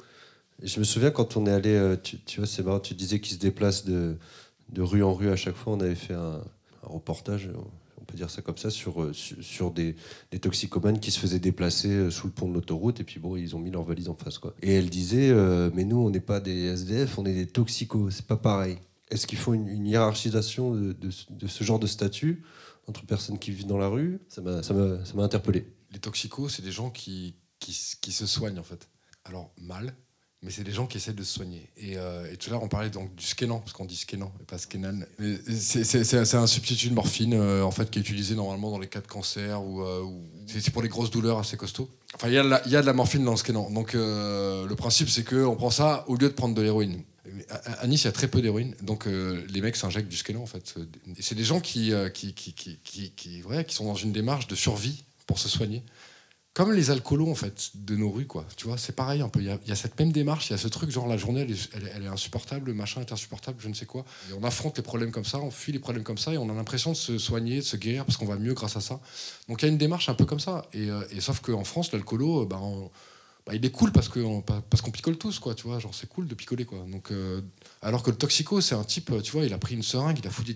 Je 0.63 0.81
me 0.81 0.85
souviens 0.85 1.11
quand 1.11 1.37
on 1.37 1.47
est 1.47 1.53
allé, 1.53 1.75
euh, 1.75 1.97
tu, 1.97 2.39
vois, 2.39 2.47
c'est 2.47 2.65
marrant, 2.65 2.81
tu 2.81 2.95
disais 2.95 3.21
qu'ils 3.21 3.37
se 3.37 3.41
déplacent 3.41 3.85
de, 3.85 4.17
rue 4.77 5.05
en 5.05 5.15
rue 5.15 5.31
à 5.31 5.37
chaque 5.37 5.55
fois. 5.55 5.75
On 5.75 5.81
avait 5.81 5.95
fait 5.95 6.15
un, 6.15 6.43
reportage, 6.83 7.51
on 8.01 8.05
peut 8.05 8.17
dire 8.17 8.31
ça 8.31 8.43
comme 8.43 8.57
ça, 8.57 8.71
sur, 8.71 9.03
euh, 9.03 9.13
des, 9.75 10.39
toxicomanes 10.41 10.99
qui 10.99 11.11
se 11.11 11.21
faisaient 11.21 11.39
déplacer 11.39 11.91
euh, 11.91 12.11
sous 12.11 12.27
le 12.27 12.33
pont 12.33 12.49
de 12.49 12.55
l'autoroute 12.55 12.99
et 13.01 13.05
puis 13.05 13.21
bon, 13.21 13.37
ils 13.37 13.55
ont 13.55 13.59
mis 13.61 13.71
leur 13.71 13.85
valise 13.85 14.09
en 14.09 14.15
face. 14.15 14.39
Quoi. 14.39 14.55
Et 14.63 14.75
elle 14.75 14.91
disait 14.91 15.33
mais 15.75 15.85
nous 15.85 15.99
on 15.99 16.11
n'est 16.11 16.21
pas 16.21 16.41
des 16.41 16.67
SDF, 16.67 17.19
on 17.19 17.27
est 17.27 17.35
des 17.35 17.47
toxicos, 17.47 18.15
c'est 18.15 18.27
pas 18.27 18.37
pareil. 18.37 18.79
Est-ce 19.11 19.27
qu'il 19.27 19.39
faut 19.39 19.55
une, 19.55 19.87
hiérarchisation 19.87 20.75
de, 20.75 21.11
ce 21.11 21.65
genre 21.65 21.79
de 21.79 21.87
statut 21.87 22.43
entre 22.87 23.05
personnes 23.07 23.39
qui 23.39 23.53
vivent 23.53 23.67
dans 23.67 23.79
la 23.79 23.89
rue? 23.89 24.19
Ça 24.29 24.43
m'a 24.43 25.23
interpellé. 25.23 25.67
Les 25.93 25.99
toxicos, 25.99 26.49
c'est 26.57 26.63
des 26.63 26.73
gens 26.73 26.91
qui 26.91 27.35
se 27.61 28.27
soignent 28.27 28.59
en 28.59 28.65
fait. 28.65 28.89
Alors 29.25 29.53
mal, 29.61 29.95
mais 30.43 30.51
c'est 30.51 30.63
des 30.63 30.73
gens 30.73 30.87
qui 30.87 30.99
essaient 30.99 31.13
de 31.13 31.23
se 31.25 31.35
soigner. 31.35 31.69
Et, 31.77 31.97
euh, 31.97 32.33
tout 32.39 32.49
à 32.49 32.53
l'heure, 32.53 32.63
on 32.63 32.69
parlait 32.69 32.91
donc 32.91 33.15
du 33.17 33.25
skénan, 33.25 33.59
parce 33.59 33.73
qu'on 33.73 33.85
dit 33.85 33.97
skénan 33.97 34.33
et 34.41 34.45
pas 34.45 34.59
skénan. 34.59 35.05
C'est 35.49 36.35
un 36.35 36.47
substitut 36.47 36.91
de 36.91 36.95
morphine 36.95 37.35
euh, 37.35 37.63
en 37.63 37.73
fait 37.73 37.91
qui 37.91 37.99
est 37.99 38.03
utilisé 38.03 38.37
normalement 38.37 38.71
dans 38.71 38.79
les 38.79 38.87
cas 38.87 39.01
de 39.01 39.09
cancer 39.09 39.63
ou, 39.63 39.83
euh, 39.83 40.05
c'est 40.47 40.71
pour 40.71 40.83
les 40.83 40.89
grosses 40.89 41.11
douleurs 41.11 41.39
assez 41.39 41.57
costauds. 41.57 41.91
Enfin, 42.15 42.29
il 42.29 42.35
y, 42.35 42.39
a 42.39 42.43
de 42.45 42.87
la- 42.87 42.93
morphine 42.93 43.25
dans 43.25 43.33
le 43.33 43.37
skénan. 43.37 43.71
Donc 43.71 43.95
le 43.95 44.75
principe, 44.75 45.09
c'est 45.09 45.25
qu'on 45.25 45.57
prend 45.57 45.71
ça 45.71 46.05
au 46.09 46.15
lieu 46.15 46.29
de 46.29 46.35
prendre 46.35 46.55
de 46.55 46.63
l'héroïne. 46.63 47.03
À, 47.51 47.87
Nice, 47.87 48.03
il 48.03 48.07
y 48.07 48.09
a 48.09 48.13
très 48.13 48.29
peu 48.29 48.41
d'héroïne, 48.41 48.75
donc 48.83 49.07
les 49.07 49.61
mecs 49.61 49.77
s'injectent 49.77 50.09
du 50.09 50.17
skénan 50.17 50.41
en 50.41 50.47
fait. 50.47 50.75
C'est 51.21 51.35
des 51.35 51.45
gens 51.45 51.61
qui, 51.61 51.93
qui, 52.15 52.33
qui, 52.33 52.55
qui, 52.55 53.11
qui 53.15 53.43
sont 53.75 53.85
dans 53.85 53.95
une 53.95 54.13
démarche 54.13 54.47
de 54.47 54.55
survie 54.55 55.05
pour 55.27 55.39
se 55.39 55.49
soigner. 55.49 55.83
Comme 56.59 56.73
les 56.73 56.91
alcoolos 56.91 57.31
en 57.31 57.37
fait 57.37 57.71
de 57.77 57.95
nos 57.95 58.11
rues 58.11 58.27
quoi. 58.27 58.45
Tu 58.57 58.67
vois, 58.67 58.77
c'est 58.79 58.97
pareil 58.97 59.21
un 59.21 59.29
peu. 59.29 59.39
Il 59.39 59.47
y, 59.47 59.71
a, 59.71 59.77
cette 59.77 59.97
même 59.97 60.11
démarche, 60.11 60.51
il 60.51 60.55
y 60.55 60.55
a 60.55 60.59
ce 60.59 60.67
truc 60.67 60.91
genre 60.91 61.07
la 61.07 61.17
journée 61.17 61.47
elle 61.73 62.03
est, 62.03 62.09
insupportable, 62.09 62.67
le 62.67 62.75
machin 62.75 63.01
est 63.01 63.13
insupportable, 63.13 63.59
je 63.61 63.69
ne 63.69 63.75
sais 63.75 63.87
quoi. 63.87 64.05
Et 64.29 64.33
on 64.33 64.43
affronte 64.43 64.77
les 64.77 64.83
problèmes 64.83 65.13
comme 65.13 65.25
ça, 65.25 65.39
on 65.39 65.53
fuit 65.53 65.71
les 65.71 65.79
problèmes 65.79 66.03
comme 66.03 66.19
ça 66.19 66.35
et 66.35 66.37
on 66.37 66.51
a 66.51 66.53
l'impression 66.53 66.91
de 66.91 66.97
se 66.97 67.17
soigner, 67.17 67.59
de 67.59 67.61
se 67.61 67.77
guérir 67.77 68.05
parce 68.05 68.17
qu'on 68.19 68.27
va 68.27 68.35
mieux 68.35 68.55
grâce 68.55 68.77
à 68.77 68.81
ça. 68.81 68.99
Donc 69.49 69.63
il 69.63 69.67
y 69.67 69.69
a 69.69 69.71
une 69.71 69.79
démarche 69.79 70.09
un 70.09 70.15
peu 70.15 70.25
comme 70.25 70.41
ça. 70.41 70.67
Et, 70.73 70.91
euh, 70.91 71.05
et 71.13 71.21
sauf 71.21 71.39
qu'en 71.39 71.63
France 71.63 71.93
l'alcoolo, 71.93 72.45
bah, 72.45 72.59
on- 72.61 72.91
bah, 73.49 73.55
il 73.55 73.65
est 73.65 73.71
cool 73.71 73.91
parce 73.93 74.09
qu'on 74.11 74.43
parce 74.43 74.83
qu'on 74.83 74.91
picole 74.91 75.17
tous 75.17 75.39
quoi. 75.39 75.55
Tu 75.55 75.63
vois, 75.67 75.79
genre 75.79 75.95
c'est 75.95 76.07
cool 76.09 76.29
de 76.29 76.35
picoler 76.35 76.67
quoi. 76.67 76.85
Donc 76.91 77.11
euh, 77.11 77.41
alors 77.81 78.03
que 78.03 78.11
le 78.11 78.17
toxico 78.17 78.61
c'est 78.61 78.75
un 78.75 78.85
type, 78.85 79.11
tu 79.25 79.33
vois, 79.33 79.45
il 79.47 79.53
a 79.55 79.59
pris 79.59 79.75
une 79.75 79.83
seringue, 79.83 80.19
il 80.19 80.27
a 80.27 80.31
foutu, 80.31 80.55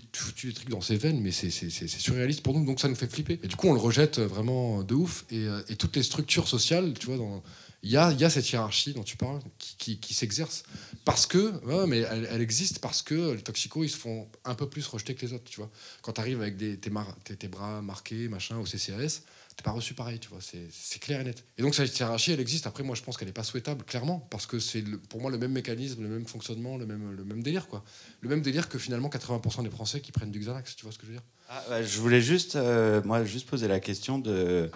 des 0.49 0.53
trucs 0.53 0.69
dans 0.69 0.83
ses 0.83 0.97
veines, 0.97 1.21
mais 1.21 1.33
c'est 1.33 1.51
surréaliste 1.51 2.43
pour 2.43 2.53
nous, 2.59 2.65
donc 2.67 2.81
ça 2.81 2.89
nous 2.89 2.95
fait 2.95 3.11
flipper. 3.11 3.41
Et 3.43 3.49
du 3.49 3.57
coup, 3.57 3.69
on 3.69 3.73
le 3.73 3.81
rejette 3.81 4.19
vraiment 4.21 4.83
de 4.83 4.95
ouf. 4.95 5.25
Et, 5.31 5.39
euh, 5.47 5.63
et 5.69 5.77
toutes 5.77 5.97
les 5.97 6.03
structures 6.03 6.47
sociales, 6.49 6.93
tu 6.99 7.07
vois, 7.07 7.17
dans- 7.17 7.43
il 7.85 7.91
y 7.91 7.97
a, 7.97 8.13
y 8.13 8.23
a 8.25 8.31
cette 8.31 8.49
hiérarchie 8.49 8.93
dont 8.93 9.03
tu 9.03 9.17
parles 9.17 9.41
qui, 9.59 9.99
qui- 9.99 10.15
s'exerce 10.15 10.63
parce 11.05 11.27
que, 11.27 11.53
mais 11.87 11.99
elle, 12.01 12.41
existe 12.41 12.79
parce 12.79 13.03
que 13.03 13.33
les 13.33 13.43
toxicos 13.43 13.85
ils 13.85 13.89
se 13.91 13.97
font 13.97 14.29
un 14.45 14.55
peu 14.55 14.69
plus 14.69 14.87
rejeter 14.87 15.17
que 15.17 15.27
les 15.27 15.33
autres, 15.33 15.51
tu 15.51 15.57
vois. 15.57 15.69
Quand 16.03 16.13
tu 16.13 16.21
arrives 16.21 16.41
avec 16.41 16.57
des, 16.57 16.77
tes- 16.79 17.37
tes 17.37 17.49
bras 17.49 17.83
marqués, 17.83 18.29
machin, 18.29 18.59
au 18.59 18.67
CCAS, 18.67 19.23
pas 19.63 19.71
reçu 19.71 19.95
pareil, 19.95 20.19
tu 20.19 20.29
vois. 20.29 20.39
C'est 20.41 20.99
clair 20.99 21.21
et 21.21 21.25
net. 21.25 21.45
Et 21.59 21.63
donc 21.63 21.75
cette 21.75 21.97
hiérarchie, 21.99 22.33
elle 22.33 22.41
existe. 22.41 22.67
Après, 22.67 22.83
moi, 22.83 22.95
je 22.95 23.03
pense 23.03 23.17
qu'elle 23.17 23.29
n'est 23.29 23.33
pas 23.33 23.43
souhaitable, 23.45 23.85
clairement, 23.85 24.19
parce 24.31 24.47
que 24.47 24.59
c'est 24.59 24.83
pour 25.09 25.21
moi 25.21 25.31
le 25.31 25.39
même 25.39 25.53
mécanisme, 25.53 26.03
le 26.03 26.09
même 26.09 26.27
fonctionnement, 26.27 26.77
le 26.77 26.87
même, 26.87 27.13
le 27.17 27.25
même 27.25 27.43
délire, 27.43 27.69
quoi. 27.69 27.83
Le 28.21 28.29
même 28.29 28.43
délire 28.43 28.69
que 28.69 28.79
finalement 28.79 29.09
80% 29.09 29.63
des 29.63 29.71
Français 29.71 30.01
qui 30.01 30.13
prennent 30.13 30.31
du 30.31 30.41
Xanax, 30.41 30.77
tu 30.77 30.85
vois 30.85 30.93
ce 30.93 30.99
que 30.99 31.07
je 31.07 31.13
veux 31.13 31.17
dire? 31.17 31.25
Ah, 31.49 31.63
ouais, 31.71 31.85
je 31.85 31.99
voulais 32.01 32.21
juste, 32.21 32.57
euh, 32.57 33.01
moi, 33.05 33.25
juste 33.25 33.49
poser 33.49 33.69
la 33.69 33.81
question 33.81 34.19
de, 34.19 34.71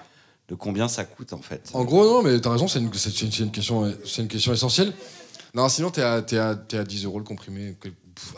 de 0.48 0.54
combien 0.54 0.88
ça 0.88 1.04
coûte 1.04 1.32
en 1.32 1.40
fait. 1.42 1.70
En 1.74 1.84
gros, 1.84 2.04
non, 2.04 2.22
mais 2.22 2.40
t'as 2.40 2.50
raison, 2.52 2.68
c'est 2.68 2.78
une, 2.78 2.86
une- 2.92 3.44
une 3.46 3.50
question, 3.52 3.92
c'est 4.04 4.22
une 4.22 4.28
question 4.28 4.52
essentielle. 4.52 4.92
Non, 5.54 5.68
sinon, 5.68 5.90
t'es 5.90 6.02
à, 6.02 6.20
t'es 6.22 6.36
à, 6.38 6.54
t'es 6.54 6.76
à 6.76 6.84
10 6.84 7.04
euros 7.04 7.18
le 7.18 7.24
comprimé, 7.24 7.76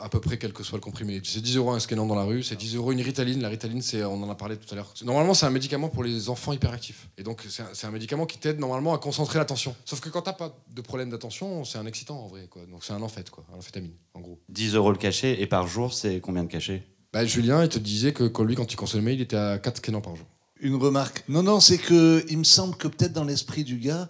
à 0.00 0.08
peu 0.08 0.20
près 0.20 0.38
quel 0.38 0.52
que 0.52 0.62
soit 0.62 0.76
le 0.76 0.82
comprimé. 0.82 1.20
C'est 1.24 1.40
10 1.40 1.56
euros 1.56 1.72
un 1.72 1.80
scannant 1.80 2.06
dans 2.06 2.14
la 2.14 2.24
rue, 2.24 2.42
c'est 2.42 2.56
10 2.56 2.76
euros 2.76 2.92
une 2.92 3.00
Ritaline. 3.00 3.40
La 3.40 3.48
Ritaline, 3.48 3.82
c'est, 3.82 4.04
on 4.04 4.22
en 4.22 4.30
a 4.30 4.34
parlé 4.34 4.56
tout 4.56 4.66
à 4.72 4.76
l'heure. 4.76 4.92
Normalement, 5.04 5.34
c'est 5.34 5.46
un 5.46 5.50
médicament 5.50 5.88
pour 5.88 6.04
les 6.04 6.28
enfants 6.28 6.52
hyperactifs. 6.52 7.08
Et 7.16 7.22
donc, 7.22 7.44
c'est 7.48 7.62
un, 7.62 7.68
c'est 7.72 7.86
un 7.86 7.90
médicament 7.90 8.26
qui 8.26 8.38
t'aide 8.38 8.58
normalement 8.58 8.94
à 8.94 8.98
concentrer 8.98 9.38
l'attention. 9.38 9.74
Sauf 9.84 10.00
que 10.00 10.08
quand 10.08 10.22
t'as 10.22 10.32
pas 10.32 10.56
de 10.74 10.80
problème 10.80 11.10
d'attention, 11.10 11.64
c'est 11.64 11.78
un 11.78 11.86
excitant 11.86 12.18
en 12.18 12.26
vrai. 12.26 12.46
Quoi. 12.50 12.62
Donc, 12.66 12.84
c'est 12.84 12.92
un 12.92 13.02
amphète, 13.02 13.30
quoi, 13.30 13.44
un 13.54 13.58
amphétamine, 13.58 13.94
en 14.14 14.20
gros. 14.20 14.38
10 14.48 14.74
euros 14.74 14.92
le 14.92 14.98
cachet, 14.98 15.40
et 15.40 15.46
par 15.46 15.66
jour, 15.66 15.92
c'est 15.92 16.20
combien 16.20 16.44
de 16.44 16.48
cachets? 16.48 16.84
Bah, 17.12 17.24
Julien, 17.24 17.62
il 17.62 17.68
te 17.68 17.78
disait 17.78 18.12
que 18.12 18.24
quand 18.24 18.44
lui, 18.44 18.54
quand 18.54 18.70
il 18.72 18.76
consommait, 18.76 19.14
il 19.14 19.20
était 19.20 19.36
à 19.36 19.58
4 19.58 19.78
scannants 19.78 20.00
par 20.00 20.14
jour. 20.16 20.26
Une 20.60 20.74
remarque. 20.74 21.24
Non, 21.28 21.42
non, 21.42 21.60
c'est 21.60 21.78
que 21.78 22.24
il 22.28 22.38
me 22.38 22.44
semble 22.44 22.76
que 22.76 22.88
peut-être 22.88 23.12
dans 23.12 23.24
l'esprit 23.24 23.64
du 23.64 23.78
gars 23.78 24.08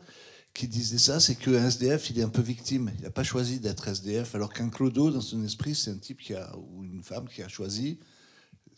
qui 0.54 0.68
disait 0.68 0.98
ça, 0.98 1.20
c'est 1.20 1.36
qu'un 1.36 1.66
SDF, 1.66 2.10
il 2.10 2.18
est 2.18 2.22
un 2.22 2.28
peu 2.28 2.42
victime. 2.42 2.90
Il 2.98 3.04
n'a 3.04 3.10
pas 3.10 3.22
choisi 3.22 3.60
d'être 3.60 3.88
SDF, 3.88 4.34
alors 4.34 4.52
qu'un 4.52 4.68
clodo, 4.68 5.10
dans 5.10 5.20
son 5.20 5.44
esprit, 5.44 5.74
c'est 5.74 5.90
un 5.90 5.98
type 5.98 6.20
qui 6.20 6.34
a, 6.34 6.52
ou 6.56 6.84
une 6.84 7.02
femme 7.02 7.28
qui 7.28 7.42
a 7.42 7.48
choisi, 7.48 7.98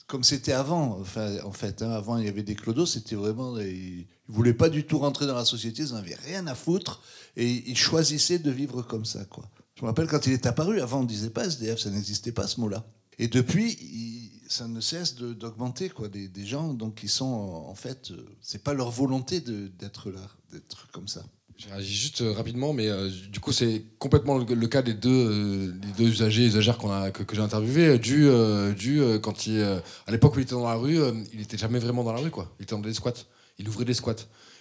comme 0.07 0.25
c'était 0.25 0.53
avant, 0.53 0.99
enfin, 1.01 1.39
en 1.45 1.53
fait. 1.53 1.83
hein, 1.83 1.91
avant, 1.91 2.19
il 2.19 2.27
y 2.27 2.29
avait 2.29 2.43
des 2.43 2.57
clodos, 2.57 2.87
c'était 2.87 3.15
vraiment. 3.15 3.59
Ils 3.59 4.07
ne 4.29 4.35
voulaient 4.35 4.55
pas 4.55 4.69
du 4.69 4.85
tout 4.85 4.99
rentrer 4.99 5.27
dans 5.27 5.37
la 5.37 5.45
société, 5.45 5.83
ils 5.83 5.91
n'en 5.93 5.97
avaient 5.97 6.17
rien 6.17 6.47
à 6.49 6.55
foutre, 6.55 7.03
et 7.37 7.49
ils 7.71 7.79
choisissaient 7.79 8.41
de 8.41 8.51
vivre 8.51 8.83
comme 8.83 9.05
ça, 9.05 9.25
quoi. 9.25 9.49
Je 9.77 9.83
me 9.83 9.87
rappelle 9.87 10.09
quand 10.09 10.27
il 10.27 10.33
est 10.33 10.47
apparu, 10.47 10.81
avant, 10.81 10.99
on 10.99 11.03
ne 11.05 11.09
disait 11.09 11.31
pas 11.31 11.47
SDF, 11.47 11.79
ça 11.79 11.91
n'existait 11.91 12.33
pas 12.33 12.47
ce 12.47 12.61
mot-là. 12.61 12.85
Et 13.19 13.29
depuis, 13.29 14.41
ça 14.49 14.67
ne 14.67 14.81
cesse 14.81 15.15
d'augmenter, 15.15 15.89
quoi, 15.89 16.09
des, 16.09 16.45
gens 16.45 16.75
donc, 16.75 16.97
qui 16.97 17.09
sont, 17.09 17.25
en 17.25 17.75
fait, 17.75 18.11
euh, 18.11 18.37
c'est 18.43 18.65
pas 18.65 18.75
leur 18.75 18.91
volonté 18.91 19.41
d'être 19.41 20.11
là, 20.11 20.29
d'être 20.51 20.89
comme 20.91 21.07
ça. 21.07 21.25
Je 21.61 21.69
réagis 21.69 21.95
juste 21.95 22.23
euh, 22.23 22.33
rapidement, 22.33 22.73
mais 22.73 22.89
euh, 22.89 23.11
du 23.31 23.39
coup, 23.39 23.53
c'est 23.53 23.85
complètement 23.99 24.39
le, 24.39 24.67
cas 24.67 24.81
des 24.81 24.95
deux, 24.95 25.11
euh, 25.11 25.73
des 25.73 25.93
deux 26.05 26.09
usagers 26.09 26.47
usagères 26.47 26.79
qu'on 26.79 26.91
a, 26.91 27.11
que, 27.11 27.23
que 27.23 27.37
j'ai 27.37 27.43
interviewés. 27.43 27.99
Du, 27.99 28.29
euh, 28.29 28.73
du 28.73 29.03
quand 29.21 29.47
il, 29.47 29.61
à 29.63 30.11
l'époque 30.11 30.37
où 30.37 30.39
il 30.39 30.43
était 30.43 30.53
dans 30.55 30.67
la 30.67 30.75
rue, 30.75 30.99
il 31.33 31.39
n'était 31.39 31.59
jamais 31.59 31.79
vraiment 31.79 32.03
dans 32.03 32.15
la 32.15 32.21
rue, 32.21 32.31
quoi. 32.31 32.51
Il 32.59 32.63
était 32.63 32.75
dans 32.75 32.81
des 32.81 32.95
squats. 32.95 33.13
Il 33.59 33.69
ouvrait 33.69 33.85
des 33.85 33.93
squats. 33.93 34.15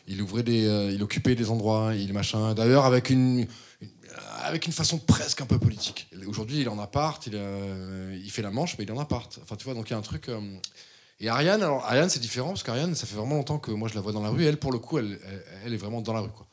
Il 0.08 0.22
ouvrait 0.22 0.43
des, 0.43 0.91
il 0.93 1.02
occupait 1.02 1.36
des 1.36 1.50
endroits, 1.50 1.93
il 1.95 2.12
machin. 2.12 2.54
D'ailleurs, 2.54 2.86
avec 2.86 3.10
une, 3.10 3.47
avec 4.43 4.66
une 4.66 4.74
façon 4.74 4.97
presque 4.97 5.39
un 5.39 5.45
peu 5.45 5.58
politique. 5.58 6.10
Aujourd'hui, 6.28 6.60
il 6.60 6.68
en 6.68 6.80
appart, 6.80 7.26
il, 7.28 7.39
il 8.22 8.30
fait 8.30 8.41
la 8.41 8.52
manche, 8.52 8.78
mais 8.78 8.84
il 8.84 8.91
en 8.91 9.00
appart. 9.00 9.39
Enfin, 9.41 9.56
tu 9.56 9.64
vois, 9.64 9.74
donc 9.74 9.89
il 9.89 9.93
y 9.93 9.95
a 9.95 10.00
un 10.00 10.02
truc. 10.02 10.30
et 11.22 11.30
Ariane, 11.30 11.64
alors 11.64 11.86
Ariane, 11.86 12.10
c'est 12.10 12.20
différent 12.20 12.50
parce 12.50 12.64
qu'Ariane, 12.64 12.93
ça 12.93 13.06
fait 13.06 13.16
vraiment 13.16 13.36
longtemps 13.36 13.60
que 13.60 13.72
moi 13.72 13.88
je 13.88 13.95
la 13.95 14.02
vois 14.02 14.12
dans 14.12 14.24
la 14.24 14.30
rue. 14.30 14.45
Elle, 14.45 14.58
pour 14.58 14.74
le 14.74 14.80
coup, 14.80 14.97
elle, 14.97 15.18
elle, 15.26 15.43
elle 15.68 15.74
est 15.74 15.78
vraiment 15.78 16.02
dans 16.02 16.14
la 16.14 16.20
rue, 16.20 16.32
quoi. 16.32 16.49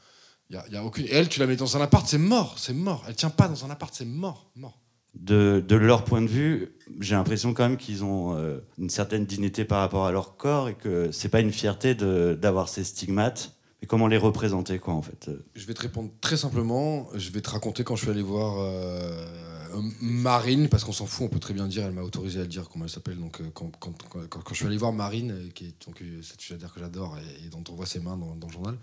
Il 0.50 0.54
y 0.54 0.58
a, 0.58 0.64
il 0.68 0.74
y 0.74 0.76
a 0.76 0.84
aucune. 0.84 1.04
et 1.06 1.12
elle, 1.12 1.28
tu 1.28 1.40
la 1.40 1.46
mets 1.46 1.56
dans 1.56 1.76
un 1.76 1.80
appart, 1.80 2.06
c'est 2.06 2.18
mort, 2.18 2.54
c'est 2.58 2.72
mort. 2.74 3.04
Elle 3.08 3.16
tient 3.16 3.30
pas 3.30 3.48
dans 3.48 3.64
un 3.64 3.70
appart, 3.70 3.92
c'est 3.94 4.04
mort, 4.04 4.50
mort. 4.54 4.78
de, 5.14 5.64
de 5.66 5.76
leur 5.76 6.04
point 6.04 6.22
de 6.22 6.28
vue, 6.28 6.76
j'ai 7.00 7.14
l'impression 7.14 7.52
quand 7.54 7.68
même 7.68 7.76
qu'ils 7.78 8.04
ont 8.04 8.36
euh, 8.36 8.60
une 8.78 8.90
certaine 8.90 9.26
dignité 9.26 9.64
par 9.64 9.80
rapport 9.80 10.06
à 10.06 10.12
leur 10.12 10.36
corps 10.36 10.68
et 10.68 10.74
que 10.74 11.10
c'est 11.10 11.28
pas 11.30 11.40
une 11.40 11.52
fierté 11.52 11.94
d'avoir 11.94 12.68
ces 12.68 12.84
stigmates. 12.84 13.52
Mais 13.82 13.86
comment 13.88 14.06
les 14.06 14.16
représenter, 14.16 14.78
quoi, 14.78 14.94
en 14.94 15.02
fait 15.02 15.28
euh? 15.28 15.44
Je 15.54 15.66
vais 15.66 15.74
te 15.74 15.82
répondre 15.82 16.10
très 16.20 16.36
simplement. 16.38 17.08
Je 17.14 17.30
vais 17.30 17.42
te 17.42 17.50
raconter 17.50 17.84
quand 17.84 17.94
je 17.94 18.02
suis 18.02 18.10
allé 18.10 18.22
voir 18.22 18.56
euh, 18.58 19.26
Marine, 20.00 20.68
parce 20.70 20.82
qu'on 20.82 20.92
s'en 20.92 21.04
fout, 21.04 21.26
on 21.26 21.28
peut 21.28 21.38
très 21.40 21.52
bien 21.52 21.66
dire, 21.66 21.84
elle 21.84 21.92
m'a 21.92 22.00
autorisé 22.00 22.38
à 22.38 22.42
le 22.42 22.48
dire 22.48 22.70
comment 22.70 22.86
elle 22.86 22.90
s'appelle. 22.90 23.18
Donc, 23.18 23.42
quand, 23.52 23.70
quand, 23.78 23.92
quand, 24.08 24.26
quand 24.28 24.50
je 24.50 24.54
suis 24.54 24.66
allé 24.66 24.78
voir 24.78 24.92
Marine, 24.94 25.50
qui 25.54 25.66
est 25.66 25.86
donc, 25.86 26.02
cette 26.22 26.58
dire 26.58 26.72
que 26.72 26.80
j'adore 26.80 27.18
et, 27.18 27.46
et 27.46 27.48
dont 27.50 27.62
on 27.68 27.74
voit 27.74 27.84
ses 27.84 28.00
mains 28.00 28.16
dans, 28.16 28.34
dans 28.34 28.46
le 28.46 28.52
journal, 28.52 28.78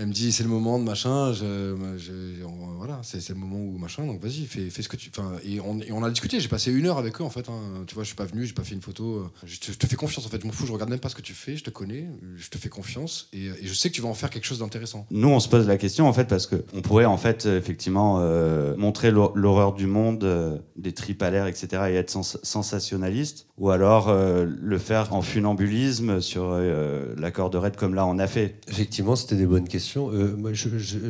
elle 0.00 0.06
me 0.08 0.12
dit 0.12 0.32
c'est 0.32 0.42
le 0.42 0.48
moment 0.48 0.78
de 0.78 0.84
machin, 0.84 1.32
je, 1.32 1.76
je- 1.98 2.44
on- 2.44 2.76
voilà, 2.78 3.00
c'est 3.02 3.28
le 3.28 3.34
moment 3.34 3.56
où 3.58 3.76
machin, 3.78 4.06
donc 4.06 4.20
vas-y, 4.22 4.46
fais, 4.46 4.70
fais 4.70 4.82
ce 4.82 4.88
que 4.88 4.96
tu. 4.96 5.10
Enfin, 5.14 5.32
et 5.44 5.60
on, 5.60 5.78
et 5.80 5.92
on 5.92 6.02
a 6.02 6.08
discuté, 6.10 6.40
j'ai 6.40 6.48
passé 6.48 6.72
une 6.72 6.86
heure 6.86 6.98
avec 6.98 7.20
eux 7.20 7.24
en 7.24 7.30
fait. 7.30 7.48
hein. 7.48 7.84
Tu 7.86 7.94
vois, 7.94 8.04
je 8.04 8.08
suis 8.08 8.16
pas 8.16 8.24
venu, 8.24 8.46
j'ai 8.46 8.54
pas 8.54 8.64
fait 8.64 8.74
une 8.74 8.80
photo. 8.80 9.16
euh, 9.16 9.30
Je 9.44 9.58
te, 9.60 9.72
je 9.72 9.76
te 9.78 9.86
fais 9.86 9.96
confiance 9.96 10.24
en 10.26 10.30
fait, 10.30 10.40
je 10.40 10.46
m'en 10.46 10.52
fous, 10.52 10.66
je 10.66 10.72
regarde 10.72 10.90
même 10.90 10.98
pas 11.00 11.08
ce 11.10 11.14
que 11.14 11.20
tu 11.22 11.34
fais, 11.34 11.56
je 11.56 11.64
te 11.64 11.70
connais, 11.70 12.06
je 12.36 12.48
te 12.48 12.56
fais 12.58 12.68
confiance 12.70 13.28
et, 13.32 13.46
et 13.46 13.66
je 13.66 13.74
sais 13.74 13.90
que 13.90 13.94
tu 13.94 14.00
vas 14.00 14.08
en 14.08 14.14
faire 14.14 14.30
quelque 14.30 14.46
chose 14.46 14.60
d'intéressant. 14.60 15.06
Nous, 15.10 15.28
on 15.28 15.40
se 15.40 15.48
pose 15.48 15.66
la 15.66 15.76
question, 15.76 16.08
en 16.08 16.12
fait, 16.12 16.24
parce 16.24 16.46
que 16.46 16.64
on 16.74 16.80
pourrait, 16.80 17.04
en 17.04 17.18
fait, 17.18 17.44
euh, 17.46 17.58
effectivement, 17.58 18.18
euh, 18.20 18.74
montrer 18.76 19.10
l'hor- 19.10 19.32
l'horreur 19.36 19.74
du 19.74 19.86
monde, 19.86 20.24
euh, 20.24 20.56
des 20.76 20.92
tripes 20.92 21.22
à 21.22 21.30
l'air, 21.30 21.46
etc., 21.46 21.82
et 21.90 21.94
être 21.94 22.10
sens- 22.10 22.38
sensationnaliste, 22.42 23.46
ou 23.58 23.70
alors 23.70 24.08
euh, 24.08 24.46
le 24.60 24.78
faire 24.78 25.12
en 25.12 25.20
funambulisme 25.22 26.20
sur 26.20 26.44
euh, 26.52 27.14
la 27.18 27.30
corde 27.30 27.54
raide, 27.56 27.76
comme 27.76 27.94
là, 27.94 28.06
on 28.06 28.18
a 28.18 28.26
fait. 28.26 28.56
Effectivement, 28.68 29.16
c'était 29.16 29.36
des 29.36 29.46
bonnes 29.46 29.68
questions. 29.68 29.89
Euh, 29.96 30.36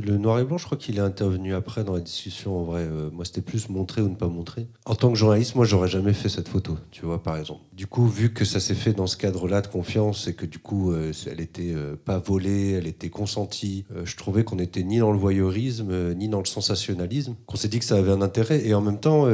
le 0.05 0.16
noir 0.18 0.39
et 0.39 0.45
blanc, 0.45 0.59
je 0.59 0.64
crois 0.64 0.78
qu'il 0.78 0.97
est 0.97 1.03
intervenu 1.03 1.55
après 1.55 1.85
dans 1.85 1.95
la 1.95 2.01
discussion. 2.01 2.59
En 2.59 2.64
vrai, 2.64 2.81
Euh, 2.81 3.11
moi, 3.12 3.24
c'était 3.24 3.43
plus 3.43 3.68
montrer 3.68 4.03
ou 4.03 4.09
ne 4.09 4.14
pas 4.14 4.28
montrer. 4.28 4.66
En 4.85 4.95
tant 4.95 5.11
que 5.11 5.16
journaliste, 5.16 5.55
moi, 5.55 5.64
j'aurais 5.64 5.89
jamais 5.89 6.12
fait 6.12 6.28
cette 6.28 6.49
photo, 6.49 6.76
tu 6.91 7.05
vois, 7.05 7.22
par 7.22 7.37
exemple. 7.37 7.61
Du 7.72 7.87
coup, 7.87 8.07
vu 8.07 8.33
que 8.33 8.45
ça 8.45 8.61
s'est 8.61 8.74
fait 8.74 8.93
dans 8.93 9.07
ce 9.07 9.16
cadre-là 9.16 9.61
de 9.61 9.66
confiance 9.66 10.26
et 10.28 10.35
que 10.35 10.47
du 10.47 10.59
coup, 10.59 10.93
euh, 10.93 11.12
elle 11.26 11.41
était 11.41 11.74
pas 12.05 12.18
volée, 12.18 12.72
elle 12.72 12.87
était 12.87 13.11
consentie, 13.11 13.85
je 14.05 14.16
trouvais 14.16 14.45
qu'on 14.45 14.57
n'était 14.57 14.83
ni 14.83 14.99
dans 14.99 15.12
le 15.12 15.18
voyeurisme, 15.18 16.14
ni 16.14 16.28
dans 16.28 16.41
le 16.41 16.47
sensationnalisme. 16.47 17.37
Qu'on 17.47 17.57
s'est 17.57 17.68
dit 17.68 17.78
que 17.78 17.85
ça 17.85 17.97
avait 17.97 18.12
un 18.12 18.22
intérêt. 18.22 18.66
Et 18.66 18.74
en 18.74 18.81
même 18.81 19.01
temps, 19.01 19.26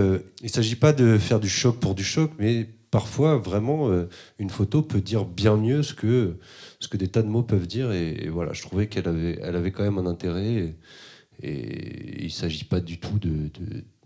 il 0.42 0.50
s'agit 0.50 0.76
pas 0.76 0.92
de 0.92 1.18
faire 1.18 1.40
du 1.40 1.48
choc 1.48 1.78
pour 1.78 1.94
du 1.94 2.04
choc, 2.04 2.30
mais 2.38 2.68
parfois, 2.96 3.36
vraiment, 3.36 3.90
euh, 3.90 4.08
une 4.38 4.48
photo 4.48 4.80
peut 4.80 5.02
dire 5.02 5.26
bien 5.26 5.58
mieux 5.58 5.82
ce 5.82 5.92
que, 5.92 6.38
ce 6.80 6.88
que 6.88 6.96
des 6.96 7.08
tas 7.08 7.20
de 7.20 7.28
mots 7.28 7.42
peuvent 7.42 7.66
dire. 7.66 7.92
Et, 7.92 8.30
voilà, 8.30 8.54
je 8.54 8.62
trouvais 8.62 8.86
qu'elle 8.86 9.06
avait, 9.06 9.38
elle 9.42 9.54
avait 9.54 9.70
quand 9.70 9.82
même 9.82 9.98
un 9.98 10.06
intérêt. 10.06 10.74
Et, 11.42 12.20
il 12.20 12.24
ne 12.24 12.30
s'agit 12.30 12.64
pas 12.64 12.80
du 12.80 12.98
tout 12.98 13.20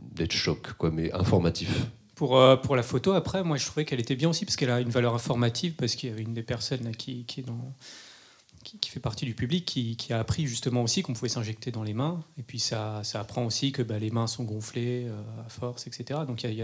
d'être 0.00 0.32
choc, 0.32 0.72
quoi, 0.72 0.90
mais 0.90 1.12
informatif. 1.12 1.86
Pour, 2.16 2.36
euh, 2.36 2.56
pour 2.56 2.74
la 2.74 2.82
photo, 2.82 3.12
après, 3.12 3.44
moi, 3.44 3.58
je 3.58 3.64
trouvais 3.64 3.84
qu'elle 3.84 4.00
était 4.00 4.16
bien 4.16 4.28
aussi 4.28 4.44
parce 4.44 4.56
qu'elle 4.56 4.72
a 4.72 4.80
une 4.80 4.90
valeur 4.90 5.14
informative, 5.14 5.74
parce 5.74 5.94
qu'il 5.94 6.10
y 6.10 6.12
avait 6.12 6.22
une 6.22 6.34
des 6.34 6.42
personnes 6.42 6.90
qui, 6.96 7.24
qui 7.26 8.90
fait 8.90 8.98
partie 8.98 9.24
du 9.24 9.34
public 9.34 9.64
qui, 9.64 10.12
a 10.12 10.18
appris 10.18 10.48
justement 10.48 10.82
aussi 10.82 11.02
qu'on 11.02 11.12
pouvait 11.12 11.28
s'injecter 11.28 11.70
dans 11.70 11.84
les 11.84 11.94
mains. 11.94 12.24
Et 12.38 12.42
puis 12.42 12.58
ça, 12.58 13.02
ça 13.04 13.20
apprend 13.20 13.46
aussi 13.46 13.70
que 13.70 13.82
bah, 13.82 14.00
les 14.00 14.10
mains 14.10 14.26
sont 14.26 14.42
gonflées 14.42 15.06
euh, 15.06 15.46
à 15.46 15.48
force, 15.48 15.86
etc. 15.86 16.22
Donc 16.26 16.42
il 16.42 16.50
y 16.50 16.56
y 16.56 16.62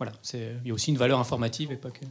voilà, 0.00 0.12
il 0.32 0.68
y 0.68 0.70
a 0.70 0.74
aussi 0.74 0.90
une 0.90 0.96
valeur 0.96 1.20
informative 1.20 1.72
et 1.72 1.76
pas 1.76 1.90
que. 1.90 2.06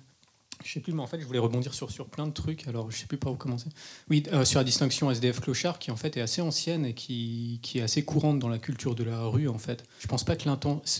Je 0.63 0.73
sais 0.73 0.81
plus, 0.81 0.91
mais 0.91 1.01
en 1.01 1.07
fait, 1.07 1.21
je 1.21 1.25
voulais 1.25 1.39
rebondir 1.39 1.73
sur, 1.73 1.89
sur 1.89 2.07
plein 2.07 2.27
de 2.27 2.33
trucs. 2.33 2.67
Alors, 2.67 2.91
je 2.91 2.97
sais 2.97 3.05
plus 3.05 3.17
par 3.17 3.31
où 3.31 3.35
commencer. 3.35 3.69
Oui, 4.09 4.23
euh, 4.33 4.43
sur 4.43 4.59
la 4.59 4.65
distinction 4.65 5.09
SDF-clochard, 5.09 5.79
qui 5.79 5.89
en 5.89 5.95
fait 5.95 6.17
est 6.17 6.21
assez 6.21 6.41
ancienne 6.41 6.85
et 6.85 6.93
qui, 6.93 7.59
qui 7.63 7.79
est 7.79 7.81
assez 7.81 8.03
courante 8.03 8.39
dans 8.39 8.49
la 8.49 8.59
culture 8.59 8.93
de 8.93 9.05
la 9.05 9.21
rue, 9.21 9.47
en 9.47 9.57
fait. 9.57 9.85
Je 10.01 10.07
pense 10.07 10.25
pas 10.25 10.35
que 10.35 10.49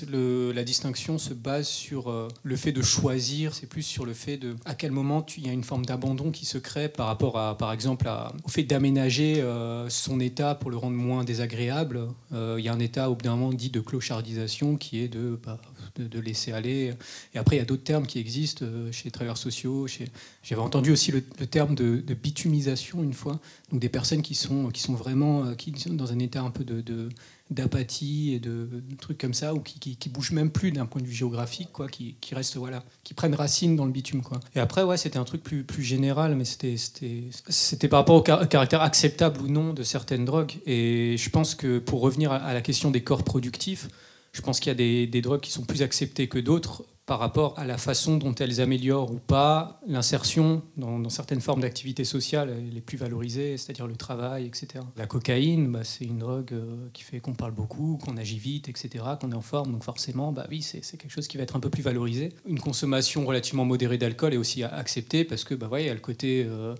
le- 0.10 0.54
la 0.54 0.64
distinction 0.64 1.18
se 1.18 1.34
base 1.34 1.68
sur 1.68 2.10
euh, 2.10 2.30
le 2.44 2.56
fait 2.56 2.72
de 2.72 2.82
choisir, 2.82 3.54
c'est 3.54 3.68
plus 3.68 3.84
sur 3.84 4.06
le 4.06 4.14
fait 4.14 4.38
de 4.38 4.56
à 4.64 4.76
quel 4.76 4.92
moment 4.94 5.26
il 5.38 5.46
y 5.46 5.50
a 5.50 5.54
une 5.54 5.66
forme 5.66 5.86
d'abandon 5.86 6.32
qui 6.32 6.46
se 6.46 6.58
crée 6.58 6.88
par 6.88 7.08
rapport 7.08 7.38
à, 7.38 7.58
par 7.58 7.74
exemple, 7.74 8.10
au 8.46 8.50
fait 8.50 8.64
d'aménager 8.64 9.42
euh, 9.42 9.90
son 9.90 10.22
état 10.22 10.56
pour 10.56 10.72
le 10.72 10.78
rendre 10.78 10.96
moins 10.96 11.26
désagréable. 11.26 12.08
Il 12.32 12.64
y 12.64 12.70
a 12.70 12.74
un 12.74 12.80
état, 12.80 13.10
au 13.10 13.16
bout 13.16 13.24
d'un 13.24 13.36
moment, 13.36 13.52
dit 13.52 13.70
de 13.70 13.82
clochardisation, 13.82 14.78
qui 14.78 15.02
est 15.02 15.10
de, 15.10 15.38
bah, 15.46 15.60
de, 16.00 16.20
laisser 16.20 16.52
aller. 16.52 16.94
Et 17.34 17.38
après, 17.38 17.56
il 17.56 17.60
y 17.60 17.62
a 17.62 17.66
d'autres 17.66 17.84
termes 17.84 18.06
qui 18.06 18.20
existent 18.20 18.66
euh, 18.66 18.92
chez 18.92 19.06
les 19.06 19.12
travailleurs 19.12 19.38
sociaux. 19.38 19.88
Chez... 19.88 20.06
J'avais 20.44 20.62
entendu 20.62 20.92
aussi 20.92 21.12
le, 21.12 21.22
terme 21.22 21.76
de, 21.76 22.02
bitumisation 22.14 23.04
une 23.04 23.14
fois. 23.14 23.40
Donc 23.72 23.80
des 23.80 23.90
personnes 23.90 24.22
qui 24.22 24.36
sont, 24.36 24.70
qui 24.70 24.82
sont 24.82 24.94
vraiment 24.94 25.46
euh, 25.46 25.56
qui 25.56 25.74
sont 25.78 25.94
dans 25.94 26.12
un 26.12 26.20
état 26.20 26.42
un 26.42 26.52
peu 26.52 26.64
de, 26.64 27.10
d'apathie 27.50 28.34
et 28.34 28.40
de, 28.40 28.68
trucs 29.00 29.18
comme 29.18 29.34
ça, 29.34 29.54
ou 29.54 29.60
qui, 29.60 29.96
qui, 29.96 30.10
bougent 30.10 30.32
même 30.32 30.52
plus 30.52 30.72
d'un 30.72 30.86
point 30.86 31.02
de 31.02 31.08
vue 31.08 31.14
géographique, 31.14 31.70
quoi, 31.72 31.88
qui, 31.88 32.16
qui 32.22 32.36
restent, 32.36 32.58
voilà, 32.58 32.84
qui 33.04 33.14
prennent 33.14 33.34
racine 33.34 33.76
dans 33.76 33.86
le 33.86 33.92
bitume. 33.92 34.22
Quoi. 34.22 34.40
Et 34.56 34.60
après, 34.60 34.84
ouais, 34.84 34.98
c'était 34.98 35.18
un 35.18 35.24
truc 35.24 35.42
plus, 35.42 35.64
plus 35.64 35.84
général, 35.84 36.36
mais 36.36 36.46
c'était, 36.46 36.78
c'était, 36.78 37.24
c'était 37.48 37.88
par 37.88 38.00
rapport 38.00 38.18
au 38.18 38.22
car- 38.22 38.48
caractère 38.48 38.82
acceptable 38.82 39.42
ou 39.42 39.48
non 39.48 39.74
de 39.74 39.84
certaines 39.84 40.26
drogues. 40.26 40.54
Et 40.66 41.16
je 41.18 41.30
pense 41.30 41.56
que 41.56 41.80
pour 41.80 42.02
revenir 42.02 42.32
à 42.32 42.54
la 42.54 42.62
question 42.62 42.92
des 42.92 43.02
corps 43.02 43.24
productifs, 43.24 43.88
je 44.32 44.42
pense 44.42 44.60
qu'il 44.60 44.70
y 44.70 44.72
a 44.72 45.08
des, 45.08 45.22
drogues 45.22 45.42
qui 45.42 45.52
sont 45.52 45.64
plus 45.64 45.82
acceptées 45.82 46.28
que 46.28 46.40
d'autres 46.40 46.86
par 47.06 47.18
rapport 47.18 47.58
à 47.58 47.66
la 47.66 47.80
façon 47.80 48.18
dont 48.18 48.36
elles 48.36 48.62
améliorent 48.62 49.12
ou 49.12 49.18
pas 49.18 49.82
l'insertion 49.88 50.62
dans, 50.78 51.10
certaines 51.10 51.42
formes 51.42 51.62
d'activité 51.62 52.04
sociale 52.04 52.56
les 52.72 52.82
plus 52.82 52.98
valorisées, 52.98 53.58
c'est-à-dire 53.58 53.88
le 53.88 53.96
travail, 53.96 54.46
etc. 54.46 54.86
La 54.96 55.08
cocaïne, 55.08 55.72
bah, 55.72 55.84
c'est 55.84 56.06
une 56.06 56.20
drogue 56.20 56.54
euh, 56.54 56.88
qui 56.94 57.02
fait 57.02 57.20
qu'on 57.20 57.34
parle 57.34 57.54
beaucoup, 57.54 57.98
qu'on 57.98 58.16
agit 58.16 58.38
vite, 58.38 58.70
etc., 58.70 59.04
qu'on 59.20 59.32
est 59.32 59.36
en 59.36 59.42
forme, 59.42 59.72
donc 59.72 59.84
forcément, 59.84 60.32
bah 60.32 60.46
oui, 60.52 60.62
c'est 60.62 60.82
quelque 60.98 61.10
chose 61.10 61.28
qui 61.28 61.38
va 61.38 61.44
être 61.44 61.56
un 61.56 61.60
peu 61.60 61.72
plus 61.72 61.82
valorisé. 61.82 62.32
Une 62.46 62.60
consommation 62.60 63.26
relativement 63.26 63.66
modérée 63.66 63.98
d'alcool 63.98 64.36
est 64.36 64.38
aussi 64.38 64.64
acceptée 64.64 65.24
parce 65.24 65.44
que, 65.44 65.56
bah, 65.56 65.68
ouais, 65.68 65.86
il 65.86 65.88
y 65.88 65.90
a 65.90 65.96
le 65.96 66.00
côté 66.00 66.46
euh, 66.48 66.76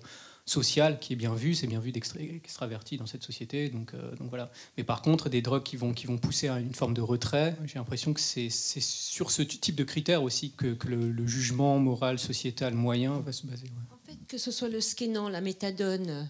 social 0.50 0.98
qui 0.98 1.12
est 1.12 1.16
bien 1.16 1.34
vu, 1.34 1.54
c'est 1.54 1.66
bien 1.66 1.80
vu 1.80 1.92
d'extraverti 1.92 2.96
dans 2.96 3.06
cette 3.06 3.22
société. 3.22 3.68
Donc, 3.68 3.94
euh, 3.94 4.14
donc 4.16 4.28
voilà. 4.28 4.50
Mais 4.76 4.84
par 4.84 5.00
contre, 5.02 5.28
des 5.28 5.42
drogues 5.42 5.62
qui 5.62 5.76
vont, 5.76 5.92
qui 5.92 6.06
vont 6.06 6.18
pousser 6.18 6.48
à 6.48 6.58
une 6.58 6.74
forme 6.74 6.94
de 6.94 7.00
retrait, 7.00 7.56
j'ai 7.64 7.78
l'impression 7.78 8.12
que 8.12 8.20
c'est 8.20 8.50
sur 8.50 9.30
ce 9.30 9.42
type 9.42 9.76
de 9.76 9.84
critères 9.84 10.22
aussi 10.22 10.52
que, 10.52 10.74
que 10.74 10.88
le, 10.88 11.26
jugement 11.26 11.78
moral, 11.78 12.18
sociétal 12.18 12.74
moyen 12.74 13.20
va 13.20 13.32
se 13.32 13.46
baser. 13.46 13.70
ouais. 14.08 14.16
que 14.26 14.38
ce 14.38 14.50
soit 14.50 14.68
le 14.68 14.80
Skénan, 14.80 15.28
la 15.28 15.40
méthadone, 15.40 16.28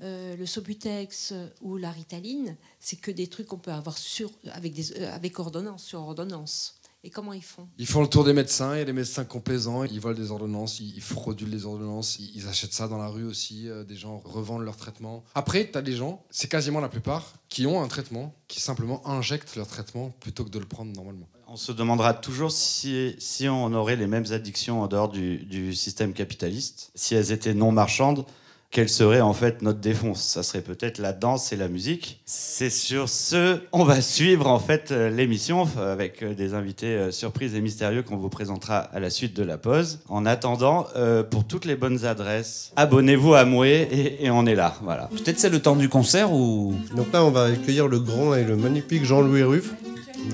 euh, 0.00 0.36
le 0.36 0.46
Sobutex 0.46 1.32
euh, 1.32 1.48
ou 1.60 1.76
la 1.76 1.90
Ritaline, 1.90 2.56
c'est 2.78 3.00
que 3.00 3.10
des 3.10 3.26
trucs 3.26 3.48
qu'on 3.48 3.58
peut 3.58 3.72
avoir 3.72 3.98
sur, 3.98 4.30
avec, 4.52 4.72
des, 4.72 5.02
avec 5.04 5.38
ordonnance, 5.38 5.84
sur 5.84 6.00
ordonnance. 6.00 6.80
Et 7.04 7.10
comment 7.10 7.32
ils 7.32 7.42
font? 7.42 7.68
Ils 7.78 7.86
font 7.86 8.02
le 8.02 8.08
tour 8.08 8.24
des 8.24 8.32
médecins, 8.32 8.74
il 8.74 8.78
y 8.78 8.82
a 8.82 8.84
des 8.84 8.92
médecins 8.92 9.24
complaisants, 9.24 9.84
ils 9.84 10.00
volent 10.00 10.18
des 10.18 10.32
ordonnances, 10.32 10.80
ils, 10.80 11.00
fraudulent 11.00 11.50
les 11.50 11.64
ordonnances, 11.64 12.18
ils, 12.18 12.48
achètent 12.48 12.72
ça 12.72 12.88
dans 12.88 12.98
la 12.98 13.06
rue 13.06 13.24
aussi, 13.24 13.68
euh, 13.68 13.84
des 13.84 13.94
gens 13.94 14.20
revendent 14.24 14.64
leur 14.64 14.76
traitement. 14.76 15.22
Après, 15.36 15.70
tu 15.70 15.78
as 15.78 15.82
des 15.82 15.94
gens, 15.94 16.24
c'est 16.30 16.48
quasiment 16.48 16.80
la 16.80 16.88
plupart, 16.88 17.34
qui 17.48 17.66
ont 17.66 17.80
un 17.80 17.86
traitement, 17.86 18.34
qui 18.48 18.60
simplement 18.60 19.06
injectent 19.06 19.54
leur 19.54 19.68
traitement 19.68 20.10
plutôt 20.18 20.44
que 20.44 20.50
de 20.50 20.58
le 20.58 20.66
prendre 20.66 20.92
normalement. 20.92 21.28
On 21.46 21.56
se 21.56 21.70
demandera 21.70 22.14
toujours 22.14 22.50
si, 22.50 23.14
si 23.20 23.48
on 23.48 23.72
aurait 23.74 23.96
les 23.96 24.08
mêmes 24.08 24.26
addictions 24.32 24.82
en 24.82 24.88
dehors 24.88 25.08
du, 25.08 25.38
du 25.44 25.74
système 25.74 26.12
capitaliste. 26.12 26.90
Si 26.96 27.14
elles 27.14 27.30
étaient 27.30 27.54
non 27.54 27.70
marchandes, 27.70 28.26
quelle 28.70 28.88
serait 28.88 29.22
en 29.22 29.32
fait 29.32 29.62
notre 29.62 29.78
défense 29.78 30.22
Ça 30.22 30.42
serait 30.42 30.60
peut-être 30.60 30.98
la 30.98 31.12
danse 31.12 31.52
et 31.52 31.56
la 31.56 31.68
musique. 31.68 32.20
C'est 32.26 32.70
sur 32.70 33.08
ce, 33.08 33.60
on 33.72 33.82
va 33.84 34.02
suivre 34.02 34.46
en 34.46 34.58
fait 34.58 34.90
euh, 34.90 35.08
l'émission 35.08 35.66
avec 35.78 36.22
euh, 36.22 36.34
des 36.34 36.52
invités 36.52 36.94
euh, 36.94 37.10
surprises 37.10 37.54
et 37.54 37.60
mystérieux 37.62 38.02
qu'on 38.02 38.18
vous 38.18 38.28
présentera 38.28 38.78
à 38.78 39.00
la 39.00 39.08
suite 39.08 39.34
de 39.34 39.42
la 39.42 39.56
pause. 39.56 40.00
En 40.08 40.26
attendant, 40.26 40.86
euh, 40.96 41.22
pour 41.22 41.46
toutes 41.46 41.64
les 41.64 41.76
bonnes 41.76 42.04
adresses, 42.04 42.72
abonnez-vous 42.76 43.34
à 43.34 43.44
Moué 43.46 43.88
et, 43.90 44.26
et 44.26 44.30
on 44.30 44.44
est 44.44 44.54
là. 44.54 44.74
Voilà. 44.82 45.08
Peut-être 45.12 45.38
c'est 45.38 45.50
le 45.50 45.60
temps 45.60 45.76
du 45.76 45.88
concert 45.88 46.32
ou. 46.32 46.74
Donc 46.94 47.12
là, 47.12 47.24
on 47.24 47.30
va 47.30 47.44
accueillir 47.44 47.88
le 47.88 48.00
grand 48.00 48.34
et 48.34 48.44
le 48.44 48.56
magnifique 48.56 49.04
Jean-Louis 49.04 49.44
Ruff 49.44 49.72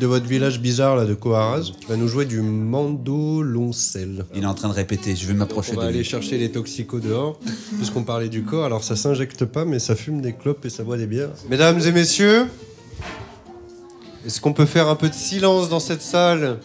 de 0.01 0.07
votre 0.07 0.27
village 0.27 0.61
bizarre 0.61 0.97
là 0.97 1.05
de 1.05 1.15
Coaraz. 1.15 1.71
Il 1.83 1.87
va 1.87 1.97
nous 1.97 2.09
jouer 2.09 2.25
du 2.25 2.41
mandoloncel. 2.41 4.25
Il 4.35 4.43
est 4.43 4.47
en 4.47 4.55
train 4.55 4.69
de 4.69 4.75
répéter, 4.75 5.15
je 5.15 5.27
vais 5.27 5.35
m'approcher 5.35 5.73
On 5.73 5.77
de 5.77 5.81
va 5.81 5.87
lui. 5.91 5.95
aller 5.97 6.05
chercher 6.05 6.39
les 6.39 6.51
toxicos 6.51 7.01
dehors, 7.01 7.39
puisqu'on 7.77 8.03
parlait 8.03 8.29
du 8.29 8.43
corps. 8.43 8.65
Alors 8.65 8.83
ça 8.83 8.97
s'injecte 8.97 9.45
pas, 9.45 9.65
mais 9.65 9.79
ça 9.79 9.95
fume 9.95 10.21
des 10.21 10.33
clopes 10.33 10.65
et 10.65 10.71
ça 10.71 10.83
boit 10.83 10.97
des 10.97 11.07
bières. 11.07 11.31
Mesdames 11.49 11.81
et 11.81 11.93
messieurs, 11.93 12.47
est-ce 14.27 14.41
qu'on 14.41 14.53
peut 14.53 14.67
faire 14.67 14.89
un 14.89 14.97
peu 14.97 15.09
de 15.09 15.15
silence 15.15 15.69
dans 15.69 15.81
cette 15.81 16.03
salle 16.03 16.59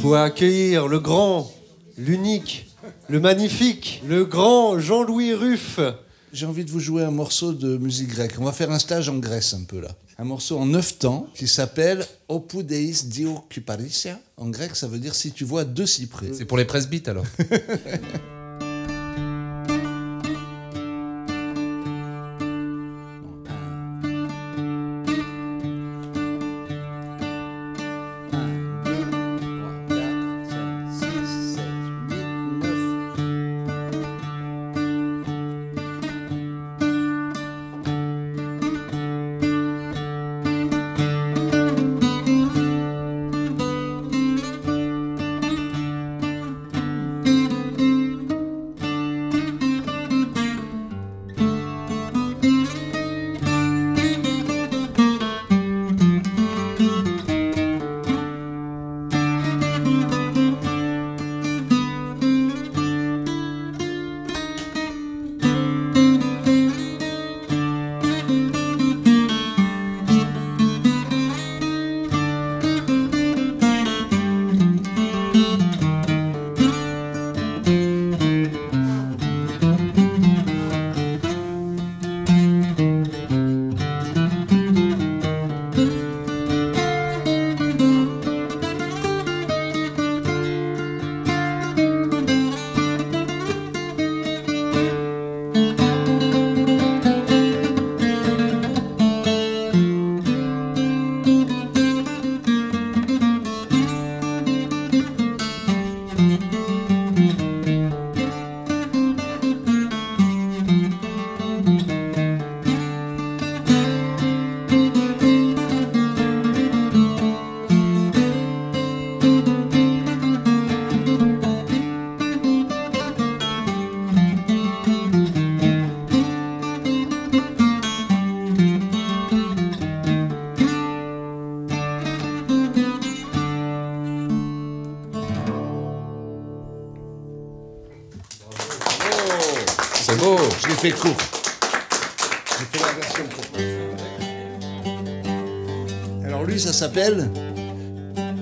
pour 0.00 0.16
accueillir 0.16 0.88
le 0.88 0.98
grand, 0.98 1.50
l'unique, 1.98 2.68
le 3.08 3.20
magnifique, 3.20 4.02
le 4.08 4.24
grand 4.24 4.78
Jean-Louis 4.78 5.34
Ruff? 5.34 5.80
J'ai 6.32 6.46
envie 6.46 6.64
de 6.64 6.70
vous 6.70 6.78
jouer 6.78 7.02
un 7.02 7.10
morceau 7.10 7.52
de 7.52 7.76
musique 7.76 8.08
grecque. 8.08 8.34
On 8.38 8.44
va 8.44 8.52
faire 8.52 8.70
un 8.70 8.78
stage 8.78 9.08
en 9.08 9.18
Grèce 9.18 9.52
un 9.52 9.64
peu 9.64 9.80
là. 9.80 9.88
Un 10.16 10.24
morceau 10.24 10.58
en 10.58 10.66
neuf 10.66 10.98
temps 10.98 11.26
qui 11.34 11.48
s'appelle 11.48 12.06
Opu 12.28 12.62
Deis 12.62 13.02
Dio 13.06 13.44
Kuparisia. 13.48 14.18
En 14.36 14.48
grec, 14.48 14.76
ça 14.76 14.86
veut 14.86 14.98
dire 14.98 15.14
si 15.14 15.32
tu 15.32 15.44
vois 15.44 15.64
deux 15.64 15.86
cyprès. 15.86 16.28
C'est 16.32 16.44
pour 16.44 16.58
les 16.58 16.64
presbytes 16.64 17.08
alors. 17.08 17.26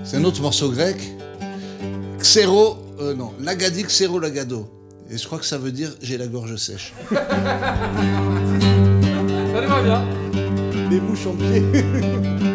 C'est 0.05 0.17
un 0.17 0.25
autre 0.25 0.41
morceau 0.43 0.71
grec. 0.71 0.97
Xero. 2.19 2.79
euh, 3.01 3.15
non, 3.15 3.33
Lagadi 3.41 3.85
Xero 3.85 4.19
Lagado. 4.19 4.69
Et 5.11 5.17
je 5.17 5.25
crois 5.27 5.39
que 5.39 5.45
ça 5.47 5.59
veut 5.59 5.73
dire 5.73 5.91
j'ai 6.03 6.19
la 6.19 6.27
gorge 6.27 6.57
sèche. 6.57 6.93
Ça 7.11 7.17
va 9.67 9.83
bien. 9.83 10.03
Des 10.91 11.01
mouches 11.01 11.27
en 11.27 11.35
pied. 11.35 11.63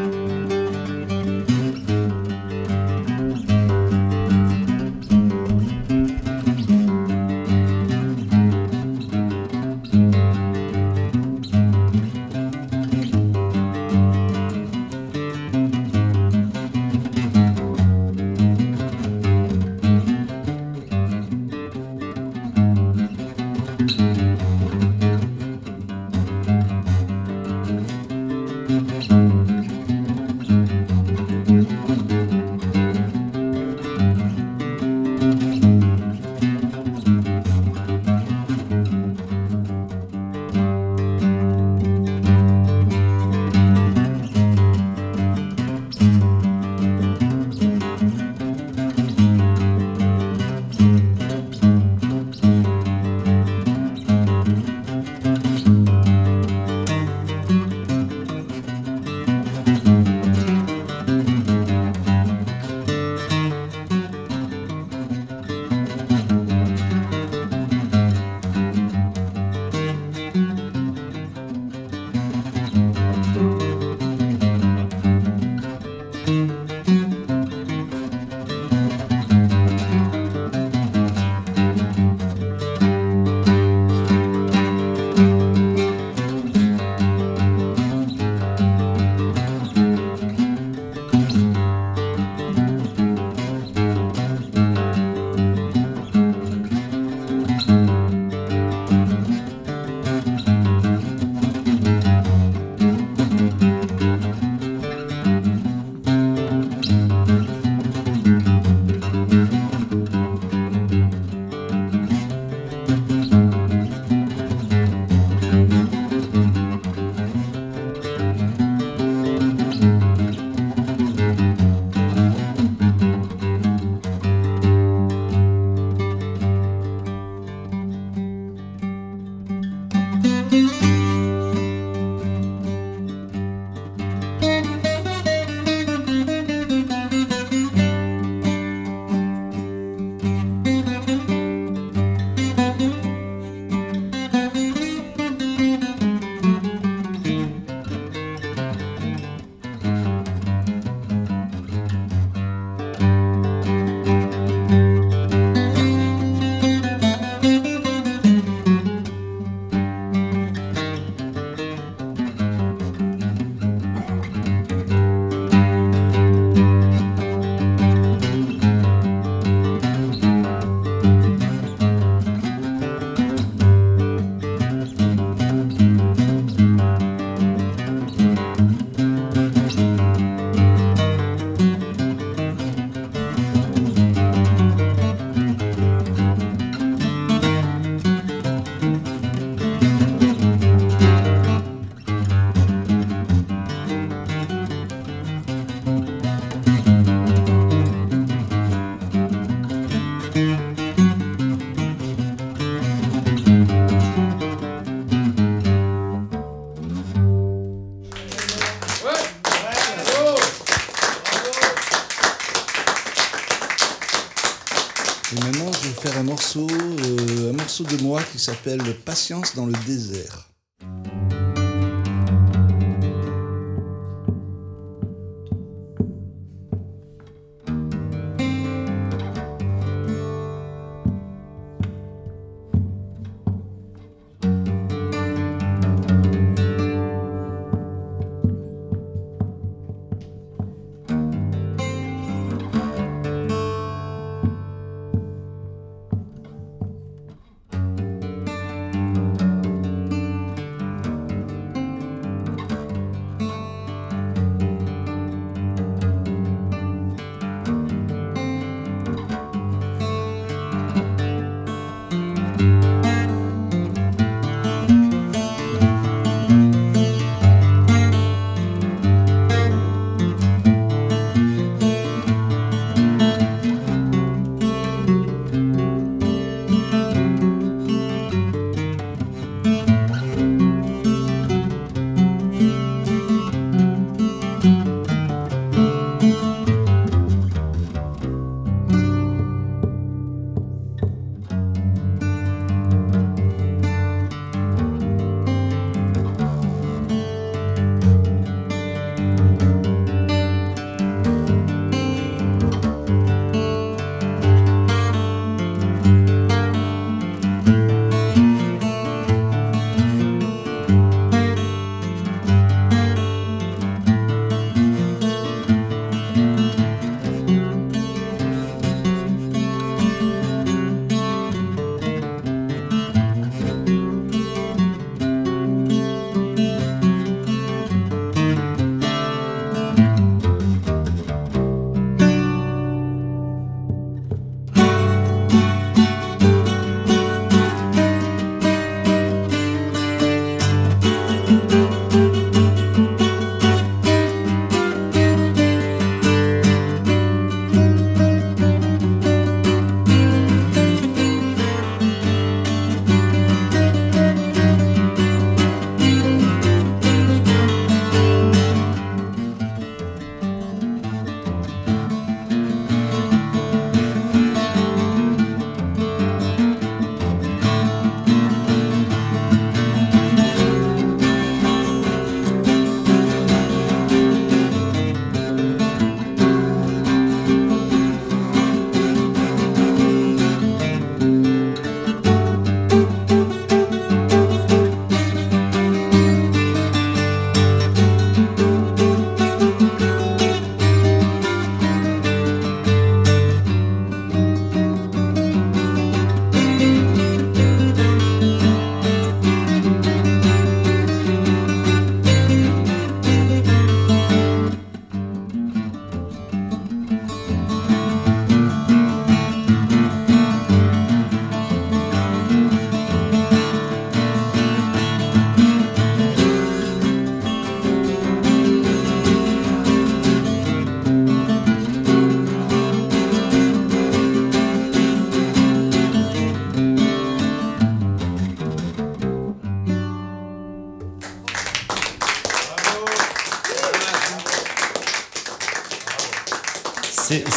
qui 218.21 218.39
s'appelle 218.39 218.81
Patience 219.05 219.55
dans 219.55 219.65
le 219.65 219.73
désert. 219.85 220.52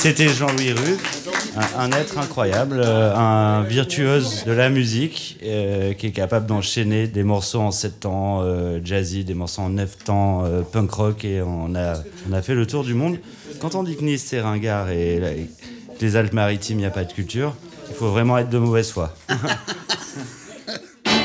C'était 0.06 0.28
Jean-Louis 0.28 0.70
Ruff, 0.70 1.26
un, 1.76 1.90
être 1.90 2.18
incroyable, 2.18 2.80
euh, 2.80 3.12
un 3.12 3.64
virtuose 3.64 4.44
de 4.44 4.52
la 4.52 4.70
musique 4.70 5.36
euh, 5.42 5.94
qui 5.94 6.06
est 6.06 6.12
capable 6.12 6.46
d'enchaîner 6.46 7.08
des 7.08 7.24
morceaux 7.24 7.58
en 7.58 7.72
7 7.72 7.98
temps 7.98 8.38
euh, 8.40 8.78
jazzy, 8.84 9.24
des 9.24 9.34
morceaux 9.34 9.62
en 9.62 9.70
9 9.70 10.04
temps 10.04 10.44
punk 10.70 10.92
rock 10.92 11.24
et 11.24 11.42
on 11.42 11.74
a, 11.74 12.40
fait 12.40 12.54
le 12.54 12.68
tour 12.68 12.84
du 12.84 12.94
monde. 12.94 13.18
Quand 13.58 13.74
on 13.74 13.82
dit 13.82 13.96
que 13.96 14.04
Nice 14.04 14.22
c'est 14.28 14.40
ringard 14.40 14.90
et, 14.90 15.48
que 15.98 16.04
les 16.04 16.14
Alpes-Maritimes 16.14 16.78
il 16.78 16.82
n'y 16.82 16.86
a 16.86 16.90
pas 16.90 17.02
de 17.02 17.12
culture, 17.12 17.56
il 17.88 17.96
faut 17.96 18.10
vraiment 18.10 18.38
être 18.38 18.48
de 18.48 18.58
mauvaise 18.58 18.92
foi. 18.92 19.12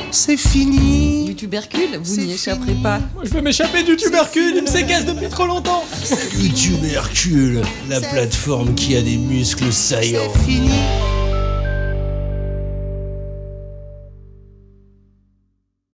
C'est 0.09 0.37
fini. 0.37 1.20
Tubercule, 1.41 1.97
vous 2.03 2.17
n'y 2.17 2.33
échapperez 2.33 2.75
pas. 2.83 2.99
Je 3.23 3.31
veux 3.31 3.41
m'échapper 3.41 3.81
du 3.81 3.95
tubercule, 3.95 4.53
il 4.57 4.61
me 4.61 4.67
séquestre 4.67 5.11
depuis 5.11 5.27
trop 5.27 5.47
longtemps. 5.47 5.83
Le 6.11 6.53
tubercule, 6.53 7.63
la 7.89 7.99
plateforme 7.99 8.75
qui 8.75 8.95
a 8.95 9.01
des 9.01 9.17
muscles 9.17 9.73
saillants. 9.73 10.31
Fini. 10.45 10.69